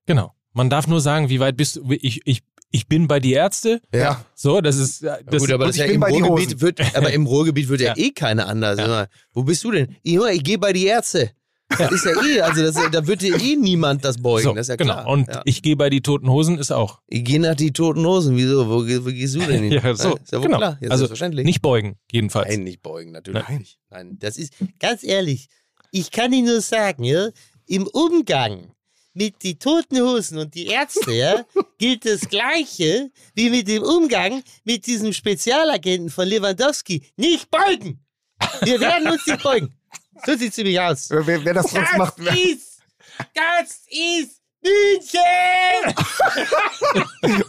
Genau. 0.07 0.33
Man 0.53 0.71
darf 0.71 0.87
nur 0.87 1.01
sagen, 1.01 1.29
wie 1.31 1.41
weit 1.41 1.57
bist 1.57 1.77
du. 1.77 1.91
Ich, 1.91 2.21
ich, 2.27 2.43
ich 2.71 2.87
bin 2.89 3.09
bei 3.09 3.19
die 3.21 3.33
Ärzte. 3.33 3.81
Ja. 3.93 4.25
So, 4.35 4.61
das 4.61 4.77
ist. 4.77 5.03
äh, 5.03 5.17
Das, 5.27 5.43
Gut, 5.43 5.53
aber 5.53 5.67
das 5.67 5.77
ich 5.77 5.81
ja 5.81 5.87
im 5.87 6.03
Ruhrgebiet 6.03 6.61
wird, 6.61 6.97
aber 6.97 7.13
im 7.13 7.27
Ruhrgebiet 7.27 7.69
wird 7.69 7.81
ja, 7.81 7.95
Ja. 7.97 8.05
eh 8.05 8.11
keiner 8.11 8.47
anders. 8.47 9.09
Wo 9.33 9.43
bist 9.45 9.65
du 9.65 9.71
denn? 9.73 9.97
Ja, 10.03 10.27
ich 10.29 10.45
gehe 10.45 10.59
bei 10.59 10.73
die 10.73 10.87
Ärzte. 10.87 11.31
Das 11.69 11.93
ist 11.93 12.05
ja 12.05 12.13
eh, 12.23 12.41
also 12.41 12.63
das, 12.63 12.75
da 12.91 13.07
wird 13.07 13.23
dir 13.23 13.41
eh 13.41 13.57
niemand 13.57 14.05
das 14.05 14.21
beugen, 14.21 14.45
so, 14.45 14.53
das 14.53 14.63
ist 14.63 14.69
ja 14.69 14.77
genau. 14.77 14.95
klar. 14.95 15.07
Und 15.09 15.29
ja. 15.29 15.43
ich 15.45 15.63
gehe 15.63 15.77
bei 15.77 15.91
die 15.91 16.03
toten 16.03 16.29
Hosen 16.29 16.59
ist 16.59 16.71
auch. 16.71 17.01
ich 17.09 17.25
gehe 17.25 17.41
nach 17.41 17.55
die 17.55 17.73
toten 17.73 18.07
Hosen. 18.07 18.37
Wieso? 18.37 18.69
Wo, 18.69 18.81
wo 18.81 19.11
gehst 19.11 19.35
du 19.35 19.41
denn 19.41 19.63
hin? 19.65 19.73
Ja, 19.85 19.95
so, 19.95 20.17
ist 20.17 20.33
ja 20.33 20.39
wohl 20.39 20.47
genau. 20.47 20.59
klar. 20.59 20.79
Ja, 20.81 20.91
also 20.91 21.07
nicht 21.29 21.63
beugen, 21.63 21.97
jedenfalls. 22.13 22.49
Nein, 22.49 22.65
nicht 22.65 22.83
beugen, 22.83 23.13
natürlich 23.13 23.43
Nein. 23.49 23.59
nicht. 23.59 23.79
Nein, 23.91 24.17
das 24.21 24.37
ist 24.37 24.55
ganz 24.79 25.03
ehrlich. 25.03 25.49
Ich 25.91 26.11
kann 26.11 26.33
Ihnen 26.33 26.47
nur 26.47 26.61
sagen, 26.61 27.05
ja, 27.05 27.29
im 27.67 27.87
Umgang 27.87 28.75
mit 29.15 29.43
die 29.43 29.59
toten 29.59 30.01
Hosen 30.01 30.39
und 30.39 30.55
die 30.55 30.67
Ärzte, 30.67 31.13
ja, 31.13 31.45
gilt 31.79 32.05
das 32.05 32.29
Gleiche 32.29 33.11
wie 33.35 33.51
mit 33.51 33.69
dem 33.69 33.83
Umgang 33.83 34.43
mit 34.65 34.87
diesem 34.87 35.13
Spezialagenten 35.13 36.11
von 36.11 36.29
Lewandowski. 36.29 37.03
Nicht 37.17 37.51
beugen! 37.51 38.05
Wir 38.63 38.81
werden 38.81 39.09
uns 39.09 39.27
nicht 39.27 39.43
beugen. 39.43 39.75
So 40.27 40.37
sieht's 40.37 40.57
nämlich 40.57 40.81
aus. 40.81 41.11
Wer, 41.11 41.45
wer 41.45 41.55
das 41.55 41.71
sonst 41.71 41.97
macht, 41.97 42.15
wer, 42.17 42.33
ist, 42.33 42.81
das 43.35 43.83
ist 43.89 44.41
München! 44.63 45.21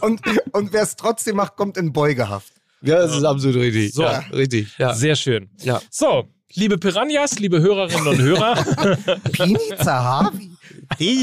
und, 0.00 0.20
und 0.52 0.72
wer 0.72 0.82
es 0.82 0.96
trotzdem 0.96 1.36
macht, 1.36 1.56
kommt 1.56 1.76
in 1.76 1.92
Beugehaft. 1.92 2.52
Ja, 2.82 2.96
das 2.96 3.16
ist 3.16 3.24
absolut 3.24 3.56
richtig. 3.56 3.94
So. 3.94 4.02
Ja, 4.02 4.18
richtig. 4.32 4.76
Ja. 4.78 4.94
Sehr 4.94 5.16
schön. 5.16 5.48
Ja. 5.60 5.80
So, 5.90 6.28
liebe 6.54 6.78
Piranhas, 6.78 7.38
liebe 7.38 7.60
Hörerinnen 7.60 8.06
und 8.06 8.18
Hörer, 8.20 8.54
Pini 9.32 9.58
Zahavi. 9.82 10.50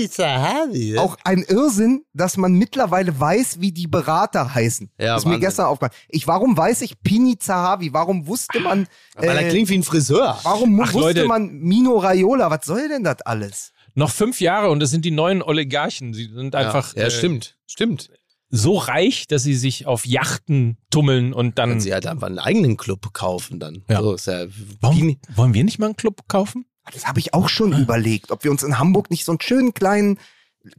Sahabi, 0.08 0.94
ja. 0.94 1.02
Auch 1.02 1.18
ein 1.24 1.44
Irrsinn, 1.44 2.04
dass 2.14 2.38
man 2.38 2.54
mittlerweile 2.54 3.18
weiß, 3.18 3.62
wie 3.62 3.72
die 3.72 3.88
Berater 3.88 4.54
heißen. 4.54 4.90
Ja, 4.98 5.16
ist 5.16 5.26
mir 5.26 5.32
Wahnsinn. 5.32 5.42
gestern 5.42 5.66
aufgefallen. 5.68 5.98
Ich, 6.10 6.28
warum 6.28 6.58
weiß 6.58 6.82
ich 6.82 7.02
Pini 7.02 7.38
Zahavi? 7.38 7.94
Warum 7.94 8.28
wusste 8.28 8.60
man, 8.60 8.88
Weil 9.16 9.30
er 9.38 9.48
äh, 9.48 9.50
klingt 9.50 9.70
wie 9.70 9.78
ein 9.78 9.84
Friseur. 9.84 10.40
warum 10.44 10.80
Ach, 10.82 10.94
wusste 10.94 11.00
Leute. 11.00 11.26
man 11.26 11.52
Mino 11.60 11.98
Raiola? 11.98 12.50
Was 12.52 12.66
soll 12.66 12.90
denn 12.90 13.04
das 13.04 13.22
alles? 13.22 13.72
noch 13.96 14.10
fünf 14.10 14.42
Jahre 14.42 14.70
und 14.70 14.80
das 14.80 14.90
sind 14.90 15.06
die 15.06 15.12
neuen 15.12 15.44
Oligarchen. 15.44 16.14
Sie 16.14 16.26
sind 16.34 16.56
einfach 16.56 16.96
ja, 16.96 17.04
ja 17.04 17.08
äh, 17.08 17.12
stimmt. 17.12 17.58
Stimmt. 17.68 18.10
So 18.56 18.78
reich, 18.78 19.26
dass 19.26 19.42
sie 19.42 19.56
sich 19.56 19.88
auf 19.88 20.06
Yachten 20.06 20.78
tummeln 20.92 21.34
und 21.34 21.58
dann. 21.58 21.70
Können 21.70 21.82
sie 21.82 21.92
halt 21.92 22.06
einfach 22.06 22.28
einen 22.28 22.38
eigenen 22.38 22.78
Club 22.78 23.12
kaufen 23.12 23.60
dann. 23.60 23.84
Ja. 23.90 24.00
So 24.02 24.14
ist 24.14 24.28
ja 24.28 24.46
Warum, 24.80 25.18
wollen 25.36 25.56
wir 25.56 25.64
nicht 25.64 25.80
mal 25.80 25.88
einen 25.88 25.96
Club 25.96 26.28
kaufen? 26.28 26.66
Das 26.94 27.08
habe 27.08 27.20
ich 27.20 27.34
auch 27.34 27.50
schon 27.50 27.74
überlegt, 27.74 28.30
ob 28.30 28.44
wir 28.44 28.52
uns 28.52 28.62
in 28.62 28.78
Hamburg 28.78 29.10
nicht 29.10 29.26
so 29.26 29.32
einen 29.32 29.42
schönen 29.42 29.74
kleinen 29.74 30.20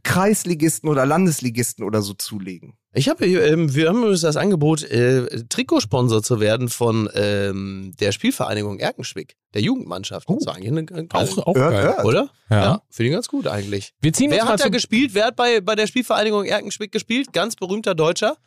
Kreisligisten 0.03 0.87
oder 0.87 1.05
Landesligisten 1.05 1.83
oder 1.83 2.01
so 2.01 2.13
zulegen. 2.13 2.77
Ich 2.97 3.09
habe, 3.09 3.25
ähm, 3.25 3.75
wir 3.75 3.89
haben 3.89 3.97
übrigens 3.99 4.21
das 4.21 4.37
Angebot, 4.37 4.83
äh, 4.83 5.43
Trikotsponsor 5.49 6.23
zu 6.23 6.39
werden 6.39 6.69
von 6.69 7.09
ähm, 7.13 7.93
der 7.99 8.13
Spielvereinigung 8.13 8.79
Erkenschwick, 8.79 9.35
der 9.53 9.61
Jugendmannschaft. 9.61 10.29
Oh. 10.29 10.35
Das 10.39 10.47
war 10.47 10.55
eigentlich 10.55 10.71
eine, 10.71 10.85
eine 10.99 11.07
Auch, 11.11 11.37
auch 11.45 11.55
Hört, 11.55 11.97
geil. 11.97 12.05
oder? 12.05 12.29
Ja. 12.49 12.81
finde 12.89 13.09
ich 13.09 13.13
ganz 13.13 13.27
gut 13.27 13.47
eigentlich. 13.47 13.93
Wir 13.99 14.13
ziehen 14.13 14.31
uns 14.31 14.37
Wer 14.41 14.47
hat 14.47 14.61
da 14.61 14.69
gespielt? 14.69 15.13
Wer 15.13 15.25
hat 15.25 15.35
bei, 15.35 15.59
bei 15.59 15.75
der 15.75 15.87
Spielvereinigung 15.87 16.45
Erkenschwick 16.45 16.93
gespielt? 16.93 17.33
Ganz 17.33 17.57
berühmter 17.57 17.95
Deutscher. 17.95 18.37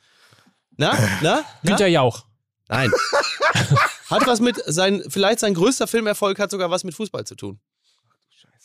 Na? 0.79 0.93
Na? 0.95 1.09
Na? 1.23 1.45
Günter 1.65 1.87
Jauch. 1.87 2.25
Nein. 2.69 2.91
hat 4.11 4.27
was 4.27 4.41
mit 4.41 4.57
sein, 4.65 5.03
vielleicht 5.09 5.41
sein 5.41 5.53
größter 5.53 5.87
Filmerfolg 5.87 6.39
hat 6.39 6.51
sogar 6.51 6.71
was 6.71 6.85
mit 6.85 6.95
Fußball 6.95 7.25
zu 7.25 7.35
tun. 7.35 7.61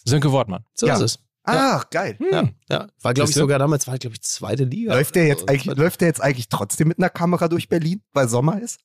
Sönke 0.06 0.32
Wortmann. 0.32 0.64
So 0.76 0.88
Ja. 0.88 0.96
ist 0.96 1.02
es. 1.02 1.20
Ach, 1.46 1.90
geil. 1.90 2.18
Ja, 2.32 2.50
ja. 2.70 2.88
War, 3.02 3.14
glaube 3.14 3.30
ich, 3.30 3.36
sogar 3.36 3.60
damals, 3.60 3.86
war, 3.88 3.98
glaube 3.98 4.16
ich, 4.16 4.22
zweite 4.24 4.64
Liga. 4.64 4.94
Läuft 4.94 5.16
der, 5.16 5.28
jetzt 5.28 5.50
eigentlich, 5.50 5.76
läuft 5.78 6.02
der 6.02 6.08
jetzt 6.08 6.22
eigentlich 6.22 6.48
trotzdem 6.50 6.88
mit 6.88 6.98
einer 7.00 7.10
Kamera 7.10 7.48
durch 7.48 7.68
Berlin, 7.70 8.02
weil 8.14 8.28
Sommer 8.30 8.62
ist? 8.62 8.80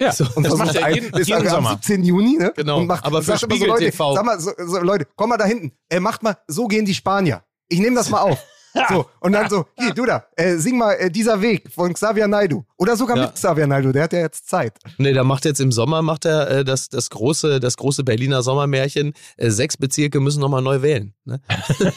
Ja, 0.00 0.12
So, 0.12 0.24
Und 0.34 0.44
das 0.44 0.56
macht 0.56 0.74
er 0.76 0.86
ein- 0.86 0.94
jeden, 0.94 1.12
ist 1.18 1.28
jeden 1.28 1.42
am 1.42 1.48
Sommer. 1.48 1.70
17. 1.72 2.02
Juni, 2.04 2.38
ne? 2.38 2.52
Genau, 2.56 2.78
Und 2.78 2.86
macht, 2.86 3.04
aber 3.04 3.20
für 3.22 3.32
immer 3.32 3.38
so, 3.38 3.46
Spiegel 3.46 3.68
Leute, 3.68 3.84
TV. 3.90 4.14
Sag 4.14 4.24
mal, 4.24 4.40
so, 4.40 4.50
so, 4.56 4.78
Leute, 4.78 5.06
komm 5.14 5.28
mal 5.28 5.36
da 5.36 5.44
hinten. 5.44 5.72
Äh, 5.90 6.00
macht 6.00 6.22
mal, 6.22 6.38
so 6.48 6.66
gehen 6.68 6.86
die 6.86 6.94
Spanier. 6.94 7.44
Ich 7.68 7.78
nehme 7.80 7.96
das 7.96 8.08
mal 8.10 8.20
auf. 8.20 8.38
So, 8.88 9.06
und 9.18 9.32
dann 9.32 9.50
so, 9.50 9.66
hier, 9.76 9.92
du 9.92 10.06
da, 10.06 10.26
äh, 10.36 10.54
sing 10.54 10.78
mal 10.78 10.92
äh, 10.92 11.10
dieser 11.10 11.42
Weg 11.42 11.68
von 11.74 11.92
Xavier 11.92 12.28
Naidu. 12.28 12.64
Oder 12.80 12.96
sogar 12.96 13.14
Ja. 13.18 13.26
mit 13.26 13.34
Xavier 13.34 13.66
Naidu, 13.66 13.92
der 13.92 14.04
hat 14.04 14.12
ja 14.14 14.20
jetzt 14.20 14.48
Zeit. 14.48 14.78
Nee, 14.96 15.12
der 15.12 15.22
macht 15.22 15.44
jetzt 15.44 15.60
im 15.60 15.70
Sommer 15.70 16.00
macht 16.00 16.24
er 16.24 16.50
äh, 16.50 16.64
das, 16.64 16.88
das, 16.88 17.10
große, 17.10 17.60
das 17.60 17.76
große 17.76 18.04
Berliner 18.04 18.42
Sommermärchen. 18.42 19.12
Äh, 19.36 19.50
sechs 19.50 19.76
Bezirke 19.76 20.18
müssen 20.18 20.40
nochmal 20.40 20.62
neu 20.62 20.80
wählen. 20.80 21.12
Ne? 21.26 21.40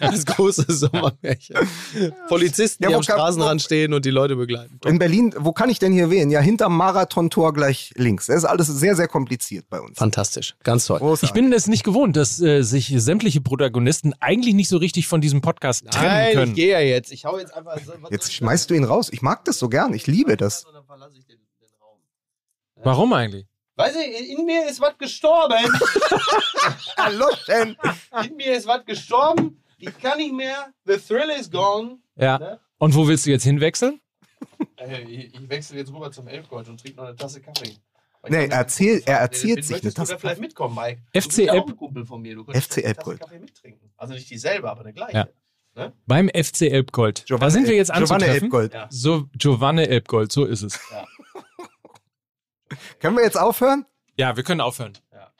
das 0.00 0.26
große 0.26 0.64
Sommermärchen. 0.68 1.56
Polizisten, 2.28 2.82
Ja, 2.82 2.88
die 2.88 2.94
wo 2.94 2.98
am 2.98 3.04
kann- 3.04 3.16
Straßenrand 3.16 3.62
stehen 3.62 3.94
und 3.94 4.04
die 4.04 4.10
Leute 4.10 4.36
begleiten. 4.36 4.78
In 4.84 4.98
Berlin, 4.98 5.34
wo 5.38 5.52
kann 5.52 5.70
ich 5.70 5.78
denn 5.78 5.92
hier 5.92 6.10
wählen? 6.10 6.30
Ja, 6.30 6.40
hinterm 6.40 6.76
Marathontor 6.76 7.52
gleich 7.52 7.92
links. 7.96 8.26
Das 8.26 8.36
ist 8.38 8.44
alles 8.44 8.66
sehr, 8.66 8.96
sehr 8.96 9.08
kompliziert 9.08 9.66
bei 9.70 9.80
uns. 9.80 9.96
Fantastisch. 9.98 10.56
Ganz 10.64 10.86
toll. 10.86 10.98
Großartig. 10.98 11.28
Ich 11.30 11.34
bin 11.34 11.52
es 11.52 11.66
nicht 11.66 11.84
gewohnt, 11.84 12.16
dass 12.16 12.40
äh, 12.40 12.62
sich 12.62 12.92
sämtliche 12.96 13.40
Protagonisten 13.40 14.12
eigentlich 14.20 14.54
nicht 14.54 14.68
so 14.68 14.76
richtig 14.78 15.06
von 15.06 15.20
diesem 15.20 15.40
Podcast 15.40 15.84
trennen 15.90 16.34
können. 16.34 16.54
gehe 16.54 16.72
ja 16.72 16.80
jetzt. 16.80 17.12
Ich 17.12 17.24
hau 17.24 17.38
jetzt 17.38 17.54
einfach. 17.54 17.76
Jetzt 18.10 18.32
schmeißt 18.32 18.70
du 18.70 18.74
ihn 18.74 18.84
raus. 18.84 19.03
Ich 19.12 19.22
mag 19.22 19.44
das 19.44 19.58
so 19.58 19.68
gern. 19.68 19.92
Ich 19.94 20.06
liebe 20.06 20.36
das. 20.36 20.64
Warum 22.76 23.12
eigentlich? 23.12 23.46
Weißt 23.76 23.96
du, 23.96 24.00
in 24.02 24.44
mir 24.46 24.68
ist 24.68 24.80
was 24.80 24.96
gestorben. 24.98 25.56
Hallo, 26.96 27.26
Shen. 27.44 27.76
In 28.24 28.36
mir 28.36 28.54
ist 28.54 28.66
was 28.66 28.84
gestorben. 28.84 29.62
Ich 29.78 29.96
kann 29.98 30.18
nicht 30.18 30.32
mehr. 30.32 30.72
The 30.84 30.96
thrill 30.96 31.30
is 31.30 31.50
gone. 31.50 31.98
Ja. 32.16 32.38
Ne? 32.38 32.60
Und 32.78 32.94
wo 32.94 33.06
willst 33.08 33.26
du 33.26 33.30
jetzt 33.30 33.42
hinwechseln? 33.44 34.00
Äh, 34.76 35.02
Ich, 35.02 35.34
ich 35.34 35.48
wechsle 35.48 35.78
jetzt 35.78 35.92
rüber 35.92 36.10
zum 36.12 36.28
Elfgold 36.28 36.68
und 36.68 36.80
trinke 36.80 36.98
noch 36.98 37.06
eine 37.08 37.16
Tasse 37.16 37.40
Kaffee. 37.40 37.76
Nee, 38.28 38.44
ich 38.46 38.50
er 38.52 38.58
erzähl- 38.58 39.02
er 39.04 39.18
erzählt 39.18 39.64
sich 39.64 39.74
eine 39.82 39.90
du 39.90 39.94
Tasse 39.94 40.12
da 40.12 40.18
vielleicht 40.18 40.40
mitkommen, 40.40 40.74
Mike? 40.74 41.02
FC 41.12 41.34
du 41.36 41.42
ja 41.44 41.54
Elb- 41.54 41.68
ein 41.68 41.76
Kumpel 41.76 42.06
von 42.06 42.22
mir. 42.22 42.34
Du 42.36 42.44
könntest 42.44 42.66
FC 42.72 42.78
eine 42.78 42.82
Tasse 42.84 42.96
Elbgold. 42.98 43.20
Kaffee 43.20 43.38
mittrinken. 43.38 43.92
Also 43.96 44.14
nicht 44.14 44.30
dieselbe, 44.30 44.70
aber 44.70 44.80
eine 44.82 44.92
gleiche. 44.92 45.16
Ja. 45.16 45.28
Beim 46.06 46.28
FC 46.28 46.62
Elbgold. 46.62 47.24
da 47.28 47.50
sind 47.50 47.66
wir 47.66 47.74
jetzt 47.74 47.88
Giovanni 47.92 48.12
anzutreffen. 48.14 48.42
Elbgold. 48.44 48.74
Ja. 48.74 48.86
So, 48.90 49.28
Giovanni 49.36 49.82
Elbgold, 49.82 50.30
so 50.32 50.44
ist 50.44 50.62
es. 50.62 50.78
Können 53.00 53.16
wir 53.16 53.24
jetzt 53.24 53.38
aufhören? 53.38 53.86
Ja, 54.16 54.36
wir 54.36 54.42
können 54.44 54.60
aufhören. 54.60 54.92
Ja. 55.12 55.30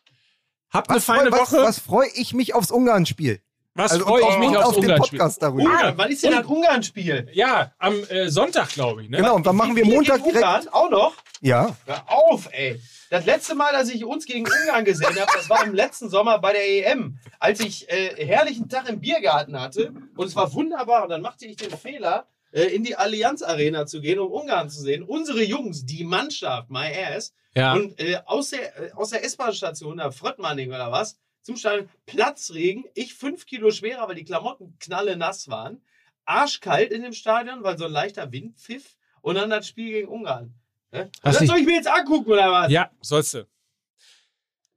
Habt 0.71 0.89
eine 0.91 0.97
Was, 0.97 1.05
feine 1.05 1.31
freu, 1.31 1.39
was, 1.41 1.53
Woche. 1.53 1.63
was 1.63 1.79
freue 1.79 2.09
ich 2.15 2.35
mich 2.35 2.55
aufs 2.55 2.71
Ungarn-Spiel? 2.71 3.41
Was 3.75 3.93
Also 3.93 4.05
freue 4.05 4.23
ich 4.29 4.39
mich 4.39 4.57
aufs 4.57 4.67
auf 4.67 4.75
den 4.75 4.85
Ungarn-Spiel? 4.85 5.19
Podcast 5.19 5.43
darüber. 5.43 5.63
Ungarn, 5.65 5.95
wann 5.97 6.11
ist 6.11 6.23
denn 6.23 6.33
das 6.33 6.47
Ungarn-Spiel? 6.47 7.29
Ja, 7.33 7.73
am 7.79 7.95
äh, 8.05 8.29
Sonntag, 8.29 8.69
glaube 8.71 9.03
ich. 9.03 9.09
Ne? 9.11 9.19
Genau, 9.19 9.37
und 9.37 9.47
dann 9.47 9.57
machen 9.57 9.75
wir 9.77 9.85
Montag 9.85 10.19
direkt. 10.23 10.37
Ungarn 10.37 10.69
auch 10.69 10.91
noch? 10.91 11.15
Ja, 11.41 11.77
Hör 11.87 12.03
auf, 12.07 12.49
ey. 12.53 12.81
Das 13.11 13.27
letzte 13.27 13.55
Mal, 13.55 13.73
dass 13.73 13.89
ich 13.91 14.05
uns 14.05 14.25
gegen 14.27 14.47
Ungarn 14.47 14.85
gesehen 14.85 15.15
habe, 15.21 15.31
das 15.35 15.49
war 15.49 15.65
im 15.65 15.75
letzten 15.75 16.09
Sommer 16.09 16.39
bei 16.39 16.53
der 16.53 16.67
EM, 16.93 17.19
als 17.39 17.61
ich 17.61 17.89
äh, 17.91 18.25
herrlichen 18.27 18.69
Tag 18.69 18.89
im 18.89 19.01
Biergarten 19.01 19.61
hatte. 19.61 19.93
Und 20.17 20.27
es 20.27 20.35
war 20.37 20.53
wunderbar. 20.55 21.05
Und 21.05 21.11
dann 21.11 21.23
machte 21.23 21.47
ich 21.47 21.57
den 21.57 21.71
Fehler, 21.71 22.27
äh, 22.53 22.65
in 22.75 22.83
die 22.83 22.97
Allianz 22.97 23.43
Arena 23.43 23.87
zu 23.87 24.01
gehen, 24.01 24.19
um 24.19 24.33
Ungarn 24.33 24.71
zu 24.71 24.81
sehen. 24.81 25.03
Unsere 25.03 25.43
Jungs, 25.43 25.85
die 25.85 26.05
Mannschaft, 26.05 26.71
my 26.71 26.89
ass, 26.95 27.33
Ja. 27.55 27.75
und 27.75 28.01
äh, 28.01 28.21
aus 28.27 28.51
der, 28.51 28.77
äh, 28.81 28.93
aus 28.93 29.11
der 29.11 29.23
S-Bahn-Station, 29.25 29.99
da 29.99 30.11
Fröttmanning 30.11 30.71
oder 30.71 30.91
was, 30.91 31.19
zum 31.43 31.57
Stadion, 31.57 31.89
Platzregen, 32.07 32.85
ich 32.95 33.15
fünf 33.15 33.45
Kilo 33.47 33.71
schwerer, 33.71 34.09
weil 34.09 34.15
die 34.15 34.25
Klamotten 34.25 34.77
knalle 34.81 35.17
nass 35.17 35.49
waren, 35.49 35.83
arschkalt 36.25 36.91
in 36.91 37.03
dem 37.03 37.13
Stadion, 37.13 37.63
weil 37.63 37.77
so 37.77 37.85
ein 37.85 37.93
leichter 37.93 38.33
Wind 38.33 38.57
pfiff 38.59 38.97
und 39.21 39.35
dann 39.35 39.51
das 39.51 39.69
Spiel 39.69 39.91
gegen 39.91 40.09
Ungarn. 40.09 40.55
Ne? 40.95 41.11
Das 41.23 41.39
soll 41.39 41.59
ich 41.59 41.67
mir 41.67 41.75
jetzt 41.75 41.89
angucken 41.89 42.31
oder 42.31 42.51
was? 42.51 42.71
ja, 42.71 42.91
sollst 43.03 43.35
du. 43.35 43.47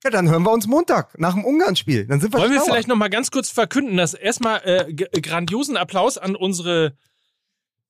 ja, 0.03 0.09
dann 0.09 0.29
hören 0.29 0.43
wir 0.43 0.51
uns 0.51 0.67
Montag 0.67 1.17
nach 1.19 1.33
dem 1.33 1.45
Ungarn-Spiel. 1.45 2.05
Dann 2.07 2.19
sind 2.19 2.33
wir 2.33 2.39
Wollen 2.39 2.51
wir 2.51 2.57
schlauer. 2.57 2.73
vielleicht 2.73 2.87
noch 2.87 2.95
mal 2.95 3.09
ganz 3.09 3.31
kurz 3.31 3.49
verkünden, 3.49 3.97
dass 3.97 4.13
erstmal 4.13 4.61
äh, 4.65 4.93
g- 4.93 5.07
grandiosen 5.21 5.77
Applaus 5.77 6.17
an 6.17 6.35
unsere 6.35 6.97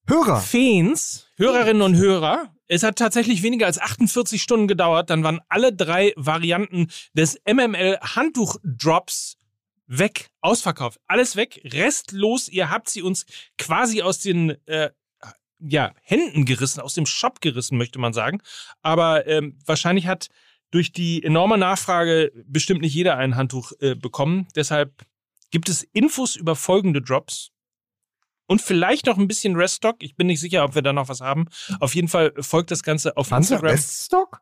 Hörer. 0.07 0.39
Fans, 0.41 1.27
Hörerinnen 1.37 1.81
und 1.81 1.95
Hörer. 1.95 2.53
Es 2.67 2.83
hat 2.83 2.97
tatsächlich 2.97 3.43
weniger 3.43 3.65
als 3.65 3.79
48 3.79 4.41
Stunden 4.41 4.67
gedauert. 4.67 5.09
Dann 5.09 5.23
waren 5.23 5.41
alle 5.49 5.73
drei 5.73 6.13
Varianten 6.17 6.87
des 7.13 7.39
MML 7.45 7.97
Handtuchdrops 8.01 9.37
weg, 9.87 10.29
ausverkauft. 10.41 10.99
Alles 11.07 11.35
weg, 11.37 11.61
restlos. 11.65 12.49
Ihr 12.49 12.69
habt 12.69 12.89
sie 12.89 13.01
uns 13.01 13.25
quasi 13.57 14.01
aus 14.01 14.19
den 14.19 14.51
äh, 14.65 14.89
ja, 15.59 15.93
Händen 16.01 16.45
gerissen, 16.45 16.79
aus 16.81 16.93
dem 16.93 17.05
Shop 17.05 17.41
gerissen, 17.41 17.77
möchte 17.77 17.99
man 17.99 18.13
sagen. 18.13 18.41
Aber 18.81 19.25
ähm, 19.27 19.57
wahrscheinlich 19.65 20.07
hat 20.07 20.27
durch 20.71 20.91
die 20.91 21.23
enorme 21.23 21.57
Nachfrage 21.57 22.31
bestimmt 22.45 22.81
nicht 22.81 22.93
jeder 22.93 23.17
ein 23.17 23.35
Handtuch 23.35 23.71
äh, 23.79 23.95
bekommen. 23.95 24.47
Deshalb 24.55 25.05
gibt 25.49 25.69
es 25.69 25.83
Infos 25.93 26.35
über 26.35 26.55
folgende 26.55 27.01
Drops 27.01 27.51
und 28.47 28.61
vielleicht 28.61 29.05
noch 29.05 29.17
ein 29.17 29.27
bisschen 29.27 29.55
Reststock. 29.55 29.97
Ich 30.03 30.15
bin 30.15 30.27
nicht 30.27 30.39
sicher, 30.41 30.63
ob 30.63 30.75
wir 30.75 30.81
da 30.81 30.93
noch 30.93 31.09
was 31.09 31.21
haben. 31.21 31.45
Auf 31.79 31.95
jeden 31.95 32.07
Fall 32.09 32.33
folgt 32.39 32.71
das 32.71 32.83
Ganze 32.83 33.15
auf 33.17 33.31
wir 33.31 33.37
Instagram. 33.37 33.71
Reststock? 33.71 34.41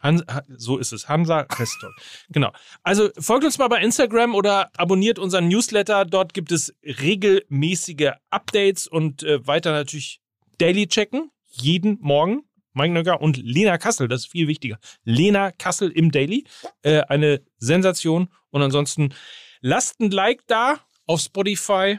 Hans, 0.00 0.22
Ha- 0.28 0.42
so 0.48 0.76
ist 0.78 0.92
es. 0.92 1.08
Hansa 1.08 1.40
Restaurant. 1.58 1.96
Genau. 2.28 2.52
Also 2.82 3.10
folgt 3.18 3.44
uns 3.44 3.58
mal 3.58 3.68
bei 3.68 3.80
Instagram 3.80 4.34
oder 4.34 4.70
abonniert 4.76 5.18
unseren 5.18 5.48
Newsletter. 5.48 6.04
Dort 6.04 6.34
gibt 6.34 6.52
es 6.52 6.74
regelmäßige 6.84 8.12
Updates 8.30 8.86
und 8.86 9.22
äh, 9.22 9.46
weiter 9.46 9.72
natürlich 9.72 10.20
Daily 10.58 10.86
checken. 10.86 11.30
Jeden 11.46 11.98
Morgen. 12.00 12.44
Mike 12.74 12.92
Nöcker 12.92 13.20
und 13.20 13.36
Lena 13.36 13.78
Kassel, 13.78 14.08
das 14.08 14.22
ist 14.22 14.32
viel 14.32 14.48
wichtiger. 14.48 14.78
Lena 15.04 15.52
Kassel 15.52 15.90
im 15.90 16.10
Daily. 16.10 16.44
Äh, 16.82 17.02
eine 17.02 17.40
Sensation. 17.58 18.28
Und 18.50 18.62
ansonsten 18.62 19.14
lasst 19.60 20.00
ein 20.00 20.10
Like 20.10 20.46
da 20.48 20.80
auf 21.06 21.20
Spotify. 21.20 21.98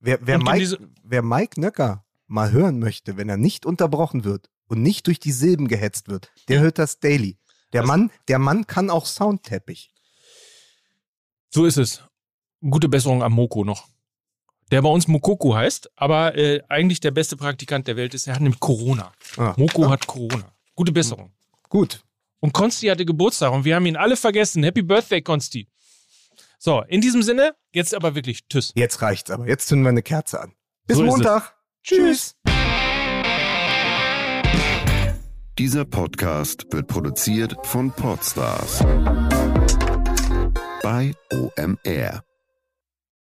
Wer, 0.00 0.18
wer, 0.22 0.38
Mike, 0.38 0.78
wer 1.02 1.22
Mike 1.22 1.60
Nöcker 1.60 2.04
mal 2.26 2.50
hören 2.50 2.78
möchte, 2.78 3.16
wenn 3.16 3.28
er 3.28 3.36
nicht 3.36 3.66
unterbrochen 3.66 4.24
wird 4.24 4.50
und 4.68 4.82
nicht 4.82 5.06
durch 5.06 5.20
die 5.20 5.32
Silben 5.32 5.68
gehetzt 5.68 6.08
wird, 6.08 6.32
der 6.48 6.60
hört 6.60 6.78
das 6.78 6.98
Daily. 6.98 7.38
Der 7.72 7.84
Mann, 7.84 8.10
der 8.28 8.38
Mann 8.38 8.66
kann 8.66 8.90
auch 8.90 9.06
Soundteppich. 9.06 9.90
So 11.50 11.64
ist 11.66 11.76
es. 11.76 12.02
Gute 12.60 12.88
Besserung 12.88 13.22
am 13.22 13.32
Moko 13.32 13.64
noch. 13.64 13.88
Der 14.72 14.82
bei 14.82 14.88
uns 14.88 15.06
Mokoko 15.06 15.54
heißt, 15.54 15.90
aber 15.94 16.34
äh, 16.36 16.60
eigentlich 16.68 16.98
der 17.00 17.12
beste 17.12 17.36
Praktikant 17.36 17.86
der 17.86 17.96
Welt 17.96 18.14
ist. 18.14 18.26
Er 18.26 18.34
hat 18.34 18.40
nämlich 18.40 18.58
Corona. 18.58 19.12
Ah, 19.36 19.54
Moko 19.56 19.88
hat 19.88 20.06
Corona. 20.06 20.52
Gute 20.74 20.90
Besserung. 20.90 21.32
Gut. 21.68 22.02
Und 22.40 22.52
Konsti 22.52 22.88
hatte 22.88 23.04
Geburtstag 23.04 23.52
und 23.52 23.64
wir 23.64 23.76
haben 23.76 23.86
ihn 23.86 23.96
alle 23.96 24.16
vergessen. 24.16 24.64
Happy 24.64 24.82
Birthday, 24.82 25.22
Konsti. 25.22 25.68
So, 26.58 26.82
in 26.88 27.00
diesem 27.00 27.22
Sinne, 27.22 27.54
jetzt 27.72 27.94
aber 27.94 28.14
wirklich 28.14 28.48
Tschüss. 28.48 28.72
Jetzt 28.74 29.02
reicht's 29.02 29.30
aber. 29.30 29.46
Jetzt 29.46 29.68
zünden 29.68 29.84
wir 29.84 29.90
eine 29.90 30.02
Kerze 30.02 30.40
an. 30.40 30.52
Bis 30.86 30.96
So. 30.96 31.04
Montag. 31.04 31.54
Tschüss. 31.84 32.34
Dieser 35.58 35.84
Podcast 35.84 36.66
wird 36.70 36.88
produziert 36.88 37.56
von 37.62 37.92
Podstars 37.92 38.80
bei 40.82 41.12
OMR. 41.32 42.25